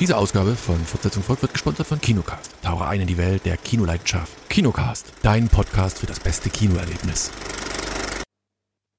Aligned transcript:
Diese 0.00 0.16
Ausgabe 0.16 0.54
von 0.54 0.78
Fortsetzung 0.78 1.24
Volk 1.24 1.42
wird 1.42 1.52
gesponsert 1.52 1.88
von 1.88 2.00
Kinocast. 2.00 2.52
Tauche 2.62 2.86
ein 2.86 3.00
in 3.00 3.08
die 3.08 3.18
Welt 3.18 3.44
der 3.44 3.56
Kinoleidenschaft. 3.56 4.30
Kinocast, 4.48 5.12
dein 5.22 5.48
Podcast 5.48 5.98
für 5.98 6.06
das 6.06 6.20
beste 6.20 6.50
Kinoerlebnis. 6.50 7.32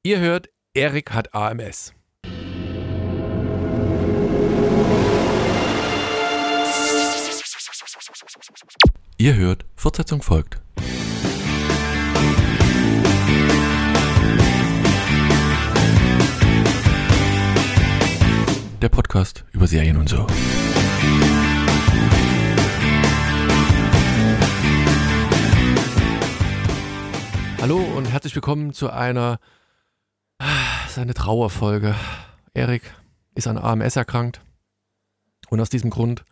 Ihr 0.03 0.19
hört, 0.19 0.49
Erik 0.73 1.11
hat 1.11 1.33
AMS. 1.33 1.93
Ihr 9.17 9.35
hört, 9.35 9.65
Fortsetzung 9.77 10.21
folgt. 10.21 10.59
Der 18.81 18.89
Podcast 18.89 19.45
über 19.53 19.67
Serien 19.67 19.95
und 19.95 20.09
so. 20.09 20.25
Hallo 27.69 27.83
und 27.83 28.05
herzlich 28.05 28.33
willkommen 28.33 28.73
zu 28.73 28.89
einer 28.89 29.39
seine 30.89 31.13
Trauerfolge. 31.13 31.93
Erik 32.55 32.81
ist 33.35 33.45
an 33.45 33.59
AMS 33.59 33.95
erkrankt 33.95 34.41
und 35.51 35.61
aus 35.61 35.69
diesem 35.69 35.91
Grund 35.91 36.25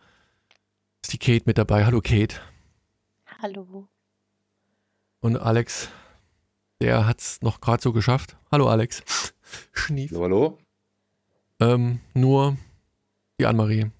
ist 1.00 1.12
die 1.12 1.18
Kate 1.18 1.44
mit 1.46 1.56
dabei. 1.56 1.86
Hallo 1.86 2.00
Kate. 2.00 2.34
Hallo. 3.40 3.86
Und 5.20 5.36
Alex, 5.36 5.90
der 6.80 7.06
hat 7.06 7.20
es 7.20 7.40
noch 7.40 7.60
gerade 7.60 7.84
so 7.84 7.92
geschafft. 7.92 8.36
Hallo 8.50 8.68
Alex. 8.68 9.04
Schnief. 9.72 10.10
Hallo. 10.10 10.58
Ähm, 11.60 12.00
nur 12.14 12.56
die 13.38 13.46
Annemarie, 13.46 13.92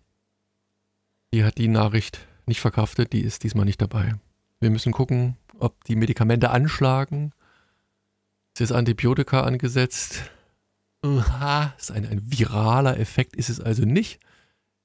die 1.33 1.45
hat 1.45 1.59
die 1.59 1.69
Nachricht 1.69 2.19
nicht 2.47 2.61
verkraftet, 2.61 3.13
die 3.13 3.21
ist 3.21 3.45
diesmal 3.45 3.65
nicht 3.65 3.81
dabei. 3.81 4.17
Wir 4.59 4.71
müssen 4.71 4.91
gucken, 4.91 5.37
ob 5.59 5.85
die 5.85 5.97
Medikamente 5.97 6.51
anschlagen. 6.51 7.33
Ist 8.59 8.73
Antibiotika 8.73 9.43
angesetzt. 9.43 10.33
Aha, 11.03 11.75
ist 11.79 11.93
ein, 11.93 12.05
ein 12.07 12.21
viraler 12.25 12.99
Effekt, 12.99 13.37
ist 13.37 13.51
es 13.51 13.61
also 13.61 13.85
nicht. 13.85 14.19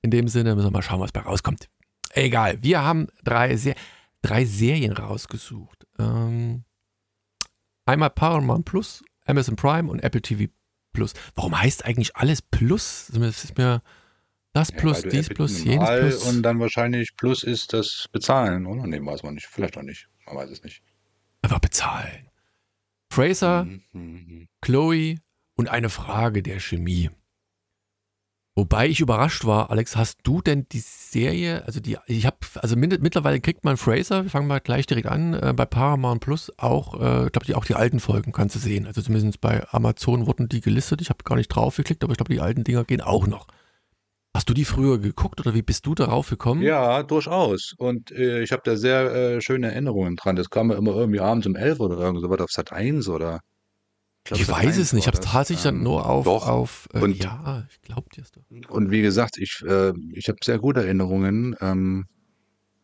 In 0.03 0.11
dem 0.11 0.27
Sinne 0.27 0.53
müssen 0.53 0.67
wir 0.67 0.71
mal 0.71 0.83
schauen, 0.83 0.99
was 0.99 1.11
bei 1.11 1.21
rauskommt. 1.21 1.69
Egal, 2.11 2.61
wir 2.61 2.83
haben 2.83 3.07
drei, 3.23 3.55
Ser 3.55 3.73
drei 4.21 4.45
Serien 4.45 4.91
rausgesucht. 4.91 5.87
Ähm, 5.97 6.65
einmal 7.85 8.11
Paramount 8.11 8.65
Plus, 8.65 9.03
Amazon 9.25 9.55
Prime 9.55 9.89
und 9.89 10.03
Apple 10.03 10.21
TV 10.21 10.51
Plus. 10.91 11.13
Warum 11.33 11.59
heißt 11.59 11.85
eigentlich 11.85 12.15
alles 12.15 12.43
Plus? 12.43 13.07
Das 13.11 13.43
ist 13.43 13.57
mir 13.57 13.81
das 14.53 14.69
ja, 14.69 14.77
plus, 14.77 15.01
dies 15.01 15.29
plus, 15.29 15.63
jenes 15.63 15.89
plus. 15.89 16.23
Und 16.25 16.43
dann 16.43 16.59
wahrscheinlich 16.59 17.15
Plus 17.15 17.41
ist 17.41 17.73
das 17.73 18.07
Bezahlen, 18.11 18.67
oder? 18.67 18.85
Nee, 18.85 19.03
weiß 19.03 19.23
man 19.23 19.33
nicht. 19.33 19.47
Vielleicht 19.47 19.77
auch 19.77 19.81
nicht. 19.81 20.07
Man 20.25 20.35
weiß 20.35 20.49
es 20.49 20.63
nicht. 20.63 20.81
Einfach 21.41 21.59
bezahlen. 21.59 22.29
Fraser, 23.09 23.65
mhm, 23.65 23.83
mhm, 23.91 24.01
mhm. 24.01 24.47
Chloe 24.61 25.17
und 25.55 25.69
eine 25.69 25.89
Frage 25.89 26.41
der 26.41 26.59
Chemie. 26.59 27.09
Wobei 28.55 28.87
ich 28.87 28.99
überrascht 28.99 29.45
war, 29.45 29.71
Alex, 29.71 29.95
hast 29.95 30.19
du 30.23 30.41
denn 30.41 30.67
die 30.71 30.79
Serie, 30.79 31.65
also 31.65 31.79
die, 31.79 31.97
ich 32.05 32.27
habe, 32.27 32.37
also 32.55 32.75
mittlerweile 32.75 33.39
kriegt 33.39 33.65
man 33.65 33.77
Fraser, 33.77 34.23
wir 34.23 34.29
fangen 34.29 34.47
mal 34.47 34.59
gleich 34.59 34.85
direkt 34.85 35.07
an, 35.07 35.33
äh, 35.33 35.53
bei 35.55 35.65
Paramount 35.65 36.21
Plus 36.21 36.51
auch, 36.57 36.93
äh, 37.01 37.25
ich 37.25 37.31
glaube, 37.31 37.45
die, 37.47 37.55
auch 37.55 37.65
die 37.65 37.73
alten 37.73 37.99
Folgen 37.99 38.31
kannst 38.31 38.55
du 38.55 38.59
sehen. 38.59 38.85
Also 38.85 39.01
zumindest 39.01 39.41
bei 39.41 39.67
Amazon 39.71 40.27
wurden 40.27 40.49
die 40.49 40.61
gelistet. 40.61 41.01
Ich 41.01 41.09
habe 41.09 41.23
gar 41.23 41.35
nicht 41.35 41.47
drauf 41.47 41.77
geklickt, 41.77 42.03
aber 42.03 42.11
ich 42.11 42.17
glaube, 42.17 42.31
die 42.31 42.41
alten 42.41 42.63
Dinger 42.63 42.83
gehen 42.83 43.01
auch 43.01 43.25
noch. 43.25 43.47
Hast 44.33 44.49
du 44.49 44.53
die 44.53 44.65
früher 44.65 44.99
geguckt 44.99 45.39
oder 45.39 45.53
wie 45.53 45.61
bist 45.61 45.85
du 45.85 45.93
darauf 45.93 46.29
gekommen? 46.29 46.63
Ja, 46.63 47.03
durchaus. 47.03 47.75
Und 47.77 48.11
äh, 48.11 48.41
ich 48.41 48.51
habe 48.51 48.63
da 48.65 48.75
sehr 48.75 49.13
äh, 49.13 49.41
schöne 49.41 49.71
Erinnerungen 49.71 50.15
dran. 50.15 50.35
Das 50.35 50.49
kam 50.49 50.71
ja 50.71 50.77
immer 50.77 50.95
irgendwie 50.95 51.19
abends 51.19 51.45
um 51.45 51.55
11 51.55 51.79
oder 51.79 51.97
irgend 51.97 52.21
so 52.21 52.29
was 52.29 52.39
auf 52.39 52.51
Sat 52.51 52.71
1 52.71 53.07
oder 53.09 53.41
Glaub, 54.25 54.39
ich 54.39 54.47
weiß 54.47 54.77
es 54.77 54.93
nicht. 54.93 55.03
Ich 55.03 55.07
habe 55.07 55.17
es 55.17 55.25
tatsächlich 55.25 55.63
dann 55.63 55.83
nur 55.83 56.09
auf, 56.09 56.23
doch. 56.23 56.47
auf 56.47 56.87
äh, 56.93 57.01
und, 57.01 57.21
ja, 57.21 57.65
ich 57.69 57.81
glaube 57.81 58.07
dir 58.09 58.23
doch. 58.31 58.69
Und 58.69 58.89
wie 58.89 59.01
gesagt, 59.01 59.37
ich, 59.37 59.61
äh, 59.67 59.91
ich 60.13 60.29
habe 60.29 60.37
sehr 60.41 60.59
gute 60.59 60.81
Erinnerungen 60.81 61.55
ähm, 61.59 62.05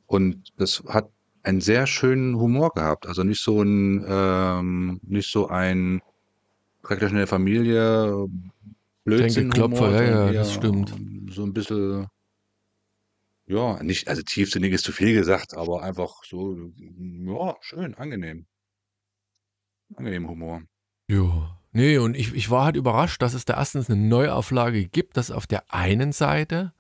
und 0.06 0.50
das 0.58 0.84
hat 0.88 1.10
einen 1.44 1.62
sehr 1.62 1.88
schönen 1.88 2.36
Humor 2.38 2.72
gehabt. 2.72 3.08
Also 3.08 3.24
nicht 3.24 3.42
so 3.42 3.62
ein, 3.62 4.04
ähm, 4.06 5.00
nicht 5.04 5.32
so 5.32 5.48
ein 5.48 6.02
praktisch 6.82 7.12
eine 7.12 7.26
Familie, 7.26 8.28
Blödsinn. 9.18 9.50
Klopfer, 9.50 9.92
ja, 9.92 10.26
ja, 10.28 10.34
das 10.34 10.54
stimmt. 10.54 10.96
So 11.32 11.44
ein 11.44 11.54
bisschen, 11.54 12.08
ja, 13.46 13.82
nicht, 13.84 14.08
also 14.08 14.22
tiefsinnig 14.22 14.74
ist 14.74 14.86
zu 14.86 14.92
viel 14.92 15.14
gesagt, 15.14 15.56
aber 15.56 15.84
einfach 15.84 16.24
so, 16.24 16.56
ja, 16.78 17.56
schön, 17.62 17.96
angenehm. 17.96 18.46
Angenehm 19.96 20.30
Humor. 20.30 20.62
Ja. 21.10 21.60
Nee, 21.72 21.98
und 21.98 22.16
ich, 22.16 22.34
ich 22.34 22.50
war 22.50 22.66
halt 22.66 22.76
überrascht, 22.76 23.22
dass 23.22 23.34
es 23.34 23.46
da 23.46 23.56
erstens 23.56 23.90
eine 23.90 24.00
Neuauflage 24.00 24.88
gibt, 24.88 25.18
dass 25.18 25.30
auf 25.30 25.46
der 25.46 25.72
einen 25.74 26.12
Seite 26.12 26.74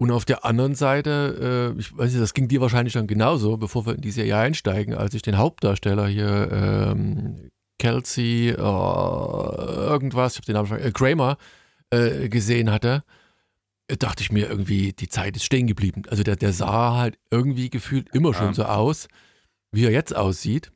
und 0.00 0.12
auf 0.12 0.24
der 0.24 0.44
anderen 0.44 0.74
Seite, 0.74 1.74
äh, 1.76 1.78
ich 1.78 1.96
weiß 1.96 2.10
nicht, 2.10 2.22
das 2.22 2.32
ging 2.32 2.48
dir 2.48 2.60
wahrscheinlich 2.60 2.94
dann 2.94 3.06
genauso, 3.06 3.58
bevor 3.58 3.84
wir 3.86 3.96
in 3.96 4.00
die 4.00 4.12
Serie 4.12 4.38
einsteigen, 4.38 4.94
als 4.94 5.12
ich 5.12 5.22
den 5.22 5.36
Hauptdarsteller 5.36 6.06
hier, 6.06 6.50
ähm, 6.50 7.50
Kelsey, 7.80 8.50
äh, 8.50 8.52
irgendwas, 8.54 10.34
ich 10.34 10.38
habe 10.38 10.46
den 10.46 10.54
Namen 10.54 10.68
schon, 10.68 10.78
äh, 10.78 10.92
Kramer, 10.92 11.38
äh, 11.90 12.28
gesehen 12.28 12.70
hatte, 12.70 13.02
äh, 13.88 13.96
dachte 13.96 14.22
ich 14.22 14.30
mir 14.30 14.48
irgendwie, 14.48 14.92
die 14.92 15.08
Zeit 15.08 15.34
ist 15.34 15.44
stehen 15.44 15.66
geblieben. 15.66 16.02
Also 16.08 16.22
der, 16.22 16.36
der 16.36 16.52
sah 16.52 16.96
halt 16.96 17.18
irgendwie 17.30 17.70
gefühlt 17.70 18.14
immer 18.14 18.34
schon 18.34 18.54
so 18.54 18.64
aus, 18.64 19.08
wie 19.72 19.84
er 19.84 19.90
jetzt 19.90 20.14
aussieht. 20.14 20.70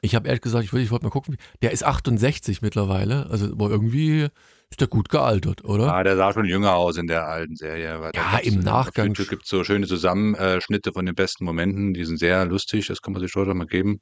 Ich 0.00 0.14
habe 0.14 0.28
ehrlich 0.28 0.42
gesagt, 0.42 0.64
ich 0.64 0.72
wollte 0.72 0.84
ich 0.84 0.90
wollt 0.92 1.02
mal 1.02 1.10
gucken, 1.10 1.36
der 1.60 1.72
ist 1.72 1.82
68 1.82 2.62
mittlerweile, 2.62 3.28
also 3.28 3.46
irgendwie 3.58 4.28
ist 4.70 4.80
der 4.80 4.88
gut 4.88 5.08
gealtert, 5.08 5.64
oder? 5.64 5.86
Ja, 5.86 6.02
der 6.04 6.16
sah 6.16 6.32
schon 6.32 6.44
jünger 6.44 6.74
aus 6.74 6.98
in 6.98 7.08
der 7.08 7.26
alten 7.26 7.56
Serie. 7.56 8.12
ja, 8.14 8.38
im 8.38 8.60
Nachgang. 8.60 9.12
Es 9.18 9.28
gibt 9.28 9.46
so 9.46 9.64
schöne 9.64 9.86
Zusammenschnitte 9.88 10.92
von 10.92 11.06
den 11.06 11.14
besten 11.14 11.44
Momenten, 11.44 11.94
die 11.94 12.04
sind 12.04 12.18
sehr 12.18 12.44
lustig, 12.44 12.86
das 12.86 13.02
kann 13.02 13.12
man 13.12 13.22
sich 13.22 13.34
heute 13.34 13.54
mal 13.54 13.66
geben. 13.66 14.00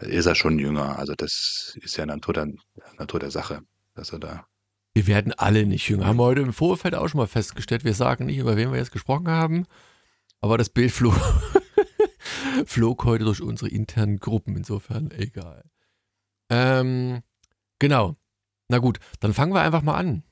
Ist 0.00 0.26
er 0.26 0.34
schon 0.34 0.58
jünger, 0.58 0.98
also 0.98 1.14
das 1.14 1.76
ist 1.80 1.96
ja 1.96 2.04
Natur 2.04 2.34
der, 2.34 2.48
Natur 2.98 3.20
der 3.20 3.30
Sache, 3.30 3.62
dass 3.94 4.12
er 4.12 4.18
da. 4.18 4.46
Wir 4.94 5.06
werden 5.06 5.32
alle 5.32 5.66
nicht 5.66 5.88
jünger. 5.88 6.06
Haben 6.06 6.18
wir 6.18 6.24
heute 6.24 6.40
im 6.40 6.52
Vorfeld 6.52 6.94
auch 6.94 7.08
schon 7.08 7.18
mal 7.18 7.26
festgestellt. 7.26 7.84
Wir 7.84 7.94
sagen 7.94 8.26
nicht, 8.26 8.38
über 8.38 8.56
wen 8.56 8.72
wir 8.72 8.78
jetzt 8.78 8.92
gesprochen 8.92 9.28
haben, 9.28 9.66
aber 10.40 10.58
das 10.58 10.70
Bild 10.70 10.92
flog 10.92 11.14
flog 12.66 13.04
heute 13.04 13.24
durch 13.24 13.42
unsere 13.42 13.70
internen 13.70 14.18
Gruppen, 14.18 14.56
insofern 14.56 15.10
egal. 15.10 15.64
Ähm, 16.50 17.22
genau. 17.78 18.16
Na 18.68 18.78
gut, 18.78 18.98
dann 19.20 19.34
fangen 19.34 19.52
wir 19.52 19.60
einfach 19.60 19.82
mal 19.82 19.96
an. 19.96 20.24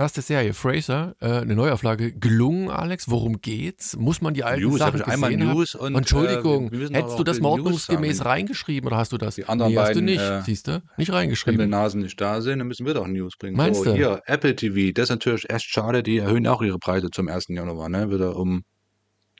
Erste 0.00 0.22
Serie, 0.22 0.54
Fraser, 0.54 1.14
äh, 1.20 1.26
eine 1.26 1.54
Neuauflage, 1.54 2.12
gelungen, 2.12 2.70
Alex. 2.70 3.10
Worum 3.10 3.42
geht's? 3.42 3.98
Muss 3.98 4.22
man 4.22 4.32
die 4.32 4.44
alten 4.44 4.62
News, 4.62 4.78
Sachen 4.78 5.00
ich 5.00 5.06
einmal 5.06 5.36
News 5.36 5.74
und, 5.74 5.94
Entschuldigung, 5.94 6.72
äh, 6.72 6.88
hättest 6.94 7.18
du 7.18 7.22
das 7.22 7.38
ordnungsgemäß 7.38 8.24
reingeschrieben 8.24 8.86
oder 8.86 8.96
hast 8.96 9.12
du 9.12 9.18
das? 9.18 9.34
Die 9.34 9.44
anderen 9.44 9.72
nee, 9.72 9.76
beiden, 9.76 9.88
hast 9.90 9.96
du 9.96 10.02
nicht, 10.02 10.20
äh, 10.22 10.40
siehst 10.40 10.68
du? 10.68 10.82
Nicht 10.96 11.12
reingeschrieben. 11.12 11.58
Wenn 11.58 11.68
Nasen 11.68 12.00
nicht 12.00 12.18
da 12.18 12.40
sind, 12.40 12.60
dann 12.60 12.68
müssen 12.68 12.86
wir 12.86 12.94
doch 12.94 13.06
News 13.06 13.36
bringen. 13.36 13.58
Meinst 13.58 13.84
so, 13.84 13.90
du? 13.90 13.94
Hier, 13.94 14.22
Apple 14.24 14.56
TV, 14.56 14.90
das 14.94 15.02
ist 15.02 15.10
natürlich 15.10 15.50
echt 15.50 15.66
schade, 15.66 16.02
die 16.02 16.16
erhöhen 16.16 16.46
auch 16.46 16.62
ihre 16.62 16.78
Preise 16.78 17.10
zum 17.10 17.28
1. 17.28 17.48
Januar, 17.48 17.90
ne? 17.90 18.10
Wieder 18.10 18.36
um 18.36 18.64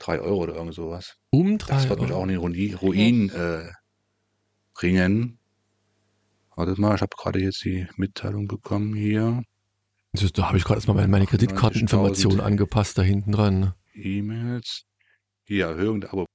3 0.00 0.20
Euro 0.20 0.42
oder 0.42 0.56
irgend 0.56 0.74
sowas. 0.74 1.16
Um 1.30 1.56
3 1.56 1.72
Das 1.72 1.88
wird 1.88 2.02
mich 2.02 2.12
auch 2.12 2.24
in 2.24 2.28
den 2.28 2.74
Ruin 2.74 3.30
äh, 3.30 3.62
bringen. 4.74 5.38
Wartet 6.54 6.76
mal, 6.76 6.96
ich 6.96 7.00
habe 7.00 7.16
gerade 7.16 7.38
jetzt 7.38 7.64
die 7.64 7.86
Mitteilung 7.96 8.46
bekommen 8.46 8.94
hier. 8.94 9.42
Da 10.12 10.48
habe 10.48 10.58
ich 10.58 10.64
gerade 10.64 10.78
erstmal 10.78 11.06
meine 11.06 11.26
Kreditkarteninformationen 11.26 12.40
angepasst 12.40 12.98
da 12.98 13.02
hinten 13.02 13.32
dran. 13.32 13.74
E-Mails. 13.94 14.84
Hier, 15.44 15.66
Erhöhung 15.66 16.00
der 16.00 16.12
Abo. 16.12 16.26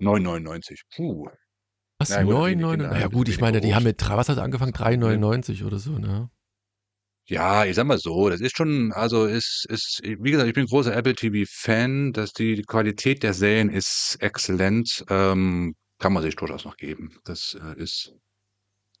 9,99. 0.00 0.80
Puh. 0.94 1.28
Was? 1.98 2.10
9,99? 2.10 2.76
Naja, 2.76 3.06
gut, 3.08 3.28
ich 3.28 3.40
meine, 3.40 3.60
die 3.60 3.74
haben 3.74 3.84
mit, 3.84 4.02
was 4.08 4.28
hat 4.28 4.38
angefangen? 4.38 4.72
3,99 4.72 5.64
oder 5.64 5.78
so, 5.78 5.98
ne? 5.98 6.30
Ja, 7.26 7.64
ich 7.64 7.74
sag 7.76 7.86
mal 7.86 7.96
so, 7.96 8.28
das 8.28 8.42
ist 8.42 8.54
schon, 8.54 8.92
also 8.92 9.24
ist, 9.24 9.64
ist, 9.70 10.02
wie 10.04 10.30
gesagt, 10.30 10.46
ich 10.46 10.54
bin 10.54 10.66
großer 10.66 10.94
Apple 10.94 11.14
TV-Fan, 11.14 12.12
dass 12.12 12.34
die 12.34 12.60
Qualität 12.62 13.22
der 13.22 13.32
Serien 13.32 13.70
ist 13.70 14.18
exzellent, 14.20 15.04
ähm, 15.08 15.74
kann 15.98 16.12
man 16.12 16.22
sich 16.22 16.36
durchaus 16.36 16.66
noch 16.66 16.76
geben. 16.76 17.16
Das 17.24 17.56
äh, 17.58 17.80
ist 17.80 18.12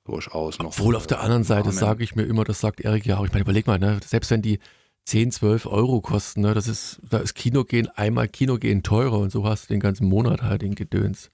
durchaus 0.04 0.58
noch. 0.58 0.78
Obwohl 0.78 0.96
auf 0.96 1.06
der 1.06 1.20
anderen 1.20 1.44
Seite 1.44 1.72
sage 1.72 2.04
ich 2.04 2.14
mir 2.14 2.24
immer, 2.24 2.44
das 2.44 2.60
sagt 2.60 2.80
Erik 2.80 3.06
ja 3.06 3.18
auch. 3.18 3.24
Ich 3.24 3.32
meine, 3.32 3.42
überleg 3.42 3.66
mal, 3.66 3.78
ne, 3.78 4.00
selbst 4.04 4.30
wenn 4.30 4.42
die 4.42 4.58
10, 5.06 5.32
12 5.32 5.66
Euro 5.66 6.00
kosten, 6.00 6.42
ne, 6.42 6.54
das 6.54 6.68
ist, 6.68 7.00
da 7.08 7.18
ist 7.18 7.34
Kinogehen 7.34 7.88
einmal 7.88 8.28
Kinogehen 8.28 8.82
teurer 8.82 9.18
und 9.18 9.30
so 9.30 9.46
hast 9.46 9.64
du 9.64 9.74
den 9.74 9.80
ganzen 9.80 10.06
Monat 10.06 10.42
halt 10.42 10.62
den 10.62 10.74
Gedöns. 10.74 11.30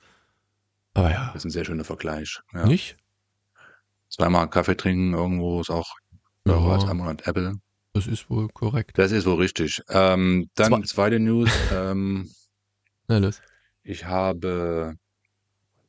Aber 0.94 1.10
ja. 1.10 1.26
Das 1.26 1.36
ist 1.36 1.44
ein 1.46 1.50
sehr 1.50 1.64
schöner 1.64 1.84
Vergleich. 1.84 2.40
Ja. 2.52 2.66
Nicht? 2.66 2.96
Zweimal 4.08 4.50
Kaffee 4.50 4.76
trinken 4.76 5.14
irgendwo 5.14 5.60
ist 5.60 5.70
auch 5.70 5.94
ja. 6.46 6.56
als 6.56 6.84
ein 6.84 6.96
Monat 6.96 7.26
Apple. 7.26 7.60
Das 7.92 8.06
ist 8.06 8.30
wohl 8.30 8.48
korrekt. 8.48 8.98
Das 8.98 9.12
ist 9.12 9.26
wohl 9.26 9.36
richtig. 9.36 9.82
Ähm, 9.88 10.48
dann 10.54 10.72
Zwei. 10.72 10.82
zweite 10.82 11.20
News. 11.20 11.50
Ähm, 11.72 12.30
Na 13.08 13.18
los. 13.18 13.40
Ich 13.82 14.04
habe 14.04 14.96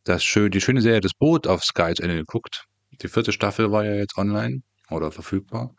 das 0.04 0.24
schön, 0.24 0.52
die 0.52 0.62
schöne 0.62 0.82
Serie 0.82 1.02
Das 1.02 1.14
Boot 1.14 1.48
auf 1.48 1.64
Sky 1.64 1.94
zu 1.96 2.04
Ende 2.04 2.16
geguckt. 2.16 2.66
Die 3.02 3.08
vierte 3.08 3.32
Staffel 3.32 3.72
war 3.72 3.84
ja 3.84 3.96
jetzt 3.96 4.18
online 4.18 4.62
oder 4.90 5.12
verfügbar. 5.12 5.76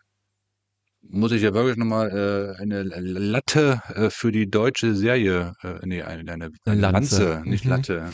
Muss 1.03 1.33
ich 1.33 1.43
ja 1.43 1.53
wirklich 1.53 1.77
nochmal 1.77 2.11
äh, 2.11 2.63
eine 2.63 2.83
Latte 2.85 3.83
äh, 3.89 4.11
für 4.11 4.31
die 4.31 4.49
deutsche 4.49 4.95
Serie, 4.95 5.53
äh, 5.63 5.85
nee, 5.85 6.03
eine, 6.03 6.33
eine, 6.33 6.51
eine 6.65 6.81
Lanze. 6.81 7.25
Lanze, 7.25 7.51
nicht 7.51 7.65
mhm. 7.65 7.71
Latte. 7.71 8.11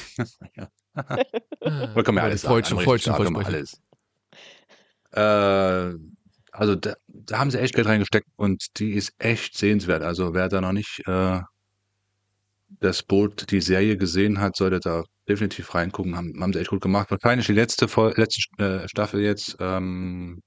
ja. 0.57 0.69
Man 1.95 2.17
ja 2.17 2.23
alles 2.23 2.43
Freudchen. 2.43 2.79
Freudchen, 2.79 3.15
Freudchen, 3.15 3.37
alles. 3.37 3.81
Äh, 5.13 5.99
also 6.53 6.75
da, 6.75 6.95
da, 7.07 7.39
haben 7.39 7.51
sie 7.51 7.61
echt 7.61 7.75
Geld 7.75 7.87
reingesteckt 7.87 8.29
und 8.37 8.79
die 8.79 8.93
ist 8.93 9.13
echt 9.19 9.57
sehenswert. 9.57 10.03
Also 10.03 10.35
wer 10.35 10.49
da 10.49 10.61
noch 10.61 10.73
nicht 10.73 11.03
äh, 11.07 11.41
das 12.81 13.03
Boot, 13.03 13.51
die 13.51 13.61
Serie 13.61 13.97
gesehen 13.97 14.41
hat, 14.41 14.57
sollte 14.57 14.81
da 14.81 15.05
definitiv 15.29 15.75
reingucken. 15.75 16.17
Haben, 16.17 16.41
haben 16.41 16.53
sie 16.53 16.61
echt 16.61 16.71
gut 16.71 16.81
gemacht. 16.81 17.11
Wahrscheinlich 17.11 17.47
die 17.47 17.53
letzte, 17.53 17.87
letzte 18.17 18.63
äh, 18.63 18.89
Staffel 18.89 19.23
jetzt. 19.23 19.57
Ähm, 19.61 20.43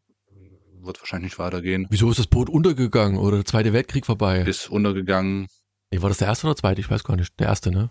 wird 0.84 1.00
wahrscheinlich 1.00 1.32
nicht 1.32 1.40
weitergehen. 1.40 1.88
Wieso 1.90 2.10
ist 2.10 2.20
das 2.20 2.28
Boot 2.28 2.50
untergegangen 2.50 3.18
oder 3.18 3.38
der 3.38 3.46
Zweite 3.46 3.74
Weltkrieg 3.74 4.06
vorbei? 4.06 4.42
Ist 4.42 4.70
untergegangen. 4.70 5.48
Nee, 5.92 6.02
war 6.02 6.10
das 6.10 6.18
der 6.18 6.28
erste 6.28 6.48
oder 6.48 6.56
zweite? 6.56 6.82
Ich 6.82 6.90
weiß 6.90 7.04
gar 7.04 7.16
nicht. 7.16 7.40
Der 7.40 7.48
erste, 7.48 7.72
ne? 7.72 7.90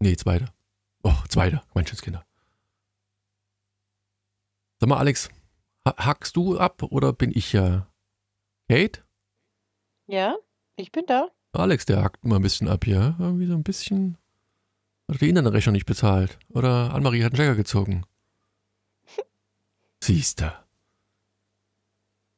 Nee, 0.00 0.16
zweite. 0.16 0.46
Oh, 1.02 1.14
zweite. 1.28 1.62
Menschenskinder. 1.74 2.24
Sag 4.78 4.88
mal, 4.88 4.98
Alex, 4.98 5.30
hackst 5.86 6.36
du 6.36 6.58
ab 6.58 6.82
oder 6.82 7.12
bin 7.12 7.32
ich 7.34 7.52
ja? 7.52 7.88
Kate? 8.68 9.02
Ja, 10.06 10.36
ich 10.76 10.92
bin 10.92 11.04
da. 11.06 11.30
Alex, 11.52 11.86
der 11.86 12.02
hackt 12.02 12.24
mal 12.24 12.36
ein 12.36 12.42
bisschen 12.42 12.68
ab 12.68 12.84
hier. 12.84 13.16
Irgendwie 13.18 13.46
so 13.46 13.54
ein 13.54 13.62
bisschen. 13.62 14.18
Hat 15.10 15.20
die 15.20 15.28
Internetrechnung 15.28 15.72
nicht 15.72 15.86
bezahlt. 15.86 16.38
Oder 16.50 16.92
Annemarie 16.92 17.22
hat 17.22 17.32
einen 17.32 17.38
Checker 17.38 17.54
gezogen. 17.54 18.04
Siehst 20.02 20.40
du. 20.40 20.52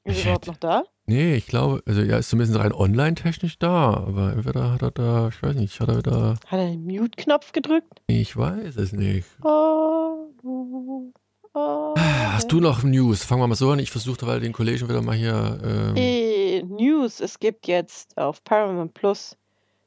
Ist 0.05 0.19
er 0.19 0.23
überhaupt 0.23 0.47
noch 0.47 0.56
da? 0.56 0.85
Nee, 1.06 1.37
ich 1.37 1.47
glaube, 1.47 1.82
also 1.87 2.03
er 2.03 2.19
ist 2.19 2.29
zumindest 2.29 2.59
rein 2.59 2.73
online-technisch 2.73 3.59
da, 3.59 3.94
aber 3.94 4.32
entweder 4.32 4.73
hat 4.73 4.82
er 4.82 4.91
da, 4.91 5.29
ich 5.29 5.43
weiß 5.43 5.55
nicht, 5.56 5.81
hat 5.81 5.88
er 5.88 5.97
wieder. 5.97 6.38
Hat 6.47 6.59
er 6.59 6.67
den 6.70 6.85
Mute-Knopf 6.85 7.53
gedrückt? 7.53 8.03
Ich 8.06 8.37
weiß 8.37 8.76
es 8.76 8.93
nicht. 8.93 9.26
Oh, 9.43 10.29
oh, 10.44 11.94
Hast 11.94 12.53
du 12.53 12.61
noch 12.61 12.82
News? 12.82 13.25
Fangen 13.25 13.43
wir 13.43 13.47
mal 13.47 13.55
so 13.55 13.70
an. 13.70 13.79
Ich 13.79 13.91
versuchte 13.91 14.26
weil 14.26 14.41
den 14.41 14.53
Kollegen 14.53 14.88
wieder 14.88 15.03
mal 15.03 15.17
hier. 15.17 15.59
Ähm 15.65 15.97
äh, 15.97 16.62
News: 16.62 17.20
Es 17.20 17.38
gibt 17.38 17.67
jetzt 17.67 18.17
auf 18.17 18.44
Paramount 18.44 18.94
Plus 18.94 19.37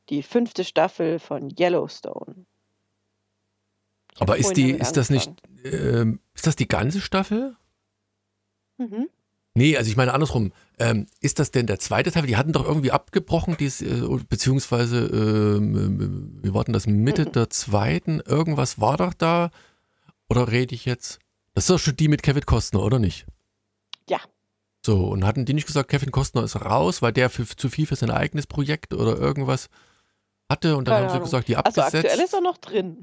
die 0.09 0.23
fünfte 0.23 0.63
Staffel 0.63 1.19
von 1.19 1.49
Yellowstone. 1.57 2.45
Aber 4.19 4.37
ist 4.37 4.53
die, 4.53 4.71
ist 4.71 4.97
das 4.97 5.09
nicht, 5.09 5.31
äh, 5.63 6.05
ist 6.33 6.47
das 6.47 6.55
die 6.55 6.67
ganze 6.67 7.01
Staffel? 7.01 7.55
Mhm. 8.77 9.07
Nee, 9.53 9.75
also 9.75 9.89
ich 9.89 9.97
meine 9.97 10.13
andersrum. 10.13 10.53
Ähm, 10.79 11.07
ist 11.19 11.39
das 11.39 11.51
denn 11.51 11.67
der 11.67 11.79
zweite 11.79 12.11
Teil? 12.11 12.25
Die 12.25 12.37
hatten 12.37 12.53
doch 12.53 12.65
irgendwie 12.65 12.91
abgebrochen, 12.91 13.57
dies, 13.59 13.81
äh, 13.81 14.01
beziehungsweise, 14.29 15.07
ähm, 15.07 16.39
äh, 16.39 16.43
wir 16.43 16.53
warten 16.53 16.73
das 16.73 16.87
Mitte 16.87 17.25
mhm. 17.25 17.31
der 17.33 17.49
zweiten. 17.49 18.21
Irgendwas 18.21 18.79
war 18.79 18.97
doch 18.97 19.13
da. 19.13 19.51
Oder 20.29 20.51
rede 20.51 20.73
ich 20.73 20.85
jetzt? 20.85 21.19
Das 21.53 21.65
ist 21.65 21.69
doch 21.69 21.79
schon 21.79 21.97
die 21.97 22.07
mit 22.07 22.23
Kevin 22.23 22.45
Costner, 22.45 22.81
oder 22.81 22.99
nicht? 22.99 23.25
Ja. 24.09 24.19
So, 24.85 25.07
und 25.09 25.25
hatten 25.25 25.45
die 25.45 25.53
nicht 25.53 25.67
gesagt, 25.67 25.89
Kevin 25.89 26.11
Costner 26.11 26.43
ist 26.43 26.55
raus, 26.55 27.01
weil 27.01 27.11
der 27.11 27.29
für, 27.29 27.45
zu 27.45 27.69
viel 27.69 27.85
für 27.85 27.97
sein 27.97 28.09
eigenes 28.09 28.47
Projekt 28.47 28.93
oder 28.93 29.17
irgendwas 29.17 29.69
hatte 30.49 30.77
und 30.77 30.87
dann 30.87 30.93
Keine 30.93 31.03
haben 31.03 31.09
sie 31.09 31.15
Ahnung. 31.15 31.25
gesagt, 31.25 31.47
die 31.49 31.57
abgesetzt. 31.57 31.95
Also 31.95 31.97
aktuell 31.97 32.25
ist 32.25 32.33
er 32.33 32.41
noch 32.41 32.57
drin. 32.57 33.01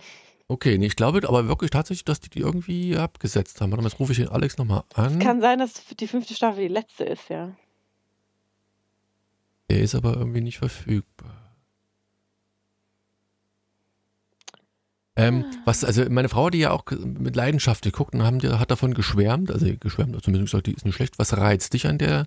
Okay, 0.51 0.79
nee, 0.79 0.87
ich 0.87 0.97
glaube 0.97 1.29
aber 1.29 1.47
wirklich 1.47 1.71
tatsächlich, 1.71 2.07
dass 2.07 2.21
die 2.21 2.31
die 2.31 2.41
irgendwie 2.41 2.97
abgesetzt 2.97 3.61
haben. 3.61 3.71
Warte 3.71 3.83
mal, 3.83 3.91
jetzt 3.91 4.01
rufe 4.01 4.13
ich 4.13 4.19
den 4.19 4.29
Alex 4.29 4.57
nochmal 4.57 4.83
an. 4.95 5.19
Es 5.19 5.25
kann 5.25 5.43
sein, 5.43 5.59
dass 5.59 5.85
die 6.01 6.09
fünfte 6.09 6.35
Staffel 6.35 6.63
die 6.67 6.73
letzte 6.73 7.05
ist, 7.05 7.29
ja. 7.29 7.55
Der 9.71 9.81
ist 9.81 9.95
aber 9.95 10.17
irgendwie 10.17 10.41
nicht 10.41 10.57
verfügbar. 10.57 11.49
Ähm, 15.17 15.45
was, 15.67 15.85
also 15.85 16.09
meine 16.09 16.29
Frau, 16.31 16.49
die 16.49 16.61
ja 16.61 16.71
auch 16.71 16.85
mit 16.91 17.37
Leidenschaft 17.37 17.83
geguckt 17.83 18.15
und 18.15 18.23
haben, 18.23 18.39
die, 18.39 18.49
hat 18.49 18.71
davon 18.71 18.95
geschwärmt, 18.95 19.51
also 19.51 19.67
geschwärmt, 19.79 20.15
also 20.15 20.21
zumindest 20.21 20.53
gesagt, 20.53 20.69
die 20.69 20.75
ist 20.75 20.87
nicht 20.87 20.95
schlecht. 20.95 21.19
Was 21.19 21.37
reizt 21.37 21.75
dich 21.75 21.87
an 21.87 21.99
der, 21.99 22.27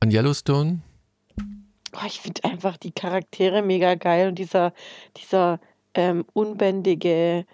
an 0.00 0.10
Yellowstone? 0.10 0.80
Oh, 1.92 2.06
ich 2.06 2.20
finde 2.20 2.44
einfach 2.44 2.78
die 2.78 2.92
Charaktere 2.92 3.62
mega 3.62 3.94
geil 3.94 4.28
und 4.28 4.38
dieser, 4.38 4.72
dieser 5.18 5.60
ähm, 5.94 6.24
unbändige 6.32 7.44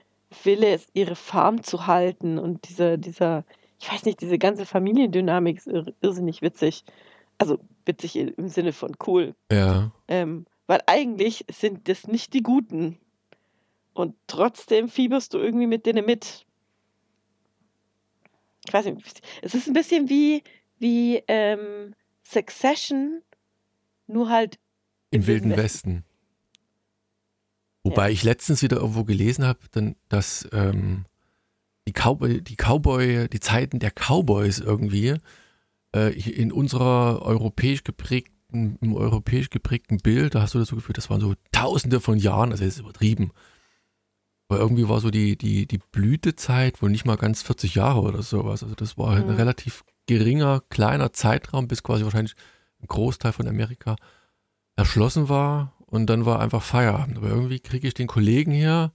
Wille, 0.45 0.81
ihre 0.93 1.17
Farm 1.17 1.63
zu 1.63 1.87
halten 1.87 2.39
und 2.39 2.69
dieser, 2.69 2.97
dieser, 2.97 3.45
ich 3.81 3.91
weiß 3.91 4.05
nicht, 4.05 4.21
diese 4.21 4.39
ganze 4.39 4.67
Familiendynamik 4.67 5.59
ist 5.59 5.67
ir 5.67 5.95
irrsinnig 6.01 6.43
witzig. 6.43 6.85
Also 7.39 7.59
witzig 7.85 8.17
im 8.17 8.49
Sinne 8.49 8.73
von 8.73 8.97
cool. 9.07 9.35
Ja. 9.51 9.93
Ähm, 10.09 10.47
weil 10.67 10.81
eigentlich 10.87 11.45
sind 11.51 11.89
das 11.89 12.07
nicht 12.07 12.35
die 12.35 12.43
Guten. 12.43 12.99
Und 13.95 14.15
trotzdem 14.27 14.89
fieberst 14.89 15.35
du 15.35 15.39
irgendwie 15.39 15.67
mit 15.67 15.87
denen 15.87 16.05
mit. 16.05 16.47
Ich 18.67 18.73
weiß 18.73 18.85
nicht, 18.85 19.23
es 19.43 19.55
ist 19.55 19.67
ein 19.67 19.73
bisschen 19.73 20.09
wie, 20.09 20.43
wie 20.79 21.23
ähm, 21.27 21.95
Succession, 22.23 23.23
nur 24.07 24.29
halt 24.29 24.59
im, 25.11 25.23
im 25.23 25.27
Wilden 25.27 25.51
Westen. 25.51 25.63
Westen. 25.63 26.05
Wobei 27.91 28.09
ja. 28.09 28.13
ich 28.13 28.23
letztens 28.23 28.63
wieder 28.63 28.79
irgendwo 28.79 29.05
gelesen 29.05 29.45
habe, 29.45 29.61
dass 30.09 30.49
ähm, 30.53 31.07
die, 31.87 31.93
Cowboy, 31.93 32.43
die 32.43 32.57
Cowboy, 32.57 33.29
die 33.29 33.41
Zeiten 33.41 33.79
der 33.79 33.91
Cowboys 33.91 34.59
irgendwie 34.59 35.17
äh, 35.95 36.13
in 36.13 36.53
unserer 36.53 37.23
europäisch 37.23 37.85
geprägten, 37.85 38.77
im 38.81 38.95
europäisch 38.95 39.51
geprägten 39.51 39.99
Bild, 39.99 40.35
da 40.35 40.43
hast 40.43 40.55
du 40.55 40.59
das 40.59 40.69
so 40.69 40.77
gefühlt, 40.77 40.99
das 40.99 41.09
waren 41.09 41.21
so 41.21 41.35
tausende 41.51 42.01
von 42.01 42.19
Jahren, 42.19 42.51
also 42.51 42.65
das 42.65 42.75
ist 42.75 42.81
übertrieben. 42.81 43.31
Aber 44.49 44.61
irgendwie 44.61 44.89
war 44.89 45.01
so 45.01 45.11
die, 45.11 45.37
die, 45.37 45.67
die 45.67 45.79
Blütezeit 45.79 46.81
wohl 46.83 46.91
nicht 46.91 47.05
mal 47.05 47.17
ganz 47.17 47.43
40 47.43 47.75
Jahre 47.75 48.01
oder 48.01 48.23
sowas. 48.23 48.63
Also 48.63 48.75
das 48.75 48.97
war 48.97 49.13
halt 49.13 49.25
mhm. 49.25 49.33
ein 49.33 49.37
relativ 49.37 49.85
geringer, 50.07 50.63
kleiner 50.71 51.13
Zeitraum, 51.13 51.69
bis 51.69 51.83
quasi 51.83 52.05
wahrscheinlich 52.05 52.35
ein 52.81 52.87
Großteil 52.87 53.33
von 53.33 53.49
Amerika 53.49 53.97
erschlossen 54.77 55.29
war 55.29 55.78
und 55.91 56.07
dann 56.07 56.27
war 56.27 56.41
einfach 56.41 56.63
Feierabend. 56.63 57.19
Aber 57.19 57.29
irgendwie 57.29 57.61
kriege 57.61 57.89
ich 57.89 57.95
den 57.95 58.07
Kollegen 58.07 58.53
hier 58.53 58.93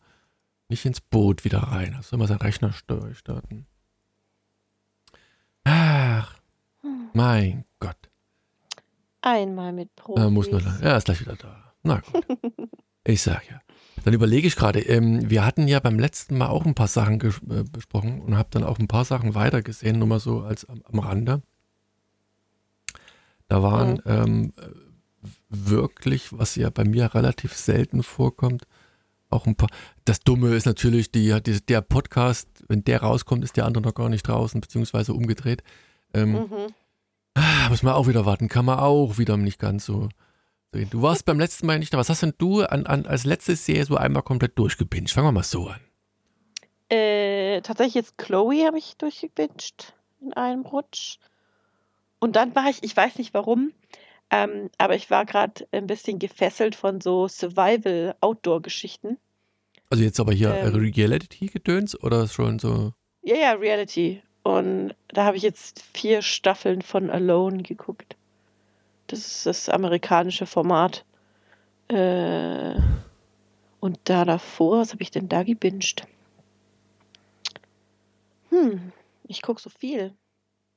nicht 0.70 0.86
ins 0.86 1.02
Boot 1.02 1.44
wieder 1.44 1.60
rein. 1.60 1.96
Also 1.96 2.16
immer 2.16 2.28
sein 2.28 2.38
Rechner 2.38 2.72
starten. 2.74 3.66
Ach, 5.64 6.36
mein 7.14 7.66
Gott. 7.80 7.98
Einmal 9.22 9.74
mit 9.74 9.96
Profis. 9.96 10.24
Äh, 10.24 10.30
muss 10.30 10.52
nur, 10.52 10.62
ja, 10.62 10.98
ist 10.98 11.06
gleich 11.06 11.22
wieder 11.22 11.36
da. 11.36 11.74
Na 11.84 12.00
gut. 12.00 12.26
ich 13.04 13.22
sag 13.22 13.50
ja. 13.50 13.60
Dann 14.04 14.14
überlege 14.14 14.48
ich 14.48 14.56
gerade, 14.56 14.82
ähm, 14.82 15.30
wir 15.30 15.46
hatten 15.46 15.68
ja 15.68 15.80
beim 15.80 15.98
letzten 15.98 16.38
Mal 16.38 16.48
auch 16.48 16.66
ein 16.66 16.76
paar 16.76 16.88
Sachen 16.88 17.22
äh, 17.22 17.64
besprochen 17.64 18.22
und 18.22 18.38
habe 18.38 18.50
dann 18.52 18.64
auch 18.64 18.80
ein 18.80 18.88
paar 18.88 19.06
Sachen 19.06 19.34
weitergesehen, 19.34 19.98
nur 19.98 20.08
mal 20.08 20.20
so 20.20 20.42
als 20.42 20.66
am, 20.66 20.82
am 20.84 21.00
Rande. 21.00 21.42
Da 23.48 23.64
waren 23.64 23.94
mhm. 23.94 24.02
ähm, 24.06 24.54
wirklich, 25.54 26.38
was 26.38 26.56
ja 26.56 26.70
bei 26.70 26.84
mir 26.84 27.14
relativ 27.14 27.54
selten 27.54 28.04
vorkommt, 28.04 28.66
auch 29.30 29.46
ein 29.46 29.56
paar. 29.56 29.70
Das 30.06 30.20
Dumme 30.20 30.56
ist 30.56 30.66
natürlich, 30.66 31.12
die, 31.12 31.42
die, 31.42 31.66
der 31.66 31.82
Podcast, 31.82 32.48
wenn 32.68 32.84
der 32.84 33.02
rauskommt, 33.02 33.44
ist 33.44 33.58
der 33.58 33.66
andere 33.66 33.84
noch 33.84 33.94
gar 33.94 34.10
nicht 34.10 34.28
draußen, 34.28 34.62
beziehungsweise 34.62 35.14
umgedreht. 35.14 35.64
Ähm, 36.14 36.34
mhm. 36.34 36.68
ah, 37.36 37.70
muss 37.70 37.84
man 37.84 37.94
auch 37.94 38.08
wieder 38.08 38.26
warten, 38.26 38.48
kann 38.48 38.66
man 38.66 38.80
auch 38.80 39.18
wieder 39.18 39.38
nicht 39.38 39.60
ganz 39.60 39.86
so. 39.86 40.10
sehen. 40.72 40.90
Du 40.90 41.02
warst 41.02 41.26
beim 41.26 41.40
letzten 41.40 41.66
Mal 41.66 41.80
nicht 41.80 41.94
da. 41.94 41.98
Was 41.98 42.10
hast 42.10 42.22
denn 42.22 42.34
du 42.38 42.64
an, 42.64 42.86
an, 42.86 43.06
als 43.06 43.26
letztes 43.26 43.66
Serie 43.66 43.86
so 43.86 43.98
einmal 43.98 44.24
komplett 44.24 44.58
durchgebinged? 44.58 45.12
Fangen 45.12 45.28
wir 45.28 45.32
mal 45.32 45.44
so 45.44 45.68
an. 45.68 45.80
Äh, 46.90 47.62
tatsächlich 47.62 47.96
jetzt 47.96 48.18
Chloe 48.18 48.66
habe 48.66 48.78
ich 48.78 48.98
durchgebinged 48.98 49.94
in 50.22 50.34
einem 50.34 50.62
Rutsch. 50.62 51.18
Und 52.20 52.36
dann 52.36 52.56
war 52.56 52.70
ich, 52.70 52.84
ich 52.84 52.96
weiß 52.96 53.18
nicht 53.18 53.34
warum, 53.34 53.74
ähm, 54.34 54.72
aber 54.80 54.96
ich 54.96 55.12
war 55.12 55.26
gerade 55.26 55.68
ein 55.72 55.86
bisschen 55.86 56.18
gefesselt 56.18 56.74
von 56.76 57.00
so 57.02 57.28
Survival-Outdoor-Geschichten. 57.28 59.20
Also 59.92 60.04
jetzt 60.04 60.20
aber 60.20 60.34
hier 60.34 60.56
ähm, 60.56 60.74
Reality-Gedöns 60.74 62.02
oder 62.02 62.28
schon 62.28 62.58
so? 62.58 62.94
Ja, 63.22 63.36
ja, 63.36 63.52
Reality. 63.52 64.24
Und 64.42 64.96
da 65.10 65.26
habe 65.26 65.38
ich 65.38 65.44
jetzt 65.44 65.84
vier 65.94 66.24
Staffeln 66.24 66.82
von 66.82 67.12
Alone 67.12 67.62
geguckt. 67.62 68.16
Das 69.06 69.20
ist 69.20 69.46
das 69.46 69.70
amerikanische 69.70 70.48
Format. 70.48 71.06
Äh, 71.90 72.74
und 73.82 74.00
da 74.06 74.26
davor, 74.26 74.80
was 74.80 74.94
habe 74.94 75.04
ich 75.04 75.12
denn 75.12 75.30
da 75.30 75.44
gebinged? 75.44 76.08
Hm, 78.50 78.92
ich 79.28 79.44
gucke 79.44 79.62
so 79.62 79.70
viel. 79.70 80.16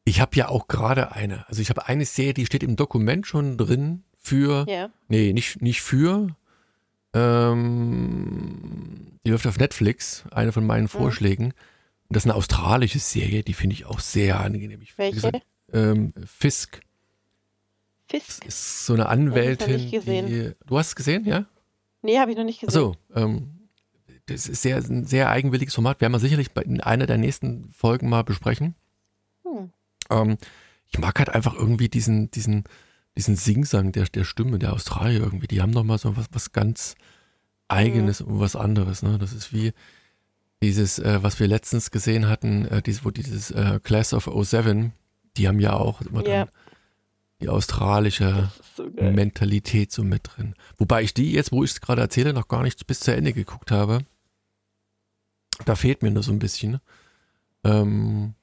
Ich 0.08 0.20
habe 0.20 0.36
ja 0.36 0.48
auch 0.48 0.68
gerade 0.68 1.12
eine. 1.12 1.46
Also 1.48 1.60
ich 1.60 1.68
habe 1.68 1.88
eine 1.88 2.04
Serie, 2.04 2.32
die 2.32 2.46
steht 2.46 2.62
im 2.62 2.76
Dokument 2.76 3.26
schon 3.26 3.58
drin 3.58 4.04
für. 4.16 4.64
Ja. 4.68 4.90
Nee, 5.08 5.32
nicht, 5.32 5.60
nicht 5.60 5.82
für. 5.82 6.28
Ähm, 7.12 9.18
die 9.26 9.30
läuft 9.30 9.48
auf 9.48 9.58
Netflix, 9.58 10.24
eine 10.30 10.52
von 10.52 10.64
meinen 10.64 10.86
Vorschlägen. 10.86 11.46
Und 11.46 12.14
das 12.14 12.22
ist 12.22 12.30
eine 12.30 12.36
australische 12.36 13.00
Serie, 13.00 13.42
die 13.42 13.52
finde 13.52 13.74
ich 13.74 13.86
auch 13.86 13.98
sehr 13.98 14.38
angenehm. 14.38 14.80
Ich, 14.80 14.96
Welche? 14.96 15.16
gesagt, 15.16 15.42
ähm, 15.72 16.14
Fisk. 16.24 16.80
Fisk? 18.08 18.46
ist 18.46 18.86
so 18.86 18.94
eine 18.94 19.06
Hab 19.06 19.14
ich 19.14 19.18
noch 19.18 19.32
Anwältin. 19.32 19.74
nicht 19.74 19.90
gesehen. 19.90 20.26
Die, 20.28 20.52
du 20.66 20.78
hast 20.78 20.88
es 20.88 20.94
gesehen, 20.94 21.24
ja? 21.24 21.46
Nee, 22.02 22.18
habe 22.18 22.30
ich 22.30 22.36
noch 22.36 22.44
nicht 22.44 22.60
gesehen. 22.60 22.72
so, 22.72 22.94
ähm, 23.12 23.68
das 24.26 24.46
ist 24.46 24.62
sehr, 24.62 24.76
ein 24.76 25.04
sehr 25.04 25.30
eigenwilliges 25.30 25.74
Format. 25.74 26.00
Werden 26.00 26.12
wir 26.12 26.20
sicherlich 26.20 26.50
in 26.64 26.80
einer 26.80 27.06
der 27.06 27.18
nächsten 27.18 27.72
Folgen 27.72 28.08
mal 28.08 28.22
besprechen. 28.22 28.76
Hm. 29.42 29.72
Ähm, 30.10 30.36
ich 30.86 30.98
mag 30.98 31.18
halt 31.18 31.30
einfach 31.30 31.54
irgendwie 31.54 31.88
diesen, 31.88 32.30
diesen, 32.30 32.64
diesen 33.16 33.36
Singsang 33.36 33.92
der, 33.92 34.04
der 34.04 34.24
Stimme 34.24 34.58
der 34.58 34.72
Australier 34.72 35.20
irgendwie. 35.20 35.46
Die 35.48 35.60
haben 35.62 35.70
nochmal 35.70 35.98
so 35.98 36.16
was, 36.16 36.26
was 36.32 36.52
ganz 36.52 36.94
Eigenes 37.68 38.20
und 38.20 38.38
was 38.38 38.54
anderes. 38.54 39.02
Ne? 39.02 39.18
Das 39.18 39.32
ist 39.32 39.52
wie 39.52 39.72
dieses, 40.62 40.98
äh, 40.98 41.22
was 41.22 41.40
wir 41.40 41.48
letztens 41.48 41.90
gesehen 41.90 42.28
hatten, 42.28 42.66
äh, 42.66 42.82
dieses, 42.82 43.04
wo 43.04 43.10
dieses 43.10 43.50
äh, 43.50 43.80
Class 43.82 44.14
of 44.14 44.28
07, 44.42 44.92
die 45.36 45.48
haben 45.48 45.60
ja 45.60 45.74
auch 45.74 46.00
immer 46.02 46.22
dann 46.22 46.32
Ja. 46.32 46.48
die 47.40 47.48
australische 47.48 48.50
so. 48.76 48.84
Mentalität 48.84 49.92
so 49.92 50.02
mit 50.04 50.22
drin. 50.24 50.54
Wobei 50.78 51.02
ich 51.02 51.12
die 51.12 51.32
jetzt, 51.32 51.52
wo 51.52 51.64
ich 51.64 51.72
es 51.72 51.80
gerade 51.80 52.00
erzähle, 52.02 52.32
noch 52.32 52.48
gar 52.48 52.62
nicht 52.62 52.86
bis 52.86 53.00
zu 53.00 53.14
Ende 53.14 53.32
geguckt 53.32 53.70
habe. 53.70 53.98
Da 55.64 55.74
fehlt 55.74 56.02
mir 56.02 56.10
nur 56.10 56.22
so 56.22 56.32
ein 56.32 56.38
bisschen. 56.38 56.80
Ähm, 57.64 58.34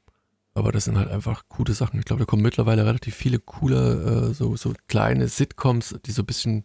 aber 0.53 0.72
das 0.72 0.86
sind 0.86 0.98
halt 0.98 1.10
einfach 1.10 1.43
coole 1.50 1.74
Sachen. 1.74 2.00
Ich 2.00 2.05
glaube, 2.05 2.22
da 2.22 2.25
kommen 2.25 2.41
mittlerweile 2.43 2.86
relativ 2.86 3.15
viele 3.15 3.39
coole, 3.39 4.29
äh, 4.29 4.33
so, 4.33 4.55
so 4.55 4.74
kleine 4.88 5.27
Sitcoms, 5.27 5.95
die 6.05 6.12
so 6.12 6.22
ein 6.22 6.25
bisschen, 6.25 6.63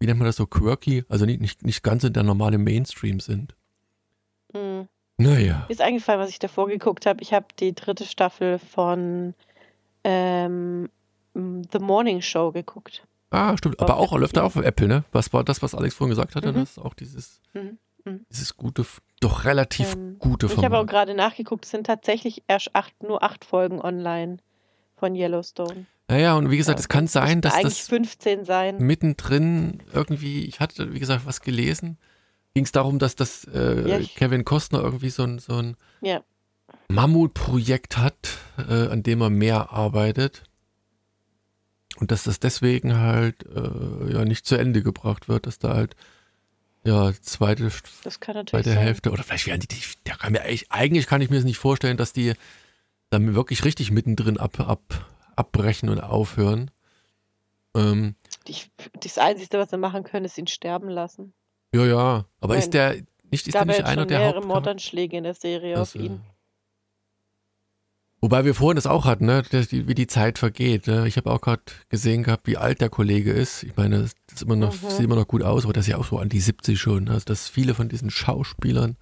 wie 0.00 0.06
nennt 0.06 0.18
man 0.18 0.26
das 0.26 0.36
so, 0.36 0.46
quirky, 0.46 1.04
also 1.08 1.26
nicht, 1.26 1.40
nicht, 1.40 1.62
nicht 1.64 1.82
ganz 1.82 2.04
in 2.04 2.12
der 2.12 2.22
normale 2.22 2.58
Mainstream 2.58 3.20
sind. 3.20 3.54
Hm. 4.54 4.88
Naja. 5.18 5.64
Mir 5.68 5.72
ist 5.72 5.80
eingefallen, 5.80 6.20
was 6.20 6.30
ich 6.30 6.38
davor 6.38 6.68
geguckt 6.68 7.06
habe. 7.06 7.22
Ich 7.22 7.32
habe 7.32 7.46
die 7.58 7.74
dritte 7.74 8.04
Staffel 8.04 8.58
von 8.58 9.34
ähm, 10.04 10.88
The 11.34 11.78
Morning 11.78 12.20
Show 12.22 12.52
geguckt. 12.52 13.06
Ah, 13.30 13.56
stimmt. 13.56 13.80
Aber 13.80 13.96
auch, 13.96 14.16
läuft 14.16 14.36
da 14.36 14.42
auf 14.42 14.56
Apple, 14.56 14.88
ne? 14.88 15.04
Was 15.12 15.32
war 15.32 15.42
das, 15.42 15.62
was 15.62 15.74
Alex 15.74 15.94
vorhin 15.94 16.10
gesagt 16.10 16.36
hatte? 16.36 16.52
Mhm. 16.52 16.56
Das 16.56 16.72
ist 16.72 16.78
auch 16.78 16.94
dieses, 16.94 17.40
Mhm. 17.54 17.78
Mhm. 18.04 18.26
dieses 18.30 18.56
gute, 18.56 18.86
doch 19.20 19.44
relativ 19.44 19.94
Ähm, 19.94 20.16
gute 20.18 20.46
Ich 20.46 20.64
habe 20.64 20.78
auch 20.78 20.86
gerade 20.86 21.14
nachgeguckt, 21.14 21.64
es 21.64 21.70
sind 21.70 21.86
tatsächlich 21.86 22.42
erst 22.48 22.74
acht, 22.74 23.02
nur 23.02 23.22
acht 23.22 23.44
Folgen 23.44 23.80
online 23.80 24.38
von 24.96 25.14
Yellowstone. 25.14 25.86
Naja, 26.08 26.36
und 26.36 26.50
wie 26.50 26.56
gesagt, 26.56 26.78
Ja, 26.78 26.80
es 26.80 26.88
kann 26.88 27.06
sein, 27.08 27.40
dass 27.40 27.54
eigentlich 27.54 27.78
das 27.80 27.88
15 27.88 28.44
sein. 28.44 28.78
mittendrin 28.78 29.82
irgendwie, 29.92 30.44
ich 30.44 30.60
hatte, 30.60 30.92
wie 30.92 31.00
gesagt, 31.00 31.26
was 31.26 31.40
gelesen, 31.40 31.98
ging 32.54 32.64
es 32.64 32.72
darum, 32.72 32.98
dass 32.98 33.16
das 33.16 33.44
äh, 33.52 33.88
Ja, 33.88 33.98
Kevin 34.16 34.44
Costner 34.44 34.82
irgendwie 34.82 35.10
so 35.10 35.24
ein, 35.24 35.38
so 35.38 35.54
ein 35.54 35.76
Ja. 36.00 36.22
Mammutprojekt 36.88 37.98
hat, 37.98 38.38
äh, 38.56 38.88
an 38.88 39.02
dem 39.02 39.20
er 39.20 39.30
mehr 39.30 39.72
arbeitet. 39.72 40.44
Und 41.98 42.10
dass 42.10 42.24
das 42.24 42.38
deswegen 42.38 42.98
halt 42.98 43.44
äh, 43.46 44.12
ja 44.12 44.24
nicht 44.24 44.46
zu 44.46 44.56
Ende 44.56 44.82
gebracht 44.82 45.28
wird, 45.28 45.46
dass 45.46 45.58
da 45.58 45.74
halt 45.74 45.96
ja 46.86 47.12
zweite, 47.20 47.70
Das 48.04 48.20
kann 48.20 48.34
natürlich 48.34 48.64
zweite 48.64 48.74
sein. 48.76 48.84
Hälfte 48.84 49.10
oder 49.10 49.22
vielleicht 49.22 49.46
werden 49.46 49.60
die, 49.60 49.68
die 49.68 49.82
der 50.06 50.16
kann 50.16 50.32
mir 50.32 50.42
eigentlich, 50.42 50.70
eigentlich 50.70 51.06
kann 51.06 51.20
ich 51.20 51.30
mir 51.30 51.36
das 51.36 51.44
nicht 51.44 51.58
vorstellen, 51.58 51.96
dass 51.96 52.12
die 52.12 52.32
dann 53.10 53.34
wirklich 53.34 53.64
richtig 53.64 53.90
mittendrin 53.90 54.38
ab, 54.38 54.58
ab, 54.60 55.06
abbrechen 55.36 55.88
und 55.88 56.00
aufhören. 56.00 56.70
Ähm, 57.76 58.14
Die, 58.48 58.54
das 59.00 59.18
Einzige, 59.18 59.58
was 59.58 59.70
sie 59.70 59.76
machen 59.78 60.04
können, 60.04 60.24
ist 60.24 60.38
ihn 60.38 60.46
sterben 60.46 60.88
lassen. 60.88 61.32
Ja, 61.74 61.84
ja. 61.84 62.24
Aber 62.40 62.54
Nein. 62.54 62.62
ist 62.62 62.74
der 62.74 62.94
nicht, 63.30 63.42
Es 63.42 63.46
ist 63.48 63.54
der 63.54 63.64
nicht 63.64 63.84
einer 63.84 64.06
der 64.06 64.18
mehrere 64.18 64.36
Haupt 64.36 64.46
Mordanschläge 64.46 65.16
in 65.16 65.24
der 65.24 65.34
Serie 65.34 65.80
auf 65.80 65.92
Das, 65.92 65.94
äh, 65.94 66.06
ihn. 66.06 66.20
Wobei 68.26 68.44
wir 68.44 68.56
vorhin 68.56 68.74
das 68.74 68.88
auch 68.88 69.04
hatten, 69.04 69.26
ne? 69.26 69.44
die, 69.70 69.86
wie 69.86 69.94
die 69.94 70.08
Zeit 70.08 70.40
vergeht. 70.40 70.88
Ne? 70.88 71.06
Ich 71.06 71.16
habe 71.16 71.30
auch 71.30 71.40
gerade 71.40 71.62
gesehen 71.90 72.24
gehabt, 72.24 72.48
wie 72.48 72.56
alt 72.56 72.80
der 72.80 72.88
Kollege 72.90 73.30
ist. 73.30 73.62
Ich 73.62 73.76
meine, 73.76 74.00
das 74.02 74.14
ist 74.32 74.42
immer 74.42 74.56
noch, 74.56 74.72
Mhm. 74.72 74.90
sieht 74.90 75.04
immer 75.04 75.14
noch 75.14 75.28
gut 75.28 75.44
aus, 75.44 75.62
aber 75.62 75.72
das 75.72 75.84
ist 75.86 75.92
ja 75.92 75.96
auch 75.96 76.04
so 76.06 76.18
an 76.18 76.28
die 76.28 76.40
70 76.40 76.76
schon. 76.80 77.08
Also, 77.08 77.24
dass 77.26 77.48
viele 77.48 77.72
von 77.74 77.88
diesen 77.88 78.10
Schauspielern 78.10 78.96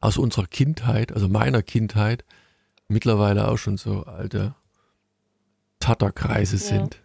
aus 0.00 0.18
unserer 0.18 0.46
Kindheit, 0.46 1.12
also 1.14 1.28
meiner 1.30 1.62
Kindheit, 1.62 2.26
mittlerweile 2.88 3.48
auch 3.48 3.56
schon 3.56 3.78
so 3.78 4.02
alte 4.02 4.54
Tatterkreise 5.80 6.56
Ja. 6.56 6.62
sind. 6.62 7.00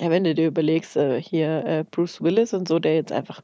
Ja, 0.00 0.08
wenn 0.08 0.24
du 0.24 0.34
dir 0.34 0.46
überlegst, 0.46 0.96
äh, 0.96 1.20
hier 1.20 1.62
äh, 1.66 1.84
Bruce 1.90 2.22
Willis 2.22 2.54
und 2.54 2.68
so, 2.68 2.78
der 2.78 2.94
jetzt 2.94 3.12
einfach 3.12 3.42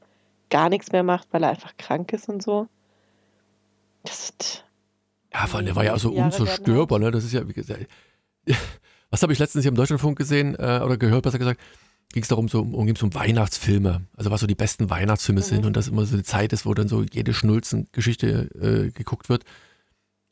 gar 0.48 0.70
nichts 0.70 0.90
mehr 0.90 1.02
macht, 1.02 1.28
weil 1.32 1.42
er 1.42 1.50
einfach 1.50 1.76
krank 1.76 2.14
ist 2.14 2.30
und 2.30 2.42
so. 2.42 2.66
Das 4.04 4.30
ist, 4.30 4.64
Ja, 5.32 5.46
vor 5.46 5.58
allem, 5.58 5.66
der 5.66 5.76
war 5.76 5.84
ja 5.84 5.94
auch 5.94 5.98
so 5.98 6.12
Jahre 6.12 6.26
unzerstörbar, 6.26 6.98
ne? 6.98 7.10
Das 7.10 7.24
ist 7.24 7.32
ja, 7.32 7.46
wie 7.48 7.52
gesagt, 7.52 7.86
was 9.10 9.22
habe 9.22 9.32
ich 9.32 9.38
letztens 9.38 9.64
hier 9.64 9.70
im 9.70 9.76
Deutschlandfunk 9.76 10.18
gesehen 10.18 10.54
äh, 10.54 10.80
oder 10.84 10.96
gehört, 10.96 11.22
besser 11.22 11.38
gesagt, 11.38 11.60
ging 12.12 12.22
es 12.22 12.28
darum, 12.28 12.48
so 12.48 12.60
um, 12.60 12.74
um 12.74 13.14
Weihnachtsfilme, 13.14 14.02
also 14.16 14.30
was 14.30 14.40
so 14.40 14.46
die 14.46 14.54
besten 14.54 14.90
Weihnachtsfilme 14.90 15.40
Mhm. 15.40 15.44
sind 15.44 15.66
und 15.66 15.76
das 15.76 15.88
immer 15.88 16.04
so 16.04 16.14
eine 16.14 16.22
Zeit 16.24 16.52
ist, 16.52 16.66
wo 16.66 16.74
dann 16.74 16.88
so 16.88 17.02
jede 17.02 17.32
Schnulzengeschichte 17.32 18.50
äh, 18.54 18.90
geguckt 18.90 19.28
wird. 19.28 19.44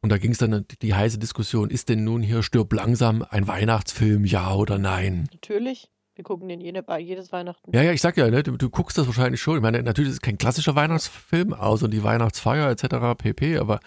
Und 0.02 0.11
da 0.11 0.19
ging 0.19 0.33
es 0.33 0.38
dann 0.38 0.66
die, 0.71 0.78
die 0.78 0.95
heiße 0.95 1.19
Diskussion, 1.19 1.71
ist 1.71 1.88
denn 1.88 2.04
nun 2.04 2.23
hier 2.23 2.42
Stirb 2.42 2.73
langsam 2.73 3.25
ein 3.28 3.47
Weihnachtsfilm, 3.47 4.25
ja 4.25 4.54
oder 4.54 4.78
nein? 4.78 5.28
natürlich. 5.33 5.90
Wir 6.16 6.25
gucken 6.25 6.49
den 6.50 6.61
jede, 6.61 6.85
jedes 6.99 7.33
Weihnachten. 7.33 7.71
Ja, 7.75 7.80
ja, 7.83 7.92
ich 7.92 8.02
sag 8.02 8.19
ja, 8.19 8.28
ne, 8.28 8.42
du, 8.42 8.59
du 8.59 8.69
guckst 8.69 8.99
das 8.99 9.07
wahrscheinlich 9.07 9.40
schon. 9.40 9.57
Ich 9.57 9.62
meine, 9.62 9.83
natürlich 9.83 10.11
ist 10.11 10.16
es 10.16 10.21
kein 10.21 10.37
klassischer 10.37 10.75
Weihnachtsfilm, 10.75 11.54
außer 11.54 11.88
die 11.88 12.02
Weihnachtsfeier 12.02 12.69
etc. 12.69 13.16
pp. 13.16 13.57
Aber 13.57 13.80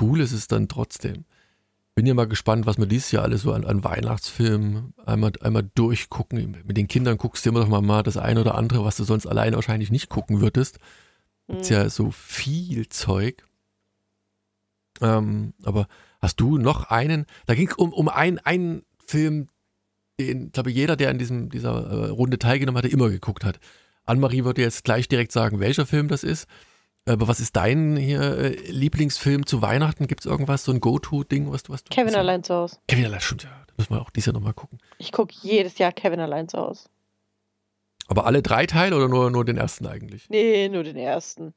cool 0.00 0.20
ist 0.20 0.32
es 0.32 0.48
dann 0.48 0.68
trotzdem. 0.68 1.24
Bin 1.94 2.06
ja 2.06 2.14
mal 2.14 2.26
gespannt, 2.26 2.64
was 2.64 2.78
wir 2.78 2.86
dieses 2.86 3.10
Jahr 3.12 3.24
alles 3.24 3.42
so 3.42 3.52
an, 3.52 3.64
an 3.66 3.84
Weihnachtsfilmen 3.84 4.94
einmal, 5.04 5.32
einmal 5.42 5.68
durchgucken. 5.74 6.56
Mit 6.64 6.76
den 6.78 6.88
Kindern 6.88 7.18
guckst 7.18 7.44
du 7.44 7.50
immer 7.50 7.60
doch 7.60 7.68
mal, 7.68 7.82
mal 7.82 8.02
das 8.02 8.16
eine 8.16 8.40
oder 8.40 8.54
andere, 8.54 8.84
was 8.84 8.96
du 8.96 9.04
sonst 9.04 9.26
alleine 9.26 9.56
wahrscheinlich 9.56 9.90
nicht 9.90 10.08
gucken 10.08 10.40
würdest. 10.40 10.78
Gibt's 11.48 11.68
Mhm. 11.68 11.76
ja 11.76 11.90
so 11.90 12.10
viel 12.10 12.88
Zeug. 12.88 13.44
Ähm, 15.00 15.52
aber 15.64 15.86
hast 16.20 16.40
du 16.40 16.56
noch 16.56 16.84
einen? 16.90 17.26
Da 17.46 17.54
ging 17.54 17.68
es 17.68 17.74
um, 17.74 17.92
um 17.92 18.08
einen, 18.08 18.38
einen 18.38 18.82
Film, 19.04 19.48
den, 20.18 20.52
glaube 20.52 20.70
ich, 20.70 20.76
jeder, 20.76 20.96
der 20.96 21.10
an 21.10 21.18
diesem, 21.18 21.50
dieser 21.50 21.74
äh, 21.74 22.08
Runde 22.08 22.38
teilgenommen 22.38 22.78
hatte, 22.78 22.88
immer 22.88 23.10
geguckt 23.10 23.44
hat. 23.44 23.58
Anne-Marie 24.04 24.44
würde 24.44 24.62
jetzt 24.62 24.84
gleich 24.84 25.08
direkt 25.08 25.32
sagen, 25.32 25.60
welcher 25.60 25.86
Film 25.86 26.08
das 26.08 26.24
ist. 26.24 26.46
Aber 27.04 27.26
was 27.26 27.40
ist 27.40 27.56
dein 27.56 27.96
hier 27.96 28.20
äh, 28.20 28.70
Lieblingsfilm 28.70 29.44
zu 29.44 29.60
Weihnachten? 29.60 30.06
Gibt 30.06 30.20
es 30.20 30.26
irgendwas, 30.26 30.64
so 30.64 30.72
ein 30.72 30.80
Go-To-Ding, 30.80 31.50
was 31.50 31.64
du 31.64 31.72
du 31.72 31.78
Kevin 31.90 32.14
allein 32.14 32.44
zu 32.44 32.54
Hause. 32.54 32.76
Kevin 32.86 33.06
allein, 33.06 33.20
stimmt 33.20 33.42
ja. 33.42 33.50
Da 33.66 33.74
müssen 33.76 33.94
wir 33.94 34.00
auch 34.00 34.10
dieses 34.10 34.26
Jahr 34.26 34.34
nochmal 34.34 34.54
gucken. 34.54 34.78
Ich 34.98 35.10
gucke 35.10 35.34
jedes 35.42 35.78
Jahr 35.78 35.90
Kevin 35.92 36.20
allein 36.20 36.48
zu 36.48 36.58
Hause. 36.58 36.88
Aber 38.06 38.26
alle 38.26 38.42
drei 38.42 38.66
Teile 38.66 38.96
oder 38.96 39.08
nur, 39.08 39.30
nur 39.30 39.44
den 39.44 39.56
ersten 39.56 39.86
eigentlich? 39.86 40.28
Nee, 40.28 40.68
nur 40.68 40.84
den 40.84 40.96
ersten. 40.96 41.54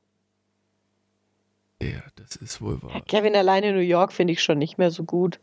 Ja, 1.81 2.01
das 2.15 2.35
ist 2.37 2.61
wohl 2.61 2.79
Ja, 2.81 2.83
wahr. 2.83 3.01
Kevin 3.07 3.35
allein 3.35 3.63
in 3.63 3.75
New 3.75 3.81
York 3.81 4.13
finde 4.13 4.33
ich 4.33 4.41
schon 4.41 4.57
nicht 4.57 4.77
mehr 4.77 4.89
so 4.89 5.03
gut. 5.03 5.39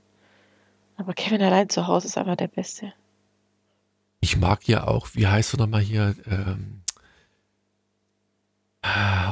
Aber 0.96 1.12
Kevin 1.14 1.42
allein 1.42 1.68
zu 1.68 1.86
Hause 1.86 2.08
ist 2.08 2.18
einfach 2.18 2.36
der 2.36 2.48
Beste. 2.48 2.92
Ich 4.20 4.36
mag 4.36 4.66
ja 4.68 4.86
auch, 4.86 5.08
wie 5.14 5.26
heißt 5.26 5.52
du 5.52 5.56
nochmal 5.58 5.80
hier? 5.80 6.14
Ähm, 6.26 6.81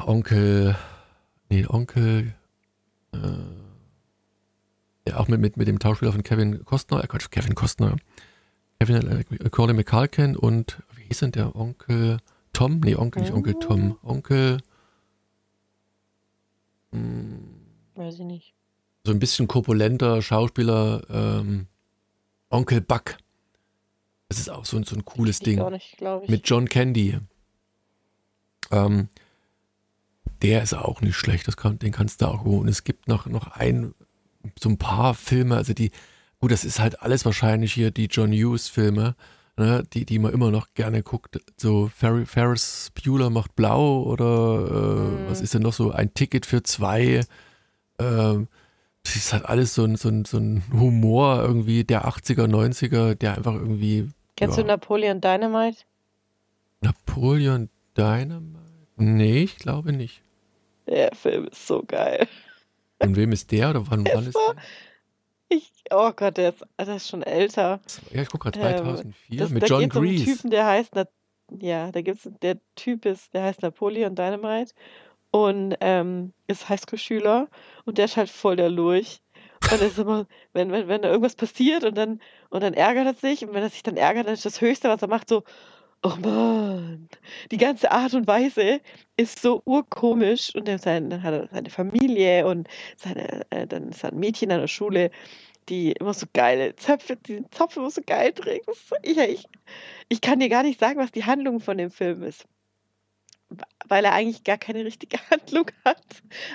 Onkel, 0.06 0.76
nee, 1.48 1.66
Onkel, 1.66 2.34
äh, 3.12 3.18
ja, 5.08 5.16
auch 5.16 5.28
mit, 5.28 5.40
mit, 5.40 5.56
mit 5.56 5.66
dem 5.66 5.78
Tauschspieler 5.78 6.12
von 6.12 6.22
Kevin 6.22 6.64
Costner, 6.64 7.02
äh, 7.02 7.06
Quatsch, 7.06 7.30
Kevin 7.30 7.54
Costner, 7.54 7.96
Kevin 8.78 9.24
äh, 9.40 9.50
Corley 9.50 9.74
McCalkin 9.74 10.36
und, 10.36 10.82
wie 10.94 11.02
hieß 11.04 11.18
denn 11.20 11.32
der 11.32 11.56
Onkel 11.56 12.18
Tom? 12.52 12.80
Nee, 12.80 12.94
Onkel, 12.94 13.22
nicht 13.22 13.32
Onkel 13.32 13.54
Tom, 13.54 13.98
Onkel, 14.02 14.58
mh, 16.92 17.38
Weiß 17.96 18.14
ich 18.14 18.24
nicht. 18.24 18.54
so 19.04 19.12
ein 19.12 19.18
bisschen 19.18 19.48
korpulenter 19.48 20.22
Schauspieler, 20.22 21.02
ähm, 21.10 21.66
Onkel 22.50 22.80
Buck. 22.80 23.16
Das 24.28 24.38
ist 24.38 24.48
auch 24.48 24.64
so, 24.64 24.76
ein- 24.76 24.84
so 24.84 24.94
ein 24.94 25.04
cooles 25.04 25.40
Ding. 25.40 25.60
nicht, 25.70 25.96
glaube 25.98 26.24
ich. 26.24 26.30
mit 26.30 26.48
John 26.48 26.68
Candy. 26.68 27.18
Ähm, 28.70 29.08
der 30.42 30.62
ist 30.62 30.74
auch 30.74 31.00
nicht 31.00 31.16
schlecht, 31.16 31.46
das 31.48 31.56
kann, 31.56 31.78
den 31.78 31.92
kannst 31.92 32.22
du 32.22 32.26
auch 32.26 32.44
holen. 32.44 32.60
Und 32.60 32.68
es 32.68 32.84
gibt 32.84 33.08
noch, 33.08 33.26
noch 33.26 33.48
ein, 33.48 33.94
so 34.58 34.68
ein 34.68 34.78
paar 34.78 35.14
Filme, 35.14 35.56
also 35.56 35.72
die, 35.74 35.90
gut, 36.40 36.50
das 36.50 36.64
ist 36.64 36.80
halt 36.80 37.02
alles 37.02 37.24
wahrscheinlich 37.24 37.72
hier 37.72 37.90
die 37.90 38.06
John 38.06 38.32
Hughes-Filme, 38.32 39.14
ne, 39.56 39.82
die, 39.92 40.06
die 40.06 40.18
man 40.18 40.32
immer 40.32 40.50
noch 40.50 40.72
gerne 40.74 41.02
guckt. 41.02 41.38
So 41.56 41.90
Fer 41.94 42.24
Ferris 42.26 42.90
Bueller 42.94 43.30
macht 43.30 43.54
blau 43.56 44.02
oder 44.02 44.66
äh, 44.70 45.10
Mhm. 45.24 45.28
was 45.30 45.40
ist 45.40 45.54
denn 45.54 45.62
noch 45.62 45.72
so? 45.74 45.90
Ein 45.92 46.14
Ticket 46.14 46.46
für 46.46 46.62
zwei. 46.62 47.20
Ähm, 47.98 48.48
das 49.02 49.16
ist 49.16 49.32
halt 49.32 49.44
alles 49.46 49.74
so 49.74 49.84
ein, 49.84 49.96
so, 49.96 50.08
ein, 50.08 50.24
so 50.24 50.38
ein 50.38 50.62
Humor 50.72 51.42
irgendwie 51.42 51.84
der 51.84 52.06
80er, 52.06 52.46
90er, 52.46 53.14
der 53.14 53.36
einfach 53.36 53.54
irgendwie. 53.54 54.08
Kennst 54.36 54.56
ja. 54.56 54.62
du 54.62 54.68
Napoleon 54.68 55.20
Dynamite? 55.20 55.78
Napoleon 56.80 57.68
Dynamite? 57.96 58.60
Nee, 58.96 59.42
ich 59.44 59.56
glaube 59.56 59.92
nicht. 59.92 60.22
Der 60.90 61.14
Film 61.14 61.46
ist 61.46 61.66
so 61.66 61.82
geil. 61.86 62.26
Von 63.00 63.16
wem 63.16 63.32
ist 63.32 63.50
der 63.52 63.70
oder 63.70 63.88
wann, 63.88 64.04
wann 64.12 64.26
ist 64.26 64.34
der? 64.34 64.56
Ich, 65.48 65.72
oh 65.90 66.10
Gott, 66.14 66.36
der 66.36 66.50
ist, 66.50 66.64
der 66.78 66.96
ist 66.96 67.08
schon 67.08 67.22
älter. 67.22 67.80
Ja, 68.12 68.22
ich 68.22 68.28
gucke 68.28 68.50
gerade 68.50 68.60
2004 68.60 69.12
ähm, 69.30 69.38
das, 69.38 69.50
mit 69.50 69.68
John 69.68 69.88
Grease. 69.88 70.24
Um 70.24 70.36
Typen, 70.36 70.50
der 70.50 70.66
heißt, 70.66 70.92
ja, 71.58 71.90
da 71.90 72.00
gibt's, 72.02 72.28
der 72.42 72.58
Typ 72.74 73.06
ist, 73.06 73.32
der 73.32 73.44
heißt 73.44 73.62
Napoleon 73.62 74.14
Dynamite 74.14 74.74
und 75.30 75.76
ähm, 75.80 76.32
ist 76.46 76.68
Highschool-Schüler 76.68 77.48
und 77.84 77.98
der 77.98 78.06
ist 78.06 78.16
halt 78.16 78.28
voll 78.28 78.56
der 78.56 78.70
Lurch. 78.70 79.20
Und 79.72 79.82
ist 79.82 79.98
immer, 79.98 80.26
wenn, 80.52 80.72
wenn, 80.72 80.88
wenn 80.88 81.02
da 81.02 81.08
irgendwas 81.08 81.34
passiert 81.36 81.84
und 81.84 81.96
dann, 81.96 82.20
und 82.48 82.62
dann 82.62 82.74
ärgert 82.74 83.06
er 83.06 83.14
sich 83.14 83.44
und 83.44 83.52
wenn 83.52 83.62
er 83.62 83.68
sich 83.68 83.82
dann 83.82 83.96
ärgert, 83.96 84.26
dann 84.26 84.34
ist 84.34 84.46
das 84.46 84.60
Höchste, 84.60 84.88
was 84.88 85.02
er 85.02 85.08
macht, 85.08 85.28
so, 85.28 85.44
oh 86.02 86.16
Mann, 86.20 87.08
die 87.50 87.56
ganze 87.56 87.90
Art 87.90 88.14
und 88.14 88.26
Weise 88.26 88.80
ist 89.16 89.40
so 89.40 89.62
urkomisch 89.64 90.54
und 90.54 90.68
dann, 90.68 91.22
hat 91.22 91.32
er 91.32 91.48
seine 91.48 91.70
Familie 91.70 92.46
und 92.46 92.68
seine, 92.96 93.46
äh, 93.50 93.66
dann 93.66 93.90
ist 93.90 94.04
ein 94.04 94.18
Mädchen 94.18 94.50
an 94.50 94.60
der 94.60 94.68
Schule, 94.68 95.10
die 95.68 95.92
immer 95.92 96.14
so 96.14 96.26
geile 96.32 96.74
Zöpfe, 96.76 97.16
diesen 97.16 97.50
Zopf 97.52 97.76
immer 97.76 97.90
so 97.90 98.00
geil 98.04 98.32
trägt. 98.32 98.68
Ich, 99.02 99.18
ich, 99.18 99.44
ich 100.08 100.20
kann 100.20 100.40
dir 100.40 100.48
gar 100.48 100.62
nicht 100.62 100.80
sagen, 100.80 100.98
was 100.98 101.12
die 101.12 101.24
Handlung 101.24 101.60
von 101.60 101.78
dem 101.78 101.90
Film 101.90 102.22
ist. 102.22 102.46
Weil 103.86 104.04
er 104.04 104.12
eigentlich 104.12 104.44
gar 104.44 104.58
keine 104.58 104.84
richtige 104.84 105.18
Handlung 105.30 105.66
hat. 105.84 106.04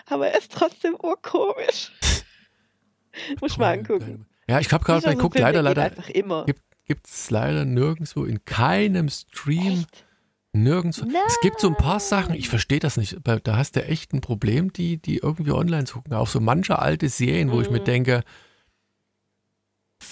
Aber 0.08 0.28
er 0.28 0.38
ist 0.38 0.52
trotzdem 0.52 0.96
urkomisch. 0.96 1.92
Muss 3.42 3.54
ich 3.54 3.58
mal 3.58 3.78
angucken. 3.78 4.26
Ja, 4.48 4.60
ich 4.60 4.72
habe 4.72 4.84
gerade 4.84 5.06
bei 5.06 5.16
Guck 5.16 5.38
leider, 5.38 5.62
leider. 5.62 5.84
Einfach 5.84 6.10
immer. 6.10 6.46
Gibt, 6.46 6.62
gibt 6.86 7.08
es 7.08 7.30
leider 7.30 7.66
nirgendwo, 7.66 8.24
in 8.24 8.46
keinem 8.46 9.10
Stream, 9.10 9.80
echt? 9.82 10.06
nirgendwo. 10.54 11.06
Nein. 11.06 11.22
Es 11.28 11.40
gibt 11.42 11.60
so 11.60 11.68
ein 11.68 11.76
paar 11.76 12.00
Sachen, 12.00 12.36
ich 12.36 12.50
verstehe 12.50 12.80
das 12.80 12.98
nicht, 12.98 13.18
da 13.24 13.58
hast 13.58 13.76
du 13.76 13.84
echt 13.84 14.14
ein 14.14 14.22
Problem, 14.22 14.72
die, 14.74 14.98
die 14.98 15.18
irgendwie 15.18 15.52
online 15.52 15.86
zu 15.86 15.96
gucken. 15.96 16.14
Auch 16.14 16.28
so 16.28 16.40
manche 16.40 16.80
alte 16.80 17.10
Serien, 17.10 17.52
wo 17.52 17.56
mhm. 17.56 17.62
ich 17.62 17.70
mir 17.70 17.82
mhm. 17.82 17.86
denke, 17.86 18.24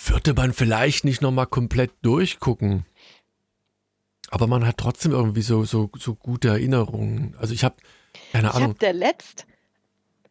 würde 0.06 0.34
man 0.34 0.53
vielleicht 0.53 1.06
nicht 1.06 1.22
nochmal 1.22 1.48
komplett 1.48 1.92
durchgucken. 2.01 2.86
Aber 4.30 4.48
man 4.48 4.65
hat 4.65 4.77
trotzdem 4.77 5.12
irgendwie 5.12 5.44
so, 5.44 5.63
so, 5.63 5.92
so 5.98 6.15
gute 6.15 6.48
Erinnerungen. 6.48 7.36
Also 7.38 7.53
ich 7.53 7.63
habe, 7.63 7.75
keine 8.32 8.53
Ahnung. 8.56 8.62
Ich 8.62 8.63
habe 8.70 8.80
der 8.80 8.94
letzt, 8.94 9.46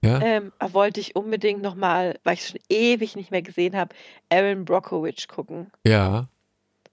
ja? 0.03 0.21
ähm, 0.21 0.53
wollte 0.73 0.99
ich 0.99 1.15
unbedingt 1.15 1.63
nochmal, 1.63 2.19
weil 2.25 2.35
ich 2.35 2.49
schon 2.49 2.61
ewig 2.69 3.15
nicht 3.15 3.31
mehr 3.31 3.43
gesehen 3.43 3.77
habe, 3.77 3.95
Aaron 4.29 4.65
Brockovich 4.65 5.29
gucken. 5.29 5.71
Ja. 5.87 6.29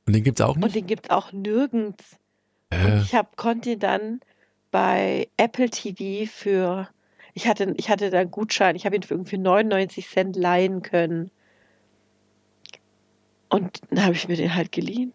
Und 0.09 0.13
den 0.13 0.23
gibt 0.23 0.39
es 0.39 0.45
auch 0.45 0.55
nicht? 0.55 0.65
Und 0.65 0.75
den 0.75 0.87
gibt 0.87 1.05
es 1.05 1.11
auch 1.11 1.31
nirgends. 1.31 2.17
Äh. 2.71 2.83
Und 2.83 3.01
ich 3.03 3.13
hab, 3.13 3.37
konnte 3.37 3.69
ihn 3.69 3.79
dann 3.79 4.21
bei 4.71 5.27
Apple 5.37 5.69
TV 5.69 6.27
für, 6.31 6.89
ich 7.35 7.47
hatte, 7.47 7.75
ich 7.77 7.91
hatte 7.91 8.09
da 8.09 8.17
einen 8.17 8.31
Gutschein, 8.31 8.75
ich 8.75 8.87
habe 8.87 8.95
ihn 8.95 9.03
für 9.03 9.13
irgendwie 9.13 9.37
99 9.37 10.09
Cent 10.09 10.35
leihen 10.35 10.81
können. 10.81 11.29
Und 13.49 13.81
dann 13.91 14.03
habe 14.03 14.15
ich 14.15 14.27
mir 14.27 14.35
den 14.35 14.55
halt 14.55 14.71
geliehen. 14.71 15.13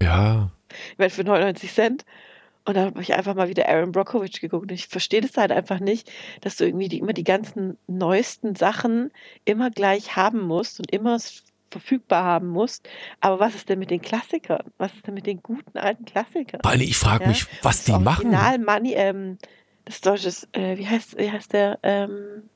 Ja. 0.00 0.50
Ich 0.92 0.98
meine, 0.98 1.10
für 1.10 1.22
99 1.22 1.72
Cent. 1.72 2.04
Und 2.64 2.76
dann 2.76 2.86
habe 2.86 3.02
ich 3.02 3.14
einfach 3.14 3.34
mal 3.34 3.48
wieder 3.48 3.68
Aaron 3.68 3.92
Brockovich 3.92 4.40
geguckt. 4.40 4.62
Und 4.62 4.72
ich 4.72 4.88
verstehe 4.88 5.20
das 5.20 5.36
halt 5.36 5.52
einfach 5.52 5.78
nicht, 5.78 6.10
dass 6.40 6.56
du 6.56 6.64
irgendwie 6.64 6.88
die, 6.88 6.98
immer 6.98 7.12
die 7.12 7.22
ganzen 7.22 7.76
neuesten 7.86 8.56
Sachen 8.56 9.12
immer 9.44 9.70
gleich 9.70 10.16
haben 10.16 10.40
musst 10.40 10.80
und 10.80 10.90
immer 10.90 11.18
verfügbar 11.70 12.24
haben 12.24 12.48
musst. 12.48 12.88
Aber 13.20 13.40
was 13.40 13.54
ist 13.54 13.68
denn 13.68 13.78
mit 13.78 13.90
den 13.90 14.00
Klassikern? 14.00 14.62
Was 14.78 14.92
ist 14.94 15.06
denn 15.06 15.14
mit 15.14 15.26
den 15.26 15.42
guten 15.42 15.76
alten 15.78 16.04
Klassikern? 16.04 16.60
Weil 16.62 16.82
ich 16.82 16.96
frage 16.96 17.24
ja? 17.24 17.28
mich, 17.28 17.46
was 17.62 17.84
das 17.84 17.84
die 17.84 18.02
machen. 18.02 18.26
Original 18.26 18.58
Money, 18.58 18.94
ähm, 18.94 19.38
das 19.84 20.00
deutsche, 20.00 20.28
äh, 20.52 20.78
wie 20.78 20.86
heißt, 20.86 21.18
wie 21.18 21.30
heißt 21.30 21.52
der? 21.52 21.78
Ähm, 21.82 22.48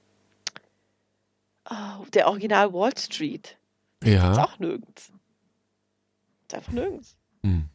oh, 1.70 2.04
der 2.14 2.28
Original 2.28 2.72
Wall 2.72 2.96
Street. 2.96 3.58
Ja. 4.04 4.32
Ist 4.32 4.38
auch 4.38 4.58
nirgends. 4.58 5.12
Ist 6.46 6.54
einfach 6.54 6.72
nirgends. 6.72 7.16
Hm. 7.42 7.68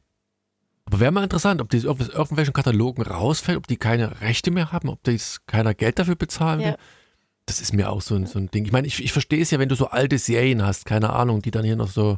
Aber 0.86 1.00
wäre 1.00 1.12
mal 1.12 1.24
interessant, 1.24 1.62
ob 1.62 1.69
die 1.69 1.88
aus 1.88 2.10
irgendwelchen 2.10 2.54
Katalogen 2.54 3.04
rausfällt, 3.04 3.58
ob 3.58 3.67
die 3.67 3.78
keine 3.78 4.22
Rechte 4.22 4.52
mehr 4.52 4.72
haben, 4.72 4.89
ob 4.89 5.04
das 5.04 5.46
keiner 5.46 5.74
Geld 5.74 6.00
dafür 6.00 6.15
bezahlen 6.15 6.60
will. 6.60 6.67
Ja. 6.67 6.78
Das 7.45 7.60
ist 7.60 7.73
mir 7.73 7.89
auch 7.89 8.01
so 8.01 8.15
ein, 8.15 8.25
so 8.25 8.39
ein 8.39 8.49
Ding. 8.49 8.65
Ich 8.65 8.71
meine, 8.71 8.88
ich, 8.88 9.03
ich 9.03 9.12
verstehe 9.12 9.41
es 9.41 9.51
ja, 9.51 9.60
wenn 9.60 9.69
du 9.69 9.75
so 9.75 9.88
alte 9.88 10.17
Serien 10.17 10.65
hast, 10.65 10.86
keine 10.86 11.12
Ahnung, 11.12 11.41
die 11.41 11.51
dann 11.51 11.65
hier 11.65 11.75
noch 11.75 11.89
so, 11.89 12.15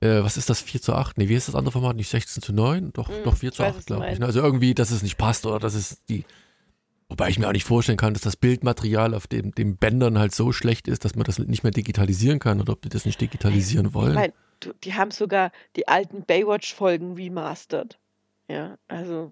äh, 0.00 0.22
was 0.22 0.36
ist 0.36 0.50
das, 0.50 0.60
4 0.60 0.82
zu 0.82 0.94
8? 0.94 1.18
Nee, 1.18 1.28
wie 1.28 1.34
ist 1.34 1.48
das 1.48 1.54
andere 1.54 1.72
Format? 1.72 1.96
Nicht 1.96 2.10
16 2.10 2.42
zu 2.42 2.52
9? 2.52 2.92
Doch, 2.92 3.08
mm, 3.08 3.24
doch 3.24 3.36
4 3.36 3.52
zu 3.52 3.64
8, 3.64 3.86
glaube 3.86 4.10
ich. 4.10 4.18
Ne? 4.18 4.26
Also 4.26 4.40
irgendwie, 4.40 4.74
dass 4.74 4.90
es 4.90 5.02
nicht 5.02 5.16
passt 5.16 5.46
oder 5.46 5.60
dass 5.60 5.74
es 5.74 6.04
die, 6.06 6.24
Wobei 7.12 7.28
ich 7.28 7.38
mir 7.38 7.46
auch 7.46 7.52
nicht 7.52 7.64
vorstellen 7.64 7.98
kann, 7.98 8.14
dass 8.14 8.22
das 8.22 8.36
Bildmaterial 8.36 9.12
auf 9.12 9.26
dem, 9.26 9.54
den 9.54 9.76
Bändern 9.76 10.18
halt 10.18 10.34
so 10.34 10.50
schlecht 10.50 10.88
ist, 10.88 11.04
dass 11.04 11.14
man 11.14 11.24
das 11.24 11.38
nicht 11.38 11.62
mehr 11.62 11.70
digitalisieren 11.70 12.38
kann 12.38 12.58
oder 12.58 12.72
ob 12.72 12.80
die 12.80 12.88
das 12.88 13.04
nicht 13.04 13.20
digitalisieren 13.20 13.92
wollen. 13.92 14.12
Ich 14.12 14.14
meine, 14.14 14.32
die 14.82 14.94
haben 14.94 15.10
sogar 15.10 15.52
die 15.76 15.88
alten 15.88 16.22
Baywatch-Folgen 16.22 17.12
remastered. 17.12 17.98
Ja, 18.48 18.78
also. 18.88 19.30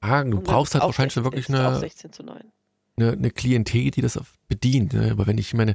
Ah, 0.00 0.24
du 0.24 0.40
brauchst 0.40 0.74
halt 0.74 0.82
wahrscheinlich 0.82 1.12
schon 1.12 1.22
wirklich 1.22 1.48
eine, 1.48 1.88
eine, 2.96 3.12
eine, 3.12 3.30
Klientel, 3.30 3.90
die 3.90 4.00
das 4.00 4.18
bedient. 4.48 4.92
Ne? 4.92 5.10
Aber 5.10 5.26
wenn 5.26 5.38
ich 5.38 5.54
meine, 5.54 5.74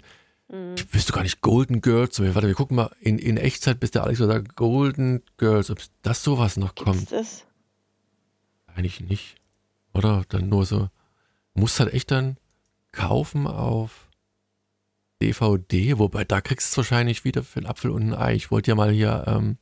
mhm. 0.49 0.75
ich 0.75 0.93
wüsste 0.93 1.13
gar 1.13 1.23
nicht, 1.23 1.41
Golden 1.41 1.81
Girls, 1.81 2.19
warte, 2.19 2.47
wir 2.47 2.55
gucken 2.55 2.75
mal 2.75 2.95
in, 2.99 3.19
in 3.19 3.38
Echtzeit, 3.38 3.79
bis 3.79 3.91
der 3.91 4.03
Alex 4.03 4.19
so 4.19 4.27
sagt, 4.27 4.55
Golden 4.55 5.23
Girls, 5.38 5.69
ob 5.69 5.79
das 6.01 6.23
sowas 6.23 6.57
noch 6.57 6.75
Gibt's 6.75 6.84
kommt. 6.84 7.12
Das? 7.12 7.45
Eigentlich 8.67 9.01
nicht. 9.01 9.36
Oder 9.93 10.23
dann 10.29 10.49
nur 10.49 10.65
so, 10.65 10.89
musst 11.53 11.79
halt 11.79 11.93
echt 11.93 12.12
dann 12.12 12.38
kaufen 12.91 13.47
auf 13.47 14.10
DVD, 15.21 15.99
wobei 15.99 16.23
da 16.23 16.41
kriegst 16.41 16.69
du 16.69 16.73
es 16.73 16.77
wahrscheinlich 16.77 17.23
wieder 17.23 17.43
für 17.43 17.60
einen 17.60 17.67
Apfel 17.67 17.91
und 17.91 18.10
ein 18.10 18.13
Ei. 18.13 18.36
Ich 18.36 18.51
wollte 18.51 18.71
ja 18.71 18.75
mal 18.75 18.91
hier 18.91 19.25
ähm, 19.27 19.57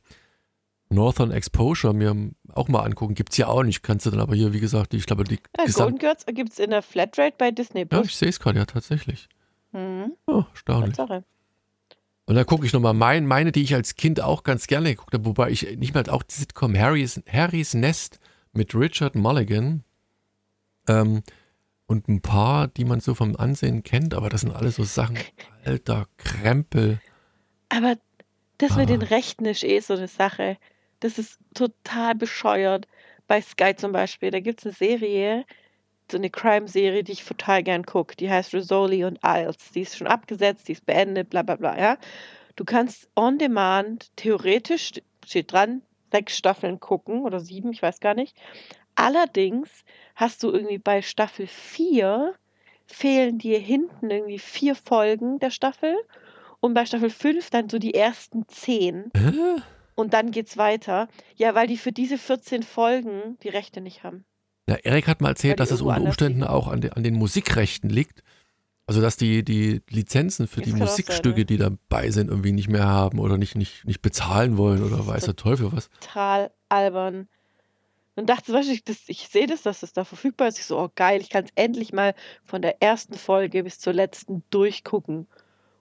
Northern 0.90 1.30
Exposure 1.30 1.94
mir 1.94 2.14
auch 2.52 2.68
mal 2.68 2.80
angucken. 2.80 3.14
Gibt 3.14 3.32
es 3.32 3.38
ja 3.38 3.46
auch 3.46 3.62
nicht. 3.62 3.82
Kannst 3.82 4.06
du 4.06 4.10
dann 4.10 4.20
aber 4.20 4.34
hier, 4.34 4.52
wie 4.52 4.60
gesagt, 4.60 4.92
ich 4.92 5.06
glaube, 5.06 5.24
die. 5.24 5.38
Ja, 5.56 5.64
Golden 5.72 5.98
Girls 5.98 6.26
gibt 6.26 6.52
es 6.52 6.58
in 6.58 6.70
der 6.70 6.82
Flatrate 6.82 7.34
bei 7.38 7.50
Disney 7.50 7.84
Plus. 7.84 8.00
Ja, 8.00 8.06
ich 8.06 8.16
sehe 8.16 8.28
es 8.28 8.40
gerade, 8.40 8.58
ja, 8.58 8.66
tatsächlich. 8.66 9.28
Mhm. 9.72 10.12
Oh, 10.26 10.44
erstaunlich. 10.50 10.98
Und 10.98 12.36
dann 12.36 12.46
gucke 12.46 12.66
ich 12.66 12.72
nochmal 12.72 12.94
mein, 12.94 13.26
meine, 13.26 13.50
die 13.50 13.62
ich 13.62 13.74
als 13.74 13.96
Kind 13.96 14.20
auch 14.20 14.44
ganz 14.44 14.66
gerne 14.66 14.90
geguckt 14.90 15.14
habe, 15.14 15.24
wobei 15.24 15.50
ich 15.50 15.76
nicht 15.78 15.94
mal 15.94 16.08
auch 16.10 16.22
die 16.22 16.34
Sitcom 16.34 16.76
Harry's, 16.76 17.20
Harry's 17.28 17.74
Nest 17.74 18.20
mit 18.52 18.74
Richard 18.74 19.14
Mulligan 19.16 19.82
ähm, 20.86 21.22
und 21.86 22.08
ein 22.08 22.20
paar, 22.20 22.68
die 22.68 22.84
man 22.84 23.00
so 23.00 23.14
vom 23.14 23.34
Ansehen 23.34 23.82
kennt, 23.82 24.14
aber 24.14 24.28
das 24.28 24.42
sind 24.42 24.52
alles 24.52 24.76
so 24.76 24.84
Sachen, 24.84 25.18
alter 25.64 26.06
Krempel. 26.18 27.00
Aber 27.68 27.96
das 28.58 28.72
ah. 28.72 28.76
mit 28.76 28.90
den 28.90 29.02
Rechten 29.02 29.44
ist 29.44 29.64
eh 29.64 29.80
so 29.80 29.94
eine 29.94 30.06
Sache. 30.06 30.56
Das 31.00 31.18
ist 31.18 31.38
total 31.54 32.14
bescheuert. 32.14 32.86
Bei 33.26 33.40
Sky 33.40 33.74
zum 33.74 33.92
Beispiel, 33.92 34.30
da 34.30 34.40
gibt 34.40 34.60
es 34.60 34.66
eine 34.66 34.74
Serie, 34.74 35.44
so 36.10 36.18
eine 36.18 36.30
Crime-Serie, 36.30 37.04
die 37.04 37.12
ich 37.12 37.24
total 37.24 37.62
gern 37.62 37.84
gucke. 37.84 38.16
Die 38.16 38.30
heißt 38.30 38.54
Rizzoli 38.54 39.04
und 39.04 39.18
Isles. 39.24 39.70
Die 39.74 39.82
ist 39.82 39.96
schon 39.96 40.06
abgesetzt, 40.06 40.68
die 40.68 40.72
ist 40.72 40.86
beendet, 40.86 41.30
bla 41.30 41.42
bla 41.42 41.56
bla. 41.56 41.78
Ja? 41.78 41.96
Du 42.56 42.64
kannst 42.64 43.08
on 43.16 43.38
demand, 43.38 44.14
theoretisch, 44.16 44.92
steht 45.24 45.52
dran, 45.52 45.82
sechs 46.10 46.36
Staffeln 46.36 46.80
gucken 46.80 47.22
oder 47.22 47.40
sieben, 47.40 47.72
ich 47.72 47.82
weiß 47.82 48.00
gar 48.00 48.14
nicht. 48.14 48.36
Allerdings 48.94 49.84
hast 50.14 50.42
du 50.42 50.50
irgendwie 50.50 50.78
bei 50.78 51.00
Staffel 51.00 51.46
4 51.46 52.34
fehlen 52.86 53.38
dir 53.38 53.58
hinten 53.58 54.10
irgendwie 54.10 54.40
vier 54.40 54.74
Folgen 54.74 55.38
der 55.38 55.50
Staffel 55.50 55.94
und 56.58 56.74
bei 56.74 56.84
Staffel 56.84 57.08
5 57.08 57.50
dann 57.50 57.68
so 57.68 57.78
die 57.78 57.94
ersten 57.94 58.46
zehn. 58.48 59.10
Äh? 59.14 59.60
Und 60.00 60.14
dann 60.14 60.30
geht's 60.30 60.56
weiter. 60.56 61.08
Ja, 61.36 61.54
weil 61.54 61.66
die 61.66 61.76
für 61.76 61.92
diese 61.92 62.16
14 62.16 62.62
Folgen 62.62 63.36
die 63.42 63.50
Rechte 63.50 63.82
nicht 63.82 64.02
haben. 64.02 64.24
Ja, 64.66 64.76
Erik 64.76 65.06
hat 65.08 65.20
mal 65.20 65.28
erzählt, 65.28 65.60
dass 65.60 65.70
es 65.70 65.82
unter 65.82 66.00
Umständen 66.00 66.42
auch 66.42 66.68
an, 66.68 66.80
de, 66.80 66.92
an, 66.92 67.02
den 67.02 67.14
Musikrechten 67.14 67.90
liegt. 67.90 68.22
Also 68.86 69.02
dass 69.02 69.18
die, 69.18 69.44
die 69.44 69.82
Lizenzen 69.90 70.48
für 70.48 70.60
das 70.60 70.70
die 70.70 70.74
Musikstücke, 70.74 71.28
sein, 71.30 71.36
ne? 71.40 71.44
die 71.44 71.56
dabei 71.58 72.10
sind, 72.10 72.30
irgendwie 72.30 72.52
nicht 72.52 72.68
mehr 72.68 72.86
haben 72.86 73.18
oder 73.18 73.36
nicht, 73.36 73.56
nicht, 73.56 73.84
nicht 73.84 74.00
bezahlen 74.00 74.56
wollen 74.56 74.82
oder 74.82 75.06
weiß 75.06 75.26
der 75.26 75.36
Teufel 75.36 75.70
was. 75.70 75.90
Total 76.00 76.50
albern. 76.70 77.28
Und 78.16 78.30
dachte 78.30 78.46
zum 78.46 78.54
Beispiel, 78.54 78.74
ich, 78.74 79.02
ich 79.06 79.28
sehe 79.28 79.46
das, 79.46 79.62
dass 79.62 79.80
das 79.80 79.92
da 79.92 80.04
verfügbar 80.04 80.48
ist. 80.48 80.58
Ich 80.58 80.64
so, 80.64 80.80
oh 80.80 80.90
geil, 80.94 81.20
ich 81.20 81.28
kann 81.28 81.44
es 81.44 81.50
endlich 81.56 81.92
mal 81.92 82.14
von 82.42 82.62
der 82.62 82.82
ersten 82.82 83.14
Folge 83.14 83.62
bis 83.64 83.78
zur 83.78 83.92
letzten 83.92 84.44
durchgucken. 84.50 85.28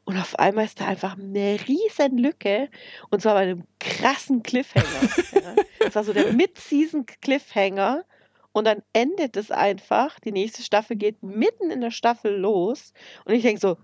Und 0.09 0.17
auf 0.17 0.39
einmal 0.39 0.65
ist 0.65 0.81
da 0.81 0.87
einfach 0.87 1.19
eine 1.19 1.59
riesen 1.67 2.17
Lücke. 2.17 2.71
Und 3.11 3.21
zwar 3.21 3.35
bei 3.35 3.41
einem 3.41 3.63
krassen 3.79 4.41
Cliffhanger. 4.41 5.07
ja. 5.33 5.55
Das 5.77 5.93
war 5.93 6.03
so 6.03 6.13
der 6.13 6.33
Mid-Season-Cliffhanger. 6.33 8.05
Und 8.51 8.65
dann 8.65 8.81
endet 8.91 9.37
es 9.37 9.51
einfach. 9.51 10.19
Die 10.19 10.31
nächste 10.31 10.63
Staffel 10.63 10.97
geht 10.97 11.21
mitten 11.21 11.69
in 11.69 11.81
der 11.81 11.91
Staffel 11.91 12.35
los. 12.35 12.91
Und 13.25 13.35
ich 13.35 13.43
denke 13.43 13.61
so, 13.61 13.77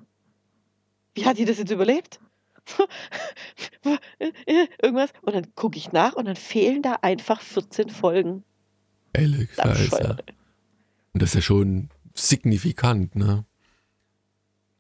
wie 1.14 1.26
hat 1.26 1.38
die 1.38 1.46
das 1.46 1.60
jetzt 1.60 1.70
überlebt? 1.70 2.20
Irgendwas. 4.82 5.12
Und 5.22 5.36
dann 5.36 5.54
gucke 5.54 5.78
ich 5.78 5.92
nach 5.92 6.14
und 6.14 6.26
dann 6.26 6.36
fehlen 6.38 6.82
da 6.82 6.94
einfach 7.04 7.40
14 7.40 7.92
Folgen. 7.92 8.44
Alex, 9.16 9.58
Scheiße. 9.58 10.18
Und 11.14 11.22
das 11.22 11.30
ist 11.30 11.36
ja 11.36 11.42
schon 11.42 11.90
signifikant, 12.16 13.16
ne? 13.16 13.46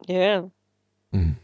Ja. 0.07 0.15
Yeah. 0.15 0.51
Hm. 1.15 1.35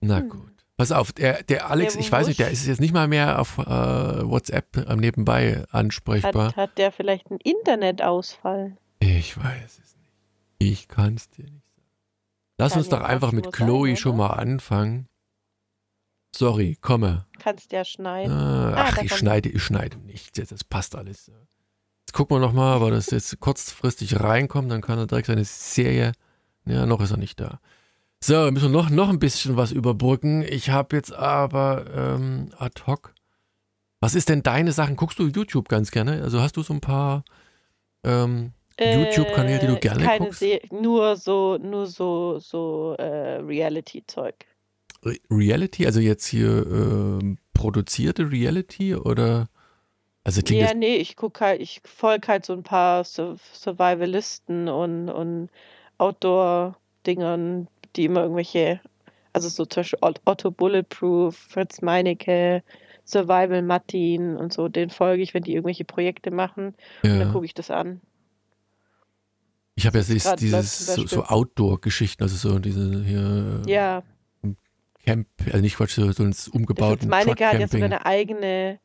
Na 0.00 0.20
gut. 0.20 0.50
Pass 0.76 0.92
auf, 0.92 1.12
der, 1.12 1.42
der 1.42 1.70
Alex, 1.70 1.92
der 1.92 2.00
ich 2.00 2.10
weiß 2.10 2.26
nicht, 2.26 2.40
der 2.40 2.50
ist 2.50 2.66
jetzt 2.66 2.80
nicht 2.80 2.94
mal 2.94 3.06
mehr 3.06 3.38
auf 3.38 3.58
äh, 3.58 3.64
WhatsApp 3.64 4.86
am 4.88 4.98
nebenbei 4.98 5.62
ansprechbar. 5.70 6.48
Hat, 6.48 6.56
hat 6.56 6.78
der 6.78 6.90
vielleicht 6.90 7.30
einen 7.30 7.38
Internetausfall? 7.40 8.78
Ich 8.98 9.36
weiß 9.36 9.78
es 9.78 9.96
nicht. 9.96 10.12
Ich 10.58 10.88
kann 10.88 11.16
es 11.16 11.28
dir 11.28 11.44
nicht 11.44 11.66
sagen. 11.76 11.88
Lass 12.58 12.72
kann 12.72 12.78
uns 12.80 12.88
doch 12.88 13.02
einfach 13.02 13.32
mit 13.32 13.52
Chloe 13.52 13.88
sein, 13.88 13.96
schon 13.98 14.16
mal 14.16 14.28
anfangen. 14.28 15.06
Sorry, 16.34 16.78
komme. 16.80 17.26
Kannst 17.38 17.72
ja 17.72 17.84
schneiden. 17.84 18.32
Ah, 18.32 18.72
ach, 18.74 18.98
ah, 18.98 19.02
ich 19.02 19.14
schneide, 19.14 19.50
ich 19.50 19.62
schneide 19.62 19.98
nicht. 19.98 20.38
Das 20.38 20.64
passt 20.64 20.96
alles. 20.96 21.30
Jetzt 22.06 22.14
gucken 22.14 22.36
wir 22.36 22.40
nochmal, 22.40 22.74
aber 22.74 22.90
das 22.90 23.10
jetzt 23.10 23.38
kurzfristig 23.40 24.18
reinkommt, 24.18 24.70
dann 24.70 24.80
kann 24.80 24.98
er 24.98 25.06
direkt 25.06 25.26
seine 25.26 25.44
Serie. 25.44 26.12
Ja, 26.64 26.86
noch 26.86 27.02
ist 27.02 27.10
er 27.10 27.18
nicht 27.18 27.38
da. 27.38 27.60
So, 28.22 28.50
müssen 28.50 28.70
wir 28.70 28.82
noch, 28.82 28.90
noch 28.90 29.08
ein 29.08 29.18
bisschen 29.18 29.56
was 29.56 29.72
überbrücken. 29.72 30.42
Ich 30.42 30.68
habe 30.68 30.94
jetzt 30.96 31.12
aber 31.12 31.86
ähm, 31.94 32.50
ad 32.58 32.82
hoc. 32.86 33.14
Was 34.00 34.14
ist 34.14 34.28
denn 34.28 34.42
deine 34.42 34.72
Sachen? 34.72 34.96
Guckst 34.96 35.18
du 35.18 35.26
YouTube 35.26 35.68
ganz 35.68 35.90
gerne? 35.90 36.22
Also 36.22 36.40
hast 36.40 36.56
du 36.56 36.62
so 36.62 36.74
ein 36.74 36.80
paar 36.80 37.24
ähm, 38.04 38.52
YouTube-Kanäle, 38.78 39.60
die 39.60 39.66
du 39.66 39.76
äh, 39.76 39.80
gerne 39.80 40.04
keine 40.04 40.24
guckst? 40.26 40.40
Se 40.40 40.60
nur 40.70 41.16
so, 41.16 41.58
nur 41.58 41.86
so, 41.86 42.38
so 42.38 42.94
äh, 42.98 43.36
Reality-Zeug. 43.36 44.34
Re 45.04 45.16
Reality? 45.30 45.86
Also 45.86 46.00
jetzt 46.00 46.26
hier 46.26 46.66
äh, 46.66 47.36
produzierte 47.54 48.30
Reality 48.30 48.94
oder? 48.94 49.48
Also 50.24 50.42
ja, 50.42 50.74
nee, 50.74 50.96
ich 50.96 51.16
gucke 51.16 51.42
halt, 51.42 51.62
ich 51.62 51.80
folge 51.84 52.28
halt 52.28 52.44
so 52.44 52.52
ein 52.52 52.62
paar 52.62 53.04
Survivalisten 53.04 54.68
und, 54.68 55.08
und 55.08 55.48
Outdoor-Dingern, 55.96 57.68
die 57.96 58.04
immer 58.04 58.22
irgendwelche, 58.22 58.80
also 59.32 59.48
so 59.48 59.64
zum 59.64 59.80
Beispiel 59.80 59.98
Otto 60.24 60.50
Bulletproof, 60.50 61.36
Fritz 61.36 61.82
Meinecke, 61.82 62.62
Survival 63.04 63.62
Martin 63.62 64.36
und 64.36 64.52
so, 64.52 64.68
den 64.68 64.90
folge 64.90 65.22
ich, 65.22 65.34
wenn 65.34 65.42
die 65.42 65.54
irgendwelche 65.54 65.84
Projekte 65.84 66.30
machen. 66.30 66.74
Ja. 67.02 67.12
Und 67.12 67.18
dann 67.20 67.32
gucke 67.32 67.46
ich 67.46 67.54
das 67.54 67.70
an. 67.70 68.00
Ich 69.74 69.86
habe 69.86 69.98
ja 69.98 70.04
dieses, 70.04 70.34
dieses 70.36 70.86
so, 70.86 71.06
so 71.06 71.24
Outdoor-Geschichten, 71.24 72.22
also 72.22 72.36
so 72.36 72.58
diese 72.58 73.02
hier. 73.02 73.62
Ja. 73.66 74.02
Camp, 75.06 75.26
also 75.46 75.60
nicht 75.60 75.76
Quatsch, 75.76 75.94
so, 75.94 76.12
so 76.12 76.22
ins 76.22 76.48
umgebauten 76.48 76.98
Fritz 76.98 77.08
Meinecke 77.08 77.46
hat 77.46 77.58
ja 77.58 77.66
sogar 77.66 77.86
eine 77.86 78.04
eigene, 78.04 78.78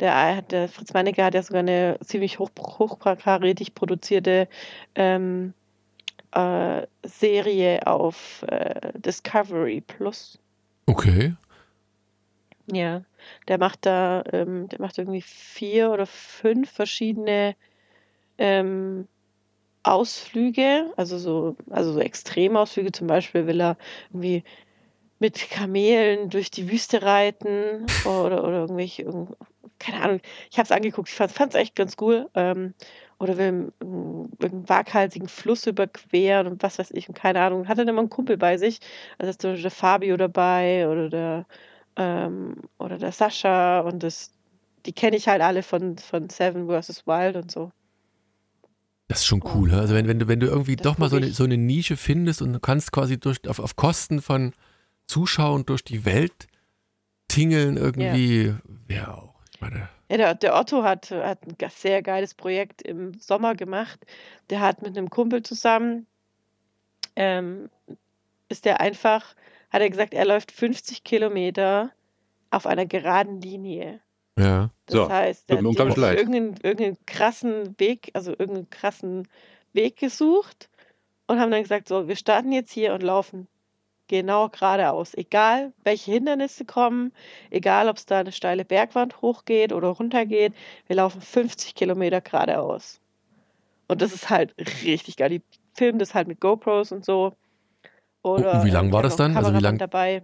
der, 0.00 0.40
der 0.42 0.68
Fritz 0.68 0.94
Meinecke 0.94 1.22
hat 1.22 1.34
ja 1.34 1.42
sogar 1.42 1.60
eine 1.60 1.98
ziemlich 2.02 2.38
hoch, 2.38 2.50
hochkarätig 2.56 3.74
produzierte 3.74 4.48
ähm, 4.94 5.52
äh, 6.32 6.86
Serie 7.02 7.86
auf 7.86 8.44
äh, 8.48 8.92
Discovery 8.94 9.80
Plus. 9.80 10.38
Okay. 10.86 11.34
Ja, 12.70 13.02
der 13.48 13.58
macht 13.58 13.86
da, 13.86 14.22
ähm, 14.32 14.68
der 14.68 14.80
macht 14.80 14.98
irgendwie 14.98 15.22
vier 15.22 15.90
oder 15.90 16.06
fünf 16.06 16.70
verschiedene 16.70 17.56
ähm, 18.38 19.08
Ausflüge, 19.82 20.92
also 20.96 21.18
so, 21.18 21.56
also 21.70 21.92
so 21.92 22.00
Extremausflüge. 22.00 22.92
Zum 22.92 23.08
Beispiel 23.08 23.46
will 23.46 23.60
er 23.60 23.76
irgendwie 24.10 24.44
mit 25.18 25.50
Kamelen 25.50 26.30
durch 26.30 26.50
die 26.50 26.70
Wüste 26.70 27.02
reiten 27.02 27.86
oder, 28.04 28.44
oder 28.44 28.60
irgendwelche, 28.62 29.04
keine 29.78 30.02
Ahnung. 30.02 30.20
Ich 30.50 30.58
habe 30.58 30.64
es 30.64 30.72
angeguckt, 30.72 31.08
ich 31.08 31.14
fand 31.14 31.32
es 31.32 31.54
echt 31.54 31.74
ganz 31.74 31.96
cool. 32.00 32.28
Ähm, 32.34 32.74
oder 33.22 33.38
will 33.38 33.72
einen 33.80 34.68
waghalsigen 34.68 35.28
Fluss 35.28 35.68
überqueren 35.68 36.48
und 36.48 36.62
was 36.64 36.80
weiß 36.80 36.90
ich 36.90 37.08
und 37.08 37.14
keine 37.14 37.40
Ahnung. 37.40 37.68
Hat 37.68 37.78
dann 37.78 37.86
immer 37.86 38.00
einen 38.00 38.10
Kumpel 38.10 38.36
bei 38.36 38.58
sich. 38.58 38.80
Also 39.16 39.30
ist 39.30 39.40
zum 39.40 39.52
Beispiel 39.52 39.62
der 39.62 39.70
Fabio 39.70 40.16
dabei 40.16 40.88
oder 40.88 41.08
der, 41.08 41.46
ähm, 41.94 42.56
oder 42.78 42.98
der 42.98 43.12
Sascha 43.12 43.80
und 43.80 44.02
das, 44.02 44.32
die 44.86 44.92
kenne 44.92 45.16
ich 45.16 45.28
halt 45.28 45.40
alle 45.40 45.62
von, 45.62 45.98
von 45.98 46.30
Seven 46.30 46.66
vs. 46.66 47.06
Wild 47.06 47.36
und 47.36 47.48
so. 47.52 47.70
Das 49.06 49.20
ist 49.20 49.26
schon 49.26 49.44
cool. 49.54 49.72
Also 49.72 49.94
wenn, 49.94 50.08
wenn 50.08 50.18
du, 50.18 50.26
wenn 50.26 50.40
du 50.40 50.48
irgendwie 50.48 50.74
das 50.74 50.82
doch 50.82 50.98
mal 50.98 51.08
so 51.08 51.16
eine, 51.16 51.28
so 51.28 51.44
eine 51.44 51.56
Nische 51.56 51.96
findest 51.96 52.42
und 52.42 52.52
du 52.52 52.58
kannst 52.58 52.90
quasi 52.90 53.20
durch, 53.20 53.48
auf, 53.48 53.60
auf 53.60 53.76
Kosten 53.76 54.20
von 54.20 54.52
Zuschauern 55.06 55.64
durch 55.64 55.84
die 55.84 56.04
Welt 56.04 56.48
tingeln, 57.28 57.76
irgendwie, 57.76 58.54
ja, 58.88 58.96
ja 58.96 59.31
meine, 59.62 59.88
ja, 60.10 60.16
der, 60.16 60.34
der 60.34 60.54
Otto 60.54 60.82
hat, 60.82 61.10
hat 61.10 61.38
ein 61.46 61.56
sehr 61.70 62.02
geiles 62.02 62.34
Projekt 62.34 62.82
im 62.82 63.14
Sommer 63.14 63.54
gemacht. 63.54 64.04
Der 64.50 64.60
hat 64.60 64.82
mit 64.82 64.96
einem 64.96 65.08
Kumpel 65.08 65.42
zusammen, 65.42 66.06
ähm, 67.16 67.70
ist 68.48 68.66
der 68.66 68.80
einfach, 68.80 69.34
hat 69.70 69.80
er 69.80 69.88
gesagt, 69.88 70.12
er 70.12 70.26
läuft 70.26 70.52
50 70.52 71.04
Kilometer 71.04 71.90
auf 72.50 72.66
einer 72.66 72.84
geraden 72.84 73.40
Linie. 73.40 74.00
Ja. 74.38 74.70
Das 74.86 74.94
so, 74.94 75.08
heißt, 75.08 75.48
er 75.48 75.58
hat 75.58 75.64
irgendeinen, 75.64 76.56
irgendeinen 76.62 76.98
krassen 77.06 77.78
Weg, 77.78 78.10
also 78.12 78.32
irgendeinen 78.32 78.70
krassen 78.70 79.28
Weg 79.72 79.96
gesucht 79.96 80.68
und 81.26 81.38
haben 81.38 81.50
dann 81.50 81.62
gesagt, 81.62 81.88
so, 81.88 82.08
wir 82.08 82.16
starten 82.16 82.52
jetzt 82.52 82.72
hier 82.72 82.92
und 82.92 83.02
laufen 83.02 83.48
genau 84.12 84.50
geradeaus. 84.50 85.14
Egal, 85.14 85.72
welche 85.84 86.12
Hindernisse 86.12 86.66
kommen, 86.66 87.12
egal, 87.48 87.88
ob 87.88 87.96
es 87.96 88.04
da 88.04 88.20
eine 88.20 88.30
steile 88.30 88.62
Bergwand 88.62 89.22
hochgeht 89.22 89.72
oder 89.72 89.88
runtergeht, 89.88 90.52
wir 90.86 90.96
laufen 90.96 91.22
50 91.22 91.74
Kilometer 91.74 92.20
geradeaus. 92.20 93.00
Und 93.88 94.02
das 94.02 94.12
ist 94.12 94.28
halt 94.28 94.54
richtig 94.84 95.16
geil. 95.16 95.30
Die 95.30 95.42
filmen 95.72 95.98
das 95.98 96.14
halt 96.14 96.28
mit 96.28 96.40
GoPros 96.40 96.92
und 96.92 97.06
so. 97.06 97.34
Oder, 98.22 98.60
und 98.60 98.66
wie 98.66 98.70
lang 98.70 98.92
war 98.92 99.02
das 99.02 99.16
dann? 99.16 99.34
Also 99.34 99.54
wie 99.54 99.60
lang? 99.60 99.78
dabei. 99.78 100.22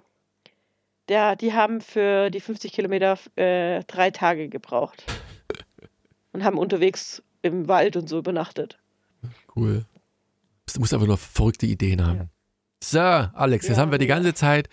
Der, 1.09 1.35
die 1.35 1.55
haben 1.55 1.81
für 1.81 2.29
die 2.29 2.41
50 2.41 2.71
Kilometer 2.71 3.19
äh, 3.37 3.83
drei 3.85 4.11
Tage 4.11 4.51
gebraucht. 4.51 5.03
und 6.33 6.45
haben 6.45 6.59
unterwegs 6.59 7.23
im 7.41 7.69
Wald 7.69 7.97
und 7.97 8.07
so 8.07 8.19
übernachtet. 8.19 8.79
Cool. 9.57 9.87
Du 10.75 10.81
musst 10.81 10.93
einfach 10.93 11.07
nur 11.07 11.17
verrückte 11.17 11.65
Ideen 11.65 12.07
haben. 12.07 12.19
Ja. 12.19 12.29
So, 12.83 13.01
Alex, 13.01 13.69
jetzt 13.69 13.79
haben 13.79 13.91
wir 13.91 13.99
die 13.99 14.07
ganze 14.07 14.35
Zeit 14.35 14.69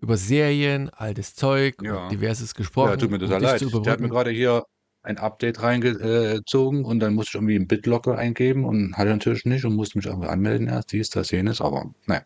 über 0.00 0.16
Serien, 0.16 0.88
altes 0.90 1.34
Zeug, 1.34 1.76
ja. 1.82 2.08
diverses 2.08 2.54
gesprochen. 2.54 2.90
Ja, 2.90 2.96
tut 2.96 3.10
mir 3.10 3.18
total 3.18 3.42
leid. 3.42 3.60
Der 3.60 3.92
hat 3.92 4.00
mir 4.00 4.08
gerade 4.08 4.30
hier 4.30 4.64
ein 5.02 5.18
Update 5.18 5.62
reingezogen 5.62 6.84
und 6.84 7.00
dann 7.00 7.14
musste 7.14 7.30
ich 7.30 7.34
irgendwie 7.36 7.56
einen 7.56 7.68
BitLocker 7.68 8.18
eingeben 8.18 8.64
und 8.64 8.96
hatte 8.96 9.10
natürlich 9.10 9.44
nicht 9.44 9.64
und 9.64 9.74
musste 9.74 9.98
mich 9.98 10.06
irgendwie 10.06 10.28
anmelden 10.28 10.68
erst, 10.68 10.92
dies, 10.92 11.10
das, 11.10 11.30
jenes, 11.30 11.60
aber 11.60 11.92
naja. 12.06 12.22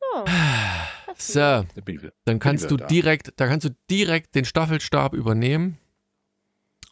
Oh, 0.00 0.24
so, 1.16 1.64
dann 2.24 2.38
kannst 2.38 2.70
du 2.70 2.76
direkt, 2.76 3.32
da 3.36 3.46
kannst 3.48 3.66
du 3.66 3.70
direkt 3.90 4.34
den 4.34 4.44
Staffelstab 4.44 5.14
übernehmen. 5.14 5.78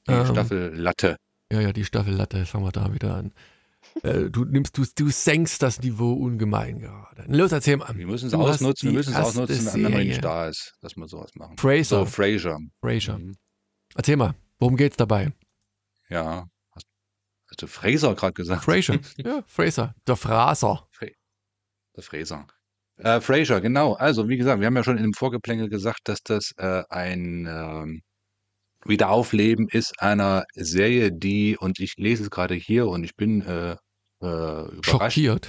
Die 0.08 0.12
ähm, 0.12 0.26
Staffellatte. 0.26 1.16
Ja, 1.52 1.60
ja, 1.60 1.72
die 1.72 1.84
Staffellatte, 1.84 2.44
fangen 2.44 2.64
wir 2.64 2.72
da 2.72 2.92
wieder 2.92 3.14
an. 3.14 3.32
Äh, 4.02 4.30
du 4.30 4.44
nimmst, 4.44 4.76
du, 4.76 4.84
du 4.84 5.10
senkst 5.10 5.62
das 5.62 5.80
Niveau 5.80 6.12
ungemein 6.12 6.78
gerade. 6.80 7.24
Los, 7.28 7.52
erzähl 7.52 7.76
mal. 7.76 7.96
Wir 7.96 8.06
müssen 8.06 8.26
es 8.26 8.34
ausnutzen, 8.34 8.90
wir 8.90 8.96
müssen 8.96 9.14
es 9.14 9.18
ausnutzen, 9.18 9.66
wenn 9.72 9.92
man 9.92 10.06
nicht 10.06 10.24
da 10.24 10.48
ist, 10.48 10.74
dass 10.80 10.96
wir 10.96 11.08
sowas 11.08 11.30
machen. 11.34 11.56
Fraser. 11.56 12.00
So, 12.00 12.06
Fraser. 12.06 12.58
Fraser. 12.80 13.18
Mhm. 13.18 13.36
Erzähl 13.94 14.16
mal, 14.16 14.34
worum 14.58 14.76
geht's 14.76 14.96
dabei? 14.96 15.32
Ja, 16.08 16.46
hast, 16.72 16.86
hast 17.48 17.62
du 17.62 17.66
Fraser 17.66 18.14
gerade 18.14 18.34
gesagt? 18.34 18.64
Fraser, 18.64 18.98
ja, 19.16 19.42
Fraser. 19.46 19.94
Der 20.06 20.16
Fraser. 20.16 20.86
Fra 20.90 21.06
der 21.96 22.02
Fraser. 22.02 22.46
Äh, 22.98 23.20
Fraser, 23.20 23.60
genau. 23.60 23.94
Also, 23.94 24.28
wie 24.28 24.36
gesagt, 24.36 24.60
wir 24.60 24.66
haben 24.66 24.76
ja 24.76 24.84
schon 24.84 24.98
in 24.98 25.02
dem 25.02 25.14
Vorgeplänkel 25.14 25.68
gesagt, 25.68 26.00
dass 26.04 26.22
das 26.22 26.52
äh, 26.58 26.82
ein 26.88 27.46
ähm, 27.48 28.02
Wiederaufleben 28.88 29.68
ist 29.68 30.00
einer 30.00 30.44
Serie, 30.54 31.10
die, 31.12 31.56
und 31.58 31.80
ich 31.80 31.94
lese 31.96 32.24
es 32.24 32.30
gerade 32.30 32.54
hier 32.54 32.86
und 32.86 33.04
ich 33.04 33.16
bin 33.16 33.42
äh, 33.42 33.72
äh, 33.72 33.76
überrascht, 34.20 35.16
Schockiert. 35.16 35.48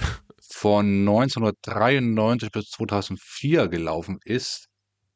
von 0.50 0.86
1993 1.00 2.50
bis 2.50 2.70
2004 2.70 3.68
gelaufen 3.68 4.18
ist. 4.24 4.66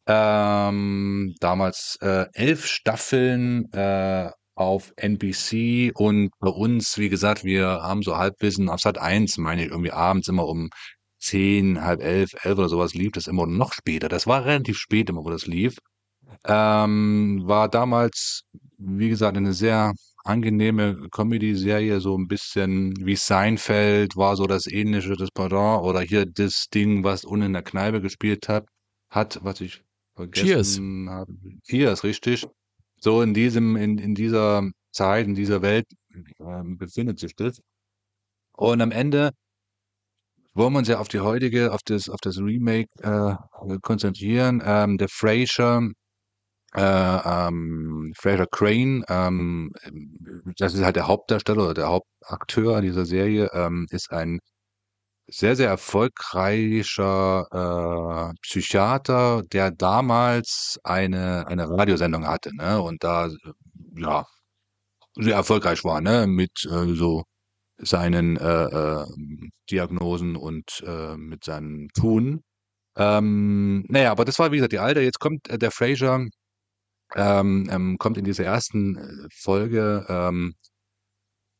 Ähm, 0.06 1.34
damals 1.40 1.96
äh, 2.00 2.26
elf 2.32 2.66
Staffeln 2.66 3.70
äh, 3.72 4.30
auf 4.54 4.92
NBC 4.96 5.92
und 5.94 6.30
bei 6.40 6.50
uns, 6.50 6.98
wie 6.98 7.08
gesagt, 7.08 7.44
wir 7.44 7.66
haben 7.66 8.02
so 8.02 8.16
Halbwissen 8.16 8.68
auf 8.68 8.80
Sat 8.80 8.98
1, 8.98 9.38
meine 9.38 9.64
ich, 9.64 9.70
irgendwie 9.70 9.92
abends 9.92 10.28
immer 10.28 10.46
um 10.46 10.70
10, 11.20 11.82
halb 11.82 12.02
elf, 12.02 12.32
elf 12.42 12.58
oder 12.58 12.68
sowas 12.68 12.94
lief 12.94 13.12
das 13.12 13.28
immer 13.28 13.46
noch 13.46 13.72
später. 13.72 14.08
Das 14.08 14.26
war 14.26 14.44
relativ 14.44 14.76
spät 14.78 15.08
immer, 15.08 15.24
wo 15.24 15.30
das 15.30 15.46
lief. 15.46 15.76
Ähm, 16.44 17.42
war 17.44 17.68
damals, 17.68 18.42
wie 18.78 19.08
gesagt, 19.08 19.36
eine 19.36 19.52
sehr 19.52 19.92
angenehme 20.24 21.08
Comedy-Serie, 21.10 22.00
so 22.00 22.16
ein 22.16 22.28
bisschen 22.28 22.94
wie 23.04 23.16
Seinfeld 23.16 24.16
war 24.16 24.36
so 24.36 24.46
das 24.46 24.66
ähnliche, 24.66 25.16
das 25.16 25.30
Pendant 25.30 25.82
oder 25.82 26.00
hier 26.00 26.26
das 26.26 26.68
Ding, 26.72 27.04
was 27.04 27.24
unten 27.24 27.46
in 27.46 27.52
der 27.52 27.62
Kneipe 27.62 28.00
gespielt 28.00 28.48
hat, 28.48 28.66
hat, 29.10 29.40
was 29.42 29.60
ich 29.60 29.82
vergessen 30.14 31.08
habe. 31.10 31.32
Cheers, 31.64 32.04
richtig. 32.04 32.46
So 33.00 33.22
in 33.22 33.34
diesem, 33.34 33.76
in, 33.76 33.98
in 33.98 34.14
dieser 34.14 34.62
Zeit, 34.92 35.26
in 35.26 35.34
dieser 35.34 35.62
Welt 35.62 35.86
ähm, 36.40 36.78
befindet 36.78 37.18
sich 37.18 37.34
das. 37.34 37.60
Und 38.56 38.80
am 38.80 38.92
Ende 38.92 39.30
wollen 40.54 40.72
wir 40.74 40.78
uns 40.80 40.88
ja 40.88 40.98
auf 40.98 41.08
die 41.08 41.20
heutige, 41.20 41.72
auf 41.72 41.80
das, 41.84 42.08
auf 42.08 42.20
das 42.20 42.38
Remake 42.38 42.88
äh, 43.02 43.34
konzentrieren. 43.80 44.62
Ähm, 44.64 44.98
der 44.98 45.08
Fraser, 45.08 45.88
äh, 46.74 46.80
ähm, 47.48 48.12
Fraser 48.16 48.46
Crane, 48.46 49.04
ähm, 49.08 49.72
das 50.58 50.74
ist 50.74 50.82
halt 50.84 50.96
der 50.96 51.06
Hauptdarsteller 51.08 51.64
oder 51.64 51.74
der 51.74 51.88
Hauptakteur 51.88 52.80
dieser 52.82 53.04
Serie, 53.06 53.50
ähm, 53.54 53.86
ist 53.90 54.10
ein 54.12 54.40
sehr, 55.28 55.56
sehr 55.56 55.68
erfolgreicher 55.68 57.46
äh, 58.32 58.34
Psychiater, 58.42 59.42
der 59.52 59.70
damals 59.70 60.78
eine, 60.84 61.46
eine 61.48 61.68
Radiosendung 61.70 62.26
hatte, 62.26 62.54
ne? 62.56 62.80
Und 62.82 63.02
da 63.04 63.30
ja 63.96 64.26
sehr 65.16 65.36
erfolgreich 65.36 65.84
war, 65.84 66.00
ne? 66.00 66.26
Mit 66.26 66.64
äh, 66.70 66.94
so 66.94 67.24
seinen 67.78 68.36
äh, 68.38 68.64
äh, 68.64 69.06
Diagnosen 69.70 70.36
und 70.36 70.82
äh, 70.86 71.16
mit 71.16 71.44
seinem 71.44 71.88
Tun. 71.94 72.42
Ähm, 72.96 73.84
naja, 73.88 74.12
aber 74.12 74.24
das 74.26 74.38
war 74.38 74.52
wie 74.52 74.56
gesagt 74.56 74.72
die 74.72 74.78
alte. 74.80 75.00
Jetzt 75.02 75.20
kommt 75.20 75.48
äh, 75.50 75.58
der 75.58 75.70
Fraser, 75.72 76.26
ähm, 77.16 77.68
ähm, 77.70 77.98
kommt 77.98 78.18
in 78.18 78.24
dieser 78.24 78.44
ersten 78.44 78.96
äh, 78.96 79.28
Folge 79.34 80.06
ähm, 80.08 80.54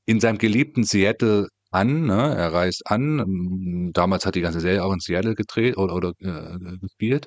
in 0.07 0.21
seinem 0.21 0.39
geliebten 0.39 0.85
Seattle 0.85 1.49
an. 1.71 2.07
Ne? 2.07 2.35
Er 2.37 2.53
reist 2.53 2.83
an. 2.87 3.19
Ähm, 3.21 3.91
damals 3.93 4.27
hat 4.27 4.35
die 4.35 4.41
ganze 4.43 4.61
Serie 4.61 4.85
auch 4.85 4.93
in 4.93 5.01
Seattle 5.01 5.35
gedreht 5.35 5.77
oder, 5.77 5.95
oder 5.95 6.13
äh, 6.21 6.79
gespielt 6.79 7.27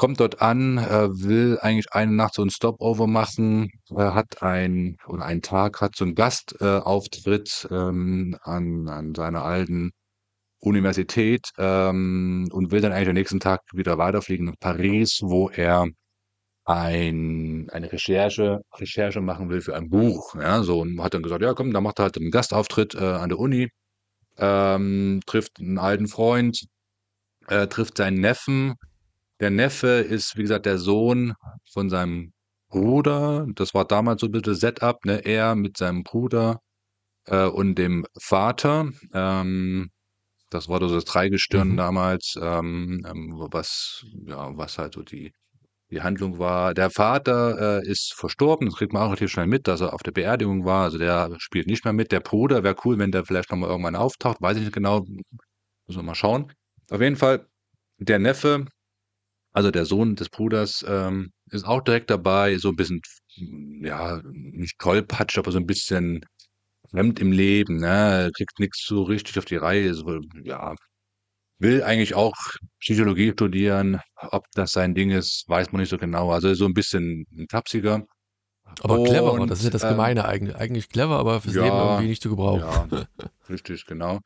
kommt 0.00 0.18
dort 0.20 0.40
an, 0.40 0.78
äh, 0.78 1.08
will 1.10 1.58
eigentlich 1.60 1.92
eine 1.92 2.12
Nacht 2.12 2.32
so 2.34 2.42
ein 2.42 2.48
Stopover 2.48 3.06
machen, 3.06 3.70
äh, 3.90 3.96
hat 3.96 4.42
ein 4.42 4.96
oder 5.06 5.26
einen 5.26 5.42
Tag 5.42 5.82
hat 5.82 5.94
so 5.94 6.06
einen 6.06 6.14
Gastauftritt 6.14 7.68
äh, 7.70 7.74
ähm, 7.74 8.34
an 8.42 8.88
an 8.88 9.14
seiner 9.14 9.44
alten 9.44 9.90
Universität, 10.60 11.50
ähm, 11.58 12.48
und 12.52 12.70
will 12.70 12.80
dann 12.80 12.92
eigentlich 12.92 13.08
am 13.08 13.14
nächsten 13.14 13.40
Tag 13.40 13.60
wieder 13.74 13.98
weiterfliegen 13.98 14.46
nach 14.46 14.58
Paris, 14.60 15.20
wo 15.22 15.50
er 15.50 15.86
ein 16.64 17.68
eine 17.70 17.92
Recherche 17.92 18.60
Recherche 18.78 19.20
machen 19.20 19.48
will 19.50 19.60
für 19.62 19.76
ein 19.76 19.90
Buch, 19.90 20.34
ja, 20.36 20.62
so 20.62 20.80
und 20.80 21.02
hat 21.02 21.14
dann 21.14 21.22
gesagt: 21.22 21.42
„Ja, 21.42 21.54
komm, 21.54 21.72
dann 21.72 21.82
macht 21.84 21.98
er 22.00 22.04
halt 22.04 22.16
einen 22.18 22.30
Gastauftritt, 22.30 22.94
äh, 22.94 22.98
an 22.98 23.28
der 23.30 23.38
Uni, 23.38 23.70
ähm, 24.38 25.20
trifft 25.26 25.60
einen 25.60 25.78
alten 25.78 26.08
Freund, 26.08 26.66
äh, 27.48 27.66
trifft 27.68 27.98
seinen 27.98 28.20
Neffen, 28.20 28.74
der 29.40 29.50
Neffe 29.50 29.88
ist, 30.00 30.36
wie 30.36 30.42
gesagt, 30.42 30.66
der 30.66 30.78
Sohn 30.78 31.34
von 31.72 31.90
seinem 31.90 32.32
Bruder. 32.70 33.46
Das 33.56 33.74
war 33.74 33.86
damals 33.86 34.20
so 34.22 34.28
ein 34.28 34.32
bisschen 34.32 34.54
Setup, 34.56 35.04
ne? 35.04 35.24
Er 35.26 35.54
mit 35.56 35.76
seinem 35.78 36.04
Bruder 36.04 36.60
äh, 37.26 37.46
und 37.46 37.76
dem 37.76 38.06
Vater. 38.20 38.90
Ähm, 39.14 39.90
das 40.50 40.68
war 40.68 40.80
so 40.80 40.94
das 40.94 41.04
Dreigestirn 41.06 41.76
mhm. 41.76 41.76
damals, 41.76 42.34
ähm, 42.42 43.04
ähm, 43.08 43.34
was, 43.52 44.04
ja, 44.26 44.56
was 44.56 44.78
halt 44.78 44.94
so 44.94 45.02
die, 45.02 45.32
die 45.90 46.02
Handlung 46.02 46.38
war. 46.38 46.74
Der 46.74 46.90
Vater 46.90 47.80
äh, 47.82 47.88
ist 47.88 48.14
verstorben, 48.14 48.66
das 48.68 48.76
kriegt 48.76 48.92
man 48.92 49.02
auch 49.02 49.06
relativ 49.06 49.30
schnell 49.30 49.46
mit, 49.46 49.68
dass 49.68 49.80
er 49.80 49.92
auf 49.92 50.02
der 50.02 50.12
Beerdigung 50.12 50.64
war. 50.64 50.84
Also 50.84 50.98
der 50.98 51.34
spielt 51.38 51.66
nicht 51.66 51.84
mehr 51.84 51.92
mit. 51.92 52.12
Der 52.12 52.20
Bruder 52.20 52.62
wäre 52.62 52.76
cool, 52.84 52.98
wenn 52.98 53.12
der 53.12 53.24
vielleicht 53.24 53.50
nochmal 53.50 53.70
irgendwann 53.70 53.96
auftaucht, 53.96 54.40
weiß 54.40 54.56
ich 54.56 54.64
nicht 54.64 54.74
genau. 54.74 55.00
Müssen 55.00 56.00
wir 56.00 56.02
mal 56.02 56.14
schauen. 56.14 56.52
Auf 56.90 57.00
jeden 57.00 57.16
Fall, 57.16 57.46
der 57.98 58.18
Neffe 58.18 58.66
also 59.52 59.70
der 59.70 59.84
Sohn 59.86 60.16
des 60.16 60.28
Bruders, 60.28 60.84
ähm, 60.88 61.32
ist 61.50 61.66
auch 61.66 61.82
direkt 61.82 62.10
dabei, 62.10 62.56
so 62.58 62.68
ein 62.70 62.76
bisschen, 62.76 63.00
ja, 63.82 64.20
nicht 64.32 64.78
tollpatschig, 64.78 65.38
aber 65.38 65.52
so 65.52 65.58
ein 65.58 65.66
bisschen 65.66 66.24
fremd 66.90 67.20
im 67.20 67.32
Leben, 67.32 67.76
ne? 67.78 68.30
Kriegt 68.36 68.58
nichts 68.60 68.86
so 68.86 69.02
richtig 69.02 69.38
auf 69.38 69.44
die 69.46 69.56
Reihe, 69.56 69.94
so, 69.94 70.20
ja, 70.44 70.74
will 71.60 71.82
eigentlich 71.82 72.14
auch 72.14 72.34
Psychologie 72.80 73.32
studieren. 73.32 74.00
Ob 74.16 74.46
das 74.54 74.72
sein 74.72 74.94
Ding 74.94 75.10
ist, 75.10 75.44
weiß 75.48 75.72
man 75.72 75.80
nicht 75.80 75.90
so 75.90 75.98
genau. 75.98 76.30
Also 76.32 76.52
so 76.54 76.66
ein 76.66 76.74
bisschen 76.74 77.26
'n 77.36 77.46
Tapsiger. 77.48 78.04
Aber 78.82 78.98
cleverer, 79.02 79.46
das 79.46 79.58
ist 79.60 79.64
ja 79.66 79.70
das 79.70 79.82
ähm 79.84 79.90
Gemeine 79.90 80.24
eigentlich. 80.24 80.56
Eigentlich 80.56 80.88
clever, 80.88 81.18
aber 81.18 81.40
fürs 81.40 81.54
Leben 81.56 81.76
irgendwie 81.78 82.08
nicht 82.08 82.22
zu 82.22 82.30
gebrauchen. 82.30 82.60
ja, 82.62 83.06
richtig, 83.48 83.86
genau. 83.86 84.20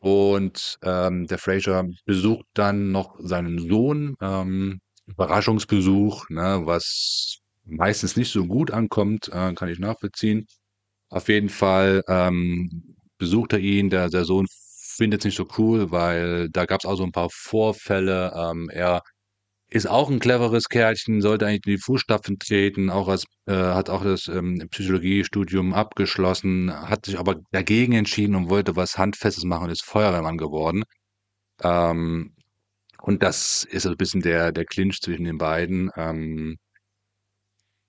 Und 0.00 0.78
ähm, 0.82 1.26
der 1.26 1.38
Fraser 1.38 1.84
besucht 2.04 2.46
dann 2.54 2.92
noch 2.92 3.16
seinen 3.20 3.58
Sohn, 3.58 4.16
ähm, 4.20 4.80
Überraschungsbesuch, 5.06 6.28
ne, 6.30 6.62
was 6.64 7.38
meistens 7.64 8.16
nicht 8.16 8.30
so 8.32 8.46
gut 8.46 8.70
ankommt, 8.70 9.28
äh, 9.32 9.54
kann 9.54 9.68
ich 9.68 9.78
nachvollziehen. 9.78 10.46
Auf 11.08 11.28
jeden 11.28 11.48
Fall 11.48 12.02
ähm, 12.08 12.96
besucht 13.18 13.52
er 13.54 13.60
ihn, 13.60 13.90
der, 13.90 14.08
der 14.10 14.24
Sohn 14.24 14.46
findet 14.96 15.20
es 15.20 15.24
nicht 15.26 15.36
so 15.36 15.46
cool, 15.58 15.90
weil 15.90 16.48
da 16.50 16.64
gab 16.66 16.80
es 16.80 16.86
auch 16.86 16.96
so 16.96 17.04
ein 17.04 17.12
paar 17.12 17.28
Vorfälle. 17.30 18.32
Ähm, 18.34 18.68
er 18.70 19.02
ist 19.68 19.88
auch 19.88 20.10
ein 20.10 20.20
cleveres 20.20 20.68
Kerlchen, 20.68 21.20
sollte 21.20 21.46
eigentlich 21.46 21.66
in 21.66 21.72
die 21.76 21.82
Fußstapfen 21.82 22.38
treten, 22.38 22.90
auch 22.90 23.08
als, 23.08 23.24
äh, 23.46 23.52
hat 23.54 23.90
auch 23.90 24.04
das 24.04 24.28
ähm, 24.28 24.62
Psychologiestudium 24.70 25.74
abgeschlossen, 25.74 26.72
hat 26.72 27.06
sich 27.06 27.18
aber 27.18 27.36
dagegen 27.52 27.92
entschieden 27.94 28.36
und 28.36 28.50
wollte 28.50 28.76
was 28.76 28.98
Handfestes 28.98 29.44
machen 29.44 29.64
und 29.64 29.70
ist 29.70 29.84
Feuerwehrmann 29.84 30.38
geworden. 30.38 30.84
Ähm, 31.62 32.34
und 33.02 33.22
das 33.22 33.64
ist 33.64 33.84
so 33.84 33.90
ein 33.90 33.96
bisschen 33.96 34.22
der, 34.22 34.52
der 34.52 34.64
Clinch 34.64 35.00
zwischen 35.00 35.24
den 35.24 35.38
beiden. 35.38 35.90
Ähm, 35.96 36.58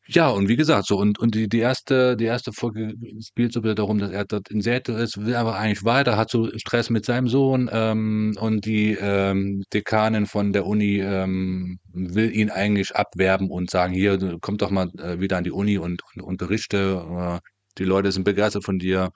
ja, 0.08 0.30
und 0.30 0.48
wie 0.48 0.56
gesagt, 0.56 0.88
so 0.88 0.98
und 0.98 1.20
und 1.20 1.36
die 1.36 1.50
die 1.50 1.60
erste 1.60 2.16
die 2.18 2.26
erste 2.26 2.54
Folge 2.54 2.94
spielt 3.22 3.54
so 3.54 3.64
wieder 3.64 3.76
darum, 3.76 4.00
dass 4.00 4.12
er 4.12 4.26
dort 4.26 4.50
in 4.50 4.62
Seattle 4.62 4.98
ist, 5.02 5.18
will 5.26 5.36
aber 5.36 5.56
eigentlich 5.58 5.84
weiter, 5.84 6.18
hat 6.18 6.30
so 6.30 6.50
Stress 6.58 6.90
mit 6.90 7.06
seinem 7.06 7.28
Sohn, 7.28 7.70
ähm, 7.72 8.36
und 8.40 8.66
die, 8.66 8.94
ähm, 9.00 9.64
Dekanin 9.74 10.26
von 10.26 10.54
der 10.54 10.66
Uni, 10.66 11.00
ähm, 11.02 11.80
will 11.94 12.34
ihn 12.36 12.50
eigentlich 12.52 12.96
abwerben 12.96 13.50
und 13.50 13.70
sagen: 13.70 13.94
„Hier, 13.94 14.18
du 14.18 14.38
komm 14.40 14.58
doch 14.58 14.70
mal, 14.72 14.90
äh, 15.00 15.20
wieder 15.20 15.38
an 15.38 15.44
die 15.44 15.52
Uni 15.52 15.78
und 15.78 16.02
und 16.16 16.22
unterrichte, 16.24 17.42
äh, 17.44 17.48
die 17.78 17.84
Leute 17.86 18.12
sind 18.12 18.24
begeistert 18.24 18.64
von 18.66 18.80
dir.“ 18.80 19.10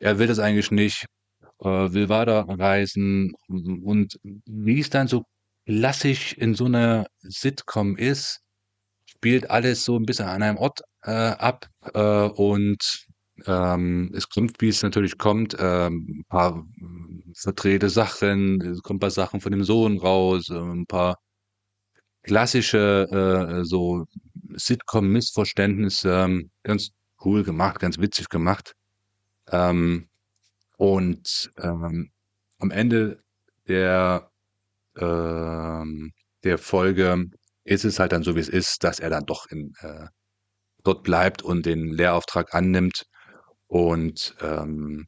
Er 0.00 0.18
will 0.18 0.26
das 0.28 0.38
eigentlich 0.40 0.70
nicht, 0.70 1.06
äh, 1.60 1.68
will 1.68 2.08
weiterreisen 2.10 3.32
und 3.48 4.16
wie 4.46 4.80
es 4.80 4.90
dann 4.90 5.08
so 5.08 5.24
klassisch 5.66 6.34
in 6.34 6.54
so 6.54 6.66
einer 6.66 7.06
Sitcom 7.22 7.96
ist 7.96 8.40
spielt 9.24 9.48
alles 9.48 9.86
so 9.86 9.96
ein 9.96 10.04
bisschen 10.04 10.26
an 10.26 10.42
einem 10.42 10.58
Ort 10.58 10.82
äh, 11.02 11.10
ab 11.10 11.66
äh, 11.94 12.28
und 12.28 13.06
ähm, 13.46 14.12
es 14.14 14.28
kommt, 14.28 14.60
wie 14.60 14.68
es 14.68 14.82
natürlich 14.82 15.16
kommt, 15.16 15.56
ähm, 15.58 16.06
ein 16.20 16.24
paar 16.28 16.56
hm, 16.56 17.32
verdrehte 17.34 17.88
Sachen, 17.88 18.60
es 18.60 18.82
kommen 18.82 18.98
ein 18.98 19.00
paar 19.00 19.10
Sachen 19.10 19.40
von 19.40 19.50
dem 19.50 19.64
Sohn 19.64 19.96
raus, 19.96 20.50
äh, 20.50 20.58
ein 20.58 20.84
paar 20.84 21.16
klassische 22.22 23.08
äh, 23.10 23.64
so 23.64 24.04
Sitcom-Missverständnisse, 24.56 26.10
ähm, 26.10 26.50
ganz 26.62 26.90
cool 27.24 27.44
gemacht, 27.44 27.80
ganz 27.80 27.98
witzig 27.98 28.28
gemacht. 28.28 28.74
Ähm, 29.50 30.06
und 30.76 31.50
ähm, 31.56 32.10
am 32.58 32.70
Ende 32.70 33.22
der, 33.68 34.30
ähm, 34.98 36.12
der 36.44 36.58
Folge 36.58 37.30
ist 37.64 37.84
es 37.84 37.98
halt 37.98 38.12
dann 38.12 38.22
so, 38.22 38.36
wie 38.36 38.40
es 38.40 38.48
ist, 38.48 38.84
dass 38.84 39.00
er 39.00 39.10
dann 39.10 39.24
doch 39.26 39.46
in, 39.50 39.72
äh, 39.80 40.06
dort 40.84 41.02
bleibt 41.02 41.42
und 41.42 41.66
den 41.66 41.88
Lehrauftrag 41.92 42.54
annimmt. 42.54 43.04
Und 43.66 44.36
ähm, 44.40 45.06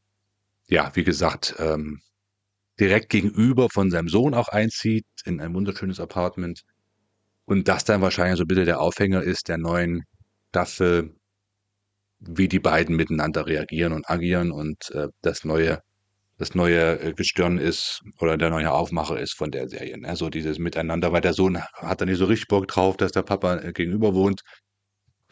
ja, 0.69 0.90
wie 0.95 1.05
gesagt, 1.05 1.55
ähm, 1.59 2.01
direkt 2.81 3.11
gegenüber 3.11 3.69
von 3.73 3.90
seinem 3.90 4.09
Sohn 4.09 4.35
auch 4.35 4.49
einzieht 4.49 5.07
in 5.25 5.40
ein 5.40 5.55
wunderschönes 5.55 6.01
Apartment. 6.01 6.62
Und 7.45 7.69
das 7.69 7.85
dann 7.85 8.03
wahrscheinlich 8.03 8.38
so 8.38 8.47
bisschen 8.47 8.66
der 8.66 8.81
Aufhänger 8.81 9.23
ist 9.23 9.49
der 9.49 9.59
neuen 9.59 10.03
Staffel, 10.51 11.14
wie 12.19 12.49
die 12.49 12.61
beiden 12.61 12.97
miteinander 12.97 13.47
reagieren 13.47 13.92
und 13.92 14.09
agieren 14.09 14.51
und 14.51 14.90
äh, 14.92 15.09
das 15.23 15.45
neue 15.45 15.81
das 16.38 16.55
neue 16.55 17.01
äh, 17.01 17.12
Gestirn 17.14 17.59
ist 17.59 18.03
oder 18.18 18.37
der 18.37 18.51
neue 18.51 18.70
Aufmacher 18.72 19.18
ist 19.18 19.35
von 19.35 19.51
der 19.51 19.68
Serie. 19.68 19.99
Ne? 19.99 20.16
So 20.16 20.29
dieses 20.31 20.59
Miteinander, 20.59 21.12
weil 21.12 21.22
der 21.22 21.33
Sohn 21.33 21.62
hat 21.62 22.01
da 22.01 22.05
nicht 22.05 22.18
so 22.18 22.27
richtig 22.27 22.49
Bock 22.49 22.68
drauf, 22.68 22.96
dass 22.96 23.12
der 23.12 23.22
Papa 23.22 23.57
äh, 23.59 23.72
gegenüber 23.72 24.14
wohnt. 24.14 24.42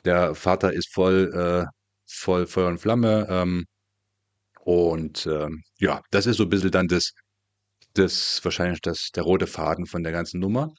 Der 0.04 0.34
Vater 0.34 0.72
ist 0.72 0.92
voll, 0.92 1.32
äh, 1.34 1.66
voll 2.06 2.46
Feuer 2.46 2.68
und 2.68 2.78
Flamme. 2.78 3.26
Ähm, 3.30 3.64
und 4.60 5.26
ähm, 5.26 5.62
ja, 5.78 6.02
das 6.10 6.26
ist 6.26 6.38
so 6.38 6.44
ein 6.44 6.48
bisschen 6.50 6.70
dann 6.70 6.88
das, 6.88 7.12
das 7.94 8.44
wahrscheinlich 8.44 8.80
das, 8.80 9.10
der 9.14 9.24
rote 9.24 9.46
Faden 9.46 9.86
von 9.86 10.02
der 10.02 10.12
ganzen 10.12 10.40
Nummer. 10.40 10.72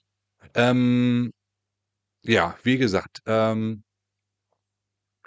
Ähm, 0.56 1.32
ja, 2.24 2.58
wie 2.64 2.78
gesagt, 2.78 3.20
ähm, 3.28 3.84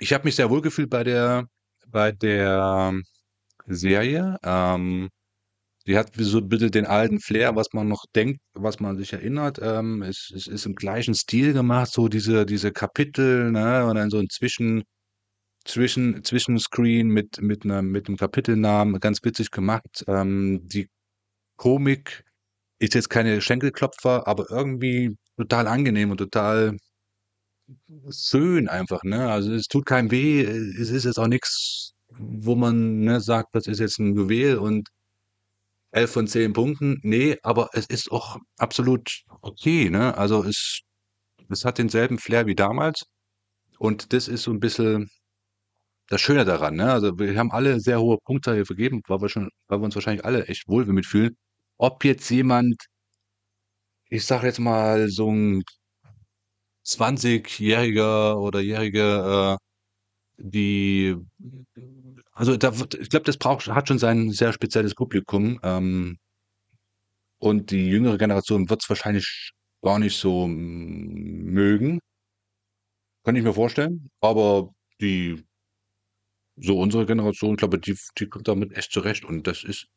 ich 0.01 0.13
habe 0.13 0.25
mich 0.25 0.37
sehr 0.37 0.51
wohl 0.51 0.63
gefühlt 0.63 0.91
bei 0.91 1.05
der 1.05 1.47
bei 1.91 2.13
der 2.13 2.95
Serie. 3.75 4.37
Ähm, 4.43 5.09
die 5.87 5.97
hat 5.99 6.13
so 6.17 6.39
ein 6.39 6.49
bisschen 6.49 6.71
den 6.71 6.87
alten 6.87 7.21
Flair, 7.21 7.57
was 7.57 7.73
man 7.73 7.89
noch 7.89 8.05
denkt, 8.15 8.41
was 8.55 8.81
man 8.81 8.97
sich 8.99 9.13
erinnert. 9.15 9.59
Ähm, 9.63 10.03
es, 10.03 10.33
es 10.35 10.47
ist 10.47 10.67
im 10.67 10.75
gleichen 10.75 11.15
Stil 11.15 11.53
gemacht, 11.55 11.91
so 11.93 12.09
diese, 12.09 12.47
diese 12.47 12.73
Kapitel, 12.73 13.51
ne? 13.53 13.87
Und 13.87 13.97
dann 13.97 14.11
so 14.11 14.19
ein 14.19 14.29
Zwischen, 14.31 14.85
Zwischen, 15.65 16.25
Zwischenscreen 16.25 17.09
mit, 17.09 17.41
mit, 17.43 17.65
einer, 17.65 17.83
mit 17.83 18.09
einem 18.09 18.17
Kapitelnamen, 18.19 19.01
ganz 19.01 19.25
witzig 19.25 19.51
gemacht. 19.51 20.05
Ähm, 20.09 20.61
die 20.69 20.89
Komik 21.57 22.25
ist 22.81 22.95
jetzt 22.95 23.11
keine 23.11 23.41
Schenkelklopfer, 23.43 24.27
aber 24.29 24.51
irgendwie 24.51 25.17
total 25.37 25.69
angenehm 25.69 26.11
und 26.13 26.19
total 26.19 26.77
schön 28.11 28.69
einfach, 28.69 29.03
ne? 29.05 29.31
Also 29.31 29.53
es 29.53 29.67
tut 29.69 29.87
keinem 29.87 30.11
weh, 30.11 30.43
es 30.43 30.91
ist 30.91 31.05
jetzt 31.05 31.19
auch 31.19 31.29
nichts, 31.29 31.95
wo 32.19 32.55
man 32.57 33.01
ne, 33.01 33.21
sagt, 33.21 33.55
das 33.55 33.67
ist 33.67 33.81
jetzt 33.81 33.99
ein 33.99 34.15
Juwel 34.17 34.59
und 34.59 34.89
11 35.93 36.13
von 36.13 36.27
10 36.27 36.53
Punkten. 36.53 37.01
Nee, 37.03 37.39
aber 37.43 37.71
es 37.73 37.87
ist 37.87 38.11
auch 38.13 38.39
absolut 38.59 39.23
okay, 39.43 39.91
ne? 39.91 40.17
Also 40.17 40.45
es, 40.45 40.81
es 41.51 41.65
hat 41.65 41.79
denselben 41.79 42.19
Flair 42.19 42.47
wie 42.47 42.55
damals. 42.55 43.05
Und 43.79 44.13
das 44.13 44.29
ist 44.29 44.45
so 44.45 44.53
ein 44.53 44.61
bisschen 44.61 45.11
das 46.09 46.21
Schöne 46.21 46.45
daran, 46.45 46.77
ne? 46.77 46.93
Also 46.93 47.19
wir 47.19 47.39
haben 47.39 47.51
alle 47.53 47.81
sehr 47.81 48.01
hohe 48.01 48.19
Punkte 48.25 48.55
hier 48.55 48.67
vergeben, 48.67 49.03
weil 49.09 49.21
wir 49.23 49.29
schon, 49.29 49.51
weil 49.69 49.81
wir 49.81 49.85
uns 49.85 49.95
wahrscheinlich 49.95 50.25
alle 50.25 50.47
echt 50.47 50.69
wohl 50.69 50.85
damit 50.87 51.07
fühlen. 51.07 51.37
Ob 51.79 52.05
jetzt 52.05 52.31
jemand, 52.31 52.77
ich 54.11 54.25
sag 54.27 54.43
jetzt 54.43 54.59
mal, 54.61 55.09
so 55.09 55.31
ein 55.31 55.63
20-Jähriger 56.85 58.37
oder 58.37 58.61
Jährige, 58.61 59.57
äh, 59.59 59.65
die, 60.39 61.17
also 62.39 62.57
da, 62.57 62.73
ich 63.01 63.11
glaube, 63.11 63.25
das 63.25 63.37
braucht, 63.37 63.67
hat 63.67 63.89
schon 63.89 63.99
sein 63.99 64.31
sehr 64.31 64.53
spezielles 64.53 64.95
Publikum. 64.95 65.59
Ähm, 65.65 66.19
und 67.39 67.73
die 67.73 67.89
jüngere 67.89 68.17
Generation 68.17 68.71
wird 68.71 68.83
es 68.83 68.89
wahrscheinlich 68.89 69.53
gar 69.83 69.99
nicht 69.99 70.17
so 70.17 70.47
mögen. 70.47 71.99
Kann 73.25 73.35
ich 73.35 73.43
mir 73.43 73.53
vorstellen. 73.53 74.09
Aber 74.21 74.71
die, 75.01 75.45
so 76.57 76.79
unsere 76.81 77.07
Generation, 77.07 77.57
glaube 77.57 77.81
die, 77.81 77.97
die 78.19 78.29
kommt 78.29 78.47
damit 78.47 78.73
echt 78.77 78.93
zurecht. 78.93 79.25
Und 79.25 79.49
das 79.49 79.65
ist 79.65 79.89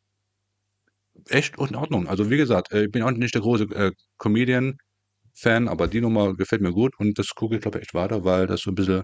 echt 1.30 1.60
in 1.60 1.76
Ordnung. 1.76 2.08
Also 2.08 2.32
wie 2.32 2.38
gesagt, 2.38 2.72
äh, 2.72 2.86
ich 2.86 2.92
bin 2.92 3.04
auch 3.04 3.12
nicht 3.12 3.36
der 3.36 3.42
große 3.42 3.66
äh, 3.66 3.92
Comedian-Fan, 4.18 5.68
aber 5.68 5.88
die 5.88 6.02
Nummer 6.02 6.36
gefällt 6.36 6.64
mir 6.64 6.74
gut 6.74 6.98
und 6.98 7.20
das 7.20 7.30
gucke 7.36 7.56
ich, 7.58 7.62
glaube 7.62 7.78
ich, 7.78 7.84
echt 7.84 7.94
weiter, 7.94 8.24
weil 8.24 8.48
das 8.48 8.62
so 8.62 8.72
ein 8.72 8.76
bisschen 8.76 9.04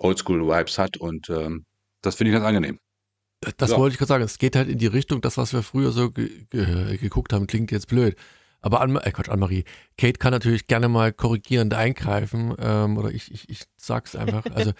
Oldschool-Vibes 0.00 0.78
hat 0.78 0.98
und 0.98 1.30
ähm, 1.30 1.64
das 2.02 2.16
finde 2.16 2.30
ich 2.30 2.34
ganz 2.34 2.46
angenehm. 2.46 2.78
Das 3.56 3.70
ja. 3.70 3.76
wollte 3.76 3.94
ich 3.94 3.98
gerade 3.98 4.08
sagen. 4.08 4.24
Es 4.24 4.38
geht 4.38 4.56
halt 4.56 4.68
in 4.68 4.78
die 4.78 4.86
Richtung, 4.86 5.20
das, 5.20 5.36
was 5.36 5.52
wir 5.52 5.62
früher 5.62 5.92
so 5.92 6.10
ge 6.10 6.46
ge 6.50 6.96
geguckt 6.96 7.32
haben, 7.32 7.46
klingt 7.46 7.70
jetzt 7.70 7.86
blöd. 7.86 8.16
Aber 8.60 8.80
Anne, 8.80 9.04
äh 9.04 9.12
Quatsch, 9.12 9.28
Anne-Marie, 9.28 9.64
Kate 9.96 10.18
kann 10.18 10.32
natürlich 10.32 10.66
gerne 10.66 10.88
mal 10.88 11.12
korrigierend 11.12 11.74
eingreifen. 11.74 12.54
Ähm, 12.58 12.96
oder 12.96 13.10
ich, 13.10 13.30
ich, 13.32 13.48
ich 13.48 13.64
sag's 13.76 14.16
einfach. 14.16 14.44
Also, 14.54 14.72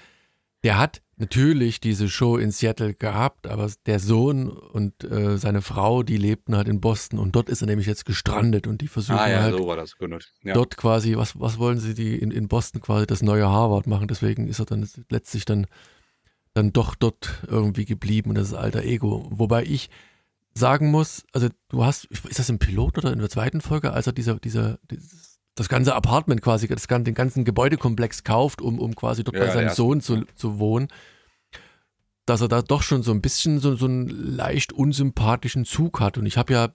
der 0.65 0.77
hat 0.77 1.03
natürlich 1.17 1.81
diese 1.81 2.09
Show 2.09 2.37
in 2.37 2.51
Seattle 2.51 2.95
gehabt, 2.95 3.47
aber 3.47 3.71
der 3.87 4.01
Sohn 4.01 4.49
und 4.49 5.05
äh, 5.05 5.39
seine 5.39 5.63
Frau, 5.63 6.03
die 6.03 6.17
lebten 6.17 6.57
halt 6.57 6.69
in 6.69 6.81
Boston 6.81 7.21
und 7.21 7.37
dort 7.37 7.49
ist 7.49 7.61
er 7.61 7.67
nämlich 7.67 7.87
jetzt 7.87 8.05
gestrandet 8.05 8.67
und 8.67 8.81
die 8.81 8.89
versuchen 8.89 9.19
ah, 9.19 9.29
ja, 9.29 9.43
halt 9.43 9.57
so 9.57 9.73
ja. 10.43 10.55
dort 10.55 10.77
quasi, 10.77 11.17
was, 11.17 11.39
was 11.39 11.59
wollen 11.59 11.79
sie 11.79 11.95
die 11.95 12.17
in, 12.17 12.33
in 12.33 12.49
Boston 12.49 12.81
quasi 12.81 13.07
das 13.07 13.23
neue 13.23 13.49
Harvard 13.49 13.87
machen, 13.87 14.09
deswegen 14.09 14.49
ist 14.49 14.59
er 14.59 14.67
dann 14.67 14.89
letztlich 15.11 15.45
dann 15.45 15.69
dann 16.59 16.73
doch 16.73 16.95
dort 16.95 17.45
irgendwie 17.47 17.85
geblieben 17.85 18.31
und 18.31 18.37
das 18.37 18.49
ist 18.49 18.55
alter 18.55 18.83
Ego. 18.83 19.27
Wobei 19.31 19.63
ich 19.65 19.91
sagen 20.55 20.91
muss, 20.91 21.25
also 21.33 21.49
du 21.69 21.85
hast, 21.85 22.07
ist 22.07 22.39
das 22.39 22.49
im 22.49 22.59
Pilot 22.59 22.99
oder 22.99 23.13
in 23.13 23.21
der 23.21 23.31
zweiten 23.31 23.61
Folge, 23.61 23.93
als 23.93 24.07
er 24.07 24.13
dieser, 24.13 24.35
dieser, 24.41 24.79
dieses, 24.91 25.41
das 25.55 25.69
ganze 25.69 25.95
Apartment 25.95 26.43
quasi, 26.43 26.67
das, 26.67 26.87
den 26.87 27.15
ganzen 27.15 27.45
Gebäudekomplex 27.45 28.25
kauft, 28.25 28.61
um, 28.61 28.79
um 28.79 28.95
quasi 28.95 29.25
dort 29.25 29.37
ja, 29.37 29.45
bei 29.45 29.53
seinem 29.53 29.69
ja. 29.69 29.75
Sohn 29.75 30.01
zu, 30.01 30.25
zu 30.35 30.59
wohnen, 30.59 30.89
dass 32.27 32.41
er 32.41 32.49
da 32.49 32.61
doch 32.61 32.83
schon 32.83 33.03
so 33.03 33.13
ein 33.13 33.23
bisschen 33.23 33.61
so, 33.61 33.77
so 33.77 33.87
einen 33.87 34.09
leicht 34.09 34.73
unsympathischen 34.73 35.65
Zug 35.65 36.01
hat. 36.01 36.19
Und 36.19 36.27
ich 36.27 36.37
habe 36.37 36.53
ja 36.53 36.75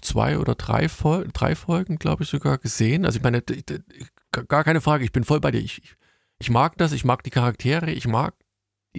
zwei 0.00 0.38
oder 0.38 0.54
drei, 0.54 0.88
Fol 0.88 1.28
drei 1.32 1.54
Folgen, 1.54 1.98
glaube 1.98 2.24
ich, 2.24 2.30
sogar 2.30 2.58
gesehen. 2.58 3.04
Also 3.04 3.18
ich 3.18 3.22
meine, 3.22 3.42
gar 4.48 4.64
keine 4.64 4.80
Frage, 4.80 5.04
ich 5.04 5.12
bin 5.12 5.24
voll 5.24 5.40
bei 5.40 5.50
dir. 5.50 5.60
Ich, 5.60 5.82
ich 6.38 6.50
mag 6.50 6.76
das, 6.78 6.92
ich 6.92 7.04
mag 7.04 7.22
die 7.22 7.30
Charaktere, 7.30 7.90
ich 7.90 8.08
mag 8.08 8.34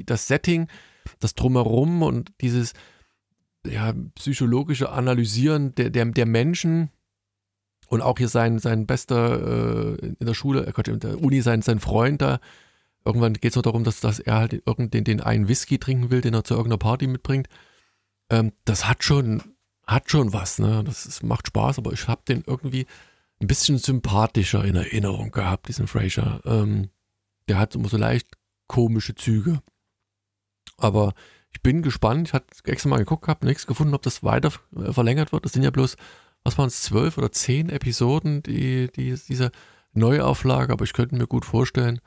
das 0.05 0.27
Setting, 0.27 0.67
das 1.19 1.35
Drumherum 1.35 2.01
und 2.01 2.31
dieses 2.41 2.73
ja, 3.65 3.93
psychologische 4.15 4.91
Analysieren 4.91 5.75
der, 5.75 5.89
der, 5.89 6.05
der 6.05 6.25
Menschen 6.25 6.89
und 7.87 8.01
auch 8.01 8.17
hier 8.17 8.29
sein, 8.29 8.59
sein 8.59 8.85
bester 8.85 9.97
äh, 9.97 10.05
in 10.19 10.25
der 10.25 10.33
Schule, 10.33 10.65
äh, 10.65 10.91
in 10.91 10.99
der 10.99 11.21
Uni, 11.21 11.41
sein, 11.41 11.61
sein 11.61 11.79
Freund 11.79 12.21
da. 12.21 12.39
Irgendwann 13.03 13.33
geht 13.33 13.51
es 13.51 13.55
noch 13.55 13.63
darum, 13.63 13.83
dass, 13.83 13.99
dass 13.99 14.19
er 14.19 14.35
halt 14.35 14.53
irgendeinen 14.65 15.03
den 15.03 15.21
einen 15.21 15.47
Whisky 15.47 15.79
trinken 15.79 16.11
will, 16.11 16.21
den 16.21 16.33
er 16.33 16.43
zu 16.43 16.53
irgendeiner 16.53 16.77
Party 16.77 17.07
mitbringt. 17.07 17.47
Ähm, 18.29 18.51
das 18.65 18.87
hat 18.87 19.03
schon, 19.03 19.41
hat 19.87 20.11
schon 20.11 20.33
was, 20.33 20.59
ne? 20.59 20.83
Das 20.85 21.05
ist, 21.05 21.23
macht 21.23 21.47
Spaß, 21.47 21.79
aber 21.79 21.91
ich 21.93 22.07
habe 22.07 22.21
den 22.27 22.43
irgendwie 22.45 22.85
ein 23.41 23.47
bisschen 23.47 23.77
sympathischer 23.77 24.63
in 24.63 24.75
Erinnerung 24.75 25.31
gehabt, 25.31 25.67
diesen 25.67 25.87
Fraser. 25.87 26.41
Ähm, 26.45 26.89
der 27.47 27.57
hat 27.57 27.73
immer 27.73 27.89
so 27.89 27.97
leicht 27.97 28.27
komische 28.67 29.15
Züge. 29.15 29.61
Aber 30.81 31.13
ich 31.51 31.61
bin 31.61 31.81
gespannt. 31.81 32.29
Ich 32.29 32.33
hatte 32.33 32.47
extra 32.65 32.89
mal 32.89 32.97
geguckt, 32.97 33.27
habe 33.27 33.45
nichts 33.45 33.67
gefunden, 33.67 33.93
ob 33.93 34.01
das 34.01 34.23
weiter 34.23 34.51
äh, 34.75 34.93
verlängert 34.93 35.31
wird. 35.31 35.45
Das 35.45 35.53
sind 35.53 35.63
ja 35.63 35.71
bloß, 35.71 35.95
was 36.43 36.57
waren 36.57 36.67
es, 36.67 36.81
zwölf 36.81 37.17
oder 37.17 37.31
zehn 37.31 37.69
Episoden, 37.69 38.43
die, 38.43 38.89
die 38.91 39.15
diese 39.27 39.51
Neuauflage. 39.93 40.71
Aber 40.73 40.83
ich 40.83 40.93
könnte 40.93 41.15
mir 41.15 41.27
gut 41.27 41.45
vorstellen, 41.45 41.99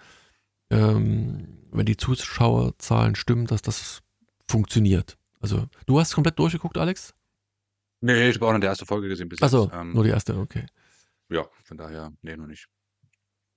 ähm, 0.70 1.58
wenn 1.70 1.86
die 1.86 1.96
Zuschauerzahlen 1.96 3.14
stimmen, 3.14 3.46
dass 3.46 3.62
das 3.62 4.00
funktioniert. 4.48 5.16
Also, 5.40 5.66
du 5.86 5.98
hast 5.98 6.14
komplett 6.14 6.38
durchgeguckt, 6.38 6.78
Alex? 6.78 7.14
Nee, 8.00 8.30
ich 8.30 8.36
habe 8.36 8.48
auch 8.48 8.52
noch 8.52 8.60
die 8.60 8.66
erste 8.66 8.86
Folge 8.86 9.08
gesehen 9.08 9.28
bis 9.28 9.42
Achso, 9.42 9.70
ähm, 9.72 9.92
nur 9.92 10.04
die 10.04 10.10
erste, 10.10 10.36
okay. 10.36 10.66
Ja, 11.28 11.46
von 11.64 11.76
daher, 11.76 12.12
nee, 12.22 12.36
noch 12.36 12.46
nicht. 12.46 12.68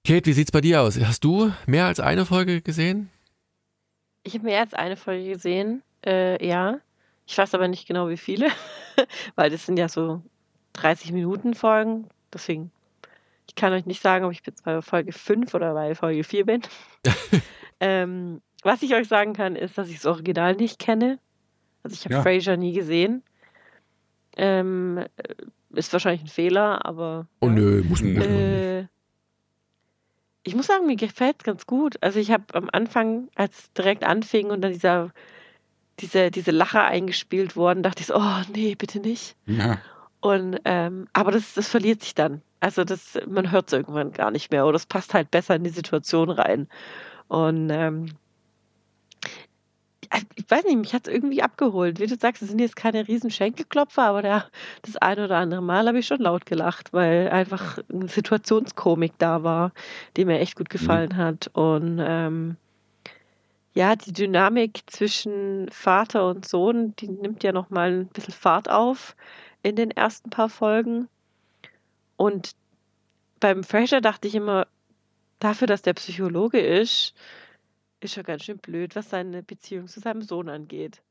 Kate, 0.06 0.26
wie 0.28 0.34
sieht's 0.34 0.52
bei 0.52 0.62
dir 0.62 0.82
aus? 0.82 1.00
Hast 1.00 1.24
du 1.24 1.52
mehr 1.66 1.86
als 1.86 2.00
eine 2.00 2.26
Folge 2.26 2.62
gesehen? 2.62 3.10
Ich 4.26 4.34
habe 4.34 4.46
mehr 4.46 4.60
als 4.60 4.74
eine 4.74 4.98
Folge 4.98 5.30
gesehen, 5.30 5.84
äh, 6.06 6.46
ja. 6.46 6.80
Ich 7.28 7.38
weiß 7.38 7.54
aber 7.54 7.68
nicht 7.68 7.88
genau, 7.88 8.10
wie 8.10 8.18
viele, 8.18 8.50
weil 9.36 9.50
das 9.50 9.66
sind 9.66 9.78
ja 9.78 9.88
so 9.88 10.22
30 10.74 11.12
Minuten 11.12 11.54
Folgen. 11.54 12.10
Deswegen, 12.34 12.72
ich 13.48 13.56
kann 13.56 13.72
euch 13.72 13.86
nicht 13.86 14.02
sagen, 14.02 14.26
ob 14.26 14.32
ich 14.32 14.42
jetzt 14.46 14.64
bei 14.66 14.82
Folge 14.82 15.12
5 15.12 15.54
oder 15.54 15.74
bei 15.74 15.94
Folge 15.94 16.24
4 16.24 16.46
bin. 16.46 16.62
ähm, 17.80 18.42
was 18.64 18.82
ich 18.82 18.96
euch 18.96 19.08
sagen 19.08 19.34
kann, 19.34 19.56
ist, 19.56 19.78
dass 19.78 19.90
ich 19.90 19.98
das 19.98 20.08
Original 20.08 20.56
nicht 20.56 20.80
kenne. 20.80 21.20
Also 21.84 21.94
ich 21.94 22.06
habe 22.06 22.16
ja. 22.16 22.22
Frasier 22.24 22.58
nie 22.58 22.74
gesehen. 22.74 23.22
Ähm, 24.38 25.06
ist 25.70 25.94
wahrscheinlich 25.94 26.24
ein 26.24 26.28
Fehler, 26.28 26.84
aber. 26.84 27.28
Oh 27.42 27.48
ja. 27.48 27.54
nö, 27.54 27.84
muss 27.88 28.02
man 28.02 28.22
äh, 28.22 28.88
ich 30.46 30.56
muss 30.56 30.68
sagen, 30.68 30.86
mir 30.86 30.96
gefällt 30.96 31.38
es 31.40 31.44
ganz 31.44 31.66
gut. 31.66 31.96
Also 32.02 32.20
ich 32.20 32.32
habe 32.32 32.44
am 32.54 32.70
Anfang, 32.72 33.30
als 33.36 33.58
es 33.58 33.74
direkt 33.74 34.04
anfing 34.04 34.52
und 34.52 34.62
dann 34.62 34.72
dieser, 34.72 35.12
diese, 36.00 36.30
diese 36.30 36.52
Lacher 36.52 36.86
eingespielt 36.86 37.56
worden, 37.56 37.82
dachte 37.82 38.02
ich 38.02 38.08
so, 38.08 38.16
oh 38.16 38.42
nee, 38.54 38.76
bitte 38.76 39.00
nicht. 39.00 39.36
Ja. 39.48 39.80
Und 40.22 40.60
ähm, 40.66 41.08
aber 41.14 41.32
das, 41.32 41.56
das 41.56 41.68
verliert 41.68 42.04
sich 42.04 42.14
dann. 42.14 42.42
Also 42.60 42.84
das, 42.84 43.18
man 43.28 43.52
hört 43.52 43.68
es 43.68 43.74
irgendwann 43.74 44.12
gar 44.12 44.30
nicht 44.30 44.52
mehr 44.52 44.68
oder 44.68 44.76
es 44.76 44.86
passt 44.86 45.16
halt 45.16 45.32
besser 45.32 45.56
in 45.56 45.64
die 45.64 45.70
Situation 45.72 46.30
rein. 46.30 46.68
Und 47.28 47.72
ähm, 47.72 48.12
ich 50.36 50.50
weiß 50.50 50.64
nicht, 50.66 50.78
mich 50.78 50.94
hat 50.94 51.08
es 51.08 51.14
irgendwie 51.14 51.42
abgeholt. 51.42 52.00
Wie 52.00 52.08
du 52.08 52.16
sagst, 52.16 52.42
es 52.42 52.50
sind 52.50 52.60
jetzt 52.60 52.76
keine 52.76 53.08
riesen 53.08 53.32
Schenkelklopfer, 53.32 54.04
aber 54.04 54.22
der, 54.22 54.46
das 54.82 54.98
eine 54.98 55.26
oder 55.26 55.38
andere 55.38 55.62
Mal 55.62 55.88
habe 55.88 56.00
ich 56.00 56.08
schon 56.08 56.20
laut 56.20 56.46
gelacht, 56.46 56.94
weil 56.94 57.30
einfach 57.30 57.80
eine 57.92 58.08
Situationskomik 58.08 59.14
da 59.18 59.44
war, 59.44 59.72
die 60.18 60.26
mir 60.26 60.40
echt 60.40 60.56
gut 60.56 60.70
mhm. 60.70 60.78
gefallen 60.78 61.10
mhm. 61.14 61.18
hat. 61.18 61.50
Und 61.54 62.00
ähm, 62.02 62.58
ja, 63.74 63.96
die 63.96 64.14
Dynamik 64.14 64.84
zwischen 64.88 65.70
Vater 65.70 66.30
und 66.30 66.48
Sohn, 66.48 66.96
die 66.98 67.10
nimmt 67.10 67.44
ja 67.44 67.52
nochmal 67.52 67.92
ein 67.92 68.08
bisschen 68.08 68.34
Fahrt 68.34 68.70
auf 68.70 69.16
in 69.64 69.76
den 69.76 69.92
ersten 69.92 70.30
paar 70.30 70.50
Folgen. 70.50 71.08
Und 72.16 72.56
beim 73.40 73.64
Fraser 73.64 74.00
dachte 74.00 74.28
ich 74.28 74.36
immer, 74.36 74.68
dafür, 75.40 75.68
dass 75.68 75.82
der 75.82 75.94
Psychologe 75.94 76.60
ist, 76.60 77.14
ist 78.00 78.14
schon 78.14 78.24
ganz 78.24 78.44
schön 78.44 78.58
blöd, 78.58 78.96
was 78.96 79.10
seine 79.10 79.44
Beziehung 79.44 79.88
zu 79.88 80.00
seinem 80.00 80.22
Sohn 80.22 80.50
angeht. 80.50 81.02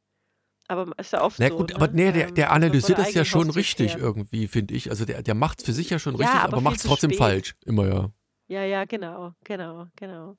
Aber 0.67 0.91
ist 0.99 1.13
ja 1.13 1.23
oft 1.23 1.39
Na 1.39 1.49
so. 1.49 1.57
gut, 1.57 1.71
ne? 1.71 1.77
aber 1.77 1.89
nee, 1.89 2.13
der, 2.13 2.31
der 2.31 2.47
ähm, 2.47 2.53
analysiert 2.53 2.99
das 2.99 3.13
ja 3.13 3.25
schon 3.25 3.51
richtig 3.51 3.97
irgendwie, 3.97 4.49
finde 4.49 4.75
ich. 4.75 4.91
Also 4.91 5.05
der, 5.05 5.23
der 5.23 5.35
macht 5.35 5.59
es 5.61 5.67
für 5.67 5.73
sich 5.73 5.91
ja 5.91 5.99
schon 5.99 6.15
richtig, 6.17 6.35
ja, 6.35 6.43
aber, 6.43 6.55
aber 6.55 6.63
macht 6.63 6.77
es 6.77 6.83
trotzdem 6.85 7.11
spät. 7.11 7.19
falsch. 7.19 7.57
Immer 7.65 7.87
ja. 7.87 8.11
Ja, 8.49 8.65
ja, 8.65 8.85
genau, 8.85 9.33
genau, 9.45 9.87
genau. 9.97 10.37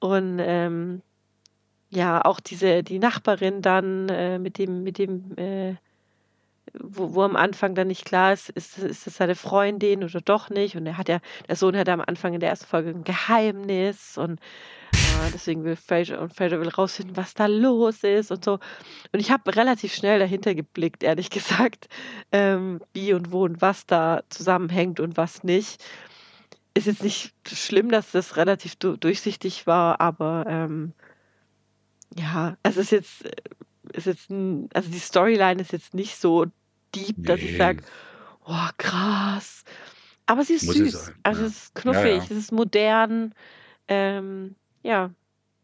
Und 0.00 0.38
ähm, 0.40 1.02
ja, 1.90 2.24
auch 2.24 2.40
diese, 2.40 2.82
die 2.82 2.98
Nachbarin 2.98 3.62
dann 3.62 4.08
äh, 4.08 4.38
mit 4.38 4.58
dem, 4.58 4.82
mit 4.82 4.98
dem, 4.98 5.36
äh, 5.36 5.76
wo, 6.78 7.14
wo 7.14 7.22
am 7.22 7.36
Anfang 7.36 7.74
dann 7.74 7.88
nicht 7.88 8.04
klar 8.04 8.32
ist, 8.32 8.50
ist, 8.50 8.78
ist 8.78 9.06
das 9.06 9.16
seine 9.16 9.34
Freundin 9.34 10.04
oder 10.04 10.20
doch 10.20 10.50
nicht. 10.50 10.76
Und 10.76 10.86
er 10.86 10.98
hat 10.98 11.08
ja, 11.08 11.20
der 11.48 11.56
Sohn 11.56 11.76
hat 11.76 11.88
am 11.88 12.00
Anfang 12.00 12.34
in 12.34 12.40
der 12.40 12.50
ersten 12.50 12.66
Folge 12.66 12.90
ein 12.90 13.04
Geheimnis 13.04 14.18
und 14.18 14.40
äh, 15.18 15.30
deswegen 15.32 15.64
will 15.64 15.76
Fraser 15.76 16.20
und 16.20 16.34
Fraser 16.34 16.60
will 16.60 16.68
rausfinden, 16.68 17.16
was 17.16 17.34
da 17.34 17.46
los 17.46 18.02
ist 18.02 18.30
und 18.30 18.44
so. 18.44 18.58
Und 19.12 19.20
ich 19.20 19.30
habe 19.30 19.54
relativ 19.54 19.94
schnell 19.94 20.18
dahinter 20.18 20.54
geblickt, 20.54 21.02
ehrlich 21.02 21.30
gesagt, 21.30 21.88
ähm, 22.32 22.80
wie 22.92 23.12
und 23.12 23.32
wo 23.32 23.44
und 23.44 23.60
was 23.60 23.86
da 23.86 24.22
zusammenhängt 24.28 25.00
und 25.00 25.16
was 25.16 25.42
nicht. 25.44 25.84
Ist 26.74 26.86
jetzt 26.86 27.02
nicht 27.02 27.34
schlimm, 27.46 27.90
dass 27.90 28.12
das 28.12 28.36
relativ 28.36 28.76
du 28.76 28.96
durchsichtig 28.96 29.66
war, 29.66 30.00
aber 30.00 30.44
ähm, 30.46 30.92
ja, 32.16 32.56
es 32.62 32.76
ist 32.76 32.92
jetzt, 32.92 33.24
äh, 33.24 33.32
ist 33.92 34.06
jetzt 34.06 34.30
ein, 34.30 34.68
also 34.74 34.90
die 34.90 34.98
Storyline 34.98 35.60
ist 35.60 35.72
jetzt 35.72 35.94
nicht 35.94 36.16
so 36.16 36.46
deep, 36.94 37.16
dass 37.18 37.40
ich 37.40 37.56
sage, 37.56 37.82
oh 38.46 38.68
krass. 38.78 39.64
Aber 40.26 40.44
sie 40.44 40.54
ist 40.54 40.64
Muss 40.66 40.76
süß. 40.76 40.92
sein, 41.06 41.14
Also 41.22 41.40
ja. 41.42 41.46
es 41.46 41.56
ist 41.64 41.74
knuffig, 41.74 42.16
ja. 42.16 42.22
es 42.24 42.30
ist 42.30 42.52
modern. 42.52 43.34
Ähm, 43.88 44.54
ja, 44.82 45.10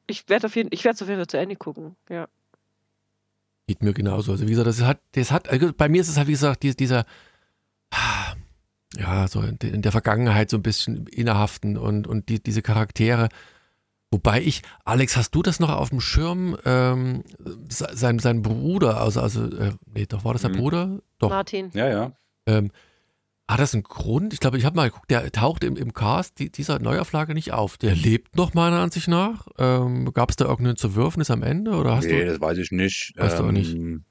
ich 0.06 0.28
werde 0.28 0.46
auf 0.46 0.56
jeden, 0.56 0.68
ich 0.72 0.84
werde 0.84 0.94
es 0.96 1.02
auf 1.02 1.08
jeden 1.08 1.20
Fall 1.20 1.26
zu 1.26 1.38
Ende 1.38 1.56
gucken. 1.56 1.96
Ja. 2.08 2.28
Geht 3.66 3.82
mir 3.82 3.94
genauso. 3.94 4.32
Also 4.32 4.44
wie 4.46 4.50
gesagt, 4.50 4.66
das 4.68 4.82
hat, 4.82 5.00
das 5.12 5.30
hat, 5.30 5.48
also 5.48 5.72
bei 5.74 5.88
mir 5.88 6.00
ist 6.00 6.08
es 6.08 6.16
halt 6.16 6.28
wie 6.28 6.32
gesagt 6.32 6.62
die- 6.62 6.74
dieser, 6.76 7.04
ja, 8.96 9.26
so 9.28 9.40
in 9.40 9.58
der- 9.58 9.72
in 9.72 9.82
der 9.82 9.92
Vergangenheit 9.92 10.50
so 10.50 10.56
ein 10.56 10.62
bisschen 10.62 11.06
innehaften 11.08 11.76
und, 11.76 12.06
und 12.06 12.28
die, 12.28 12.42
diese 12.42 12.62
Charaktere. 12.62 13.28
Wobei 14.14 14.40
ich, 14.42 14.62
Alex, 14.84 15.16
hast 15.16 15.32
du 15.34 15.42
das 15.42 15.58
noch 15.58 15.70
auf 15.70 15.88
dem 15.88 15.98
Schirm? 16.00 16.56
Ähm, 16.64 17.24
se- 17.68 17.88
sein, 17.94 18.20
sein 18.20 18.42
Bruder, 18.42 19.00
also, 19.00 19.20
also 19.20 19.44
äh, 19.46 19.72
nee, 19.92 20.06
doch, 20.06 20.24
war 20.24 20.34
das 20.34 20.42
sein 20.42 20.52
Mhm. 20.52 20.56
Bruder? 20.56 20.98
Doch. 21.18 21.30
Martin. 21.30 21.70
Ja, 21.74 21.88
ja. 21.88 22.12
Ähm, 22.46 22.70
hat 23.48 23.58
das 23.58 23.74
einen 23.74 23.82
Grund? 23.82 24.32
Ich 24.32 24.38
glaube, 24.38 24.56
ich 24.56 24.64
habe 24.64 24.76
mal 24.76 24.88
geguckt, 24.88 25.10
der 25.10 25.32
taucht 25.32 25.64
im, 25.64 25.76
im 25.76 25.92
Cast 25.92 26.38
die, 26.38 26.48
dieser 26.48 26.78
Neuauflage 26.78 27.34
nicht 27.34 27.52
auf. 27.52 27.76
Der 27.76 27.96
lebt 27.96 28.36
noch 28.36 28.54
meiner 28.54 28.78
Ansicht 28.78 29.08
nach. 29.08 29.48
Ähm, 29.58 30.12
Gab 30.12 30.30
es 30.30 30.36
da 30.36 30.44
irgendein 30.44 30.76
Zerwürfnis 30.76 31.32
am 31.32 31.42
Ende? 31.42 31.72
Oder 31.72 31.96
hast 31.96 32.04
nee, 32.06 32.20
du. 32.20 32.26
das 32.26 32.40
weiß 32.40 32.58
ich 32.58 32.70
nicht. 32.70 33.14
Weißt 33.16 33.40
du 33.40 33.44
auch 33.46 33.50
nicht? 33.50 33.74
Ähm, 33.74 34.04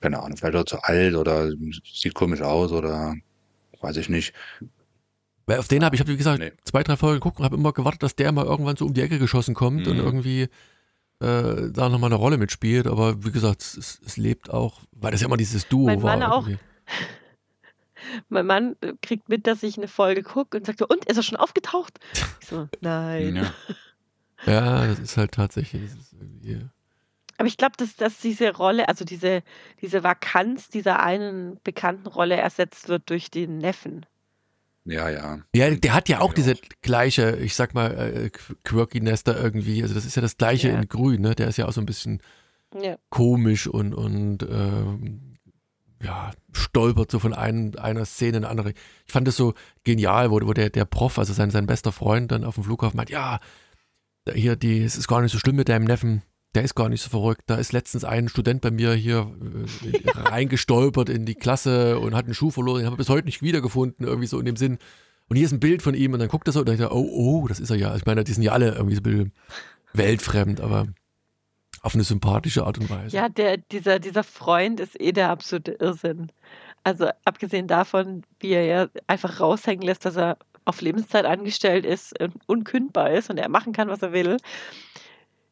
Keine 0.00 0.20
Ahnung, 0.24 0.36
vielleicht 0.38 0.56
auch 0.56 0.64
zu 0.64 0.82
alt 0.82 1.14
oder 1.14 1.50
sieht 1.84 2.14
komisch 2.14 2.40
aus 2.42 2.72
oder 2.72 3.14
weiß 3.80 3.96
ich 3.98 4.08
nicht. 4.08 4.34
Weil 5.50 5.58
auf 5.58 5.66
den 5.66 5.84
habe 5.84 5.96
ich, 5.96 6.00
habe 6.00 6.12
wie 6.12 6.16
gesagt, 6.16 6.38
Nee. 6.38 6.52
zwei, 6.62 6.84
drei 6.84 6.96
Folgen 6.96 7.16
geguckt 7.16 7.38
und 7.40 7.44
habe 7.44 7.56
immer 7.56 7.72
gewartet, 7.72 8.04
dass 8.04 8.14
der 8.14 8.30
mal 8.30 8.44
irgendwann 8.46 8.76
so 8.76 8.86
um 8.86 8.94
die 8.94 9.00
Ecke 9.02 9.18
geschossen 9.18 9.52
kommt 9.54 9.88
und 9.88 9.96
Mhm. 9.96 10.04
irgendwie 10.04 10.42
äh, 11.22 11.70
da 11.72 11.88
nochmal 11.88 12.08
eine 12.08 12.14
Rolle 12.14 12.38
mitspielt. 12.38 12.86
Aber 12.86 13.24
wie 13.24 13.32
gesagt, 13.32 13.60
es, 13.62 14.00
es, 14.06 14.16
lebt 14.16 14.48
auch, 14.48 14.80
weil 14.92 15.10
das 15.10 15.20
ja 15.22 15.26
immer 15.26 15.36
dieses 15.36 15.66
Duo 15.68 15.86
Mein 15.86 16.02
war. 16.02 16.16
Mann 16.16 16.30
auch. 16.30 16.46
irgendwie. 16.46 16.62
Mein 18.28 18.46
Mann 18.46 18.76
äh, 18.80 18.92
kriegt 19.02 19.28
mit, 19.28 19.46
dass 19.48 19.62
ich 19.64 19.76
eine 19.76 19.88
Folge 19.88 20.22
gucke 20.22 20.56
und 20.56 20.66
sagt 20.66 20.78
so, 20.78 20.86
und 20.88 21.04
ist 21.06 21.16
er 21.16 21.22
schon 21.24 21.36
aufgetaucht? 21.36 21.98
Ich 22.40 22.46
so, 22.48 22.68
nein. 22.80 23.36
Ja. 23.36 23.54
Ja, 24.46 24.86
das 24.86 24.98
ist 25.00 25.18
halt 25.18 25.32
tatsächlich. 25.32 25.82
Das 25.82 25.92
ist 26.00 26.14
irgendwie, 26.14 26.60
Aber 27.36 27.46
ich 27.46 27.58
glaube, 27.58 27.74
dass, 27.76 27.94
dass 27.96 28.16
diese 28.20 28.54
Rolle, 28.56 28.88
also 28.88 29.04
diese, 29.04 29.42
diese 29.82 30.02
Vakanz 30.02 30.70
dieser 30.70 31.02
einen 31.02 31.60
bekannten 31.62 32.06
Rolle 32.06 32.36
ersetzt 32.36 32.88
wird 32.88 33.10
durch 33.10 33.30
den 33.30 33.58
Neffen. 33.58 34.06
Ja, 34.84 35.08
ja. 35.10 35.38
Ja, 35.54 35.70
der 35.70 35.94
hat 35.94 36.08
ja 36.08 36.20
auch 36.20 36.30
Ja. 36.30 36.34
diese 36.34 36.54
gleiche, 36.82 37.36
ich 37.36 37.54
sag 37.54 37.74
mal, 37.74 37.90
äh, 37.92 38.30
Quirkiness 38.64 39.24
da 39.24 39.36
irgendwie. 39.36 39.82
Also 39.82 39.94
das 39.94 40.04
ist 40.04 40.14
ja 40.16 40.22
das 40.22 40.36
gleiche 40.36 40.68
Ja. 40.68 40.78
in 40.80 40.88
Grün, 40.88 41.20
ne? 41.20 41.34
Der 41.34 41.48
ist 41.48 41.56
ja 41.58 41.66
auch 41.66 41.72
so 41.72 41.80
ein 41.80 41.86
bisschen 41.86 42.22
Ja. 42.80 42.96
komisch 43.10 43.66
und, 43.66 43.94
und 43.94 44.42
ähm, 44.50 45.36
ja, 46.02 46.30
stolpert 46.52 47.10
so 47.10 47.18
von 47.18 47.34
ein, 47.34 47.76
einer 47.78 48.06
Szene 48.06 48.38
in 48.38 48.44
eine 48.44 48.48
andere. 48.48 48.70
Ich 49.06 49.12
fand 49.12 49.28
das 49.28 49.36
so 49.36 49.52
genial, 49.84 50.30
wo, 50.30 50.40
wo 50.46 50.52
der, 50.54 50.70
der 50.70 50.86
Prof, 50.86 51.18
also 51.18 51.32
sein, 51.34 51.50
sein 51.50 51.66
bester 51.66 51.92
Freund, 51.92 52.32
dann 52.32 52.44
auf 52.44 52.54
dem 52.54 52.64
Flughafen 52.64 52.96
meint, 52.96 53.10
ja, 53.10 53.38
hier, 54.32 54.56
die, 54.56 54.82
es 54.82 54.96
ist 54.96 55.08
gar 55.08 55.20
nicht 55.20 55.32
so 55.32 55.38
schlimm 55.38 55.56
mit 55.56 55.68
deinem 55.68 55.84
Neffen. 55.84 56.22
Der 56.54 56.64
ist 56.64 56.74
gar 56.74 56.88
nicht 56.88 57.02
so 57.02 57.10
verrückt. 57.10 57.42
Da 57.46 57.56
ist 57.56 57.72
letztens 57.72 58.04
ein 58.04 58.28
Student 58.28 58.60
bei 58.60 58.70
mir 58.70 58.92
hier 58.94 59.32
äh, 59.84 60.10
reingestolpert 60.14 61.08
in 61.08 61.24
die 61.24 61.36
Klasse 61.36 61.98
und 61.98 62.14
hat 62.14 62.24
einen 62.24 62.34
Schuh 62.34 62.50
verloren. 62.50 62.78
Den 62.78 62.86
haben 62.86 62.94
wir 62.94 62.98
bis 62.98 63.08
heute 63.08 63.26
nicht 63.26 63.42
wiedergefunden, 63.42 64.06
irgendwie 64.06 64.26
so 64.26 64.38
in 64.38 64.46
dem 64.46 64.56
Sinn. 64.56 64.78
Und 65.28 65.36
hier 65.36 65.46
ist 65.46 65.52
ein 65.52 65.60
Bild 65.60 65.80
von 65.80 65.94
ihm 65.94 66.12
und 66.12 66.18
dann 66.18 66.28
guckt 66.28 66.48
er 66.48 66.52
so 66.52 66.60
und 66.60 66.68
denkt, 66.68 66.80
er, 66.80 66.92
oh, 66.92 67.08
oh, 67.42 67.46
das 67.46 67.60
ist 67.60 67.70
er 67.70 67.76
ja. 67.76 67.94
Ich 67.94 68.04
meine, 68.04 68.24
die 68.24 68.32
sind 68.32 68.42
ja 68.42 68.50
alle 68.50 68.74
irgendwie 68.74 68.96
so 68.96 69.00
ein 69.00 69.04
bisschen 69.04 69.32
weltfremd, 69.92 70.60
aber 70.60 70.88
auf 71.82 71.94
eine 71.94 72.02
sympathische 72.04 72.64
Art 72.66 72.78
und 72.78 72.90
Weise. 72.90 73.16
Ja, 73.16 73.28
der, 73.28 73.56
dieser, 73.56 74.00
dieser 74.00 74.24
Freund 74.24 74.80
ist 74.80 75.00
eh 75.00 75.12
der 75.12 75.30
absolute 75.30 75.72
Irrsinn. 75.72 76.32
Also 76.82 77.08
abgesehen 77.24 77.68
davon, 77.68 78.22
wie 78.40 78.50
er 78.50 78.64
ja 78.64 78.88
einfach 79.06 79.40
raushängen 79.40 79.86
lässt, 79.86 80.04
dass 80.04 80.16
er 80.16 80.36
auf 80.64 80.80
Lebenszeit 80.80 81.24
angestellt 81.24 81.86
ist 81.86 82.18
und 82.20 82.34
unkündbar 82.46 83.10
ist 83.10 83.30
und 83.30 83.38
er 83.38 83.48
machen 83.48 83.72
kann, 83.72 83.88
was 83.88 84.02
er 84.02 84.12
will. 84.12 84.36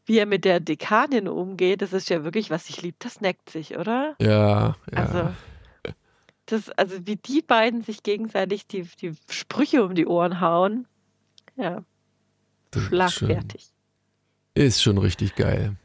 Wie 0.08 0.16
er 0.18 0.24
mit 0.24 0.46
der 0.46 0.58
Dekanin 0.58 1.28
umgeht, 1.28 1.82
das 1.82 1.92
ist 1.92 2.08
ja 2.08 2.24
wirklich, 2.24 2.48
was 2.48 2.66
sich 2.66 2.80
liebt, 2.80 3.04
das 3.04 3.20
neckt 3.20 3.50
sich, 3.50 3.76
oder? 3.76 4.16
Ja, 4.18 4.68
ja. 4.68 4.74
Also, 4.92 5.34
das, 6.46 6.70
also 6.70 7.06
wie 7.06 7.16
die 7.16 7.42
beiden 7.42 7.82
sich 7.82 8.02
gegenseitig 8.02 8.66
die, 8.66 8.88
die 9.02 9.14
Sprüche 9.28 9.84
um 9.84 9.94
die 9.94 10.06
Ohren 10.06 10.40
hauen, 10.40 10.86
ja, 11.56 11.84
das 12.70 12.82
ist 12.82 12.88
schon, 12.88 12.96
schlagfertig. 12.96 13.66
ist 14.54 14.82
schon 14.82 14.96
richtig 14.96 15.34
geil. 15.34 15.76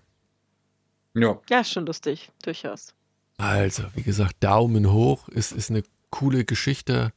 Ja. 1.16 1.40
Ja, 1.50 1.60
ist 1.60 1.74
schon 1.74 1.86
lustig, 1.86 2.32
durchaus. 2.44 2.94
Also, 3.38 3.84
wie 3.94 4.04
gesagt, 4.04 4.38
Daumen 4.40 4.90
hoch. 4.92 5.28
Ist, 5.28 5.52
ist 5.52 5.70
eine 5.70 5.84
coole 6.12 6.46
Geschichte. 6.46 7.12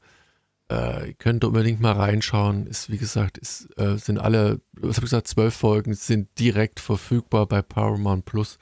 Äh, 0.70 1.08
ihr 1.08 1.14
könnt 1.14 1.44
unbedingt 1.44 1.80
mal 1.80 1.92
reinschauen. 1.92 2.66
Ist, 2.66 2.90
wie 2.90 2.98
gesagt, 2.98 3.38
ist, 3.38 3.68
äh, 3.78 3.96
sind 3.98 4.18
alle, 4.18 4.60
was 4.72 4.96
habe 4.96 5.06
ich 5.06 5.10
gesagt, 5.10 5.28
zwölf 5.28 5.54
Folgen 5.54 5.94
sind 5.94 6.38
direkt 6.38 6.80
verfügbar 6.80 7.46
bei 7.46 7.62
Paramount 7.62 8.24
Plus. 8.24 8.58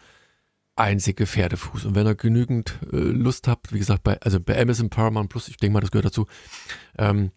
Einzige 0.76 1.26
Pferdefuß. 1.26 1.84
Und 1.84 1.94
wenn 1.94 2.06
ihr 2.06 2.16
genügend 2.16 2.78
äh, 2.92 2.96
Lust 2.96 3.48
habt, 3.48 3.72
wie 3.72 3.78
gesagt, 3.78 4.02
bei, 4.02 4.20
also 4.20 4.40
bei 4.40 4.60
Amazon 4.60 4.90
Paramount 4.90 5.30
Plus, 5.30 5.48
ich 5.48 5.56
denke 5.56 5.74
mal, 5.74 5.80
das 5.80 5.92
gehört 5.92 6.06
dazu, 6.06 6.26
ähm, 6.98 7.30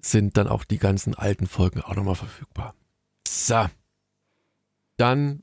sind 0.00 0.36
dann 0.36 0.46
auch 0.46 0.64
die 0.64 0.78
ganzen 0.78 1.14
alten 1.14 1.46
Folgen 1.46 1.80
auch 1.80 1.94
nochmal 1.94 2.14
verfügbar. 2.14 2.74
So. 3.26 3.66
Dann 4.98 5.42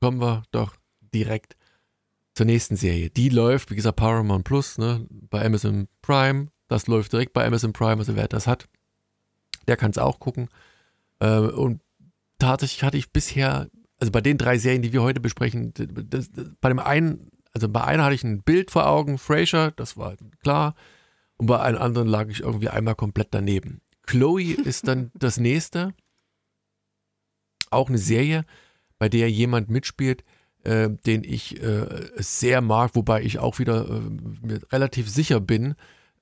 kommen 0.00 0.20
wir 0.20 0.44
doch 0.50 0.74
direkt 1.00 1.56
zur 2.34 2.46
nächsten 2.46 2.76
Serie. 2.76 3.10
Die 3.10 3.28
läuft, 3.28 3.70
wie 3.70 3.76
gesagt, 3.76 3.96
Paramount 3.96 4.44
Plus, 4.44 4.78
ne, 4.78 5.06
bei 5.10 5.44
Amazon 5.44 5.88
Prime. 6.02 6.48
Das 6.68 6.86
läuft 6.86 7.12
direkt 7.12 7.32
bei 7.32 7.46
Amazon 7.46 7.72
Prime, 7.72 7.98
also 7.98 8.16
wer 8.16 8.28
das 8.28 8.46
hat, 8.46 8.68
der 9.68 9.76
kann 9.76 9.90
es 9.90 9.98
auch 9.98 10.18
gucken. 10.18 10.48
Äh, 11.20 11.38
und 11.38 11.80
tatsächlich 12.38 12.82
hatte 12.82 12.98
ich 12.98 13.12
bisher, 13.12 13.68
also 13.98 14.10
bei 14.12 14.20
den 14.20 14.38
drei 14.38 14.58
Serien, 14.58 14.82
die 14.82 14.92
wir 14.92 15.02
heute 15.02 15.20
besprechen, 15.20 15.72
das, 15.74 16.30
das, 16.30 16.50
bei 16.60 16.68
dem 16.68 16.78
einen, 16.78 17.30
also 17.52 17.68
bei 17.68 17.84
einer 17.84 18.04
hatte 18.04 18.14
ich 18.14 18.24
ein 18.24 18.42
Bild 18.42 18.70
vor 18.70 18.86
Augen, 18.86 19.18
Frasier, 19.18 19.72
das 19.76 19.96
war 19.96 20.16
klar. 20.42 20.74
Und 21.38 21.46
bei 21.46 21.60
einem 21.60 21.78
anderen 21.78 22.08
lag 22.08 22.28
ich 22.28 22.40
irgendwie 22.40 22.68
einmal 22.68 22.94
komplett 22.94 23.28
daneben. 23.30 23.80
Chloe 24.06 24.52
ist 24.64 24.88
dann 24.88 25.10
das 25.14 25.38
nächste. 25.38 25.94
Auch 27.70 27.88
eine 27.88 27.98
Serie, 27.98 28.44
bei 28.98 29.08
der 29.08 29.30
jemand 29.30 29.68
mitspielt, 29.68 30.24
äh, 30.62 30.88
den 30.90 31.24
ich 31.24 31.62
äh, 31.62 32.10
sehr 32.16 32.60
mag, 32.60 32.94
wobei 32.94 33.22
ich 33.22 33.38
auch 33.38 33.58
wieder 33.58 33.88
äh, 33.88 34.58
relativ 34.72 35.10
sicher 35.10 35.40
bin, 35.40 35.74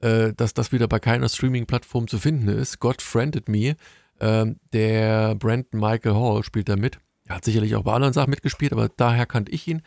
äh, 0.05 0.35
dass 0.35 0.53
das 0.53 0.71
wieder 0.71 0.87
bei 0.87 0.99
keiner 0.99 1.29
Streaming-Plattform 1.29 2.09
zu 2.09 2.19
finden 2.19 2.49
ist. 2.49 2.79
God 2.79 3.01
Friended 3.01 3.49
Me. 3.49 3.75
Ähm, 4.21 4.57
der 4.73 5.35
Brandon 5.35 5.81
Michael 5.81 6.15
Hall 6.15 6.45
spielt 6.45 6.69
da 6.69 6.77
mit. 6.77 6.99
Er 7.27 7.37
hat 7.37 7.45
sicherlich 7.45 7.75
auch 7.75 7.85
bei 7.85 7.95
anderen 7.95 8.13
Sachen 8.13 8.31
mitgespielt, 8.31 8.73
aber 8.73 8.91
daher 8.91 9.25
kannte 9.25 9.51
ich 9.51 9.67
ihn. 9.67 9.83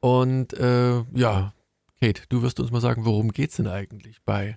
Und 0.00 0.52
äh, 0.54 1.04
ja, 1.14 1.54
Kate, 2.00 2.22
du 2.28 2.42
wirst 2.42 2.58
uns 2.58 2.72
mal 2.72 2.80
sagen, 2.80 3.04
worum 3.04 3.30
geht's 3.30 3.56
denn 3.56 3.68
eigentlich 3.68 4.20
bei 4.24 4.56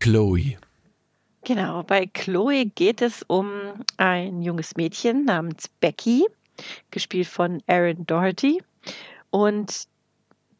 Chloe? 0.00 0.56
Genau, 1.44 1.84
bei 1.84 2.06
Chloe 2.06 2.66
geht 2.66 3.00
es 3.00 3.22
um 3.28 3.48
ein 3.96 4.42
junges 4.42 4.76
Mädchen 4.76 5.24
namens 5.24 5.68
Becky, 5.78 6.26
gespielt 6.90 7.28
von 7.28 7.62
Erin 7.68 8.04
Doherty. 8.04 8.60
Und 9.30 9.86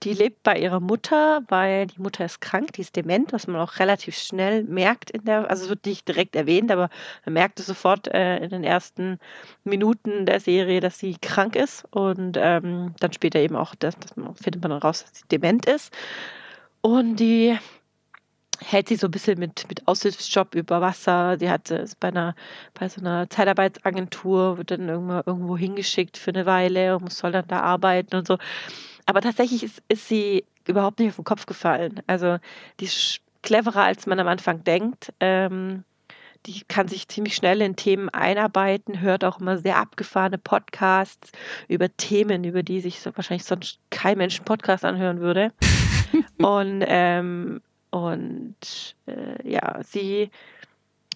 die 0.02 0.12
lebt 0.12 0.42
bei 0.42 0.58
ihrer 0.58 0.80
Mutter, 0.80 1.42
weil 1.48 1.86
die 1.86 2.00
Mutter 2.00 2.24
ist 2.24 2.40
krank, 2.40 2.72
die 2.74 2.82
ist 2.82 2.96
dement, 2.96 3.32
was 3.32 3.46
man 3.46 3.60
auch 3.60 3.78
relativ 3.78 4.16
schnell 4.16 4.62
merkt 4.64 5.10
in 5.10 5.24
der, 5.24 5.50
also 5.50 5.64
es 5.64 5.68
wird 5.68 5.86
nicht 5.86 6.06
direkt 6.06 6.36
erwähnt, 6.36 6.70
aber 6.70 6.90
man 7.24 7.34
merkt 7.34 7.60
es 7.60 7.66
sofort 7.66 8.08
äh, 8.08 8.38
in 8.38 8.50
den 8.50 8.64
ersten 8.64 9.18
Minuten 9.64 10.26
der 10.26 10.40
Serie, 10.40 10.80
dass 10.80 10.98
sie 10.98 11.16
krank 11.20 11.56
ist. 11.56 11.84
Und 11.90 12.36
ähm, 12.38 12.94
dann 13.00 13.12
später 13.12 13.38
eben 13.40 13.56
auch, 13.56 13.74
das, 13.74 13.96
das 13.98 14.12
findet 14.12 14.62
man 14.62 14.70
dann 14.70 14.82
raus, 14.82 15.04
dass 15.04 15.18
sie 15.18 15.28
dement 15.28 15.66
ist. 15.66 15.92
Und 16.82 17.16
die 17.16 17.58
hält 18.60 18.88
sich 18.88 19.00
so 19.00 19.08
ein 19.08 19.10
bisschen 19.10 19.38
mit, 19.38 19.66
mit 19.68 19.86
Aushilfsjob 19.86 20.54
über 20.54 20.80
Wasser. 20.80 21.36
Sie 21.38 21.50
hat 21.50 21.70
es 21.70 21.94
bei 21.94 22.08
einer, 22.08 22.34
bei 22.74 22.88
so 22.88 23.00
einer 23.00 23.28
Zeitarbeitsagentur, 23.28 24.58
wird 24.58 24.70
dann 24.70 24.88
irgendwo, 24.88 25.22
irgendwo 25.26 25.56
hingeschickt 25.56 26.16
für 26.16 26.30
eine 26.30 26.46
Weile 26.46 26.96
und 26.96 27.12
soll 27.12 27.32
dann 27.32 27.46
da 27.48 27.60
arbeiten 27.60 28.16
und 28.16 28.26
so. 28.26 28.38
Aber 29.06 29.20
tatsächlich 29.20 29.62
ist, 29.62 29.82
ist 29.88 30.08
sie 30.08 30.44
überhaupt 30.66 30.98
nicht 30.98 31.10
auf 31.10 31.16
den 31.16 31.24
Kopf 31.24 31.46
gefallen. 31.46 32.00
Also 32.06 32.38
die 32.80 32.86
ist 32.86 33.20
cleverer, 33.42 33.84
als 33.84 34.06
man 34.06 34.20
am 34.20 34.28
Anfang 34.28 34.64
denkt. 34.64 35.12
Ähm, 35.20 35.84
die 36.46 36.62
kann 36.68 36.88
sich 36.88 37.08
ziemlich 37.08 37.34
schnell 37.34 37.60
in 37.60 37.76
Themen 37.76 38.08
einarbeiten, 38.08 39.00
hört 39.00 39.24
auch 39.24 39.40
immer 39.40 39.58
sehr 39.58 39.78
abgefahrene 39.78 40.38
Podcasts 40.38 41.32
über 41.66 41.94
Themen, 41.96 42.44
über 42.44 42.62
die 42.62 42.80
sich 42.80 43.00
so 43.00 43.10
wahrscheinlich 43.16 43.44
sonst 43.44 43.80
kein 43.90 44.18
Mensch 44.18 44.38
einen 44.38 44.44
Podcast 44.44 44.84
anhören 44.84 45.20
würde. 45.20 45.52
und 46.38 46.84
ähm, 46.86 47.60
und 47.90 48.96
äh, 49.06 49.50
ja, 49.50 49.82
sie 49.82 50.30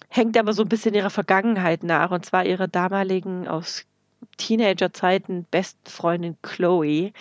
hängt 0.09 0.37
aber 0.37 0.53
so 0.53 0.63
ein 0.63 0.69
bisschen 0.69 0.95
ihrer 0.95 1.09
Vergangenheit 1.09 1.83
nach, 1.83 2.11
und 2.11 2.25
zwar 2.25 2.45
ihrer 2.45 2.67
damaligen 2.67 3.47
aus 3.47 3.85
Teenagerzeiten 4.37 5.45
besten 5.51 5.89
Freundin 5.89 6.37
Chloe. 6.41 7.11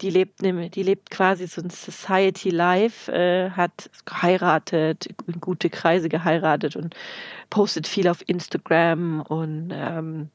Die 0.00 0.10
lebt, 0.10 0.42
die 0.42 0.82
lebt 0.82 1.10
quasi 1.10 1.46
so 1.46 1.60
ein 1.60 1.70
Society 1.70 2.50
Life, 2.50 3.10
äh, 3.12 3.50
hat 3.50 3.90
geheiratet, 4.04 5.08
in 5.26 5.40
gute 5.40 5.70
Kreise 5.70 6.08
geheiratet 6.08 6.76
und 6.76 6.94
postet 7.50 7.86
viel 7.86 8.08
auf 8.08 8.22
Instagram 8.28 9.22
und 9.22 9.70
ähm, 9.72 10.30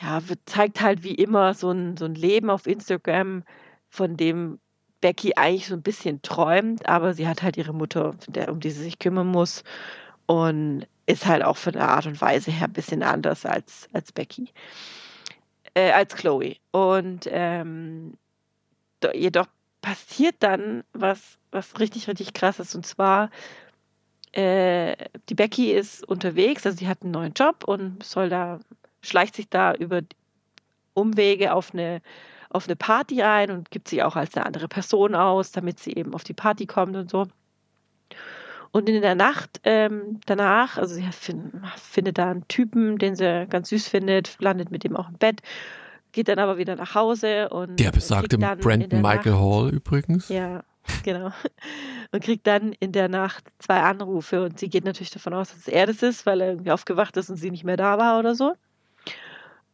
ja, 0.00 0.20
zeigt 0.46 0.80
halt 0.80 1.02
wie 1.02 1.14
immer 1.14 1.52
so 1.54 1.70
ein, 1.70 1.96
so 1.96 2.06
ein 2.06 2.14
Leben 2.14 2.48
auf 2.48 2.66
Instagram, 2.66 3.44
von 3.90 4.16
dem 4.16 4.58
Becky 5.00 5.32
eigentlich 5.36 5.66
so 5.66 5.74
ein 5.74 5.82
bisschen 5.82 6.22
träumt, 6.22 6.88
aber 6.88 7.14
sie 7.14 7.26
hat 7.26 7.42
halt 7.42 7.56
ihre 7.56 7.74
Mutter, 7.74 8.14
um 8.48 8.60
die 8.60 8.70
sie 8.70 8.82
sich 8.82 8.98
kümmern 8.98 9.26
muss 9.26 9.64
und 10.26 10.86
ist 11.10 11.26
halt 11.26 11.44
auch 11.44 11.56
von 11.56 11.72
der 11.72 11.88
Art 11.88 12.06
und 12.06 12.20
Weise 12.20 12.50
her 12.50 12.66
ein 12.66 12.72
bisschen 12.72 13.02
anders 13.02 13.44
als, 13.44 13.88
als 13.92 14.12
Becky, 14.12 14.48
äh, 15.74 15.90
als 15.92 16.14
Chloe. 16.14 16.56
Und 16.70 17.28
ähm, 17.30 18.14
jedoch 19.14 19.46
passiert 19.82 20.36
dann 20.40 20.84
was, 20.92 21.38
was 21.50 21.78
richtig, 21.78 22.08
richtig 22.08 22.32
krass 22.32 22.58
ist. 22.58 22.74
Und 22.74 22.86
zwar, 22.86 23.30
äh, 24.32 24.96
die 25.28 25.34
Becky 25.34 25.72
ist 25.72 26.06
unterwegs, 26.06 26.64
also 26.66 26.78
sie 26.78 26.88
hat 26.88 27.02
einen 27.02 27.12
neuen 27.12 27.32
Job 27.32 27.64
und 27.64 28.02
soll 28.02 28.28
da, 28.28 28.60
schleicht 29.02 29.36
sich 29.36 29.48
da 29.48 29.74
über 29.74 30.02
Umwege 30.94 31.54
auf 31.54 31.72
eine 31.72 32.02
auf 32.50 32.66
eine 32.66 32.76
Party 32.76 33.22
rein 33.22 33.50
und 33.50 33.70
gibt 33.70 33.88
sich 33.88 34.02
auch 34.02 34.16
als 34.16 34.34
eine 34.36 34.44
andere 34.44 34.68
Person 34.68 35.14
aus, 35.14 35.52
damit 35.52 35.78
sie 35.78 35.94
eben 35.94 36.14
auf 36.14 36.24
die 36.24 36.34
Party 36.34 36.66
kommt 36.66 36.96
und 36.96 37.08
so. 37.08 37.28
Und 38.72 38.88
in 38.88 39.02
der 39.02 39.16
Nacht 39.16 39.60
ähm, 39.64 40.20
danach, 40.26 40.78
also 40.78 40.94
sie 40.94 41.06
find, 41.10 41.52
findet 41.76 42.18
da 42.18 42.30
einen 42.30 42.46
Typen, 42.46 42.98
den 42.98 43.16
sie 43.16 43.46
ganz 43.48 43.70
süß 43.70 43.88
findet, 43.88 44.36
landet 44.40 44.70
mit 44.70 44.84
dem 44.84 44.96
auch 44.96 45.08
im 45.08 45.16
Bett, 45.16 45.40
geht 46.12 46.28
dann 46.28 46.38
aber 46.38 46.56
wieder 46.58 46.76
nach 46.76 46.94
Hause 46.94 47.48
und. 47.48 47.80
Der 47.80 47.90
besagte 47.90 48.38
Brandon 48.38 49.00
Michael 49.00 49.32
Nacht, 49.32 49.42
Hall 49.42 49.70
übrigens. 49.70 50.28
Ja, 50.28 50.62
genau. 51.02 51.32
Und 52.12 52.24
kriegt 52.24 52.44
dann 52.48 52.72
in 52.80 52.90
der 52.90 53.08
Nacht 53.08 53.44
zwei 53.60 53.82
Anrufe 53.82 54.42
und 54.42 54.58
sie 54.58 54.68
geht 54.68 54.84
natürlich 54.84 55.12
davon 55.12 55.32
aus, 55.32 55.54
dass 55.54 55.68
er 55.68 55.86
das 55.86 56.02
ist, 56.02 56.26
weil 56.26 56.40
er 56.40 56.48
irgendwie 56.48 56.72
aufgewacht 56.72 57.16
ist 57.16 57.30
und 57.30 57.36
sie 57.36 57.52
nicht 57.52 57.62
mehr 57.62 57.76
da 57.76 57.98
war 57.98 58.18
oder 58.18 58.34
so. 58.34 58.54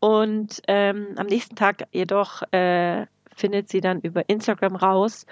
Und 0.01 0.61
ähm, 0.69 1.15
am 1.17 1.29
nächsten 1.29 1.57
Tag 1.57 1.85
jedoch 1.93 2.43
äh, 2.53 3.07
findet 3.35 3.71
sie 3.71 3.81
dann 3.81 4.01
über 4.01 4.29
Instagram 4.29 4.77
raus, 4.77 5.25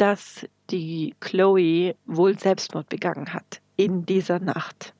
dass 0.00 0.46
die 0.70 1.14
Chloe 1.20 1.94
wohl 2.06 2.38
Selbstmord 2.38 2.88
begangen 2.88 3.34
hat 3.34 3.60
in 3.76 4.06
dieser 4.06 4.38
Nacht. 4.38 4.94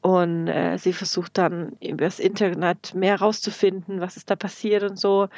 Und 0.00 0.48
äh, 0.48 0.78
sie 0.78 0.92
versucht 0.92 1.36
dann 1.36 1.72
über 1.80 2.04
das 2.04 2.18
Internet 2.18 2.94
mehr 2.94 3.18
rauszufinden, 3.20 4.00
was 4.00 4.16
ist 4.16 4.30
da 4.30 4.36
passiert 4.36 4.84
und 4.84 4.98
so. 4.98 5.28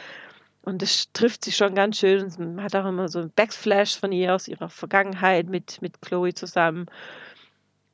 Und 0.63 0.83
das 0.83 1.09
trifft 1.13 1.45
sie 1.45 1.53
schon 1.53 1.75
ganz 1.75 1.99
schön. 1.99 2.31
Und 2.39 2.63
hat 2.63 2.77
auch 2.77 2.87
immer 2.87 3.09
so 3.09 3.21
ein 3.21 3.31
Backflash 3.31 3.99
von 3.99 4.13
ihr 4.13 4.35
aus 4.35 4.47
ihrer 4.47 4.69
Vergangenheit 4.69 5.49
mit, 5.49 5.81
mit 5.81 6.01
Chloe 6.03 6.35
zusammen. 6.35 6.87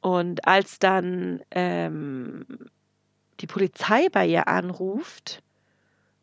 Und 0.00 0.46
als 0.46 0.78
dann 0.78 1.40
ähm, 1.52 2.44
die 3.40 3.46
Polizei 3.46 4.08
bei 4.10 4.26
ihr 4.26 4.48
anruft 4.48 5.42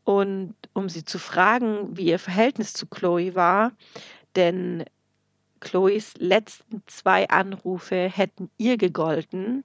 und 0.04 0.56
um 0.74 0.90
sie 0.90 1.06
zu 1.06 1.18
fragen, 1.18 1.96
wie 1.98 2.06
ihr 2.06 2.20
Verhältnis 2.20 2.74
zu 2.74 2.88
Chloe 2.88 3.36
war, 3.36 3.72
denn 4.36 4.86
Chloes 5.60 6.14
letzten 6.18 6.84
zwei 6.88 7.30
Anrufe 7.30 8.10
hätten 8.10 8.50
ihr 8.58 8.78
gegolten, 8.78 9.64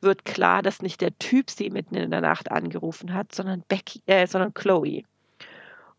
wird 0.00 0.24
klar, 0.24 0.62
dass 0.62 0.82
nicht 0.82 1.00
der 1.00 1.16
Typ 1.18 1.50
sie 1.50 1.70
mitten 1.70 1.94
in 1.94 2.10
der 2.10 2.20
Nacht 2.20 2.50
angerufen 2.50 3.14
hat, 3.14 3.34
sondern 3.34 3.62
Becky, 3.68 4.02
äh, 4.06 4.26
sondern 4.26 4.54
Chloe. 4.54 5.02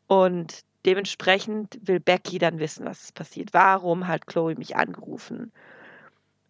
Und 0.08 0.62
dementsprechend 0.86 1.80
will 1.82 2.00
Becky 2.00 2.38
dann 2.38 2.60
wissen, 2.60 2.86
was 2.86 3.12
passiert. 3.12 3.54
Warum 3.54 4.08
hat 4.08 4.28
Chloe 4.28 4.56
mich 4.56 4.76
angerufen? 4.76 5.52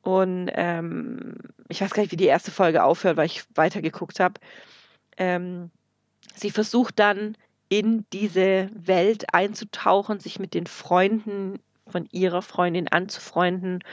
Und 0.02 0.52
ähm, 0.54 1.36
ich 1.70 1.82
weiß 1.82 1.92
gar 1.92 2.04
nicht, 2.04 2.12
wie 2.12 2.18
die 2.18 2.26
erste 2.26 2.52
Folge 2.52 2.84
aufhört, 2.84 3.18
weil 3.18 3.28
ich 3.28 3.44
weitergeguckt 3.56 4.20
habe. 4.20 4.40
Ähm, 5.18 5.72
sie 6.36 6.52
versucht 6.52 7.00
dann 7.00 7.38
in 7.74 8.06
diese 8.14 8.70
Welt 8.76 9.34
einzutauchen, 9.34 10.20
sich 10.20 10.38
mit 10.38 10.54
den 10.54 10.68
Freunden 10.68 11.60
von 11.88 12.08
ihrer 12.12 12.44
Freundin 12.44 12.88
anzufreunden, 12.88 13.84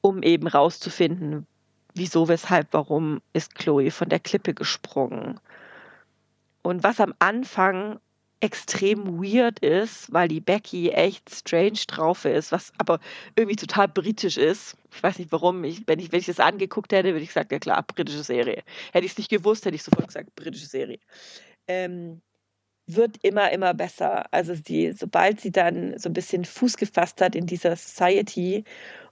um 0.00 0.24
eben 0.24 0.48
rauszufinden, 0.48 1.46
wieso, 1.94 2.26
weshalb, 2.26 2.66
warum 2.72 3.20
ist 3.32 3.54
Chloe 3.54 3.92
von 3.92 4.08
der 4.08 4.18
Klippe 4.18 4.52
gesprungen. 4.52 5.38
Und 6.62 6.82
was 6.82 6.98
am 6.98 7.14
Anfang 7.20 8.00
extrem 8.40 9.22
weird 9.22 9.60
ist, 9.60 10.12
weil 10.12 10.26
die 10.26 10.40
Becky 10.40 10.90
echt 10.90 11.32
strange 11.32 11.78
drauf 11.86 12.24
ist, 12.24 12.50
was 12.50 12.72
aber 12.78 12.98
irgendwie 13.36 13.54
total 13.54 13.86
britisch 13.86 14.38
ist. 14.38 14.76
Ich 14.92 15.00
weiß 15.04 15.20
nicht 15.20 15.30
warum. 15.30 15.62
Ich, 15.62 15.86
wenn, 15.86 16.00
ich, 16.00 16.10
wenn 16.10 16.18
ich 16.18 16.26
das 16.26 16.40
angeguckt 16.40 16.90
hätte, 16.92 17.12
würde 17.12 17.22
ich 17.22 17.32
sagen, 17.32 17.48
ja 17.52 17.60
klar, 17.60 17.84
britische 17.84 18.24
Serie. 18.24 18.64
Hätte 18.92 19.06
ich 19.06 19.12
es 19.12 19.18
nicht 19.18 19.30
gewusst, 19.30 19.66
hätte 19.66 19.76
ich 19.76 19.84
sofort 19.84 20.08
gesagt, 20.08 20.34
britische 20.34 20.66
Serie. 20.66 20.98
Ähm, 21.68 22.22
wird 22.96 23.16
immer, 23.22 23.50
immer 23.52 23.74
besser. 23.74 24.32
Also 24.32 24.54
die, 24.54 24.92
sobald 24.92 25.40
sie 25.40 25.50
dann 25.50 25.98
so 25.98 26.08
ein 26.08 26.12
bisschen 26.12 26.44
Fuß 26.44 26.76
gefasst 26.76 27.20
hat 27.20 27.34
in 27.34 27.46
dieser 27.46 27.76
Society 27.76 28.64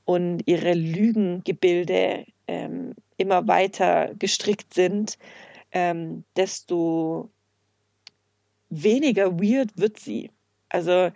und 0.04 0.42
ihre 0.46 0.74
Lügengebilde 0.74 2.26
ähm, 2.46 2.94
immer 3.16 3.46
weiter 3.46 4.14
gestrickt 4.18 4.74
sind, 4.74 5.18
ähm, 5.72 6.24
desto 6.36 7.30
weniger 8.70 9.38
weird 9.38 9.76
wird 9.76 9.98
sie. 9.98 10.30
Also 10.68 11.10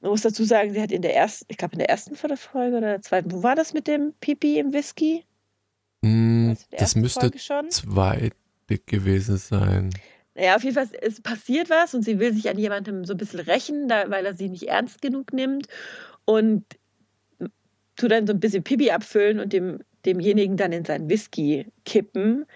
man 0.00 0.10
muss 0.12 0.22
dazu 0.22 0.44
sagen, 0.44 0.72
sie 0.72 0.80
hat 0.80 0.92
in 0.92 1.02
der 1.02 1.14
ersten, 1.14 1.46
ich 1.48 1.58
glaube 1.58 1.74
in 1.74 1.78
der 1.78 1.90
ersten 1.90 2.14
Folge 2.14 2.76
oder 2.76 2.88
der 2.88 3.02
zweiten, 3.02 3.32
wo 3.32 3.42
war 3.42 3.54
das 3.54 3.74
mit 3.74 3.86
dem 3.86 4.14
Pipi 4.20 4.58
im 4.58 4.72
Whisky? 4.72 5.24
Mm, 6.02 6.52
das 6.70 6.94
müsste 6.96 7.30
zweite 7.32 8.32
gewesen 8.86 9.36
sein. 9.36 9.90
Naja, 10.40 10.56
auf 10.56 10.64
jeden 10.64 10.74
Fall, 10.74 10.88
es 11.02 11.20
passiert 11.20 11.68
was 11.68 11.92
und 11.92 12.02
sie 12.02 12.18
will 12.18 12.32
sich 12.32 12.48
an 12.48 12.56
jemandem 12.56 13.04
so 13.04 13.12
ein 13.12 13.18
bisschen 13.18 13.40
rächen, 13.40 13.88
da, 13.88 14.08
weil 14.08 14.24
er 14.24 14.34
sie 14.34 14.48
nicht 14.48 14.68
ernst 14.68 15.02
genug 15.02 15.34
nimmt 15.34 15.66
und 16.24 16.64
tut 17.96 18.10
dann 18.10 18.26
so 18.26 18.32
ein 18.32 18.40
bisschen 18.40 18.62
Pipi 18.62 18.90
abfüllen 18.90 19.38
und 19.38 19.52
dem, 19.52 19.80
demjenigen 20.06 20.56
dann 20.56 20.72
in 20.72 20.86
seinen 20.86 21.10
Whisky 21.10 21.66
kippen, 21.84 22.46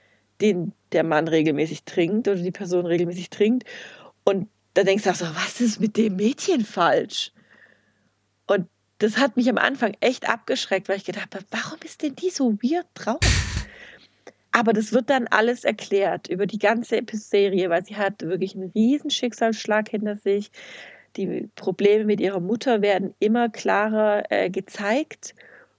den 0.41 0.73
der 0.93 1.05
Mann 1.05 1.29
regelmäßig 1.29 1.85
trinkt 1.85 2.27
oder 2.27 2.41
die 2.41 2.51
Person 2.51 2.87
regelmäßig 2.87 3.29
trinkt. 3.29 3.69
Und 4.25 4.49
da 4.73 4.83
denkst 4.83 5.05
du 5.05 5.11
auch 5.11 5.15
so, 5.15 5.27
was 5.27 5.61
ist 5.61 5.79
mit 5.79 5.99
dem 5.99 6.17
Mädchen 6.17 6.65
falsch? 6.65 7.33
Und 8.47 8.67
das 8.97 9.19
hat 9.19 9.37
mich 9.37 9.51
am 9.51 9.59
Anfang 9.59 9.95
echt 10.01 10.27
abgeschreckt, 10.27 10.89
weil 10.89 10.97
ich 10.97 11.05
gedacht 11.05 11.35
habe, 11.35 11.45
warum 11.51 11.79
ist 11.85 12.01
denn 12.01 12.17
die 12.17 12.31
so 12.31 12.55
weird 12.63 12.87
drauf? 12.95 13.19
Aber 14.57 14.73
das 14.73 14.93
wird 14.93 15.11
dann 15.11 15.27
alles 15.27 15.65
erklärt 15.65 16.29
über 16.29 16.47
die 16.47 16.61
ganze 16.61 17.01
Serie, 17.11 17.71
weil 17.71 17.85
sie 17.85 17.97
hat 17.97 18.23
wirklich 18.23 18.55
einen 18.55 18.71
riesen 18.71 19.11
Schicksalsschlag 19.11 19.89
hinter 19.89 20.17
sich. 20.17 20.53
Die 21.17 21.49
Probleme 21.57 22.05
mit 22.05 22.21
ihrer 22.21 22.39
Mutter 22.39 22.81
werden 22.81 23.15
immer 23.19 23.49
klarer 23.49 24.31
äh, 24.31 24.51
gezeigt 24.51 25.35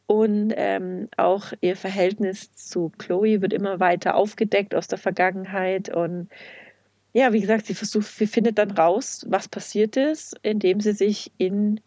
und 0.07 0.53
ähm, 0.57 1.07
auch 1.15 1.53
ihr 1.61 1.77
Verhältnis 1.77 2.53
zu 2.53 2.91
Chloe 2.97 3.41
wird 3.41 3.53
immer 3.53 3.79
weiter 3.79 4.15
aufgedeckt 4.15 4.75
aus 4.75 4.89
der 4.89 4.99
Vergangenheit 4.99 5.87
und 5.87 6.27
ja, 7.13 7.31
wie 7.31 7.39
gesagt, 7.39 7.67
sie 7.67 7.75
versucht, 7.75 8.07
sie 8.07 8.27
findet 8.27 8.57
dann 8.57 8.71
raus, 8.71 9.25
was 9.29 9.47
passiert 9.47 9.95
ist, 9.95 10.37
indem 10.43 10.81
sie 10.81 10.91
sich 10.91 11.31
in 11.37 11.79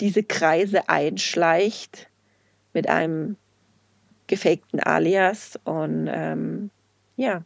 diese 0.00 0.22
Kreise 0.22 0.88
einschleicht 0.88 2.08
mit 2.72 2.88
einem 2.88 3.36
gefakten 4.32 4.80
Alias. 4.80 5.60
Und 5.64 6.08
ähm, 6.10 6.70
ja, 7.16 7.44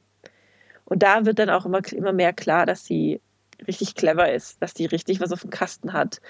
und 0.84 1.02
da 1.02 1.26
wird 1.26 1.40
dann 1.40 1.50
auch 1.50 1.66
immer, 1.66 1.80
immer 1.92 2.12
mehr 2.12 2.32
klar, 2.32 2.64
dass 2.64 2.84
sie 2.84 3.20
richtig 3.66 3.96
clever 3.96 4.32
ist, 4.32 4.62
dass 4.62 4.74
sie 4.74 4.86
richtig 4.86 5.20
was 5.20 5.32
auf 5.32 5.40
dem 5.40 5.50
Kasten 5.50 5.92
hat. 5.92 6.20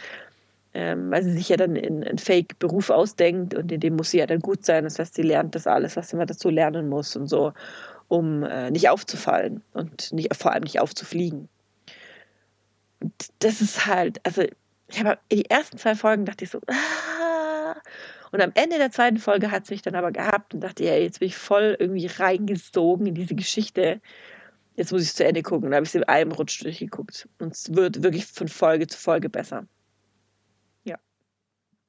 ähm, 0.76 1.10
weil 1.10 1.22
sie 1.22 1.32
sich 1.32 1.48
ja 1.48 1.56
dann 1.56 1.74
in 1.74 2.04
einen 2.04 2.18
Fake-Beruf 2.18 2.90
ausdenkt 2.90 3.54
und 3.54 3.72
in 3.72 3.80
dem 3.80 3.96
muss 3.96 4.10
sie 4.10 4.18
ja 4.18 4.26
dann 4.26 4.40
gut 4.40 4.66
sein. 4.66 4.84
Das 4.84 4.98
heißt, 4.98 5.14
sie 5.14 5.22
lernt 5.22 5.54
das 5.54 5.66
alles, 5.66 5.96
was 5.96 6.10
sie 6.10 6.16
mal 6.16 6.26
dazu 6.26 6.50
lernen 6.50 6.90
muss 6.90 7.16
und 7.16 7.28
so, 7.28 7.54
um 8.08 8.42
äh, 8.42 8.70
nicht 8.70 8.90
aufzufallen 8.90 9.62
und 9.72 10.12
nicht, 10.12 10.36
vor 10.36 10.52
allem 10.52 10.64
nicht 10.64 10.78
aufzufliegen. 10.80 11.48
Und 13.00 13.14
das 13.38 13.62
ist 13.62 13.86
halt, 13.86 14.20
also 14.24 14.42
ich 14.88 15.00
habe 15.00 15.18
in 15.30 15.38
die 15.38 15.50
ersten 15.50 15.78
zwei 15.78 15.94
Folgen 15.94 16.26
dachte 16.26 16.44
ich 16.44 16.50
so, 16.50 16.60
ah! 16.66 17.74
Und 18.32 18.40
am 18.40 18.52
Ende 18.54 18.78
der 18.78 18.90
zweiten 18.90 19.18
Folge 19.18 19.50
hat 19.50 19.64
es 19.64 19.70
mich 19.70 19.82
dann 19.82 19.94
aber 19.94 20.12
gehabt 20.12 20.54
und 20.54 20.60
dachte, 20.60 20.84
ja, 20.84 20.94
jetzt 20.94 21.20
bin 21.20 21.28
ich 21.28 21.36
voll 21.36 21.76
irgendwie 21.78 22.06
reingesogen 22.06 23.06
in 23.06 23.14
diese 23.14 23.34
Geschichte. 23.34 24.00
Jetzt 24.74 24.92
muss 24.92 25.02
ich 25.02 25.08
es 25.08 25.14
zu 25.14 25.24
Ende 25.24 25.42
gucken. 25.42 25.70
Da 25.70 25.76
habe 25.76 25.84
ich 25.84 25.90
es 25.90 25.94
in 25.94 26.04
einem 26.04 26.32
Rutsch 26.32 26.62
durchgeguckt. 26.62 27.28
Und 27.38 27.52
es 27.52 27.74
wird 27.74 28.02
wirklich 28.02 28.26
von 28.26 28.48
Folge 28.48 28.86
zu 28.86 28.98
Folge 28.98 29.30
besser. 29.30 29.66
Ja. 30.84 30.98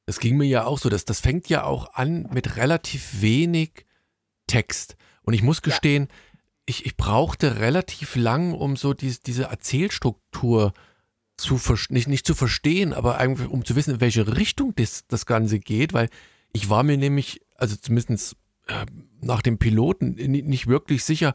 Es 0.06 0.20
ging 0.20 0.38
mir 0.38 0.48
ja 0.48 0.66
auch 0.66 0.78
so, 0.78 0.90
dass 0.90 1.06
das 1.06 1.20
fängt 1.20 1.50
ja 1.50 1.64
auch 1.64 1.94
an 1.94 2.30
mit 2.32 2.56
relativ 2.56 3.22
wenig 3.22 3.86
Text. 4.48 4.96
Und 5.24 5.34
ich 5.34 5.44
muss 5.44 5.62
gestehen, 5.62 6.08
ja. 6.10 6.40
ich, 6.66 6.86
ich 6.86 6.96
brauchte 6.96 7.60
relativ 7.60 8.16
lang, 8.16 8.54
um 8.54 8.78
so 8.78 8.94
die, 8.94 9.14
diese 9.26 9.46
Erzählstruktur 9.46 10.72
zu 10.74 10.82
zu 11.38 11.60
nicht, 11.90 12.08
nicht 12.08 12.26
zu 12.26 12.34
verstehen, 12.34 12.94
aber 12.94 13.18
eigentlich 13.18 13.50
um 13.50 13.64
zu 13.64 13.76
wissen, 13.76 13.96
in 13.96 14.02
welche 14.02 14.38
Richtung 14.38 14.74
das, 14.76 15.06
das 15.08 15.26
Ganze 15.26 15.60
geht, 15.60 15.94
weil 15.94 16.10
ich 16.52 16.70
war 16.70 16.84
mir 16.84 16.98
nämlich, 16.98 17.42
also 17.56 17.76
zumindest 17.76 18.36
äh, 18.68 18.86
nach 19.22 19.42
dem 19.42 19.58
Piloten, 19.58 20.14
nicht 20.14 20.68
wirklich 20.68 21.04
sicher, 21.04 21.34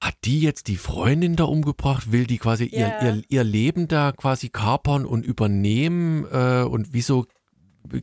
hat 0.00 0.14
die 0.24 0.40
jetzt 0.40 0.68
die 0.68 0.76
Freundin 0.76 1.34
da 1.36 1.44
umgebracht? 1.44 2.12
Will 2.12 2.26
die 2.26 2.38
quasi 2.38 2.70
yeah. 2.72 3.02
ihr, 3.02 3.14
ihr, 3.16 3.22
ihr 3.28 3.44
Leben 3.44 3.88
da 3.88 4.12
quasi 4.12 4.48
kapern 4.48 5.04
und 5.04 5.24
übernehmen? 5.24 6.24
Äh, 6.30 6.62
und 6.62 6.92
wieso 6.92 7.26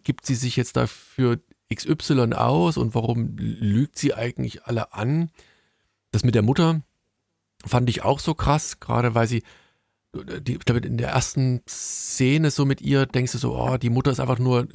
gibt 0.03 0.26
sie 0.26 0.36
sich 0.36 0.55
jetzt 0.55 0.76
dafür 0.76 1.39
XY 1.73 2.34
aus? 2.34 2.78
Und 2.78 2.95
warum 2.95 3.38
lügt 3.38 3.97
sie 3.97 4.13
eigentlich 4.13 4.65
alle 4.65 4.93
an? 4.93 5.30
Das 6.11 6.23
mit 6.23 6.36
der 6.36 6.41
Mutter 6.41 6.82
fand 7.65 7.89
ich 7.89 8.03
auch 8.03 8.19
so 8.19 8.34
krass, 8.34 8.80
gerade 8.80 9.15
weil 9.15 9.28
sie 9.28 9.43
die, 10.24 10.53
ich 10.53 10.59
glaube, 10.59 10.86
in 10.86 10.97
der 10.97 11.09
ersten 11.09 11.61
Szene 11.68 12.51
so 12.51 12.66
mit 12.66 12.82
ihr 12.82 13.05
denkst 13.05 13.34
du 13.34 13.38
so, 13.38 13.55
oh, 13.55 13.78
die 13.78 13.89
Mutter 13.89 14.11
ist 14.11 14.20
einfach 14.20 14.39
nur 14.39 14.68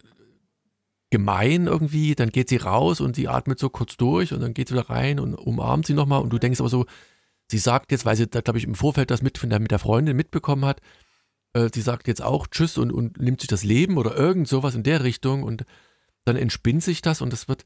gemein 1.11 1.67
irgendwie, 1.67 2.15
dann 2.15 2.31
geht 2.31 2.49
sie 2.49 2.57
raus 2.57 3.01
und 3.01 3.17
sie 3.17 3.29
atmet 3.29 3.59
so 3.59 3.69
kurz 3.69 3.97
durch 3.97 4.33
und 4.33 4.41
dann 4.41 4.55
geht 4.55 4.69
sie 4.69 4.75
wieder 4.75 4.89
rein 4.91 5.19
und 5.19 5.35
umarmt 5.35 5.87
sie 5.87 5.95
nochmal 5.95 6.23
und 6.23 6.31
du 6.31 6.39
denkst 6.39 6.61
aber 6.61 6.69
so, 6.69 6.87
sie 7.51 7.59
sagt 7.59 7.91
jetzt, 7.91 8.05
weil 8.05 8.17
sie, 8.17 8.29
glaube 8.29 8.59
ich, 8.59 8.65
im 8.65 8.77
Vorfeld 8.77 9.11
das 9.11 9.23
mit, 9.23 9.43
mit 9.43 9.71
der 9.71 9.79
Freundin 9.81 10.17
mitbekommen 10.17 10.65
hat, 10.65 10.81
äh, 11.53 11.69
sie 11.75 11.81
sagt 11.81 12.07
jetzt 12.07 12.23
auch 12.23 12.47
Tschüss 12.47 12.79
und, 12.79 12.93
und 12.93 13.21
nimmt 13.21 13.41
sich 13.41 13.49
das 13.49 13.65
Leben 13.65 13.99
oder 13.99 14.17
irgend 14.17 14.47
sowas 14.47 14.77
in 14.77 14.85
der 14.85 15.03
Richtung 15.03 15.43
und 15.43 15.65
dann 16.25 16.37
entspinnt 16.37 16.85
sich 16.85 17.03
das 17.03 17.21
und 17.21 17.33
es 17.33 17.49
wird, 17.49 17.65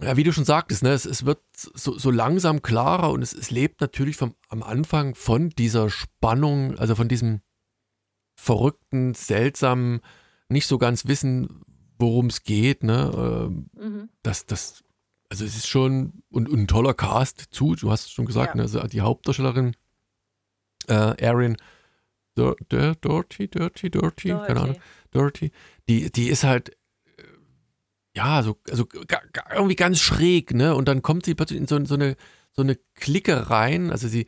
ja, 0.00 0.16
wie 0.16 0.24
du 0.24 0.32
schon 0.32 0.44
sagtest, 0.44 0.82
ne, 0.82 0.90
es, 0.90 1.04
es 1.04 1.24
wird 1.24 1.40
so, 1.54 1.98
so 1.98 2.10
langsam 2.10 2.62
klarer 2.62 3.10
und 3.10 3.22
es, 3.22 3.32
es 3.32 3.50
lebt 3.50 3.80
natürlich 3.80 4.16
vom, 4.16 4.34
am 4.48 4.62
Anfang 4.62 5.14
von 5.14 5.50
dieser 5.50 5.90
Spannung, 5.90 6.78
also 6.78 6.94
von 6.94 7.08
diesem 7.08 7.40
verrückten, 8.36 9.14
seltsamen, 9.14 10.00
nicht 10.48 10.66
so 10.68 10.78
ganz 10.78 11.06
wissen, 11.06 11.62
worum 11.98 12.26
es 12.26 12.44
geht. 12.44 12.84
Ne? 12.84 13.10
Ähm, 13.14 13.70
mhm. 13.76 14.08
Das, 14.22 14.46
das, 14.46 14.84
also 15.30 15.44
es 15.44 15.56
ist 15.56 15.66
schon 15.66 16.22
und, 16.30 16.48
und, 16.48 16.60
ein 16.60 16.68
toller 16.68 16.94
Cast 16.94 17.48
zu, 17.50 17.74
du 17.74 17.90
hast 17.90 18.06
es 18.06 18.12
schon 18.12 18.26
gesagt, 18.26 18.50
ja. 18.50 18.56
ne, 18.56 18.62
also 18.62 18.80
die 18.86 19.00
Hauptdarstellerin 19.00 19.74
äh, 20.86 21.20
Erin 21.20 21.56
Dirty, 22.36 23.48
Dirty, 23.48 23.90
Dirty, 23.90 24.28
keine 24.28 24.60
Ahnung, 24.60 24.76
Dirty, 25.12 25.50
die, 25.88 26.12
die 26.12 26.28
ist 26.28 26.44
halt 26.44 26.77
ja, 28.18 28.42
so, 28.42 28.56
also 28.68 28.84
irgendwie 29.54 29.76
ganz 29.76 30.00
schräg, 30.00 30.52
ne? 30.52 30.74
Und 30.74 30.88
dann 30.88 31.02
kommt 31.02 31.24
sie 31.24 31.36
plötzlich 31.36 31.60
in 31.60 31.68
so, 31.68 31.82
so, 31.84 31.94
eine, 31.94 32.16
so 32.52 32.62
eine 32.62 32.76
Clique 32.94 33.48
rein. 33.48 33.92
Also 33.92 34.08
sie 34.08 34.26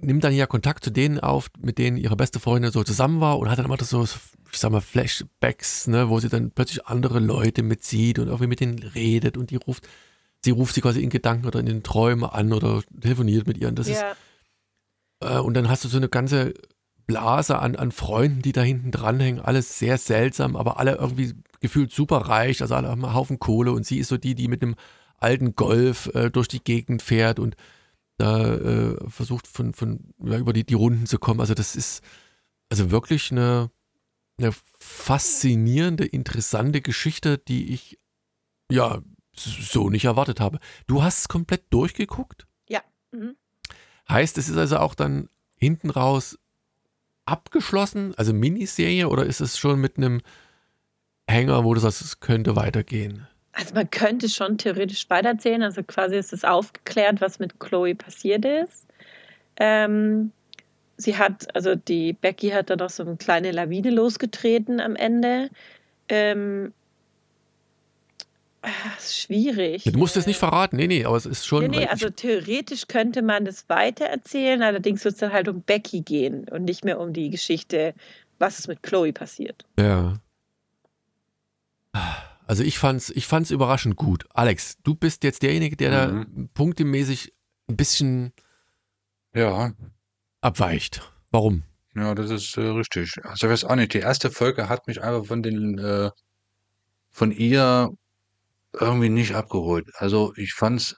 nimmt 0.00 0.22
dann 0.22 0.32
ja 0.32 0.46
Kontakt 0.46 0.84
zu 0.84 0.90
denen 0.90 1.18
auf, 1.18 1.48
mit 1.58 1.78
denen 1.78 1.96
ihre 1.96 2.14
beste 2.14 2.38
Freundin 2.38 2.70
so 2.70 2.84
zusammen 2.84 3.20
war 3.20 3.40
und 3.40 3.50
hat 3.50 3.58
dann 3.58 3.66
immer 3.66 3.76
so, 3.82 4.04
ich 4.04 4.58
sag 4.58 4.70
mal, 4.70 4.80
Flashbacks, 4.80 5.88
ne, 5.88 6.08
wo 6.08 6.20
sie 6.20 6.28
dann 6.28 6.52
plötzlich 6.52 6.86
andere 6.86 7.18
Leute 7.18 7.64
mitzieht 7.64 8.20
und 8.20 8.28
irgendwie 8.28 8.46
mit 8.46 8.60
denen 8.60 8.78
redet 8.78 9.36
und 9.36 9.50
die 9.50 9.56
ruft, 9.56 9.88
sie 10.44 10.52
ruft 10.52 10.76
sie 10.76 10.80
quasi 10.80 11.02
in 11.02 11.10
Gedanken 11.10 11.46
oder 11.46 11.58
in 11.58 11.66
den 11.66 11.82
Träumen 11.82 12.30
an 12.30 12.52
oder 12.52 12.82
telefoniert 13.00 13.48
mit 13.48 13.58
ihr. 13.58 13.66
Und 13.66 13.80
das 13.80 13.88
ja. 13.88 14.12
ist, 14.12 14.16
äh, 15.22 15.38
und 15.40 15.54
dann 15.54 15.68
hast 15.68 15.84
du 15.84 15.88
so 15.88 15.96
eine 15.96 16.08
ganze 16.08 16.54
Blase 17.08 17.58
an, 17.58 17.74
an 17.74 17.90
Freunden, 17.90 18.42
die 18.42 18.52
da 18.52 18.62
hinten 18.62 18.92
dranhängen, 18.92 19.40
alles 19.40 19.78
sehr 19.80 19.98
seltsam, 19.98 20.54
aber 20.54 20.78
alle 20.78 20.96
irgendwie 20.96 21.34
gefühlt 21.60 21.92
super 21.92 22.18
reich, 22.18 22.62
also 22.62 22.74
alle 22.74 22.88
haben 22.88 23.04
einen 23.04 23.14
Haufen 23.14 23.38
Kohle 23.38 23.72
und 23.72 23.86
sie 23.86 23.98
ist 23.98 24.08
so 24.08 24.16
die, 24.16 24.34
die 24.34 24.48
mit 24.48 24.62
einem 24.62 24.76
alten 25.18 25.54
Golf 25.54 26.06
äh, 26.14 26.30
durch 26.30 26.48
die 26.48 26.62
Gegend 26.62 27.02
fährt 27.02 27.38
und 27.38 27.56
da 28.18 28.54
äh, 28.54 29.10
versucht 29.10 29.46
von, 29.46 29.74
von 29.74 30.14
ja, 30.24 30.38
über 30.38 30.52
die, 30.52 30.64
die 30.64 30.74
Runden 30.74 31.06
zu 31.06 31.18
kommen. 31.18 31.40
Also 31.40 31.54
das 31.54 31.76
ist 31.76 32.02
also 32.70 32.90
wirklich 32.90 33.30
eine, 33.30 33.70
eine 34.38 34.52
faszinierende, 34.78 36.04
interessante 36.04 36.80
Geschichte, 36.80 37.38
die 37.38 37.72
ich 37.72 37.98
ja 38.70 39.02
so 39.38 39.90
nicht 39.90 40.06
erwartet 40.06 40.40
habe. 40.40 40.58
Du 40.86 41.02
hast 41.02 41.20
es 41.20 41.28
komplett 41.28 41.64
durchgeguckt? 41.70 42.46
Ja. 42.68 42.80
Mhm. 43.12 43.36
Heißt, 44.08 44.38
es 44.38 44.48
ist 44.48 44.56
also 44.56 44.78
auch 44.78 44.94
dann 44.94 45.28
hinten 45.56 45.90
raus 45.90 46.38
abgeschlossen, 47.26 48.14
also 48.16 48.32
Miniserie, 48.32 49.08
oder 49.08 49.26
ist 49.26 49.40
es 49.40 49.58
schon 49.58 49.80
mit 49.80 49.96
einem 49.96 50.22
Hänger, 51.28 51.64
wo 51.64 51.74
du 51.74 51.80
sagst, 51.80 52.02
es 52.02 52.20
könnte 52.20 52.56
weitergehen? 52.56 53.26
Also 53.52 53.74
man 53.74 53.90
könnte 53.90 54.28
schon 54.28 54.58
theoretisch 54.58 55.08
weiterzählen. 55.08 55.62
Also 55.62 55.82
quasi 55.82 56.16
ist 56.16 56.32
es 56.32 56.44
aufgeklärt, 56.44 57.20
was 57.20 57.38
mit 57.38 57.58
Chloe 57.58 57.94
passiert 57.94 58.44
ist. 58.44 58.86
Ähm, 59.56 60.30
sie 60.96 61.16
hat, 61.16 61.54
also 61.54 61.74
die 61.74 62.12
Becky 62.12 62.50
hat 62.50 62.70
da 62.70 62.76
noch 62.76 62.90
so 62.90 63.02
eine 63.02 63.16
kleine 63.16 63.52
Lawine 63.52 63.90
losgetreten 63.90 64.80
am 64.80 64.94
Ende. 64.94 65.50
Ähm, 66.08 66.72
ach, 68.62 68.98
ist 68.98 69.18
schwierig. 69.18 69.84
Du 69.84 69.98
musst 69.98 70.16
es 70.16 70.26
nicht 70.26 70.38
verraten, 70.38 70.76
nee, 70.76 70.86
nee, 70.86 71.04
aber 71.04 71.16
es 71.16 71.26
ist 71.26 71.46
schon. 71.46 71.62
Nee, 71.62 71.78
nee, 71.78 71.86
also 71.86 72.10
theoretisch 72.10 72.86
könnte 72.88 73.22
man 73.22 73.44
das 73.44 73.68
weitererzählen, 73.68 74.62
allerdings 74.62 75.04
wird 75.04 75.14
es 75.14 75.20
dann 75.20 75.32
halt 75.32 75.48
um 75.48 75.62
Becky 75.62 76.02
gehen 76.02 76.46
und 76.50 76.64
nicht 76.64 76.84
mehr 76.84 77.00
um 77.00 77.12
die 77.12 77.30
Geschichte, 77.30 77.94
was 78.38 78.58
ist 78.58 78.68
mit 78.68 78.82
Chloe 78.82 79.12
passiert. 79.12 79.64
Ja. 79.78 80.20
Also 82.46 82.62
ich 82.62 82.78
fand's, 82.78 83.10
ich 83.10 83.26
fand's 83.26 83.50
überraschend 83.50 83.96
gut. 83.96 84.26
Alex, 84.32 84.76
du 84.82 84.94
bist 84.94 85.24
jetzt 85.24 85.42
derjenige, 85.42 85.76
der 85.76 86.08
mhm. 86.08 86.26
da 86.36 86.42
punktemäßig 86.54 87.32
ein 87.68 87.76
bisschen 87.76 88.32
ja. 89.34 89.72
abweicht. 90.40 91.02
Warum? 91.30 91.64
Ja, 91.94 92.14
das 92.14 92.30
ist 92.30 92.56
äh, 92.56 92.60
richtig. 92.60 93.14
Also 93.24 93.46
ich 93.46 93.52
weiß 93.52 93.64
auch 93.64 93.74
nicht, 93.74 93.94
die 93.94 93.98
erste 93.98 94.30
Folge 94.30 94.68
hat 94.68 94.86
mich 94.86 95.02
einfach 95.02 95.26
von 95.26 95.42
den 95.42 95.78
äh, 95.78 96.10
von 97.10 97.32
ihr 97.32 97.88
irgendwie 98.72 99.08
nicht 99.08 99.34
abgeholt. 99.34 99.88
Also 99.94 100.34
ich 100.36 100.52
fand's 100.52 100.96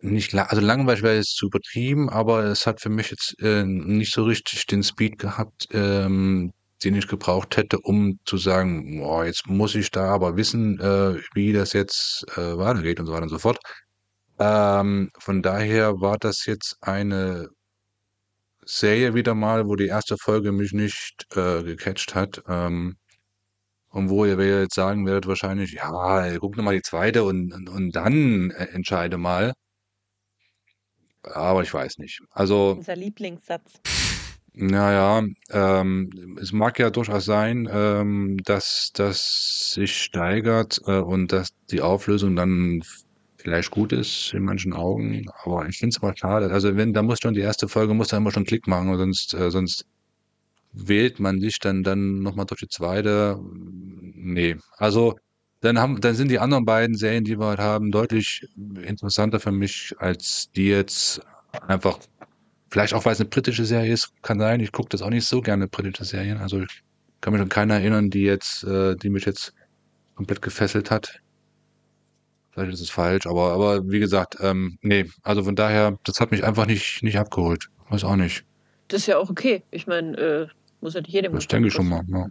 nicht, 0.00 0.34
also 0.34 0.62
langweilig 0.62 1.02
wäre 1.02 1.16
jetzt 1.16 1.36
zu 1.36 1.46
übertrieben, 1.46 2.08
aber 2.08 2.44
es 2.44 2.66
hat 2.66 2.80
für 2.80 2.88
mich 2.88 3.10
jetzt 3.10 3.36
äh, 3.40 3.64
nicht 3.64 4.12
so 4.12 4.24
richtig 4.24 4.66
den 4.66 4.82
Speed 4.82 5.18
gehabt, 5.18 5.68
ähm, 5.72 6.52
den 6.84 6.94
ich 6.94 7.08
gebraucht 7.08 7.56
hätte, 7.56 7.78
um 7.80 8.18
zu 8.24 8.36
sagen, 8.36 9.00
boah, 9.00 9.24
jetzt 9.24 9.46
muss 9.46 9.74
ich 9.74 9.90
da 9.90 10.06
aber 10.08 10.36
wissen, 10.36 10.78
äh, 10.80 11.20
wie 11.34 11.52
das 11.52 11.72
jetzt 11.72 12.24
äh, 12.36 12.58
weitergeht 12.58 13.00
und 13.00 13.06
so 13.06 13.12
weiter 13.12 13.24
und 13.24 13.28
so 13.30 13.38
fort. 13.38 13.58
Ähm, 14.38 15.10
von 15.18 15.42
daher 15.42 16.00
war 16.00 16.18
das 16.18 16.44
jetzt 16.46 16.76
eine 16.82 17.48
Serie 18.64 19.14
wieder 19.14 19.34
mal, 19.34 19.66
wo 19.66 19.76
die 19.76 19.86
erste 19.86 20.16
Folge 20.18 20.52
mich 20.52 20.72
nicht 20.72 21.24
äh, 21.34 21.62
gecatcht 21.62 22.14
hat. 22.14 22.42
Ähm, 22.48 22.96
und 23.88 24.10
wo 24.10 24.26
ihr 24.26 24.36
jetzt 24.36 24.74
sagen 24.74 25.06
werdet 25.06 25.26
wahrscheinlich, 25.26 25.72
ja, 25.72 26.36
guck 26.38 26.56
mal 26.58 26.74
die 26.74 26.82
zweite 26.82 27.24
und, 27.24 27.52
und, 27.54 27.68
und 27.70 27.92
dann 27.92 28.50
äh, 28.50 28.64
entscheide 28.66 29.16
mal. 29.16 29.54
Aber 31.22 31.62
ich 31.62 31.72
weiß 31.72 31.98
nicht. 31.98 32.20
Also. 32.30 32.74
Unser 32.76 32.96
Lieblingssatz. 32.96 33.80
Naja, 34.58 35.22
ähm, 35.50 36.38
es 36.40 36.50
mag 36.50 36.78
ja 36.78 36.88
durchaus 36.88 37.26
sein, 37.26 37.68
ähm, 37.70 38.38
dass 38.42 38.90
das 38.94 39.72
sich 39.74 39.94
steigert 40.02 40.80
äh, 40.86 40.98
und 40.98 41.30
dass 41.30 41.50
die 41.70 41.82
Auflösung 41.82 42.36
dann 42.36 42.82
vielleicht 43.36 43.70
gut 43.70 43.92
ist 43.92 44.32
in 44.32 44.44
manchen 44.44 44.72
Augen, 44.72 45.26
aber 45.44 45.68
ich 45.68 45.76
finde 45.78 45.94
es 45.94 46.02
aber 46.02 46.16
schade. 46.16 46.50
Also 46.50 46.74
wenn, 46.74 46.94
da 46.94 47.02
muss 47.02 47.18
schon 47.20 47.34
die 47.34 47.42
erste 47.42 47.68
Folge 47.68 47.92
muss 47.92 48.08
da 48.08 48.16
immer 48.16 48.30
schon 48.32 48.46
Klick 48.46 48.66
machen, 48.66 48.96
sonst, 48.96 49.34
äh, 49.34 49.50
sonst 49.50 49.84
wählt 50.72 51.20
man 51.20 51.38
sich 51.38 51.58
dann, 51.58 51.82
dann 51.82 52.22
nochmal 52.22 52.46
durch 52.46 52.60
die 52.60 52.68
zweite. 52.68 53.38
Nee. 54.14 54.56
Also 54.78 55.16
dann 55.60 55.78
haben, 55.78 56.00
dann 56.00 56.14
sind 56.14 56.30
die 56.30 56.38
anderen 56.38 56.64
beiden 56.64 56.96
Serien, 56.96 57.24
die 57.24 57.38
wir 57.38 57.46
halt 57.46 57.60
haben, 57.60 57.90
deutlich 57.90 58.48
interessanter 58.82 59.38
für 59.38 59.52
mich 59.52 59.94
als 59.98 60.50
die 60.56 60.68
jetzt 60.68 61.20
einfach 61.66 61.98
vielleicht 62.70 62.94
auch, 62.94 63.04
weil 63.04 63.12
es 63.12 63.20
eine 63.20 63.28
britische 63.28 63.64
Serie 63.64 63.92
ist, 63.92 64.10
kann 64.22 64.38
sein. 64.38 64.60
Ich 64.60 64.72
gucke 64.72 64.88
das 64.88 65.02
auch 65.02 65.10
nicht 65.10 65.26
so 65.26 65.40
gerne, 65.40 65.68
britische 65.68 66.04
Serien. 66.04 66.38
Also 66.38 66.60
ich 66.60 66.82
kann 67.20 67.32
mich 67.32 67.42
an 67.42 67.48
keine 67.48 67.74
erinnern, 67.74 68.10
die 68.10 68.22
jetzt, 68.22 68.64
äh, 68.64 68.96
die 68.96 69.10
mich 69.10 69.24
jetzt 69.24 69.52
komplett 70.14 70.42
gefesselt 70.42 70.90
hat. 70.90 71.20
Vielleicht 72.50 72.72
ist 72.72 72.80
es 72.80 72.90
falsch, 72.90 73.26
aber, 73.26 73.52
aber 73.52 73.90
wie 73.90 73.98
gesagt, 73.98 74.36
ähm, 74.40 74.78
nee, 74.80 75.10
also 75.22 75.44
von 75.44 75.56
daher, 75.56 75.98
das 76.04 76.20
hat 76.20 76.30
mich 76.30 76.42
einfach 76.42 76.66
nicht, 76.66 77.02
nicht 77.02 77.18
abgeholt. 77.18 77.68
Weiß 77.90 78.04
auch 78.04 78.16
nicht. 78.16 78.44
Das 78.88 79.02
ist 79.02 79.06
ja 79.06 79.18
auch 79.18 79.28
okay. 79.28 79.62
Ich 79.70 79.86
meine, 79.86 80.16
äh, 80.16 80.46
muss 80.80 80.94
ja 80.94 81.00
nicht 81.00 81.12
jedem. 81.12 81.32
Das 81.34 81.46
denke 81.46 81.68
ich 81.68 81.74
schon 81.74 81.88
mal. 81.88 82.02
Ja. 82.08 82.28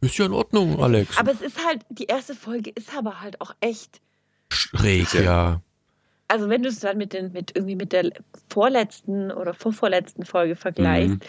Ist 0.00 0.18
ja 0.18 0.26
in 0.26 0.32
Ordnung, 0.32 0.82
Alex. 0.82 1.16
Aber 1.16 1.32
es 1.32 1.40
ist 1.40 1.64
halt, 1.66 1.82
die 1.88 2.04
erste 2.04 2.34
Folge 2.34 2.70
ist 2.74 2.94
aber 2.94 3.22
halt 3.22 3.40
auch 3.40 3.54
echt 3.60 4.02
schräg, 4.50 5.14
ja. 5.14 5.62
Also 6.34 6.48
wenn 6.48 6.64
du 6.64 6.68
es 6.68 6.80
dann 6.80 6.98
mit 6.98 7.12
den, 7.12 7.30
mit 7.30 7.52
irgendwie 7.54 7.76
mit 7.76 7.92
der 7.92 8.10
vorletzten 8.48 9.30
oder 9.30 9.54
vorvorletzten 9.54 10.24
Folge 10.24 10.56
vergleichst, 10.56 11.14
mhm. 11.14 11.20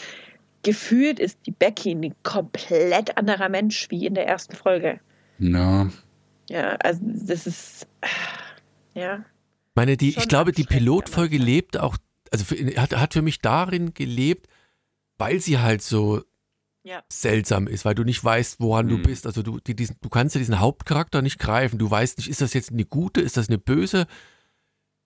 gefühlt 0.64 1.20
ist 1.20 1.38
die 1.45 1.51
Becky 1.51 1.91
ein 1.91 2.16
komplett 2.24 3.16
anderer 3.16 3.47
Mensch 3.49 3.91
wie 3.91 4.08
in 4.08 4.16
der 4.16 4.26
ersten 4.26 4.56
Folge. 4.56 4.99
Ja. 5.38 5.91
Ja, 6.49 6.70
also 6.78 7.01
das 7.03 7.45
ist 7.45 7.88
ja. 8.95 9.24
Meine, 9.76 9.95
die, 9.95 10.10
ich 10.10 10.28
glaube, 10.28 10.53
die 10.53 10.64
Pilotfolge 10.64 11.38
lebt 11.38 11.78
auch, 11.78 11.97
also 12.32 12.43
für, 12.43 12.56
hat, 12.82 12.95
hat 12.95 13.14
für 13.14 13.22
mich 13.22 13.41
darin 13.41 13.93
gelebt, 13.93 14.47
weil 15.20 15.39
sie 15.39 15.60
halt 15.60 15.84
so 15.84 16.24
ja. 16.82 17.03
seltsam 17.10 17.68
ist, 17.68 17.86
weil 17.86 17.93
du 17.93 18.03
nicht 18.03 18.24
weißt, 18.24 18.60
woran 18.60 18.88
mhm. 18.88 18.89
du 18.89 18.97
bist. 19.03 19.28
Also 19.28 19.43
du, 19.43 19.60
die, 19.60 19.76
diesen, 19.76 19.97
du 20.01 20.10
kannst 20.10 20.34
ja 20.34 20.39
diesen 20.39 20.60
Hauptcharakter 20.60 21.22
nicht 21.22 21.38
greifen. 21.38 21.78
Du 21.78 21.91
weißt 21.91 22.18
nicht, 22.18 22.28
ist 22.28 22.41
das 22.41 22.56
jetzt 22.56 22.72
eine 22.72 22.86
gute, 22.86 23.22
ist 23.22 23.38
das 23.38 23.49
eine 23.49 23.60
böse? 23.60 24.08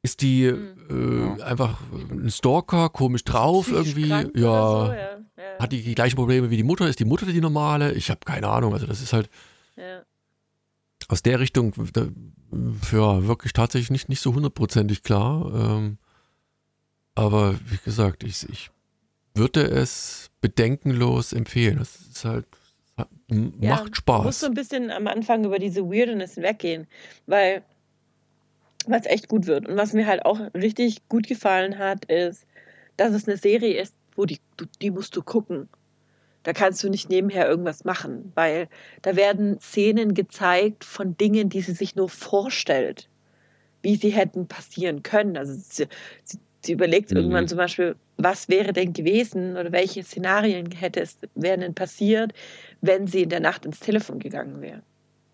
Ist 0.02 0.22
die 0.22 0.52
mhm. 0.52 1.38
äh, 1.40 1.42
einfach 1.44 1.80
ein 2.10 2.30
Stalker, 2.30 2.90
komisch 2.90 3.24
drauf 3.26 3.70
irgendwie? 3.72 4.08
Ja. 4.08 4.24
So, 4.24 4.38
ja. 4.38 4.96
ja. 4.96 5.60
Hat 5.60 5.72
die 5.72 5.82
die 5.82 5.96
gleichen 5.96 6.16
Probleme 6.16 6.50
wie 6.50 6.58
die 6.58 6.64
Mutter? 6.64 6.88
Ist 6.88 7.00
die 7.00 7.06
Mutter 7.06 7.26
die 7.26 7.42
normale? 7.42 7.94
Ich 7.94 8.10
habe 8.10 8.22
keine 8.26 8.48
Ahnung. 8.48 8.74
Also 8.74 8.88
das 8.88 9.02
ist 9.02 9.12
halt 9.12 9.30
aus 11.10 11.24
der 11.24 11.40
Richtung 11.40 11.74
da, 11.94 12.08
ja, 12.92 13.28
wirklich 13.28 13.54
tatsächlich 13.54 13.90
nicht, 13.90 14.10
nicht 14.10 14.22
so 14.22 14.34
hundertprozentig 14.34 15.04
klar. 15.04 15.52
Ähm, 15.54 15.98
aber 17.16 17.60
wie 17.66 17.80
gesagt, 17.84 18.24
ich, 18.24 18.48
ich 18.50 18.70
würde 19.34 19.64
es 19.64 20.30
bedenkenlos 20.40 21.34
empfehlen. 21.34 21.80
Das 21.80 21.96
ist 21.96 22.26
halt, 22.26 22.46
macht 23.28 23.54
ja, 23.60 23.86
Spaß. 23.92 24.18
Man 24.18 24.26
muss 24.26 24.40
so 24.40 24.46
ein 24.46 24.54
bisschen 24.54 24.92
am 24.92 25.08
Anfang 25.08 25.44
über 25.44 25.60
diese 25.60 25.84
Weirdness 25.84 26.38
weggehen, 26.38 26.88
weil 27.26 27.64
was 28.86 29.06
echt 29.06 29.28
gut 29.28 29.48
wird. 29.48 29.68
Und 29.68 29.78
was 29.78 29.94
mir 29.94 30.08
halt 30.08 30.26
auch 30.26 30.40
richtig 30.54 31.08
gut 31.10 31.28
gefallen 31.28 31.78
hat, 31.78 32.06
ist, 32.06 32.46
dass 32.98 33.14
es 33.14 33.28
eine 33.28 33.38
Serie 33.38 33.80
ist, 33.82 33.96
wo 34.16 34.26
die, 34.26 34.40
die 34.82 34.92
musst 34.92 35.16
du 35.16 35.22
gucken. 35.22 35.70
Da 36.44 36.54
kannst 36.54 36.84
du 36.84 36.90
nicht 36.90 37.10
nebenher 37.10 37.48
irgendwas 37.48 37.84
machen, 37.84 38.32
weil 38.36 38.68
da 39.02 39.16
werden 39.16 39.60
Szenen 39.60 40.14
gezeigt 40.14 40.84
von 40.86 41.18
Dingen, 41.18 41.50
die 41.50 41.62
sie 41.62 41.74
sich 41.74 41.96
nur 41.96 42.10
vorstellt, 42.10 43.10
wie 43.82 43.96
sie 43.96 44.10
hätten 44.10 44.48
passieren 44.48 45.04
können. 45.04 45.38
Also 45.38 45.54
sie, 45.54 45.88
sie, 46.24 46.40
sie 46.64 46.72
überlegt 46.72 47.12
mhm. 47.12 47.18
irgendwann 47.18 47.48
zum 47.48 47.58
Beispiel, 47.58 47.96
was 48.18 48.48
wäre 48.48 48.74
denn 48.74 48.94
gewesen 48.94 49.58
oder 49.58 49.72
welche 49.72 50.04
Szenarien 50.04 50.72
hätte 50.72 51.02
es, 51.02 51.18
wären 51.36 51.62
denn 51.62 51.76
passiert, 51.76 52.34
wenn 52.82 53.08
sie 53.08 53.24
in 53.24 53.30
der 53.30 53.42
Nacht 53.42 53.66
ins 53.66 53.80
Telefon 53.80 54.20
gegangen 54.20 54.62
wäre. 54.62 54.82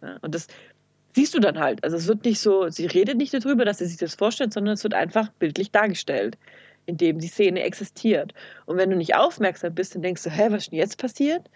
Ja, 0.02 0.18
und 0.22 0.36
das 0.36 0.48
siehst 1.16 1.34
du 1.34 1.40
dann 1.40 1.60
halt. 1.60 1.84
Also 1.84 1.98
es 1.98 2.08
wird 2.08 2.26
nicht 2.26 2.40
so, 2.40 2.70
sie 2.70 2.86
redet 2.86 3.18
nicht 3.18 3.34
darüber, 3.34 3.66
dass 3.66 3.80
sie 3.80 3.86
sich 3.86 3.98
das 3.98 4.16
vorstellt, 4.16 4.54
sondern 4.54 4.74
es 4.74 4.84
wird 4.84 4.94
einfach 4.94 5.30
bildlich 5.40 5.72
dargestellt 5.72 6.38
in 6.86 6.98
dem 6.98 7.20
die 7.20 7.28
Szene 7.28 7.64
existiert. 7.64 8.34
Und 8.66 8.78
wenn 8.78 8.90
du 8.90 8.96
nicht 8.96 9.16
aufmerksam 9.16 9.74
bist, 9.74 9.96
dann 9.96 10.02
denkst 10.02 10.24
du, 10.24 10.30
hä, 10.30 10.48
was 10.50 10.64
ist 10.64 10.72
denn 10.72 10.80
jetzt 10.80 10.98
passiert? 10.98 11.50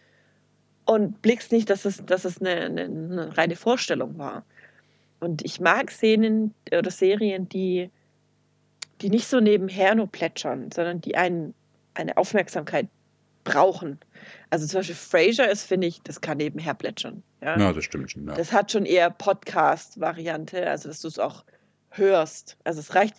Und 0.86 1.22
blickst 1.22 1.51
nicht, 1.51 1.70
dass 1.70 1.86
es, 1.86 2.03
dass 2.05 2.26
es 2.26 2.41
eine, 2.41 2.55
eine, 2.62 2.84
eine 2.84 3.38
reine 3.38 3.55
Vorstellung 3.55 4.18
war. 4.18 4.43
Und 5.20 5.43
ich 5.43 5.60
mag 5.60 5.91
Szenen 5.91 6.53
oder 6.76 6.89
Serien, 6.89 7.47
die, 7.49 7.89
die 9.01 9.10
nicht 9.10 9.28
so 9.28 9.39
nebenher 9.39 9.93
nur 9.95 10.07
plätschern, 10.07 10.72
sondern 10.72 11.01
die 11.01 11.16
einen, 11.16 11.53
eine 11.93 12.18
Aufmerksamkeit 12.18 12.88
brauchen. 13.50 14.00
Also 14.50 14.66
zum 14.68 14.80
Beispiel 14.80 14.95
Frasier 14.95 15.50
ist, 15.50 15.64
finde 15.64 15.88
ich, 15.88 16.02
das 16.04 16.22
kann 16.22 16.38
nebenher 16.38 16.74
plätschern. 16.74 17.24
Ja, 17.41 17.58
ja 17.58 17.74
das 17.74 17.84
stimmt 17.84 18.12
schon. 18.12 18.28
Ja. 18.28 18.36
Das 18.36 18.52
hat 18.52 18.72
schon 18.72 18.86
eher 18.86 19.10
Podcast-Variante, 19.10 20.68
also 20.68 20.89
dass 20.89 21.02
du 21.02 21.08
es 21.08 21.20
auch 21.20 21.43
hörst. 21.91 22.58
Also 22.64 22.80
es 22.80 22.95
reicht, 22.95 23.16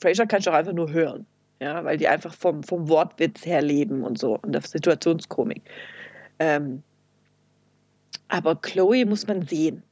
Fraser 0.00 0.26
kannst 0.26 0.46
du 0.46 0.50
auch 0.50 0.54
einfach 0.54 0.72
nur 0.72 0.90
hören. 0.90 1.26
Ja, 1.60 1.84
weil 1.84 1.96
die 1.96 2.08
einfach 2.08 2.34
vom, 2.34 2.62
vom 2.62 2.88
Wortwitz 2.88 3.46
her 3.46 3.62
leben 3.62 4.02
und 4.02 4.18
so 4.18 4.38
und 4.38 4.52
der 4.52 4.62
Situationskomik. 4.62 5.62
Ähm, 6.38 6.82
aber 8.28 8.56
Chloe 8.56 9.04
muss 9.06 9.26
man 9.26 9.42
sehen. 9.46 9.82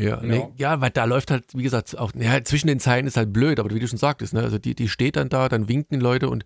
Ja, 0.00 0.20
nee, 0.22 0.46
ja, 0.56 0.80
weil 0.80 0.90
da 0.90 1.04
läuft 1.04 1.30
halt, 1.32 1.44
wie 1.54 1.64
gesagt, 1.64 1.98
auch 1.98 2.12
ja, 2.14 2.42
zwischen 2.44 2.68
den 2.68 2.78
Zeilen 2.78 3.06
ist 3.08 3.16
halt 3.16 3.32
blöd, 3.32 3.58
aber 3.58 3.74
wie 3.74 3.80
du 3.80 3.88
schon 3.88 3.98
sagtest, 3.98 4.32
ne, 4.32 4.42
also 4.42 4.56
die, 4.56 4.76
die 4.76 4.88
steht 4.88 5.16
dann 5.16 5.28
da, 5.28 5.48
dann 5.48 5.68
winken 5.68 6.00
Leute 6.00 6.28
und 6.28 6.44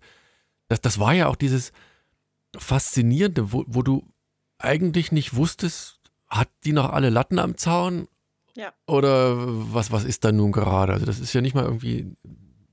das, 0.69 0.81
das 0.81 0.99
war 0.99 1.13
ja 1.13 1.27
auch 1.27 1.35
dieses 1.35 1.71
Faszinierende, 2.57 3.51
wo, 3.51 3.63
wo 3.67 3.83
du 3.83 4.07
eigentlich 4.57 5.11
nicht 5.11 5.35
wusstest, 5.35 5.99
hat 6.27 6.49
die 6.63 6.73
noch 6.73 6.91
alle 6.91 7.09
Latten 7.11 7.37
am 7.37 7.57
Zaun? 7.57 8.07
Ja. 8.55 8.73
Oder 8.87 9.35
was, 9.37 9.91
was 9.91 10.03
ist 10.03 10.23
da 10.23 10.31
nun 10.31 10.51
gerade? 10.51 10.93
Also 10.93 11.05
das 11.05 11.19
ist 11.19 11.33
ja 11.33 11.41
nicht 11.41 11.53
mal 11.53 11.65
irgendwie 11.65 12.15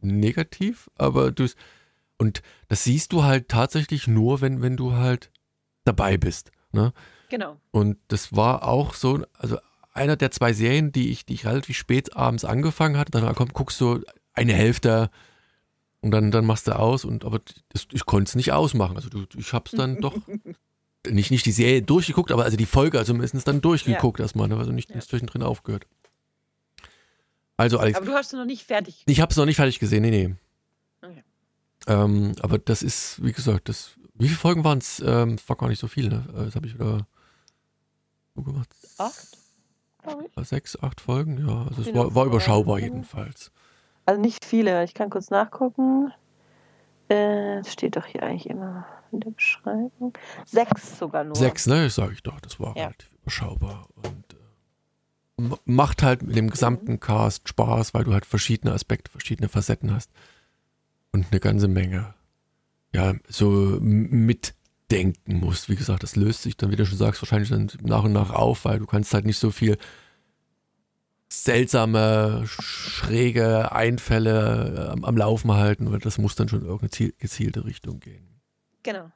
negativ, 0.01 0.91
aber 0.97 1.31
du 1.31 1.47
und 2.17 2.43
das 2.69 2.85
siehst 2.85 3.13
du 3.13 3.25
halt 3.25 3.49
tatsächlich 3.49 4.07
nur, 4.07 4.41
wenn, 4.43 4.61
wenn 4.61 4.77
du 4.77 4.93
halt 4.93 5.31
dabei 5.85 6.19
bist. 6.19 6.53
Ne? 6.73 6.93
Genau. 7.31 7.59
Und 7.71 7.99
das 8.09 8.37
war 8.37 8.65
auch 8.69 8.95
so, 8.95 9.25
also 9.39 9.59
einer 9.93 10.17
der 10.17 10.31
zwei 10.31 10.53
Serien, 10.53 10.93
die 10.93 11.11
ich, 11.11 11.25
die 11.25 11.35
ich 11.35 11.47
relativ 11.47 11.77
spät 11.77 12.17
abends 12.17 12.45
angefangen 12.45 12.97
hatte, 12.97 13.13
dann 13.13 13.35
komm, 13.35 13.49
guckst 13.49 13.81
du 13.81 14.03
eine 14.33 14.53
Hälfte 14.53 15.11
und 16.01 16.13
dann, 16.13 16.31
dann 16.31 16.47
machst 16.47 16.67
du 16.67 16.77
aus 16.77 17.05
und 17.05 17.25
aber 17.25 17.41
das, 17.71 17.87
ich 17.93 18.07
konnte 18.07 18.29
es 18.29 18.35
nicht 18.35 18.53
ausmachen. 18.53 18.97
Also 18.97 19.09
du, 19.09 19.25
ich 19.37 19.53
hab's 19.53 19.73
dann 19.73 20.01
doch 20.01 20.17
nicht, 21.09 21.31
nicht 21.31 21.47
die 21.47 21.53
Serie 21.53 21.83
durchgeguckt, 21.83 22.33
aber 22.33 22.45
also 22.45 22.57
die 22.57 22.67
Folge 22.67 22.99
also 22.99 23.13
mindestens 23.13 23.45
dann 23.45 23.61
durchgeguckt 23.61 24.19
ja. 24.19 24.25
erstmal, 24.25 24.49
ne? 24.49 24.57
also 24.57 24.73
nicht, 24.73 24.91
ja. 24.91 25.01
zwischendrin 25.01 25.43
aufgehört. 25.43 25.87
Also 27.57 27.79
Alex. 27.79 27.97
Aber 27.99 28.07
du 28.07 28.13
hast 28.13 28.29
es 28.29 28.33
noch 28.33 28.47
nicht 28.47 28.67
fertig. 28.67 29.03
Ich 29.07 29.21
habe 29.21 29.31
es 29.31 29.37
noch 29.37 29.45
nicht 29.45 29.57
fertig 29.57 29.79
gesehen, 29.79 30.03
nee, 30.03 30.11
nee. 30.11 30.35
Okay. 31.03 31.23
Ähm, 31.87 32.33
aber 32.41 32.59
das 32.59 32.83
ist, 32.83 33.23
wie 33.23 33.33
gesagt, 33.33 33.69
das. 33.69 33.91
Wie 34.15 34.29
viele 34.29 34.39
Folgen 34.39 34.65
waren 34.65 34.79
es? 34.79 35.01
Ähm, 35.01 35.37
war 35.47 35.57
gar 35.57 35.69
nicht 35.69 35.79
so 35.79 35.89
viel, 35.89 36.09
ne? 36.09 36.25
Äh, 36.35 36.45
das 36.47 36.55
habe 36.55 36.67
ich 36.67 36.75
wieder 36.75 37.07
so 38.35 38.43
gemacht. 38.43 38.69
Acht? 38.97 39.40
Sechs, 40.37 40.79
acht 40.81 41.01
Folgen, 41.01 41.47
ja. 41.47 41.67
Also 41.69 41.83
es 41.83 41.95
war, 41.95 42.15
war 42.15 42.27
überschaubar 42.27 42.79
jedenfalls. 42.79 43.53
Also 44.07 44.21
nicht 44.21 44.45
viele, 44.45 44.85
ich 44.85 44.95
kann 44.95 45.11
kurz 45.11 45.31
nachgucken. 45.31 46.13
Äh, 47.09 47.65
steht 47.65 47.97
doch 47.97 48.07
hier 48.07 48.23
eigentlich 48.23 48.49
immer 48.49 48.87
in 49.13 49.21
der 49.21 49.31
Beschreibung. 49.31 50.13
Sechs 50.47 50.99
sogar 50.99 51.25
nur. 51.25 51.35
Sechs, 51.35 51.67
ne? 51.67 51.91
Sag 51.91 52.13
ich 52.13 52.23
doch. 52.23 52.41
Das 52.41 52.61
war 52.61 52.77
ja. 52.77 52.85
relativ 52.85 53.11
überschaubar. 53.23 53.89
Und 53.97 54.37
äh, 55.49 55.57
macht 55.65 56.03
halt 56.03 56.23
mit 56.23 56.37
dem 56.37 56.51
gesamten 56.51 56.93
mhm. 56.93 57.01
Cast 57.01 57.49
Spaß, 57.49 57.95
weil 57.95 58.05
du 58.05 58.13
halt 58.13 58.27
verschiedene 58.27 58.73
Aspekte, 58.73 59.11
verschiedene 59.11 59.49
Facetten 59.49 59.93
hast. 59.93 60.11
Und 61.13 61.27
eine 61.31 61.41
ganze 61.41 61.67
Menge, 61.67 62.15
ja, 62.95 63.15
so 63.29 63.79
mitdenken 64.91 65.39
musst. 65.39 65.69
Wie 65.69 65.77
gesagt, 65.77 66.03
das 66.03 66.17
löst 66.17 66.43
sich 66.43 66.57
dann, 66.57 66.71
wie 66.71 66.77
du 66.77 66.85
schon 66.85 66.99
sagst, 66.99 67.23
wahrscheinlich 67.23 67.51
dann 67.51 67.71
nach 67.83 68.05
und 68.05 68.13
nach 68.13 68.31
auf, 68.31 68.65
weil 68.65 68.79
du 68.79 68.87
kannst 68.87 69.15
halt 69.15 69.25
nicht 69.25 69.39
so 69.39 69.51
viel 69.51 69.79
seltsame, 71.33 72.43
schräge 72.47 73.71
Einfälle 73.73 74.91
am, 74.93 75.05
am 75.05 75.17
Laufen 75.17 75.53
halten, 75.53 75.93
weil 75.93 76.01
das 76.01 76.19
muss 76.19 76.35
dann 76.35 76.49
schon 76.49 76.63
in 76.63 76.67
irgendeine 76.67 77.13
gezielte 77.13 77.65
Richtung 77.65 78.01
gehen. 78.01 78.41
Genau. 78.83 79.11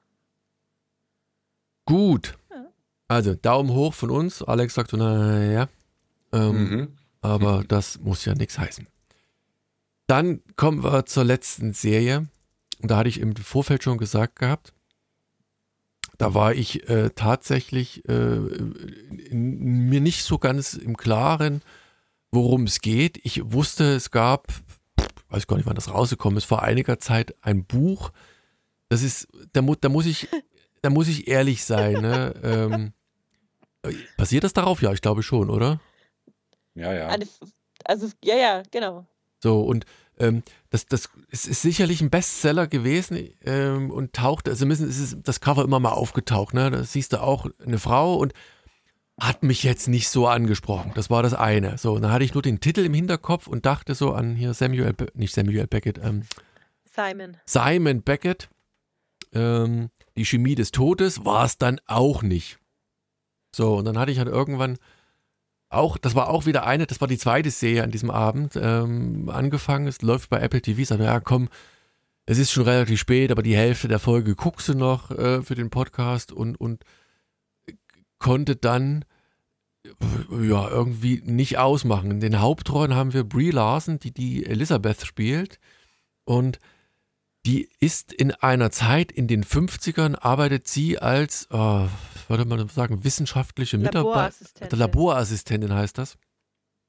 Gut. 1.87 2.39
Ja. 2.51 2.67
Also 3.09 3.35
Daumen 3.35 3.71
hoch 3.71 3.95
von 3.95 4.11
uns. 4.11 4.43
Alex 4.43 4.75
sagt 4.75 4.91
so, 4.91 4.97
naja. 4.97 5.69
Ähm, 6.33 6.71
mhm. 6.71 6.89
Aber 7.21 7.61
mhm. 7.61 7.69
das 7.69 7.99
muss 7.99 8.25
ja 8.25 8.35
nichts 8.35 8.59
heißen. 8.59 8.87
Dann 10.07 10.43
kommen 10.57 10.85
wir 10.85 11.07
zur 11.07 11.25
letzten 11.25 11.73
Serie. 11.73 12.29
Und 12.81 12.91
da 12.91 12.99
hatte 12.99 13.09
ich 13.09 13.19
im 13.19 13.35
Vorfeld 13.35 13.83
schon 13.83 13.99
gesagt 13.99 14.39
gehabt, 14.39 14.74
da 16.19 16.35
war 16.35 16.55
ich 16.55 16.89
äh, 16.89 17.11
tatsächlich 17.11 18.09
äh, 18.09 18.39
mir 19.31 20.01
nicht 20.01 20.25
so 20.25 20.39
ganz 20.39 20.75
im 20.75 20.97
Klaren, 20.97 21.63
worum 22.31 22.65
es 22.65 22.81
geht. 22.81 23.19
Ich 23.25 23.53
wusste, 23.53 23.95
es 23.95 24.11
gab, 24.11 24.49
weiß 25.29 25.47
gar 25.47 25.57
nicht, 25.57 25.67
wann 25.67 25.75
das 25.75 25.93
rausgekommen 25.93 26.37
ist, 26.37 26.45
vor 26.45 26.63
einiger 26.63 26.99
Zeit 26.99 27.35
ein 27.43 27.65
Buch, 27.65 28.13
das 28.89 29.03
ist, 29.03 29.29
da, 29.53 29.61
da 29.61 29.89
muss 29.89 30.07
ich, 30.07 30.29
da 30.83 30.91
muss 30.91 31.09
ich 31.09 31.27
ehrlich 31.27 31.65
sein. 31.65 31.95
Ne? 31.95 32.35
ähm, 33.85 33.93
basiert 34.17 34.45
das 34.45 34.53
darauf? 34.53 34.83
Ja, 34.83 34.93
ich 34.93 35.01
glaube 35.01 35.23
schon, 35.23 35.51
oder? 35.51 35.81
Ja, 36.75 36.93
ja. 36.93 37.17
Also, 37.85 38.11
ja, 38.23 38.37
ja, 38.37 38.63
genau. 38.71 39.07
So, 39.43 39.63
und 39.63 39.85
Ähm, 40.19 40.43
das, 40.71 40.87
das 40.87 41.09
ist, 41.31 41.47
ist, 41.47 41.63
sicherlich 41.63 42.01
ein 42.01 42.11
Bestseller 42.11 42.67
gewesen 42.67 43.31
ähm, 43.45 43.91
und 43.91 44.13
taucht, 44.13 44.49
also 44.49 44.67
müssen, 44.67 44.89
ist 44.89 45.17
das 45.25 45.41
Cover 45.41 45.65
immer 45.65 45.81
mal 45.81 45.93
aufgetaucht, 45.93 46.55
ne? 46.55 46.71
Da 46.71 46.85
siehst 46.85 47.13
du 47.13 47.21
auch 47.21 47.47
eine 47.65 47.79
Frau 47.79 48.17
und 48.17 48.33
hat 49.19 49.43
mich 49.43 49.63
jetzt 49.63 49.89
nicht 49.89 50.09
so 50.09 50.27
angesprochen. 50.27 50.93
Das 50.95 51.11
war 51.11 51.23
das 51.23 51.35
eine. 51.35 51.79
So, 51.79 51.93
und 51.93 52.03
dann 52.03 52.13
hatte 52.13 52.25
ich 52.25 52.35
nur 52.35 52.43
den 52.43 52.61
Titel 52.61 52.85
im 52.85 52.95
Hinterkopf 52.95 53.47
und 53.47 53.65
dachte 53.67 53.95
so 53.95 54.13
an 54.13 54.35
hier 54.35 54.55
Samuel, 54.55 54.95
nicht 55.15 55.35
Samuel 55.35 55.67
Beckett, 55.67 55.99
ähm, 56.03 56.23
Simon. 56.85 57.37
Simon 57.47 58.03
Beckett. 58.03 58.49
Ähm, 59.33 59.91
die 60.17 60.25
Chemie 60.25 60.55
des 60.55 60.71
Todes 60.71 61.25
war 61.25 61.45
es 61.45 61.59
dann 61.59 61.81
auch 61.87 62.23
nicht. 62.23 62.59
So, 63.55 63.77
und 63.77 63.85
dann 63.85 63.99
hatte 63.99 64.13
ich 64.13 64.19
halt 64.19 64.29
irgendwann 64.29 64.79
auch, 65.77 65.99
das 65.99 66.15
war 66.15 66.29
auch 66.29 66.47
wieder 66.47 66.67
eine, 66.67 66.87
das 66.87 67.01
war 67.01 67.09
die 67.09 67.19
zweite 67.19 67.51
Serie 67.51 67.83
an 67.83 67.91
diesem 67.91 68.11
Abend, 68.11 68.59
ähm, 68.61 69.29
angefangen. 69.29 69.87
Es 69.87 70.03
läuft 70.03 70.31
bei 70.31 70.41
Apple 70.41 70.63
TV. 70.63 70.81
Ich 70.81 70.89
sagte, 70.89 71.05
ja, 71.05 71.21
komm, 71.21 71.49
es 72.27 72.39
ist 72.39 72.53
schon 72.53 72.65
relativ 72.65 72.99
spät, 73.01 73.31
aber 73.31 73.43
die 73.43 73.57
Hälfte 73.57 73.89
der 73.89 73.99
Folge 73.99 74.35
guckst 74.35 74.69
du 74.69 74.75
noch 74.75 75.11
äh, 75.11 75.43
für 75.43 75.55
den 75.55 75.71
Podcast 75.71 76.33
und, 76.33 76.57
und 76.61 76.85
konnte 78.19 78.57
dann 78.57 79.05
ja 80.31 80.69
irgendwie 80.69 81.21
nicht 81.25 81.59
ausmachen. 81.59 82.11
In 82.11 82.21
den 82.21 82.41
Hauptrollen 82.41 82.95
haben 82.95 83.13
wir 83.13 83.25
Brie 83.25 83.51
Larson, 83.51 83.99
die 83.99 84.13
die 84.13 84.47
Elizabeth 84.47 85.05
spielt 85.05 85.59
und 86.25 86.59
die 87.47 87.69
ist 87.79 88.13
in 88.13 88.31
einer 88.33 88.71
Zeit 88.71 89.13
in 89.13 89.29
den 89.29 89.45
50ern, 89.45 90.17
arbeitet 90.17 90.67
sie 90.67 90.99
als, 90.99 91.49
oh, 91.51 91.87
würde 92.29 92.45
man 92.47 92.69
sagen, 92.69 93.05
wissenschaftliche 93.05 93.77
Mitarbeiterin. 93.77 94.79
Laborassistentin 94.79 95.73
heißt 95.73 95.99
das. 95.99 96.17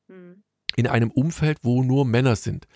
Hm. 0.08 0.44
In 0.78 0.88
einem 0.88 1.12
Umfeld, 1.12 1.60
wo 1.64 1.84
nur 1.84 2.06
Männer 2.06 2.36
sind. 2.36 2.68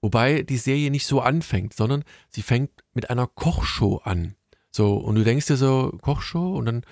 Wobei 0.00 0.42
die 0.42 0.56
Serie 0.56 0.90
nicht 0.90 1.06
so 1.06 1.20
anfängt, 1.20 1.74
sondern 1.74 2.04
sie 2.30 2.42
fängt 2.42 2.70
mit 2.94 3.10
einer 3.10 3.26
Kochshow 3.26 3.98
an. 3.98 4.34
So, 4.72 4.94
und 4.94 5.16
du 5.16 5.24
denkst 5.24 5.46
dir 5.46 5.56
so, 5.56 5.96
Kochshow 6.00 6.56
und 6.56 6.66
dann, 6.66 6.82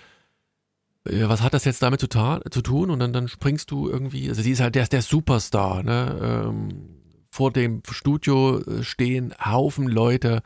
ja, 1.09 1.29
was 1.29 1.43
hat 1.43 1.55
das 1.55 1.65
jetzt 1.65 1.83
damit 1.83 2.01
zu, 2.01 2.09
zu 2.09 2.63
tun? 2.63 2.91
Und 2.91 3.01
dann, 3.01 3.13
dann 3.13 3.29
springst 3.29 3.71
du 3.71 3.89
irgendwie, 3.89 4.29
also 4.29 4.43
sie 4.43 4.51
ist 4.51 4.61
halt 4.61 4.75
der, 4.75 4.87
der 4.87 5.03
Superstar, 5.03 5.83
ne? 5.83 6.45
Ähm, 6.49 6.98
vor 7.39 7.53
dem 7.53 7.83
Studio 7.89 8.59
äh, 8.59 8.83
stehen 8.83 9.33
Haufen 9.39 9.87
Leute, 9.87 10.43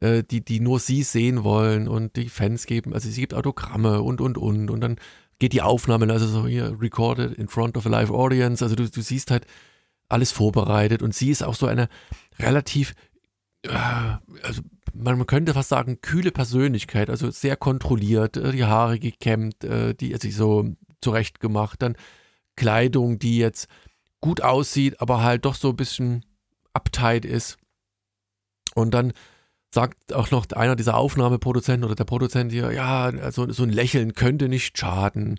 äh, 0.00 0.22
die, 0.22 0.44
die 0.44 0.60
nur 0.60 0.80
sie 0.80 1.02
sehen 1.02 1.44
wollen 1.44 1.88
und 1.88 2.16
die 2.16 2.28
Fans 2.28 2.66
geben, 2.66 2.92
also 2.92 3.08
sie 3.08 3.22
gibt 3.22 3.32
Autogramme 3.32 4.02
und, 4.02 4.20
und, 4.20 4.36
und. 4.36 4.70
Und 4.70 4.80
dann 4.82 4.96
geht 5.38 5.54
die 5.54 5.62
Aufnahme, 5.62 6.12
also 6.12 6.26
so 6.26 6.46
hier, 6.46 6.76
recorded 6.78 7.32
in 7.38 7.48
front 7.48 7.78
of 7.78 7.86
a 7.86 7.88
live 7.88 8.10
audience. 8.10 8.62
Also 8.62 8.76
du, 8.76 8.86
du 8.86 9.00
siehst 9.00 9.30
halt 9.30 9.46
alles 10.10 10.30
vorbereitet 10.30 11.02
und 11.02 11.14
sie 11.14 11.30
ist 11.30 11.42
auch 11.42 11.54
so 11.54 11.66
eine 11.68 11.88
relativ, 12.38 12.92
äh, 13.62 13.70
also 14.42 14.60
man, 14.92 15.26
könnte 15.26 15.54
fast 15.54 15.70
sagen, 15.70 16.02
kühle 16.02 16.32
Persönlichkeit, 16.32 17.08
also 17.08 17.30
sehr 17.30 17.56
kontrolliert, 17.56 18.36
die 18.36 18.64
Haare 18.64 18.98
gekämmt, 18.98 19.56
die 19.62 20.12
also 20.14 20.30
so 20.30 20.74
zurechtgemacht, 21.00 21.80
dann 21.80 21.96
Kleidung, 22.56 23.18
die 23.18 23.38
jetzt 23.38 23.68
gut 24.26 24.40
aussieht, 24.40 25.00
aber 25.00 25.22
halt 25.22 25.44
doch 25.44 25.54
so 25.54 25.68
ein 25.68 25.76
bisschen 25.76 26.24
uptight 26.72 27.24
ist. 27.24 27.58
Und 28.74 28.92
dann 28.92 29.12
sagt 29.72 30.12
auch 30.12 30.32
noch 30.32 30.50
einer 30.50 30.74
dieser 30.74 30.96
Aufnahmeproduzenten 30.96 31.84
oder 31.84 31.94
der 31.94 32.04
Produzent 32.04 32.50
hier, 32.50 32.72
ja, 32.72 33.04
also 33.04 33.48
so 33.52 33.62
ein 33.62 33.70
Lächeln 33.70 34.14
könnte 34.14 34.48
nicht 34.48 34.76
schaden. 34.76 35.38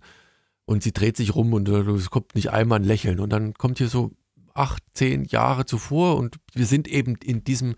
Und 0.63 0.83
sie 0.83 0.93
dreht 0.93 1.17
sich 1.17 1.35
rum 1.35 1.51
und 1.53 1.67
es 1.67 2.09
kommt 2.09 2.33
nicht 2.33 2.51
einmal 2.51 2.79
ein 2.79 2.85
Lächeln. 2.85 3.19
Und 3.19 3.29
dann 3.31 3.55
kommt 3.55 3.77
hier 3.77 3.89
so 3.89 4.11
acht, 4.53 4.81
zehn 4.93 5.25
Jahre 5.25 5.65
zuvor 5.65 6.15
und 6.15 6.37
wir 6.53 6.65
sind 6.65 6.87
eben 6.87 7.17
in 7.17 7.43
diesem 7.43 7.75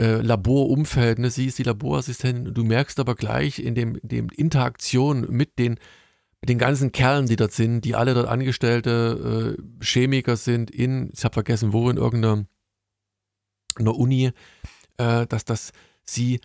äh, 0.00 0.16
Laborumfeld. 0.16 1.20
Ne? 1.20 1.30
Sie 1.30 1.46
ist 1.46 1.60
die 1.60 1.64
Laborassistentin. 1.64 2.54
Du 2.54 2.64
merkst 2.64 2.98
aber 2.98 3.14
gleich 3.14 3.60
in 3.60 3.76
dem, 3.76 4.00
dem 4.02 4.30
Interaktion 4.30 5.26
mit 5.30 5.60
den 5.60 5.78
mit 6.40 6.48
den 6.48 6.58
ganzen 6.58 6.92
Kerlen, 6.92 7.26
die 7.26 7.36
dort 7.36 7.52
sind, 7.52 7.84
die 7.84 7.94
alle 7.94 8.14
dort 8.14 8.28
Angestellte 8.28 9.56
äh, 9.58 9.84
Chemiker 9.84 10.36
sind 10.36 10.70
in, 10.70 11.10
ich 11.12 11.24
habe 11.24 11.34
vergessen 11.34 11.72
wo, 11.72 11.90
in 11.90 11.96
irgendeiner 11.96 12.46
Uni, 13.78 14.32
äh, 14.98 15.26
dass 15.26 15.44
das 15.44 15.72
sie 16.04 16.40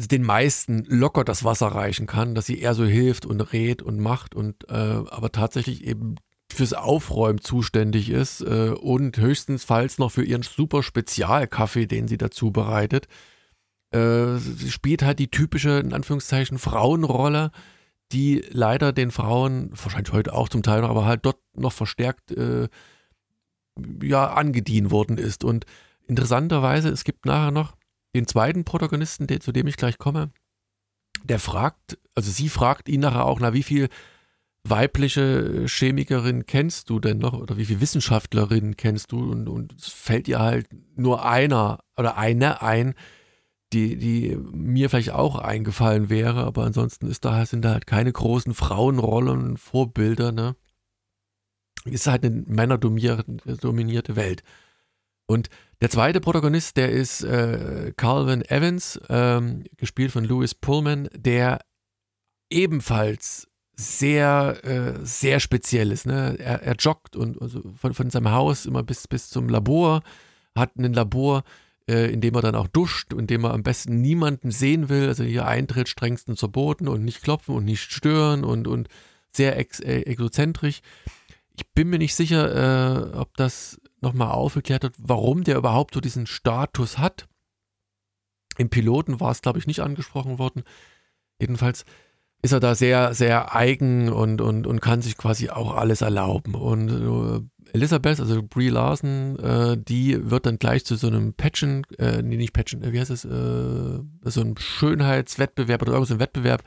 den 0.00 0.22
meisten 0.22 0.84
locker 0.86 1.24
das 1.24 1.44
Wasser 1.44 1.68
reichen 1.68 2.06
kann, 2.06 2.34
dass 2.34 2.46
sie 2.46 2.58
eher 2.58 2.74
so 2.74 2.84
hilft 2.84 3.26
und 3.26 3.40
rät 3.40 3.82
und 3.82 4.00
macht 4.00 4.34
und 4.34 4.68
äh, 4.68 4.72
aber 4.72 5.30
tatsächlich 5.30 5.84
eben 5.84 6.16
fürs 6.52 6.72
Aufräumen 6.72 7.40
zuständig 7.40 8.10
ist 8.10 8.40
äh, 8.42 8.70
und 8.70 9.16
höchstensfalls 9.16 9.98
noch 9.98 10.10
für 10.10 10.24
ihren 10.24 10.42
super 10.42 10.82
Spezialkaffee, 10.82 11.86
den 11.86 12.08
sie 12.08 12.18
dazu 12.18 12.50
bereitet. 12.50 13.06
Äh, 13.90 14.36
sie 14.38 14.70
spielt 14.70 15.02
halt 15.02 15.18
die 15.18 15.30
typische, 15.30 15.78
in 15.78 15.92
Anführungszeichen, 15.92 16.58
Frauenrolle, 16.58 17.52
die 18.12 18.44
leider 18.50 18.92
den 18.92 19.10
Frauen, 19.10 19.70
wahrscheinlich 19.72 20.12
heute 20.12 20.34
auch 20.34 20.48
zum 20.48 20.62
Teil 20.62 20.82
noch, 20.82 20.90
aber 20.90 21.04
halt 21.04 21.24
dort 21.24 21.38
noch 21.54 21.72
verstärkt 21.72 22.32
äh, 22.32 22.68
ja, 24.02 24.32
angedient 24.32 24.90
worden 24.90 25.18
ist. 25.18 25.44
Und 25.44 25.64
interessanterweise, 26.06 26.88
es 26.90 27.04
gibt 27.04 27.26
nachher 27.26 27.50
noch 27.50 27.76
den 28.14 28.26
zweiten 28.26 28.64
Protagonisten, 28.64 29.26
den, 29.26 29.40
zu 29.40 29.52
dem 29.52 29.66
ich 29.66 29.76
gleich 29.76 29.98
komme, 29.98 30.30
der 31.24 31.38
fragt, 31.38 31.98
also 32.14 32.30
sie 32.30 32.48
fragt 32.48 32.88
ihn 32.88 33.00
nachher 33.00 33.24
auch, 33.24 33.40
na, 33.40 33.54
wie 33.54 33.62
viel 33.62 33.88
weibliche 34.64 35.66
Chemikerin 35.66 36.46
kennst 36.46 36.88
du 36.90 37.00
denn 37.00 37.18
noch 37.18 37.32
oder 37.32 37.56
wie 37.56 37.64
viele 37.64 37.80
Wissenschaftlerinnen 37.80 38.76
kennst 38.76 39.12
du? 39.12 39.30
Und, 39.30 39.48
und 39.48 39.72
es 39.74 39.88
fällt 39.88 40.28
ihr 40.28 40.38
halt 40.38 40.68
nur 40.96 41.24
einer 41.24 41.80
oder 41.96 42.16
eine 42.16 42.62
ein, 42.62 42.94
die, 43.72 43.96
die 43.96 44.36
mir 44.52 44.90
vielleicht 44.90 45.12
auch 45.12 45.36
eingefallen 45.36 46.10
wäre, 46.10 46.44
aber 46.44 46.64
ansonsten 46.64 47.06
ist 47.06 47.24
da, 47.24 47.44
sind 47.46 47.64
da 47.64 47.72
halt 47.72 47.86
keine 47.86 48.12
großen 48.12 48.54
Frauenrollen, 48.54 49.56
Vorbilder, 49.56 50.32
ne? 50.32 50.56
Ist 51.84 52.06
halt 52.06 52.24
eine 52.24 52.44
männerdominierte 52.46 54.14
Welt. 54.14 54.42
Und 55.26 55.48
der 55.80 55.90
zweite 55.90 56.20
Protagonist, 56.20 56.76
der 56.76 56.90
ist 56.90 57.24
äh, 57.24 57.92
Calvin 57.96 58.42
Evans, 58.42 59.00
ähm, 59.08 59.64
gespielt 59.76 60.12
von 60.12 60.24
Louis 60.24 60.54
Pullman, 60.54 61.08
der 61.14 61.60
ebenfalls 62.50 63.48
sehr, 63.74 64.60
äh, 64.64 65.04
sehr 65.04 65.40
speziell 65.40 65.90
ist. 65.90 66.06
Ne? 66.06 66.36
Er, 66.38 66.62
er 66.62 66.76
joggt 66.76 67.16
und 67.16 67.40
also 67.40 67.62
von, 67.74 67.94
von 67.94 68.10
seinem 68.10 68.30
Haus 68.30 68.66
immer 68.66 68.82
bis, 68.82 69.08
bis 69.08 69.28
zum 69.28 69.48
Labor, 69.48 70.02
hat 70.54 70.76
ein 70.76 70.92
Labor, 70.92 71.42
äh, 71.92 72.10
indem 72.10 72.34
er 72.34 72.40
dann 72.40 72.54
auch 72.54 72.68
duscht, 72.68 73.12
indem 73.12 73.44
er 73.44 73.52
am 73.52 73.62
besten 73.62 74.00
niemanden 74.00 74.50
sehen 74.50 74.88
will. 74.88 75.08
Also 75.08 75.24
hier 75.24 75.46
Eintritt 75.46 75.88
strengstens 75.88 76.38
verboten 76.38 76.88
und 76.88 77.04
nicht 77.04 77.22
klopfen 77.22 77.54
und 77.54 77.64
nicht 77.64 77.92
stören 77.92 78.44
und, 78.44 78.66
und 78.66 78.88
sehr 79.30 79.58
ex 79.58 79.78
äh, 79.80 80.00
egozentrisch. 80.06 80.80
Ich 81.54 81.70
bin 81.72 81.90
mir 81.90 81.98
nicht 81.98 82.14
sicher, 82.14 83.12
äh, 83.12 83.16
ob 83.18 83.36
das 83.36 83.78
nochmal 84.00 84.30
aufgeklärt 84.30 84.84
wird, 84.84 84.94
warum 84.98 85.44
der 85.44 85.58
überhaupt 85.58 85.94
so 85.94 86.00
diesen 86.00 86.26
Status 86.26 86.96
hat. 86.96 87.28
Im 88.56 88.70
Piloten 88.70 89.20
war 89.20 89.30
es, 89.30 89.42
glaube 89.42 89.58
ich, 89.58 89.66
nicht 89.66 89.80
angesprochen 89.80 90.38
worden. 90.38 90.62
Jedenfalls 91.40 91.84
ist 92.42 92.52
er 92.52 92.60
da 92.60 92.74
sehr, 92.74 93.14
sehr 93.14 93.54
eigen 93.54 94.08
und, 94.08 94.40
und, 94.40 94.66
und 94.66 94.80
kann 94.80 95.02
sich 95.02 95.16
quasi 95.16 95.50
auch 95.50 95.76
alles 95.76 96.00
erlauben. 96.00 96.54
Und 96.54 96.88
äh, 96.88 97.46
Elisabeth, 97.72 98.20
also 98.20 98.42
Brie 98.42 98.68
Larson, 98.68 99.38
äh, 99.38 99.76
die 99.78 100.30
wird 100.30 100.46
dann 100.46 100.58
gleich 100.58 100.84
zu 100.84 100.96
so 100.96 101.06
einem 101.06 101.32
Patchen, 101.34 101.84
äh, 101.98 102.22
nee, 102.22 102.36
nicht 102.36 102.52
Patchen, 102.52 102.82
äh, 102.82 102.92
wie 102.92 103.00
heißt 103.00 103.10
es, 103.10 103.24
äh, 103.24 103.28
so 103.28 104.40
einem 104.40 104.56
Schönheitswettbewerb 104.58 105.82
oder 105.82 105.92
irgendein 105.92 106.16
so 106.16 106.20
Wettbewerb 106.20 106.62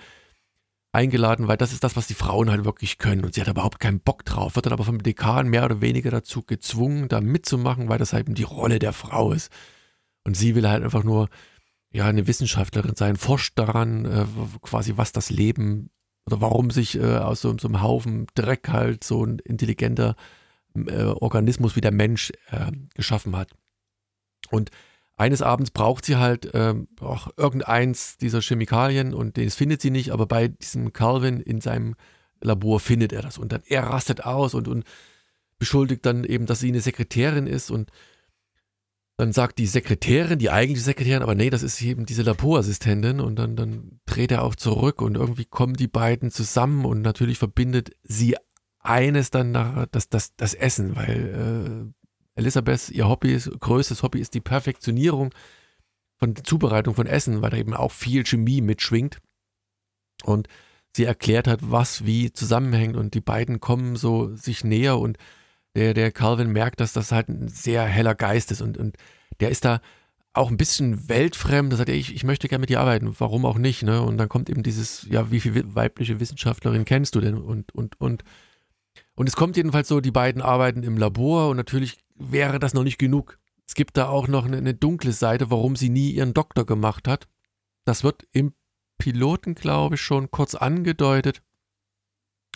eingeladen, 0.91 1.47
weil 1.47 1.57
das 1.57 1.73
ist 1.73 1.83
das, 1.83 1.95
was 1.95 2.07
die 2.07 2.13
Frauen 2.13 2.49
halt 2.49 2.65
wirklich 2.65 2.97
können. 2.97 3.25
Und 3.25 3.33
sie 3.33 3.41
hat 3.41 3.49
überhaupt 3.49 3.79
keinen 3.79 3.99
Bock 3.99 4.25
drauf, 4.25 4.55
wird 4.55 4.65
dann 4.65 4.73
aber 4.73 4.85
vom 4.85 5.03
Dekan 5.03 5.49
mehr 5.49 5.65
oder 5.65 5.81
weniger 5.81 6.09
dazu 6.09 6.41
gezwungen, 6.41 7.09
da 7.09 7.21
mitzumachen, 7.21 7.89
weil 7.89 7.99
das 7.99 8.13
halt 8.13 8.25
die 8.37 8.43
Rolle 8.43 8.79
der 8.79 8.93
Frau 8.93 9.31
ist. 9.31 9.51
Und 10.23 10.35
sie 10.35 10.55
will 10.55 10.67
halt 10.67 10.83
einfach 10.83 11.03
nur 11.03 11.29
ja, 11.91 12.05
eine 12.05 12.27
Wissenschaftlerin 12.27 12.95
sein, 12.95 13.15
forscht 13.15 13.59
daran, 13.59 14.05
äh, 14.05 14.25
quasi 14.61 14.93
was 14.95 15.11
das 15.11 15.29
Leben 15.29 15.91
oder 16.25 16.41
warum 16.41 16.71
sich 16.71 16.97
äh, 16.99 17.17
aus 17.17 17.41
so, 17.41 17.55
so, 17.59 17.67
einem 17.67 17.81
Haufen 17.81 18.27
Dreck 18.33 18.69
halt 18.69 19.03
so 19.03 19.23
ein 19.23 19.39
intelligenter 19.39 20.15
äh, 20.75 21.03
Organismus 21.03 21.75
wie 21.75 21.81
der 21.81 21.91
Mensch 21.91 22.31
äh, 22.51 22.71
geschaffen 22.93 23.35
hat. 23.35 23.51
Und 24.51 24.71
eines 25.17 25.41
Abends 25.41 25.71
braucht 25.71 26.05
sie 26.05 26.17
halt 26.17 26.51
ähm, 26.53 26.87
auch 26.99 27.29
irgendeins 27.37 28.17
dieser 28.17 28.41
Chemikalien 28.41 29.13
und 29.13 29.37
das 29.37 29.55
findet 29.55 29.81
sie 29.81 29.91
nicht, 29.91 30.11
aber 30.11 30.25
bei 30.25 30.49
diesem 30.49 30.91
Calvin 30.91 31.39
in 31.39 31.61
seinem 31.61 31.95
Labor 32.41 32.79
findet 32.79 33.13
er 33.13 33.21
das 33.21 33.37
und 33.37 33.51
dann 33.51 33.61
er 33.65 33.83
rastet 33.83 34.25
aus 34.25 34.53
und, 34.53 34.67
und 34.67 34.83
beschuldigt 35.57 36.05
dann 36.05 36.25
eben, 36.25 36.45
dass 36.45 36.59
sie 36.59 36.67
eine 36.67 36.81
Sekretärin 36.81 37.47
ist 37.47 37.71
und 37.71 37.91
dann 39.17 39.31
sagt 39.31 39.59
die 39.59 39.67
Sekretärin, 39.67 40.39
die 40.39 40.49
eigentliche 40.49 40.83
Sekretärin, 40.83 41.23
aber 41.23 41.35
nee, 41.35 41.49
das 41.49 41.63
ist 41.63 41.81
eben 41.81 42.05
diese 42.05 42.23
Laborassistentin 42.23 43.21
und 43.21 43.37
dann, 43.37 43.55
dann 43.55 44.01
dreht 44.05 44.31
er 44.31 44.43
auch 44.43 44.55
zurück 44.55 45.01
und 45.01 45.15
irgendwie 45.15 45.45
kommen 45.45 45.75
die 45.75 45.87
beiden 45.87 46.31
zusammen 46.31 46.83
und 46.83 47.01
natürlich 47.01 47.37
verbindet 47.37 47.91
sie 48.03 48.35
eines 48.85 49.31
dann 49.31 49.51
nach, 49.51 49.85
das, 49.91 50.09
das, 50.09 50.35
das 50.35 50.53
Essen, 50.53 50.95
weil 50.95 51.93
Elisabeth, 52.35 52.89
ihr 52.89 53.07
Hobby, 53.07 53.37
größtes 53.37 54.03
Hobby 54.03 54.19
ist 54.19 54.33
die 54.33 54.41
Perfektionierung 54.41 55.33
von 56.17 56.35
Zubereitung 56.35 56.95
von 56.95 57.07
Essen, 57.07 57.41
weil 57.41 57.49
da 57.49 57.57
eben 57.57 57.73
auch 57.73 57.91
viel 57.91 58.25
Chemie 58.25 58.61
mitschwingt. 58.61 59.19
Und 60.23 60.47
sie 60.95 61.05
erklärt 61.05 61.47
hat, 61.47 61.59
was 61.61 62.05
wie 62.05 62.31
zusammenhängt 62.31 62.95
und 62.95 63.13
die 63.13 63.21
beiden 63.21 63.59
kommen 63.59 63.95
so 63.95 64.33
sich 64.35 64.63
näher 64.63 64.97
und 64.97 65.17
der, 65.75 65.93
der 65.93 66.11
Calvin 66.11 66.51
merkt, 66.51 66.79
dass 66.79 66.93
das 66.93 67.11
halt 67.11 67.27
ein 67.27 67.49
sehr 67.49 67.83
heller 67.83 68.15
Geist 68.15 68.51
ist 68.51 68.61
und, 68.61 68.77
und 68.77 68.95
der 69.41 69.49
ist 69.49 69.65
da 69.65 69.81
auch 70.31 70.49
ein 70.49 70.57
bisschen 70.57 71.09
weltfremd. 71.09 71.71
Da 71.71 71.77
sagt 71.77 71.89
er, 71.89 71.95
ich, 71.95 72.13
ich 72.13 72.23
möchte 72.23 72.47
gerne 72.47 72.61
mit 72.61 72.69
dir 72.69 72.79
arbeiten, 72.79 73.13
warum 73.19 73.45
auch 73.45 73.57
nicht, 73.57 73.83
ne? 73.83 74.01
Und 74.01 74.17
dann 74.17 74.29
kommt 74.29 74.49
eben 74.49 74.63
dieses, 74.63 75.05
ja, 75.09 75.31
wie 75.31 75.39
viele 75.39 75.75
weibliche 75.75 76.19
Wissenschaftlerin 76.19 76.85
kennst 76.85 77.15
du 77.15 77.21
denn? 77.21 77.35
Und, 77.35 77.73
und, 77.73 77.99
und, 77.99 78.23
und 79.15 79.27
es 79.27 79.35
kommt 79.35 79.57
jedenfalls 79.57 79.87
so, 79.87 80.01
die 80.01 80.11
beiden 80.11 80.41
arbeiten 80.41 80.83
im 80.83 80.97
Labor 80.97 81.49
und 81.49 81.57
natürlich 81.57 81.97
wäre 82.15 82.59
das 82.59 82.73
noch 82.73 82.83
nicht 82.83 82.97
genug. 82.97 83.39
Es 83.67 83.73
gibt 83.73 83.97
da 83.97 84.07
auch 84.09 84.27
noch 84.27 84.45
eine, 84.45 84.57
eine 84.57 84.73
dunkle 84.73 85.11
Seite, 85.11 85.49
warum 85.49 85.75
sie 85.75 85.89
nie 85.89 86.11
ihren 86.11 86.33
Doktor 86.33 86.65
gemacht 86.65 87.07
hat. 87.07 87.27
Das 87.85 88.03
wird 88.03 88.27
im 88.31 88.53
Piloten, 88.97 89.55
glaube 89.55 89.95
ich, 89.95 90.01
schon 90.01 90.31
kurz 90.31 90.55
angedeutet. 90.55 91.41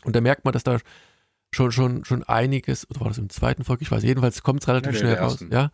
Und 0.03 0.15
da 0.15 0.21
merkt 0.21 0.45
man, 0.45 0.53
dass 0.53 0.63
da 0.63 0.79
schon, 1.51 1.71
schon, 1.71 2.05
schon 2.05 2.23
einiges, 2.23 2.89
oder 2.89 3.01
war 3.01 3.07
das 3.07 3.17
im 3.17 3.29
zweiten 3.29 3.63
Folge? 3.63 3.83
Ich 3.83 3.91
weiß, 3.91 4.03
jedenfalls 4.03 4.43
kommt 4.43 4.61
es 4.61 4.67
relativ 4.67 4.93
ja, 4.93 4.99
schnell 4.99 5.15
raus. 5.15 5.43
Ja? 5.49 5.71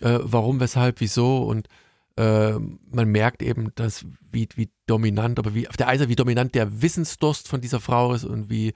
ja. 0.00 0.16
Äh, 0.16 0.20
warum, 0.22 0.60
weshalb, 0.60 1.00
wieso 1.00 1.44
und 1.44 1.68
äh, 2.16 2.58
man 2.58 3.08
merkt 3.08 3.42
eben, 3.42 3.72
dass 3.74 4.04
wie, 4.30 4.48
wie 4.54 4.70
dominant, 4.86 5.38
aber 5.38 5.54
wie 5.54 5.68
auf 5.68 5.76
der 5.76 5.86
Seite, 5.86 6.08
wie 6.08 6.16
dominant 6.16 6.54
der 6.54 6.82
Wissensdurst 6.82 7.48
von 7.48 7.60
dieser 7.60 7.80
Frau 7.80 8.12
ist 8.12 8.24
und 8.24 8.50
wie, 8.50 8.74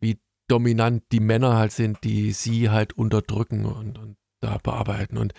wie 0.00 0.18
dominant 0.48 1.04
die 1.12 1.20
Männer 1.20 1.56
halt 1.56 1.72
sind, 1.72 2.04
die 2.04 2.32
sie 2.32 2.70
halt 2.70 2.92
unterdrücken 2.94 3.64
und, 3.64 3.98
und 3.98 4.16
da 4.40 4.58
bearbeiten. 4.58 5.18
Und 5.18 5.32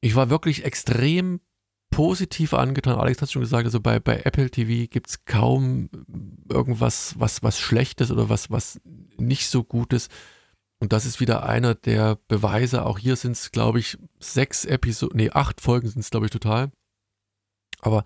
ich 0.00 0.14
war 0.14 0.30
wirklich 0.30 0.64
extrem 0.64 1.40
positiv 1.90 2.52
angetan. 2.52 2.98
Alex 2.98 3.22
hat 3.22 3.30
schon 3.30 3.42
gesagt, 3.42 3.64
also 3.64 3.80
bei, 3.80 4.00
bei 4.00 4.22
Apple 4.24 4.50
TV 4.50 4.90
gibt 4.90 5.08
es 5.08 5.24
kaum 5.24 5.88
irgendwas, 6.48 7.14
was, 7.18 7.42
was 7.42 7.58
Schlechtes 7.58 8.10
oder 8.10 8.28
was, 8.28 8.50
was 8.50 8.80
nicht 9.16 9.48
so 9.48 9.64
Gutes. 9.64 10.08
Und 10.78 10.92
das 10.92 11.06
ist 11.06 11.20
wieder 11.20 11.44
einer 11.44 11.74
der 11.74 12.18
Beweise. 12.28 12.84
Auch 12.84 12.98
hier 12.98 13.16
sind 13.16 13.32
es, 13.32 13.50
glaube 13.50 13.78
ich, 13.78 13.96
sechs 14.20 14.64
Episoden, 14.64 15.16
nee, 15.16 15.30
acht 15.30 15.60
Folgen 15.60 15.88
sind 15.88 16.00
es, 16.00 16.10
glaube 16.10 16.26
ich, 16.26 16.32
total. 16.32 16.70
Aber 17.80 18.04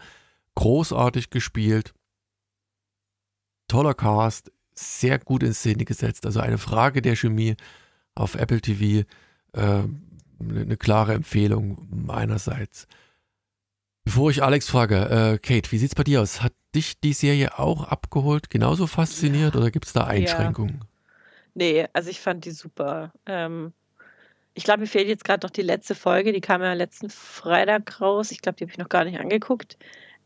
großartig 0.54 1.30
gespielt. 1.30 1.94
Toller 3.66 3.94
Cast, 3.94 4.52
sehr 4.80 5.18
gut 5.18 5.42
in 5.42 5.54
Szene 5.54 5.84
gesetzt. 5.84 6.26
Also 6.26 6.40
eine 6.40 6.58
Frage 6.58 7.02
der 7.02 7.16
Chemie 7.16 7.56
auf 8.14 8.34
Apple 8.34 8.60
TV. 8.60 9.06
Äh, 9.52 9.82
eine 10.40 10.76
klare 10.76 11.14
Empfehlung 11.14 11.86
meinerseits. 11.90 12.86
Bevor 14.04 14.30
ich 14.30 14.42
Alex 14.42 14.68
frage, 14.68 14.96
äh, 14.96 15.38
Kate, 15.38 15.70
wie 15.72 15.78
sieht's 15.78 15.94
bei 15.94 16.04
dir 16.04 16.22
aus? 16.22 16.42
Hat 16.42 16.54
dich 16.74 17.00
die 17.00 17.12
Serie 17.12 17.58
auch 17.58 17.84
abgeholt, 17.84 18.48
genauso 18.48 18.86
fasziniert 18.86 19.54
ja. 19.54 19.60
oder 19.60 19.70
gibt 19.70 19.86
es 19.86 19.92
da 19.92 20.04
Einschränkungen? 20.04 20.78
Ja. 20.80 20.86
Nee, 21.54 21.86
also 21.92 22.10
ich 22.10 22.20
fand 22.20 22.44
die 22.44 22.52
super. 22.52 23.12
Ähm, 23.26 23.72
ich 24.54 24.64
glaube, 24.64 24.80
mir 24.80 24.86
fehlt 24.86 25.08
jetzt 25.08 25.24
gerade 25.24 25.46
noch 25.46 25.50
die 25.50 25.62
letzte 25.62 25.94
Folge, 25.94 26.32
die 26.32 26.40
kam 26.40 26.62
ja 26.62 26.72
letzten 26.72 27.10
Freitag 27.10 28.00
raus. 28.00 28.30
Ich 28.30 28.40
glaube, 28.40 28.56
die 28.56 28.64
habe 28.64 28.72
ich 28.72 28.78
noch 28.78 28.88
gar 28.88 29.04
nicht 29.04 29.18
angeguckt. 29.18 29.76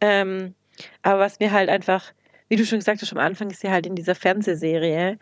Ähm, 0.01 0.55
aber 1.03 1.21
was 1.21 1.41
mir 1.41 1.53
halt 1.53 1.69
einfach, 1.69 2.13
wie 2.55 2.57
du 2.57 2.65
schon 2.65 2.79
gesagt 2.79 3.03
hast, 3.03 3.11
am 3.11 3.19
Anfang 3.19 3.51
ist 3.51 3.63
sie 3.63 3.71
halt 3.71 3.85
in 3.85 3.97
dieser 3.97 4.15
Fernsehserie 4.15 5.19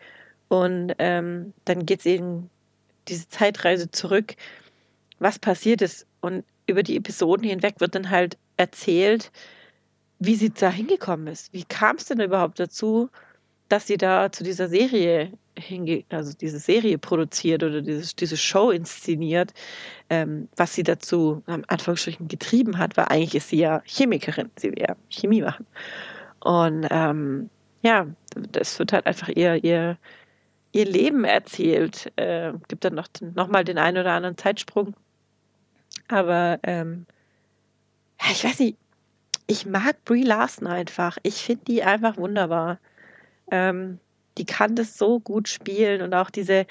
und 0.49 0.93
ähm, 0.99 1.51
dann 1.65 1.83
geht 1.83 2.01
es 2.01 2.05
eben 2.05 2.51
diese 3.07 3.27
Zeitreise 3.27 3.89
zurück, 3.89 4.35
was 5.17 5.39
passiert 5.39 5.81
ist. 5.81 6.05
Und 6.21 6.43
über 6.67 6.83
die 6.83 6.95
Episoden 6.95 7.49
hinweg 7.49 7.79
wird 7.79 7.95
dann 7.95 8.11
halt 8.11 8.37
erzählt, 8.57 9.31
wie 10.19 10.35
sie 10.35 10.51
da 10.51 10.69
hingekommen 10.69 11.25
ist. 11.25 11.51
Wie 11.53 11.63
kam 11.63 11.95
es 11.95 12.05
denn 12.05 12.19
überhaupt 12.19 12.59
dazu, 12.59 13.09
dass 13.67 13.87
sie 13.87 13.97
da 13.97 14.31
zu 14.31 14.43
dieser 14.43 14.67
Serie 14.67 15.31
hinge 15.57 16.03
also 16.09 16.33
diese 16.39 16.59
Serie 16.59 16.99
produziert 16.99 17.63
oder 17.63 17.81
dieses, 17.81 18.15
diese 18.15 18.37
Show 18.37 18.69
inszeniert, 18.69 19.55
ähm, 20.11 20.49
was 20.55 20.75
sie 20.75 20.83
dazu 20.83 21.41
am 21.47 21.63
Anfangsstrichen 21.67 22.27
getrieben 22.27 22.77
hat, 22.77 22.95
weil 22.95 23.05
eigentlich 23.05 23.33
ist 23.33 23.49
sie 23.49 23.57
ja 23.57 23.81
Chemikerin, 23.85 24.51
sie 24.55 24.69
will 24.69 24.81
ja 24.81 24.95
Chemie 25.09 25.41
machen. 25.41 25.65
Und 26.43 26.85
ähm, 26.91 27.49
ja, 27.83 28.07
das 28.35 28.77
wird 28.77 28.91
halt 28.91 29.05
einfach 29.05 29.29
ihr, 29.29 29.63
ihr, 29.63 29.97
ihr 30.73 30.85
Leben 30.85 31.23
erzählt. 31.23 32.11
Äh, 32.17 32.53
gibt 32.67 32.83
dann 32.83 32.95
noch, 32.95 33.07
noch 33.21 33.47
mal 33.47 33.63
den 33.63 33.77
einen 33.77 33.97
oder 33.97 34.11
anderen 34.11 34.37
Zeitsprung. 34.37 34.93
Aber 36.09 36.59
ähm, 36.63 37.05
ich 38.31 38.43
weiß 38.43 38.59
nicht, 38.59 38.77
ich 39.47 39.65
mag 39.65 40.03
Brie 40.03 40.23
Larson 40.23 40.67
einfach. 40.67 41.17
Ich 41.23 41.35
finde 41.43 41.65
die 41.65 41.83
einfach 41.83 42.17
wunderbar. 42.17 42.79
Ähm, 43.51 43.99
die 44.37 44.45
kann 44.45 44.75
das 44.75 44.97
so 44.97 45.19
gut 45.19 45.47
spielen 45.47 46.01
und 46.01 46.13
auch 46.13 46.29
diese, 46.29 46.65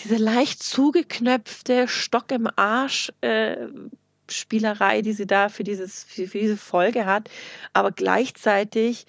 diese 0.00 0.16
leicht 0.16 0.62
zugeknöpfte 0.62 1.88
Stock 1.88 2.30
im 2.30 2.48
Arsch 2.56 3.12
äh, 3.22 3.56
Spielerei, 4.28 5.02
die 5.02 5.12
sie 5.12 5.26
da 5.26 5.48
für, 5.48 5.64
dieses, 5.64 6.04
für, 6.04 6.26
für 6.26 6.38
diese 6.38 6.56
Folge 6.56 7.06
hat, 7.06 7.30
aber 7.72 7.92
gleichzeitig 7.92 9.06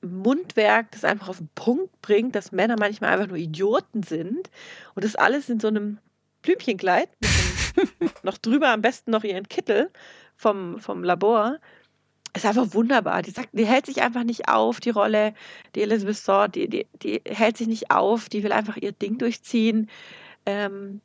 Mundwerk, 0.00 0.92
das 0.92 1.04
einfach 1.04 1.28
auf 1.28 1.38
den 1.38 1.50
Punkt 1.54 2.00
bringt, 2.02 2.34
dass 2.34 2.52
Männer 2.52 2.76
manchmal 2.78 3.12
einfach 3.12 3.28
nur 3.28 3.36
Idioten 3.36 4.02
sind 4.02 4.50
und 4.94 5.04
das 5.04 5.16
alles 5.16 5.48
in 5.48 5.60
so 5.60 5.68
einem 5.68 5.98
Blümchenkleid, 6.42 7.08
noch 8.22 8.38
drüber 8.38 8.68
am 8.68 8.82
besten 8.82 9.10
noch 9.10 9.24
ihren 9.24 9.48
Kittel 9.48 9.90
vom, 10.36 10.78
vom 10.78 11.02
Labor 11.02 11.58
ist 12.34 12.46
einfach 12.46 12.72
wunderbar. 12.74 13.22
Die 13.22 13.30
sagt, 13.30 13.48
die 13.52 13.66
hält 13.66 13.86
sich 13.86 14.02
einfach 14.02 14.24
nicht 14.24 14.48
auf, 14.48 14.80
die 14.80 14.90
Rolle, 14.90 15.34
die 15.74 15.82
Elizabeth 15.82 16.16
Saw, 16.16 16.48
die, 16.48 16.68
die, 16.68 16.86
die 17.02 17.22
hält 17.26 17.56
sich 17.56 17.66
nicht 17.66 17.90
auf, 17.90 18.28
die 18.28 18.42
will 18.42 18.52
einfach 18.52 18.76
ihr 18.76 18.92
Ding 18.92 19.18
durchziehen. 19.18 19.90
Ähm, 20.46 21.00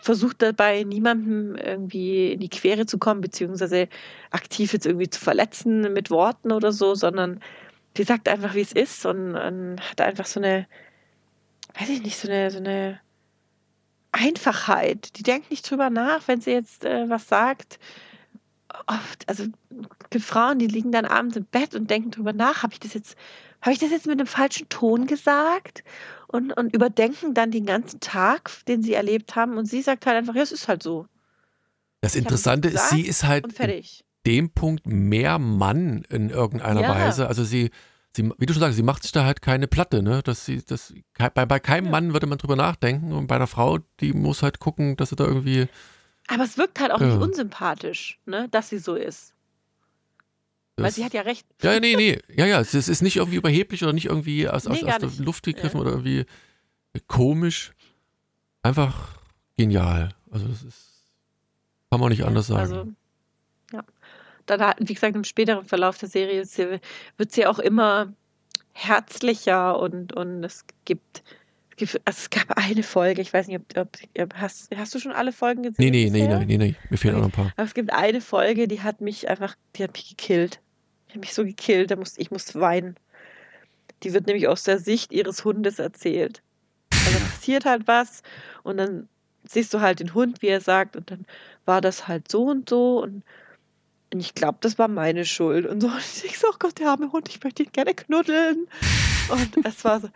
versucht 0.00 0.42
dabei 0.42 0.82
niemandem 0.84 1.56
irgendwie 1.56 2.32
in 2.32 2.40
die 2.40 2.48
Quere 2.48 2.86
zu 2.86 2.98
kommen, 2.98 3.20
beziehungsweise 3.20 3.88
aktiv 4.30 4.72
jetzt 4.72 4.86
irgendwie 4.86 5.08
zu 5.08 5.20
verletzen 5.20 5.92
mit 5.92 6.10
Worten 6.10 6.52
oder 6.52 6.72
so, 6.72 6.94
sondern 6.94 7.40
die 7.96 8.04
sagt 8.04 8.28
einfach, 8.28 8.54
wie 8.54 8.60
es 8.60 8.72
ist 8.72 9.06
und, 9.06 9.36
und 9.36 9.80
hat 9.80 10.00
einfach 10.00 10.26
so 10.26 10.40
eine, 10.40 10.66
weiß 11.78 11.88
ich 11.88 12.02
nicht, 12.02 12.18
so 12.18 12.28
eine, 12.28 12.50
so 12.50 12.58
eine 12.58 13.00
Einfachheit. 14.12 15.18
Die 15.18 15.22
denkt 15.22 15.50
nicht 15.50 15.68
drüber 15.68 15.90
nach, 15.90 16.26
wenn 16.28 16.40
sie 16.40 16.52
jetzt 16.52 16.84
äh, 16.84 17.08
was 17.08 17.28
sagt 17.28 17.78
oft, 18.86 19.28
also 19.28 19.44
gibt 20.10 20.24
Frauen, 20.24 20.58
die 20.58 20.66
liegen 20.66 20.92
dann 20.92 21.04
abends 21.04 21.36
im 21.36 21.44
Bett 21.44 21.74
und 21.74 21.90
denken 21.90 22.10
drüber 22.10 22.32
nach, 22.32 22.62
habe 22.62 22.72
ich 22.72 22.80
das 22.80 22.94
jetzt, 22.94 23.16
habe 23.64 23.72
ich 23.72 23.78
das 23.78 23.90
jetzt 23.90 24.06
mit 24.06 24.20
dem 24.20 24.26
falschen 24.26 24.68
Ton 24.68 25.06
gesagt? 25.06 25.84
Und, 26.26 26.52
und 26.52 26.74
überdenken 26.74 27.32
dann 27.32 27.50
den 27.50 27.64
ganzen 27.64 28.00
Tag, 28.00 28.50
den 28.68 28.82
sie 28.82 28.92
erlebt 28.92 29.36
haben. 29.36 29.56
Und 29.56 29.66
sie 29.66 29.80
sagt 29.80 30.04
halt 30.04 30.16
einfach, 30.16 30.34
ja, 30.34 30.42
es 30.42 30.52
ist 30.52 30.68
halt 30.68 30.82
so. 30.82 31.06
Das 32.02 32.14
Interessante 32.14 32.68
ist, 32.68 32.90
sie 32.90 33.02
ist 33.02 33.24
halt 33.24 33.46
in 33.58 33.82
dem 34.26 34.50
Punkt 34.50 34.86
mehr 34.86 35.38
Mann 35.38 36.04
in 36.10 36.28
irgendeiner 36.28 36.82
ja. 36.82 36.88
Weise. 36.90 37.26
Also 37.28 37.44
sie, 37.44 37.70
sie, 38.14 38.30
wie 38.36 38.46
du 38.46 38.52
schon 38.52 38.60
sagst, 38.60 38.76
sie 38.76 38.82
macht 38.82 39.02
sich 39.02 39.12
da 39.12 39.24
halt 39.24 39.40
keine 39.40 39.66
Platte, 39.66 40.02
ne? 40.02 40.22
Dass 40.22 40.44
sie, 40.44 40.62
das, 40.62 40.92
bei, 41.16 41.46
bei 41.46 41.58
keinem 41.58 41.86
ja. 41.86 41.90
Mann 41.92 42.12
würde 42.12 42.26
man 42.26 42.36
drüber 42.36 42.56
nachdenken 42.56 43.12
und 43.12 43.28
bei 43.28 43.36
einer 43.36 43.46
Frau, 43.46 43.78
die 44.00 44.12
muss 44.12 44.42
halt 44.42 44.58
gucken, 44.58 44.96
dass 44.96 45.10
sie 45.10 45.16
da 45.16 45.24
irgendwie 45.24 45.68
aber 46.28 46.44
es 46.44 46.56
wirkt 46.56 46.80
halt 46.80 46.90
auch 46.90 47.00
ja. 47.00 47.08
nicht 47.08 47.20
unsympathisch, 47.20 48.18
ne, 48.24 48.48
dass 48.50 48.70
sie 48.70 48.78
so 48.78 48.94
ist. 48.94 49.33
Das, 50.76 50.84
Weil 50.84 50.92
sie 50.92 51.04
hat 51.04 51.14
ja 51.14 51.22
recht. 51.22 51.46
Ja, 51.62 51.78
nee, 51.78 51.94
nee. 51.94 52.18
Ja, 52.34 52.46
ja, 52.46 52.60
es 52.60 52.74
ist 52.74 53.00
nicht 53.00 53.16
irgendwie 53.16 53.36
überheblich 53.36 53.82
oder 53.84 53.92
nicht 53.92 54.06
irgendwie 54.06 54.48
aus, 54.48 54.68
nee, 54.68 54.82
aus, 54.82 55.02
aus 55.02 55.16
der 55.16 55.24
Luft 55.24 55.44
gegriffen 55.44 55.76
ja. 55.76 55.80
oder 55.80 55.90
irgendwie 55.92 56.26
komisch. 57.06 57.72
Einfach 58.62 59.18
genial. 59.56 60.10
Also 60.30 60.48
das 60.48 60.62
ist, 60.62 61.12
kann 61.90 62.00
man 62.00 62.08
nicht 62.08 62.20
ja, 62.20 62.26
anders 62.26 62.48
sagen. 62.48 62.60
Also, 62.60 62.88
ja. 63.72 63.84
Dann, 64.46 64.74
wie 64.80 64.94
gesagt, 64.94 65.14
im 65.14 65.24
späteren 65.24 65.64
Verlauf 65.64 65.96
der 65.98 66.08
Serie 66.08 66.44
wird 67.16 67.32
sie 67.32 67.46
auch 67.46 67.58
immer 67.60 68.12
herzlicher 68.72 69.78
und, 69.78 70.12
und 70.12 70.42
es 70.42 70.64
gibt 70.84 71.22
also 71.80 71.98
es 72.04 72.30
gab 72.30 72.56
eine 72.56 72.82
Folge, 72.82 73.22
ich 73.22 73.32
weiß 73.32 73.48
nicht, 73.48 73.58
ob, 73.76 73.88
ob, 74.18 74.34
hast, 74.34 74.74
hast 74.76 74.94
du 74.94 74.98
schon 74.98 75.12
alle 75.12 75.32
Folgen 75.32 75.62
gesehen? 75.62 75.76
Nee, 75.78 75.90
nee, 75.90 76.10
nee, 76.10 76.44
nee, 76.44 76.56
nee, 76.56 76.74
mir 76.90 76.98
fehlen 76.98 77.14
okay. 77.14 77.24
auch 77.24 77.28
noch 77.28 77.38
ein 77.38 77.44
paar. 77.44 77.52
Aber 77.56 77.66
es 77.66 77.74
gibt 77.74 77.92
eine 77.92 78.20
Folge, 78.20 78.68
die 78.68 78.82
hat 78.82 79.00
mich 79.00 79.28
einfach, 79.28 79.56
die 79.76 79.82
hat 79.82 79.92
mich 79.92 80.08
gekillt. 80.08 80.60
Die 81.08 81.14
hat 81.14 81.20
mich 81.20 81.34
so 81.34 81.44
gekillt, 81.44 81.90
da 81.90 81.96
musste, 81.96 82.20
ich 82.20 82.30
musste 82.30 82.60
weinen. 82.60 82.96
Die 84.02 84.12
wird 84.12 84.26
nämlich 84.26 84.48
aus 84.48 84.62
der 84.62 84.78
Sicht 84.78 85.12
ihres 85.12 85.44
Hundes 85.44 85.78
erzählt. 85.78 86.42
Also 86.92 87.18
passiert 87.18 87.64
halt 87.64 87.86
was 87.86 88.22
und 88.62 88.76
dann 88.76 89.08
siehst 89.44 89.74
du 89.74 89.80
halt 89.80 90.00
den 90.00 90.14
Hund, 90.14 90.42
wie 90.42 90.48
er 90.48 90.60
sagt, 90.60 90.96
und 90.96 91.10
dann 91.10 91.26
war 91.64 91.80
das 91.80 92.08
halt 92.08 92.30
so 92.30 92.44
und 92.44 92.68
so 92.68 93.02
und, 93.02 93.22
und 94.12 94.20
ich 94.20 94.34
glaube, 94.34 94.58
das 94.60 94.78
war 94.78 94.88
meine 94.88 95.24
Schuld 95.24 95.66
und 95.66 95.80
so. 95.80 95.88
Und 95.88 95.98
ich 96.24 96.38
so, 96.38 96.48
oh 96.50 96.56
Gott, 96.58 96.78
der 96.78 96.90
arme 96.90 97.12
Hund, 97.12 97.28
ich 97.28 97.42
möchte 97.42 97.64
ihn 97.64 97.72
gerne 97.72 97.94
knuddeln. 97.94 98.66
Und 99.28 99.66
es 99.66 99.84
war 99.84 100.00
so, 100.00 100.08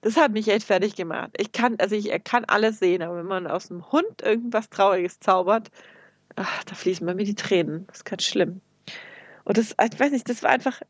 das 0.00 0.16
hat 0.16 0.32
mich 0.32 0.48
echt 0.48 0.66
fertig 0.66 0.94
gemacht. 0.96 1.30
Ich 1.36 1.52
kann, 1.52 1.76
also 1.78 1.94
ich 1.94 2.10
kann 2.24 2.44
alles 2.46 2.78
sehen, 2.78 3.02
aber 3.02 3.16
wenn 3.16 3.26
man 3.26 3.46
aus 3.46 3.68
dem 3.68 3.90
Hund 3.92 4.22
irgendwas 4.22 4.70
Trauriges 4.70 5.20
zaubert, 5.20 5.70
ach, 6.36 6.64
da 6.64 6.74
fließen 6.74 7.06
bei 7.06 7.14
mir 7.14 7.24
die 7.24 7.34
Tränen. 7.34 7.86
Das 7.88 7.98
ist 7.98 8.04
ganz 8.04 8.24
schlimm. 8.24 8.60
Und 9.44 9.58
das, 9.58 9.72
ich 9.72 10.00
weiß 10.00 10.12
nicht, 10.12 10.28
das 10.28 10.42
war 10.42 10.50
einfach 10.50 10.80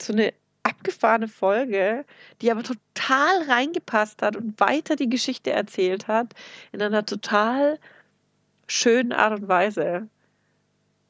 so 0.00 0.12
eine 0.12 0.32
abgefahrene 0.62 1.28
Folge, 1.28 2.04
die 2.40 2.50
aber 2.50 2.62
total 2.62 3.42
reingepasst 3.48 4.22
hat 4.22 4.36
und 4.36 4.60
weiter 4.60 4.96
die 4.96 5.08
Geschichte 5.08 5.50
erzählt 5.50 6.08
hat, 6.08 6.34
in 6.72 6.82
einer 6.82 7.06
total 7.06 7.78
schönen 8.66 9.12
Art 9.12 9.40
und 9.40 9.48
Weise. 9.48 10.08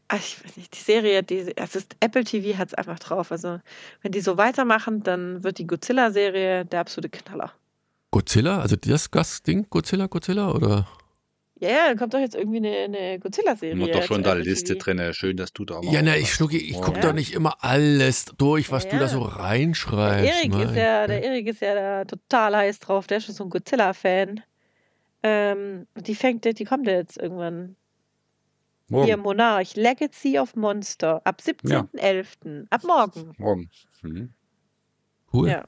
Also 0.09 0.24
ich 0.24 0.44
weiß 0.44 0.56
nicht, 0.56 0.74
die 0.74 0.82
Serie, 0.82 1.22
die, 1.22 1.52
es 1.54 1.76
ist 1.76 1.96
Apple 2.00 2.24
TV 2.24 2.59
hat 2.59 2.68
es 2.68 2.74
einfach 2.74 2.98
drauf. 2.98 3.30
Also, 3.30 3.61
wenn 4.00 4.12
die 4.12 4.20
so 4.20 4.38
weitermachen, 4.38 5.02
dann 5.02 5.44
wird 5.44 5.59
die 5.59 5.66
Godzilla-Serie 5.66 6.64
der 6.64 6.80
absolute 6.80 7.11
Knaller. 7.11 7.52
Godzilla? 8.11 8.61
Also 8.61 8.76
das 8.76 9.11
Gastding? 9.11 9.66
Godzilla, 9.68 10.06
Godzilla 10.06 10.50
oder? 10.50 10.88
Ja, 11.61 11.70
ja, 11.70 11.88
dann 11.88 11.98
kommt 11.98 12.14
doch 12.14 12.20
jetzt 12.20 12.36
irgendwie 12.36 12.59
eine, 12.59 12.76
eine 12.76 13.18
Godzilla-Serie. 13.18 13.82
Hat 13.84 13.94
doch 13.94 14.02
schon 14.04 14.22
da 14.22 14.34
Liste 14.34 14.76
drin. 14.76 15.12
Schön, 15.12 15.36
dass 15.36 15.52
du 15.52 15.64
da 15.64 15.82
mal. 15.82 15.92
Ja, 15.92 16.02
na, 16.02 16.16
ich 16.16 16.32
Schnucki, 16.32 16.56
ich 16.56 16.80
gucke 16.80 17.00
ja. 17.00 17.09
doch 17.09 17.12
nicht 17.12 17.34
immer 17.34 17.62
alles 17.62 18.26
durch, 18.38 18.70
was 18.70 18.84
ja. 18.84 18.90
du 18.90 18.98
da 19.00 19.09
so 19.09 19.20
reinschreibst. 19.20 20.24
Der 20.24 20.34
Erik 20.34 20.54
ist 20.54 20.76
ja, 20.76 21.06
der 21.06 21.24
Erik 21.24 21.46
ist 21.48 21.61
ja 21.61 21.74
da 21.74 22.04
total 22.04 22.56
heiß 22.56 22.78
drauf. 22.78 23.09
Der 23.09 23.18
ist 23.18 23.26
schon 23.26 23.34
so 23.34 23.44
ein 23.44 23.50
Godzilla-Fan. 23.50 24.40
Ähm, 25.24 25.86
die 25.96 26.14
fängt, 26.14 26.44
die 26.44 26.64
kommt 26.64 26.86
jetzt 26.86 27.18
irgendwann 27.18 27.74
Morgen. 28.89 29.07
Hier, 29.07 29.16
Monarch, 29.18 29.76
Legacy 29.76 30.39
of 30.39 30.57
Monster, 30.57 31.20
ab 31.26 31.41
17.11. 31.45 32.26
Ja. 32.45 32.64
Ab 32.70 32.84
morgen. 32.84 33.34
Morgen. 33.36 33.70
Mhm. 34.03 34.32
Cool. 35.32 35.49
Ja. 35.49 35.64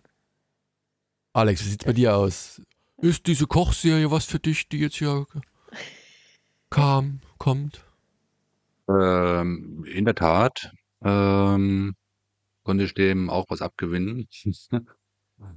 Alex, 1.35 1.65
wie 1.65 1.69
sieht's 1.69 1.85
bei 1.85 1.93
dir 1.93 2.17
aus? 2.17 2.63
Ist 2.97 3.27
diese 3.27 3.47
Kochserie 3.47 4.11
was 4.11 4.25
für 4.25 4.39
dich, 4.39 4.69
die 4.69 4.79
jetzt 4.79 4.97
hier 4.97 5.27
kam, 6.71 7.21
kommt? 7.39 7.85
Ähm, 8.89 9.85
in 9.85 10.05
der 10.07 10.15
Tat. 10.15 10.73
Ähm, 11.03 11.95
konnte 12.63 12.85
ich 12.85 12.95
dem 12.95 13.31
auch 13.31 13.47
was 13.49 13.63
abgewinnen. 13.63 14.29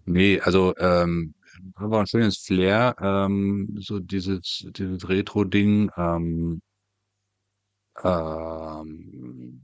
nee, 0.05 0.39
also 0.41 0.75
ähm, 0.77 1.33
war 1.75 2.01
ein 2.01 2.07
schönes 2.07 2.39
Flair, 2.39 2.95
ähm, 2.99 3.75
so 3.79 3.99
dieses, 3.99 4.65
dieses 4.71 5.07
Retro-Ding. 5.07 5.91
Ähm, 5.97 6.61
ähm, 8.03 9.63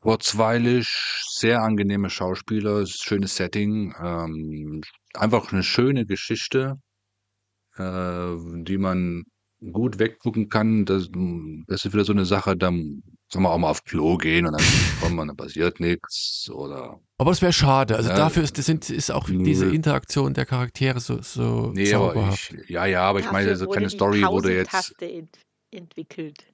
kurzweilig, 0.00 0.86
sehr 1.30 1.62
angenehme 1.62 2.10
Schauspieler, 2.10 2.86
schönes 2.86 3.36
Setting, 3.36 3.94
ähm, 4.00 4.80
einfach 5.14 5.52
eine 5.52 5.62
schöne 5.62 6.06
Geschichte, 6.06 6.76
äh, 7.76 8.36
die 8.62 8.78
man 8.78 9.24
gut 9.72 9.98
weggucken 9.98 10.48
kann. 10.48 10.84
Das, 10.84 11.08
das 11.66 11.84
ist 11.84 11.92
wieder 11.92 12.04
so 12.04 12.12
eine 12.12 12.24
Sache, 12.24 12.56
da 12.56 12.68
kann 12.68 13.42
man 13.42 13.52
auch 13.52 13.58
mal 13.58 13.70
auf 13.70 13.84
Klo 13.84 14.16
gehen 14.16 14.46
und 14.46 14.52
dann 14.52 14.66
kommt 15.00 15.16
man, 15.16 15.28
dann 15.28 15.36
passiert 15.36 15.80
nichts 15.80 16.48
oder. 16.50 17.00
Aber 17.18 17.30
es 17.32 17.42
wäre 17.42 17.52
schade. 17.52 17.96
Also 17.96 18.10
ja, 18.10 18.16
dafür 18.16 18.44
ist, 18.44 18.56
das 18.56 18.66
sind, 18.66 18.88
ist 18.88 19.10
auch 19.10 19.28
diese 19.28 19.66
Interaktion 19.66 20.34
der 20.34 20.46
Charaktere 20.46 21.00
so, 21.00 21.20
so 21.22 21.72
nee, 21.74 21.92
aber 21.92 22.30
ich, 22.32 22.54
ja, 22.68 22.86
ja, 22.86 23.02
aber 23.02 23.20
ich 23.20 23.30
meine, 23.30 23.56
so 23.56 23.68
keine 23.68 23.90
Story 23.90 24.22
wurde 24.22 24.54
jetzt 24.54 24.94
ent 25.02 25.38
entwickelt. 25.70 26.46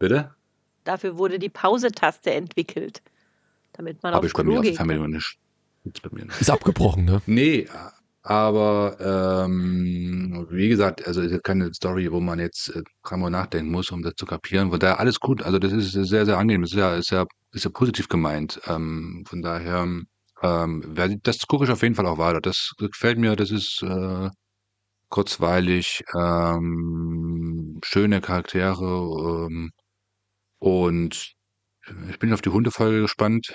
Bitte? 0.00 0.34
Dafür 0.82 1.18
wurde 1.18 1.38
die 1.38 1.50
Pause-Taste 1.50 2.32
entwickelt. 2.32 3.02
Damit 3.74 4.02
man 4.02 4.14
Hab 4.14 4.20
auf 4.20 4.26
ich 4.26 4.32
bei 4.32 4.42
mir 4.42 4.58
auf 4.58 4.64
der 4.64 4.74
Family 4.74 5.06
nicht. 5.06 5.38
Bei 6.02 6.08
mir 6.10 6.24
nicht. 6.24 6.40
Ist 6.40 6.50
abgebrochen, 6.50 7.04
ne? 7.04 7.22
Nee, 7.26 7.68
aber 8.22 9.44
ähm, 9.46 10.46
wie 10.50 10.68
gesagt, 10.68 11.06
also 11.06 11.20
ist 11.20 11.44
keine 11.44 11.72
Story, 11.72 12.10
wo 12.10 12.18
man 12.20 12.38
jetzt 12.38 12.68
äh, 12.74 12.82
dreimal 13.02 13.30
nachdenken 13.30 13.70
muss, 13.70 13.90
um 13.90 14.02
das 14.02 14.14
zu 14.16 14.26
kapieren. 14.26 14.70
Von 14.70 14.80
daher 14.80 15.00
alles 15.00 15.20
gut. 15.20 15.42
Also 15.42 15.58
das 15.58 15.72
ist 15.72 15.92
sehr, 15.92 16.26
sehr 16.26 16.38
angenehm. 16.38 16.62
Das 16.62 16.72
ist 16.72 16.78
ja, 16.78 16.94
ist 16.96 17.10
ja, 17.10 17.26
ist 17.52 17.64
ja 17.64 17.70
positiv 17.70 18.08
gemeint. 18.08 18.60
Ähm, 18.66 19.24
von 19.26 19.42
daher, 19.42 19.86
ähm, 20.42 21.18
das 21.22 21.46
gucke 21.46 21.64
ich 21.64 21.70
auf 21.70 21.82
jeden 21.82 21.94
Fall 21.94 22.06
auch 22.06 22.18
weiter. 22.18 22.40
Das 22.40 22.72
gefällt 22.78 23.18
mir. 23.18 23.36
Das 23.36 23.50
ist 23.50 23.82
äh, 23.82 24.28
kurzweilig, 25.10 26.04
ähm, 26.14 27.80
schöne 27.84 28.20
Charaktere. 28.20 29.46
Ähm, 29.46 29.72
und 30.60 31.34
ich 32.08 32.18
bin 32.20 32.32
auf 32.32 32.42
die 32.42 32.50
Hundefolge 32.50 33.00
gespannt. 33.00 33.52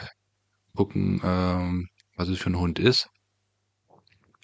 Gucken, 0.75 1.21
ähm, 1.23 1.87
was 2.17 2.27
es 2.27 2.39
für 2.39 2.49
ein 2.49 2.59
Hund 2.59 2.79
ist. 2.79 3.07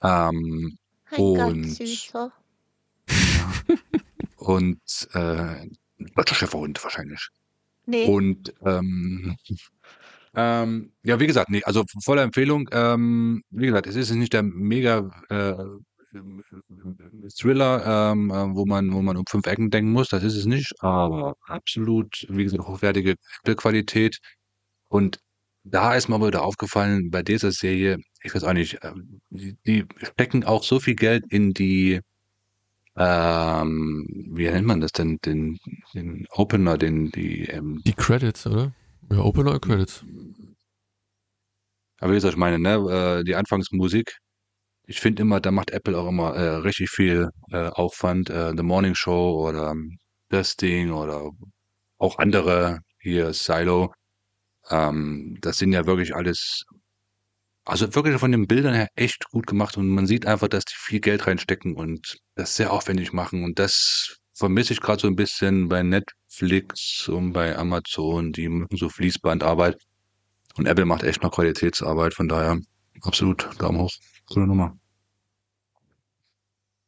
Ähm, 0.02 0.78
und, 1.18 1.66
Süßer. 1.66 2.32
Ja, 3.10 3.54
und 4.38 4.80
äh, 5.14 5.68
deutscher 6.16 6.36
Schäferhund 6.36 6.82
wahrscheinlich. 6.84 7.28
Nee. 7.86 8.06
Und 8.06 8.54
ähm, 8.66 9.36
ähm, 10.34 10.94
ja, 11.04 11.20
wie 11.20 11.28
gesagt, 11.28 11.50
nee, 11.50 11.64
also 11.64 11.84
voller 12.04 12.22
Empfehlung. 12.22 12.70
Ähm, 12.72 13.44
wie 13.50 13.66
gesagt, 13.66 13.88
es 13.88 13.96
ist 13.96 14.12
nicht 14.12 14.34
der 14.34 14.44
mega 14.44 15.12
äh, 15.30 15.56
Thriller, 17.38 18.12
ähm, 18.12 18.30
äh, 18.32 18.56
wo 18.56 18.66
man, 18.66 18.94
wo 18.94 19.02
man 19.02 19.18
um 19.18 19.26
fünf 19.28 19.48
Ecken 19.48 19.70
denken 19.70 19.92
muss. 19.92 20.10
Das 20.10 20.24
ist 20.24 20.36
es 20.36 20.46
nicht, 20.46 20.74
aber 20.80 21.36
absolut, 21.46 22.26
wie 22.30 22.44
gesagt, 22.44 22.64
hochwertige 22.64 23.16
Qualität. 23.56 24.20
Und 24.90 25.20
da 25.64 25.96
ist 25.96 26.10
mir 26.10 26.16
aber 26.16 26.28
wieder 26.28 26.44
aufgefallen, 26.44 27.12
bei 27.12 27.24
dieser 27.24 27.52
Serie, 27.52 27.98
ich 28.24 28.34
weiß 28.34 28.44
auch 28.44 28.54
nicht, 28.54 28.80
ähm, 28.84 29.22
die, 29.30 29.56
die 29.66 29.86
stecken 30.02 30.44
auch 30.44 30.64
so 30.64 30.80
viel 30.80 30.96
Geld 30.96 31.26
in 31.30 31.54
die, 31.54 32.02
ähm, 32.96 34.06
wie 34.32 34.50
nennt 34.50 34.68
man 34.68 34.82
das 34.82 34.92
denn, 34.92 35.18
den, 35.26 35.60
den 35.94 36.26
Opener, 36.32 36.78
den, 36.78 37.12
die, 37.12 37.46
ähm, 37.46 37.82
die 37.86 37.94
Credits, 37.94 38.48
oder? 38.48 38.74
Ja, 39.12 39.20
Opener 39.20 39.60
Credits. 39.60 40.04
Aber 42.00 42.12
wie 42.12 42.16
gesagt, 42.16 42.34
ich 42.34 42.40
meine, 42.40 42.58
ne, 42.58 43.20
äh, 43.20 43.24
die 43.24 43.36
Anfangsmusik, 43.36 44.18
ich 44.86 45.00
finde 45.00 45.22
immer, 45.24 45.40
da 45.40 45.52
macht 45.52 45.72
Apple 45.72 45.98
auch 45.98 46.08
immer 46.08 46.36
äh, 46.36 46.56
richtig 46.58 46.90
viel 46.90 47.30
äh, 47.52 47.68
Aufwand. 47.70 48.30
Äh, 48.30 48.54
The 48.56 48.64
Morning 48.64 48.96
Show 48.96 49.48
oder 49.48 49.72
ähm, 49.72 49.98
das 50.30 50.56
Ding 50.56 50.92
oder 50.92 51.30
auch 51.98 52.18
andere, 52.20 52.80
hier 53.00 53.34
Silo. 53.34 53.94
Ähm, 54.70 55.38
das 55.42 55.58
sind 55.58 55.74
ja 55.74 55.86
wirklich 55.86 56.16
alles, 56.16 56.64
also 57.66 57.94
wirklich 57.96 58.18
von 58.20 58.32
den 58.32 58.48
Bildern 58.48 58.74
her 58.74 58.88
echt 58.96 59.26
gut 59.30 59.48
gemacht 59.48 59.78
und 59.78 59.88
man 59.90 60.08
sieht 60.08 60.26
einfach, 60.26 60.48
dass 60.48 60.66
die 60.66 60.76
viel 60.78 61.00
Geld 61.00 61.28
reinstecken 61.28 61.76
und 61.76 62.18
das 62.36 62.56
sehr 62.56 62.72
aufwendig 62.74 63.14
machen 63.14 63.44
und 63.44 63.60
das 63.60 64.18
vermisse 64.34 64.74
ich 64.74 64.82
gerade 64.82 65.02
so 65.02 65.08
ein 65.08 65.16
bisschen 65.16 65.70
bei 65.70 65.84
Netflix 65.84 67.08
und 67.08 67.34
bei 67.34 67.56
Amazon, 67.58 68.32
die 68.34 68.50
machen 68.50 68.78
so 68.78 68.90
Fließbandarbeit 68.90 69.78
und 70.58 70.68
Apple 70.68 70.86
macht 70.86 71.04
echt 71.04 71.24
noch 71.24 71.32
Qualitätsarbeit, 71.32 72.14
von 72.14 72.28
daher 72.28 72.60
absolut 73.04 73.50
Daumen 73.60 73.82
hoch. 73.82 73.92
Coole 74.34 74.48
Nummer. 74.48 74.78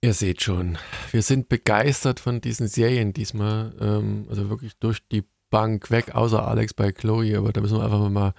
Ihr 0.02 0.14
seht 0.14 0.41
schon, 0.41 0.78
wir 1.12 1.22
sind 1.22 1.48
begeistert 1.48 2.20
von 2.20 2.41
diesen 2.41 2.68
Serien 2.68 3.14
diesmal. 3.14 3.74
Ähm, 3.80 4.26
also 4.30 4.50
wirklich 4.50 4.78
durch 4.78 5.00
die 5.08 5.24
Bank 5.50 5.92
weg, 5.92 6.13
außer 6.16 6.46
Alex 6.46 6.74
bei 6.74 6.92
Chloe, 6.92 7.38
aber 7.38 7.54
da 7.54 7.62
müssen 7.62 7.78
wir 7.78 7.84
einfach 7.84 8.09
mal 8.09 8.34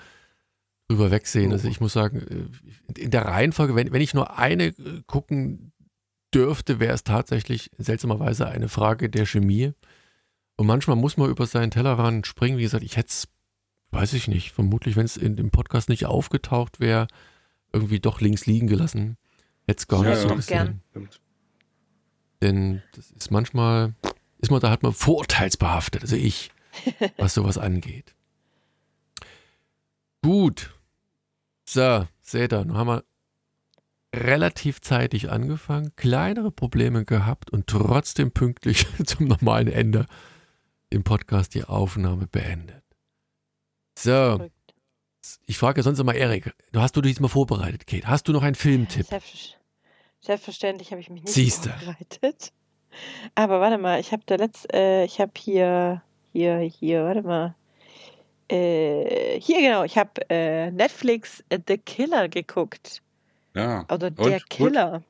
drüber 0.89 1.11
wegsehen. 1.11 1.53
Also 1.53 1.69
ich 1.69 1.81
muss 1.81 1.93
sagen, 1.93 2.51
äh, 2.97 3.01
in 3.01 3.11
der 3.11 3.25
Reihenfolge, 3.25 3.75
wenn, 3.75 3.93
wenn 3.93 4.03
ich 4.03 4.15
nur 4.15 4.39
eine 4.39 4.67
äh, 4.67 5.03
gucken 5.07 5.73
dürfte, 6.35 6.81
wäre 6.81 6.93
es 6.93 7.05
tatsächlich 7.05 7.71
seltsamerweise 7.79 8.49
eine 8.49 8.69
Frage 8.69 9.09
der 9.09 9.27
Chemie. 9.27 9.73
Und 10.57 10.67
manchmal 10.67 10.97
muss 10.97 11.17
man 11.17 11.31
über 11.31 11.47
seinen 11.47 11.71
Tellerrand 11.71 12.27
springen. 12.27 12.59
Wie 12.59 12.63
gesagt, 12.63 12.85
ich 12.85 12.97
hätte 12.97 13.09
es, 13.09 13.29
weiß 13.91 14.13
ich 14.13 14.29
nicht, 14.29 14.53
vermutlich, 14.53 14.97
wenn 14.97 15.07
es 15.07 15.17
in 15.17 15.37
dem 15.37 15.51
Podcast 15.51 15.89
nicht 15.89 16.07
aufgetaucht 16.07 16.81
wäre, 16.81 17.07
irgendwie 17.75 18.01
doch 18.01 18.21
links 18.21 18.47
liegen 18.47 18.67
gelassen. 18.67 19.17
Hätte 19.67 19.79
es 19.79 19.89
gar 19.89 20.05
ja, 20.05 20.11
nicht 20.11 20.21
so 20.21 20.35
gesehen. 20.35 20.81
Gern. 20.93 21.09
Denn 22.43 22.83
das 22.95 23.11
ist 23.11 23.31
manchmal, 23.31 23.95
ist 24.39 24.51
man 24.51 24.61
da 24.61 24.71
halt 24.71 24.83
mal 24.83 24.93
vorurteilsbehaftet, 24.93 26.03
also 26.03 26.17
ich, 26.17 26.51
was 27.17 27.35
sowas 27.35 27.59
angeht. 27.59 28.15
Gut. 30.23 30.75
So, 31.67 32.07
seht 32.21 32.53
ihr, 32.53 32.65
nun 32.65 32.77
haben 32.77 32.89
wir 32.89 33.05
relativ 34.15 34.81
zeitig 34.81 35.31
angefangen, 35.31 35.93
kleinere 35.97 36.51
Probleme 36.51 37.05
gehabt 37.05 37.51
und 37.51 37.67
trotzdem 37.67 38.31
pünktlich 38.31 38.87
zum 39.05 39.27
normalen 39.27 39.69
Ende 39.69 40.07
im 40.91 41.03
Podcast 41.03 41.55
die 41.55 41.65
Aufnahme 41.65 42.27
beendet. 42.27 42.83
So, 43.99 44.49
ich 45.47 45.59
frage 45.59 45.83
sonst 45.83 45.99
immer 45.99 46.15
Erik, 46.15 46.53
du 46.73 46.81
hast 46.81 46.97
du 46.97 47.01
dich 47.01 47.13
diesmal 47.13 47.31
vorbereitet, 47.31 47.87
Kate? 47.87 48.07
Hast 48.07 48.29
du 48.29 48.33
noch 48.33 48.43
einen 48.43 48.55
Filmtipp? 48.55 49.07
Selbstverständlich 50.21 50.91
habe 50.91 51.01
ich 51.01 51.11
mich 51.11 51.23
nicht 51.23 51.35
Siehste. 51.35 51.71
vorbereitet. 51.71 52.53
Aber 53.35 53.61
warte 53.61 53.79
mal, 53.79 54.01
ich 54.01 54.13
habe 54.13 54.23
da 54.27 54.37
letzt, 54.37 54.73
äh, 54.73 55.05
ich 55.05 55.21
habe 55.21 55.33
hier, 55.37 56.03
hier, 56.33 56.59
hier, 56.59 57.05
warte 57.05 57.23
mal. 57.23 57.55
Äh, 58.49 59.41
hier 59.41 59.61
genau, 59.61 59.85
ich 59.85 59.97
habe 59.99 60.11
äh, 60.31 60.71
Netflix 60.71 61.43
The 61.51 61.79
Killer 61.79 62.29
geguckt. 62.29 63.03
Ja. 63.55 63.85
Oder 63.91 64.11
der 64.11 64.25
Und? 64.25 64.33
Gut? 64.33 64.51
Killer. 64.51 65.03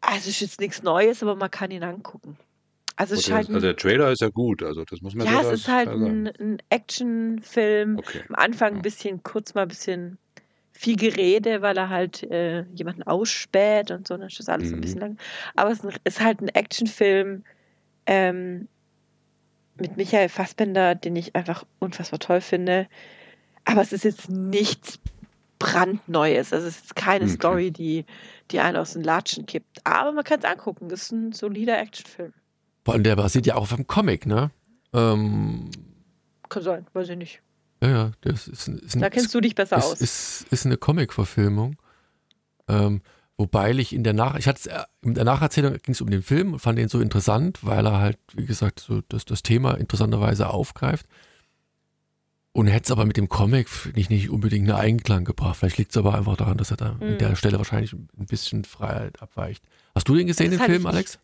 Also 0.00 0.30
ist 0.30 0.40
jetzt 0.40 0.60
nichts 0.60 0.82
Neues, 0.82 1.22
aber 1.22 1.34
man 1.34 1.50
kann 1.50 1.70
ihn 1.70 1.82
angucken. 1.82 2.38
Also 2.98 3.14
es 3.14 3.20
ist 3.20 3.32
halt 3.32 3.48
der, 3.48 3.54
also 3.54 3.66
ein, 3.66 3.70
der 3.70 3.76
Trailer 3.76 4.10
ist 4.10 4.20
ja 4.20 4.28
gut, 4.28 4.62
also 4.62 4.84
das 4.84 5.00
muss 5.02 5.14
man 5.14 5.24
ja, 5.24 5.34
es 5.34 5.38
durchaus 5.38 5.60
ist 5.60 5.68
halt 5.68 5.88
ein, 5.88 6.26
ein 6.40 6.58
Actionfilm. 6.68 7.96
Okay. 7.98 8.22
Am 8.28 8.34
Anfang 8.34 8.70
ein 8.72 8.76
Ja. 8.76 8.82
bisschen, 8.82 9.22
kurz 9.22 9.54
mal 9.54 9.62
ein 9.62 9.68
bisschen 9.68 10.18
viel 10.72 10.96
Gerede, 10.96 11.62
weil 11.62 11.76
er 11.76 11.90
halt 11.90 12.24
äh, 12.24 12.62
jemanden 12.74 13.04
ausspäht 13.04 13.92
und 13.92 14.08
so, 14.08 14.16
dann 14.16 14.26
ist 14.26 14.40
das 14.40 14.48
alles 14.48 14.70
so 14.70 14.74
ein 14.74 14.78
Mhm. 14.78 14.82
bisschen 14.82 15.00
lang. 15.00 15.18
Aber 15.54 15.70
es 15.70 15.84
ist 15.84 16.20
ein- 16.20 16.24
halt 16.24 16.40
ein 16.40 16.48
Actionfilm 16.48 17.44
ähm, 18.06 18.66
mit 19.76 19.96
Michael 19.96 20.28
Fassbender, 20.28 20.96
den 20.96 21.14
ich 21.14 21.36
einfach 21.36 21.64
unfassbar 21.78 22.18
toll 22.18 22.40
finde. 22.40 22.88
Aber 23.64 23.80
es 23.80 23.92
ist 23.92 24.02
jetzt 24.04 24.28
nichts 24.28 24.98
brandneues. 25.60 26.52
Also 26.52 26.66
es 26.66 26.80
ist 26.80 26.96
keine 26.96 27.26
Okay. 27.26 27.34
Story, 27.34 27.70
die, 27.70 28.06
die 28.50 28.58
einen 28.58 28.76
aus 28.76 28.94
den 28.94 29.04
Latschen 29.04 29.46
kippt. 29.46 29.78
Aber 29.84 30.10
man 30.10 30.24
kann 30.24 30.40
es 30.40 30.44
angucken. 30.44 30.88
Das 30.88 31.02
ist 31.02 31.12
ein 31.12 31.32
solider 31.32 31.78
Actionfilm. 31.78 32.32
Vor 32.88 32.94
allem 32.94 33.02
der 33.04 33.16
basiert 33.16 33.44
ja 33.44 33.54
auch 33.56 33.60
auf 33.64 33.74
einem 33.74 33.86
Comic, 33.86 34.24
ne? 34.24 34.50
Ähm, 34.94 35.70
Kann 36.48 36.62
sein, 36.62 36.86
weiß 36.94 37.10
ich 37.10 37.18
nicht. 37.18 37.42
ja, 37.82 37.88
ja, 37.90 38.12
das 38.22 38.48
ist, 38.48 38.66
ist, 38.68 38.94
ein, 38.94 39.02
Da 39.02 39.10
kennst 39.10 39.34
du 39.34 39.42
dich 39.42 39.54
besser 39.54 39.76
ist, 39.76 39.84
aus. 39.84 40.00
ist, 40.00 40.46
ist 40.50 40.64
eine 40.64 40.78
Comic-Verfilmung. 40.78 41.76
Ähm, 42.66 43.02
wobei 43.36 43.72
ich 43.72 43.92
in 43.92 44.04
der 44.04 44.14
Nach 44.14 44.36
ich 44.38 44.48
hatte 44.48 44.86
in 45.02 45.12
der 45.12 45.24
Nacherzählung 45.24 45.74
ging 45.74 45.92
es 45.92 46.00
um 46.00 46.08
den 46.08 46.22
Film 46.22 46.54
und 46.54 46.60
fand 46.60 46.78
den 46.78 46.88
so 46.88 46.98
interessant, 46.98 47.58
weil 47.62 47.84
er 47.84 47.98
halt, 47.98 48.18
wie 48.32 48.46
gesagt, 48.46 48.80
so 48.80 49.02
das, 49.10 49.26
das 49.26 49.42
Thema 49.42 49.74
interessanterweise 49.74 50.48
aufgreift. 50.48 51.04
Und 52.52 52.68
hätte 52.68 52.84
es 52.86 52.90
aber 52.90 53.04
mit 53.04 53.18
dem 53.18 53.28
Comic 53.28 53.68
nicht, 53.94 54.08
nicht 54.08 54.30
unbedingt 54.30 54.68
einen 54.70 54.78
Einklang 54.80 55.26
gebracht. 55.26 55.56
Vielleicht 55.58 55.76
liegt 55.76 55.90
es 55.90 55.98
aber 55.98 56.14
einfach 56.14 56.38
daran, 56.38 56.56
dass 56.56 56.70
er 56.70 56.78
da 56.78 56.86
an 56.92 56.98
Mhm. 57.00 57.18
der 57.18 57.36
Stelle 57.36 57.58
wahrscheinlich 57.58 57.92
ein 57.92 58.08
bisschen 58.26 58.64
Freiheit 58.64 59.20
abweicht. 59.20 59.62
Hast 59.94 60.08
du 60.08 60.14
den 60.14 60.26
gesehen, 60.26 60.50
Das 60.52 60.60
den 60.60 60.66
Film, 60.66 60.86
Alex? 60.86 61.18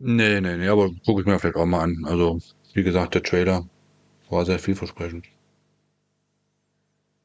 Nee, 0.00 0.40
nee, 0.40 0.56
nee, 0.56 0.68
aber 0.68 0.90
gucke 1.04 1.20
ich 1.22 1.26
mir 1.26 1.38
vielleicht 1.38 1.56
auch 1.56 1.66
mal 1.66 1.82
an. 1.82 2.04
Also, 2.04 2.38
wie 2.74 2.82
gesagt, 2.84 3.14
der 3.14 3.22
Trailer 3.22 3.66
war 4.30 4.44
sehr 4.44 4.58
vielversprechend. 4.58 5.26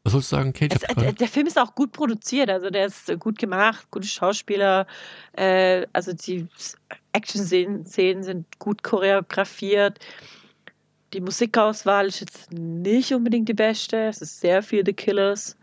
Was 0.04 0.14
sollst 0.14 0.32
du 0.32 0.36
sagen, 0.36 0.54
Kate? 0.54 0.76
Es, 0.76 0.82
der, 0.82 0.96
grad- 0.96 1.20
der 1.20 1.28
Film 1.28 1.48
ist 1.48 1.58
auch 1.58 1.76
gut 1.76 1.92
produziert, 1.94 2.50
also 2.50 2.70
der 2.70 2.88
ist 2.88 3.10
äh, 3.10 3.16
gut 3.16 3.38
gemacht, 3.38 3.90
gute 3.90 4.08
Schauspieler, 4.08 4.86
äh, 5.34 5.86
also 5.94 6.14
die 6.14 6.48
Action-Szenen 7.14 7.86
Szenen 7.86 8.24
sind 8.24 8.60
gut 8.60 8.84
choreografiert. 8.84 10.00
Die 11.14 11.22
Musikauswahl 11.22 12.08
ist 12.08 12.22
jetzt 12.22 12.52
nicht 12.52 13.14
unbedingt 13.14 13.48
die 13.48 13.54
beste. 13.54 14.08
Es 14.08 14.20
ist 14.22 14.42
sehr 14.42 14.64
viel 14.64 14.84
The 14.84 14.94
Killers. 14.94 15.56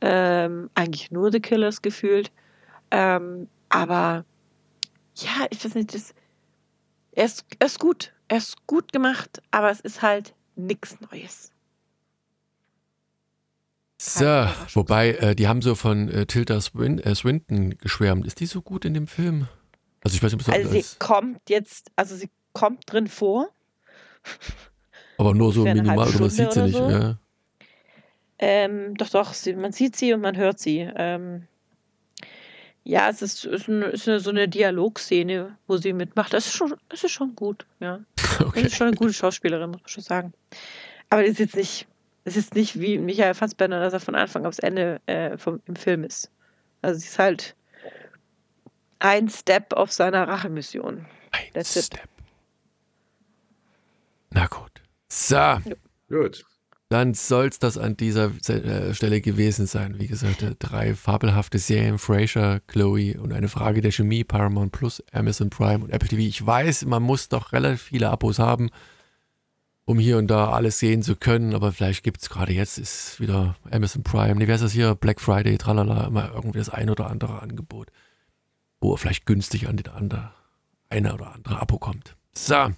Ähm, 0.00 0.70
eigentlich 0.74 1.10
nur 1.10 1.30
The 1.30 1.40
Killers 1.40 1.82
gefühlt. 1.82 2.32
Ähm, 2.90 3.46
aber 3.68 4.24
ja, 5.16 5.46
ich 5.50 5.62
weiß 5.64 5.74
nicht, 5.74 5.94
das, 5.94 6.14
er, 7.12 7.24
ist, 7.24 7.44
er 7.58 7.66
ist 7.66 7.78
gut. 7.78 8.12
Er 8.28 8.38
ist 8.38 8.66
gut 8.66 8.92
gemacht, 8.92 9.42
aber 9.50 9.70
es 9.70 9.80
ist 9.80 10.02
halt 10.02 10.34
nichts 10.56 10.98
Neues. 11.10 11.52
So, 14.02 14.24
wobei, 14.72 15.10
äh, 15.10 15.34
die 15.34 15.46
haben 15.46 15.60
so 15.60 15.74
von 15.74 16.08
äh, 16.08 16.24
Tilda 16.24 16.58
Swin 16.60 16.98
äh, 17.00 17.14
Swinton 17.14 17.76
geschwärmt. 17.78 18.26
Ist 18.26 18.40
die 18.40 18.46
so 18.46 18.62
gut 18.62 18.86
in 18.86 18.94
dem 18.94 19.06
Film? 19.06 19.46
Also 20.02 20.16
ich 20.16 20.22
weiß 20.22 20.32
nicht, 20.32 20.48
ob 20.48 20.54
Also 20.54 20.70
sie 20.70 20.78
ist, 20.78 20.98
kommt 20.98 21.50
jetzt, 21.50 21.90
also 21.96 22.16
sie 22.16 22.30
kommt 22.54 22.84
drin 22.90 23.08
vor. 23.08 23.50
aber 25.18 25.34
nur 25.34 25.52
so 25.52 25.64
minimal, 25.64 26.08
oder 26.08 26.20
man 26.20 26.30
sieht 26.30 26.52
sie 26.52 26.52
Stunde 26.52 26.68
nicht. 26.68 26.78
so. 26.78 26.90
Ja. 26.90 27.18
Ähm, 28.38 28.94
doch, 28.96 29.10
doch, 29.10 29.34
sie, 29.34 29.54
man 29.54 29.72
sieht 29.72 29.96
sie 29.96 30.14
und 30.14 30.22
man 30.22 30.36
hört 30.38 30.58
sie. 30.58 30.88
Ähm, 30.96 31.46
ja, 32.84 33.08
es 33.10 33.22
ist, 33.22 33.44
ist, 33.44 33.68
eine, 33.68 33.86
ist 33.86 34.08
eine, 34.08 34.20
so 34.20 34.30
eine 34.30 34.48
Dialogszene, 34.48 35.56
wo 35.66 35.76
sie 35.76 35.92
mitmacht. 35.92 36.32
Das 36.32 36.46
ist 36.46 36.54
schon, 36.54 36.74
das 36.88 37.04
ist 37.04 37.12
schon 37.12 37.34
gut, 37.36 37.66
ja. 37.80 38.00
Das 38.38 38.40
Okay. 38.46 38.62
ist 38.62 38.76
schon 38.76 38.86
eine 38.88 38.96
gute 38.96 39.12
Schauspielerin, 39.12 39.70
muss 39.70 39.80
man 39.82 39.88
schon 39.88 40.02
sagen. 40.02 40.32
Aber 41.10 41.22
das 41.22 41.32
ist 41.32 41.38
jetzt 41.40 41.56
nicht, 41.56 41.86
es 42.24 42.36
ist 42.36 42.54
nicht 42.54 42.80
wie 42.80 42.96
Michael 42.98 43.34
Fassbender, 43.34 43.80
dass 43.80 43.92
er 43.92 44.00
von 44.00 44.14
Anfang 44.14 44.46
aufs 44.46 44.58
Ende 44.60 45.00
äh, 45.06 45.36
vom, 45.36 45.60
im 45.66 45.76
Film 45.76 46.04
ist. 46.04 46.30
Also 46.82 46.98
sie 47.00 47.06
ist 47.06 47.18
halt 47.18 47.54
ein 49.00 49.28
Step 49.28 49.72
auf 49.74 49.92
seiner 49.92 50.26
Rachemission. 50.26 51.06
Ein 51.32 51.40
That's 51.52 51.76
it. 51.76 51.84
Step. 51.86 52.08
Na 54.30 54.46
gut. 54.46 54.70
So, 55.08 55.58
Gut. 56.08 56.44
Dann 56.90 57.14
soll 57.14 57.46
es 57.46 57.60
das 57.60 57.78
an 57.78 57.96
dieser 57.96 58.32
äh, 58.48 58.92
Stelle 58.94 59.20
gewesen 59.20 59.66
sein. 59.66 60.00
Wie 60.00 60.08
gesagt, 60.08 60.42
äh, 60.42 60.56
drei 60.58 60.96
fabelhafte 60.96 61.60
Serien, 61.60 61.98
Frasier, 61.98 62.60
Chloe 62.66 63.14
und 63.16 63.32
eine 63.32 63.46
Frage 63.46 63.80
der 63.80 63.92
Chemie, 63.92 64.24
Paramount 64.24 64.72
Plus, 64.72 65.00
Amazon 65.12 65.50
Prime 65.50 65.84
und 65.84 65.90
Apple 65.90 66.08
TV. 66.08 66.22
Ich 66.22 66.44
weiß, 66.44 66.86
man 66.86 67.04
muss 67.04 67.28
doch 67.28 67.52
relativ 67.52 67.80
viele 67.80 68.10
Abos 68.10 68.40
haben, 68.40 68.70
um 69.84 70.00
hier 70.00 70.18
und 70.18 70.26
da 70.26 70.50
alles 70.50 70.80
sehen 70.80 71.02
zu 71.02 71.14
können, 71.14 71.54
aber 71.54 71.70
vielleicht 71.70 72.02
gibt 72.02 72.22
es 72.22 72.28
gerade 72.28 72.52
jetzt 72.52 72.76
ist 72.76 73.20
wieder 73.20 73.54
Amazon 73.70 74.02
Prime. 74.02 74.34
Nee, 74.34 74.48
wer 74.48 74.56
ist 74.56 74.64
das 74.64 74.72
hier? 74.72 74.96
Black 74.96 75.20
Friday, 75.20 75.58
tralala, 75.58 76.08
immer 76.08 76.32
irgendwie 76.34 76.58
das 76.58 76.70
ein 76.70 76.90
oder 76.90 77.08
andere 77.08 77.40
Angebot, 77.40 77.92
wo 78.80 78.94
er 78.94 78.98
vielleicht 78.98 79.26
günstig 79.26 79.68
an 79.68 79.76
den 79.76 79.92
anderen, 79.92 80.30
eine 80.88 81.14
oder 81.14 81.34
andere 81.34 81.60
Abo 81.60 81.78
kommt. 81.78 82.16
So. 82.34 82.72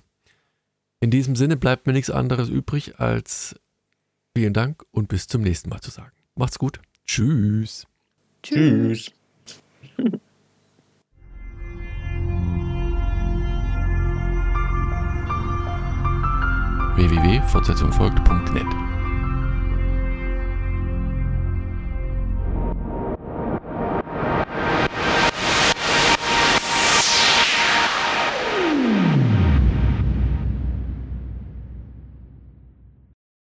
In 1.01 1.11
diesem 1.11 1.35
Sinne 1.35 1.57
bleibt 1.57 1.87
mir 1.87 1.95
nichts 1.95 2.11
anderes 2.11 2.51
übrig, 2.51 3.01
als 3.01 3.57
vielen 4.37 4.53
Dank 4.53 4.85
und 4.91 5.09
bis 5.09 5.27
zum 5.27 5.43
nächsten 5.43 5.69
Mal 5.71 5.81
zu 5.81 5.91
sagen. 5.91 6.13
Macht's 6.35 6.59
gut. 6.59 6.81
Tschüss. 7.07 7.87
Tschüss. 8.43 9.11
www.fortsetzung 16.97 17.93
folgt.net 17.93 18.91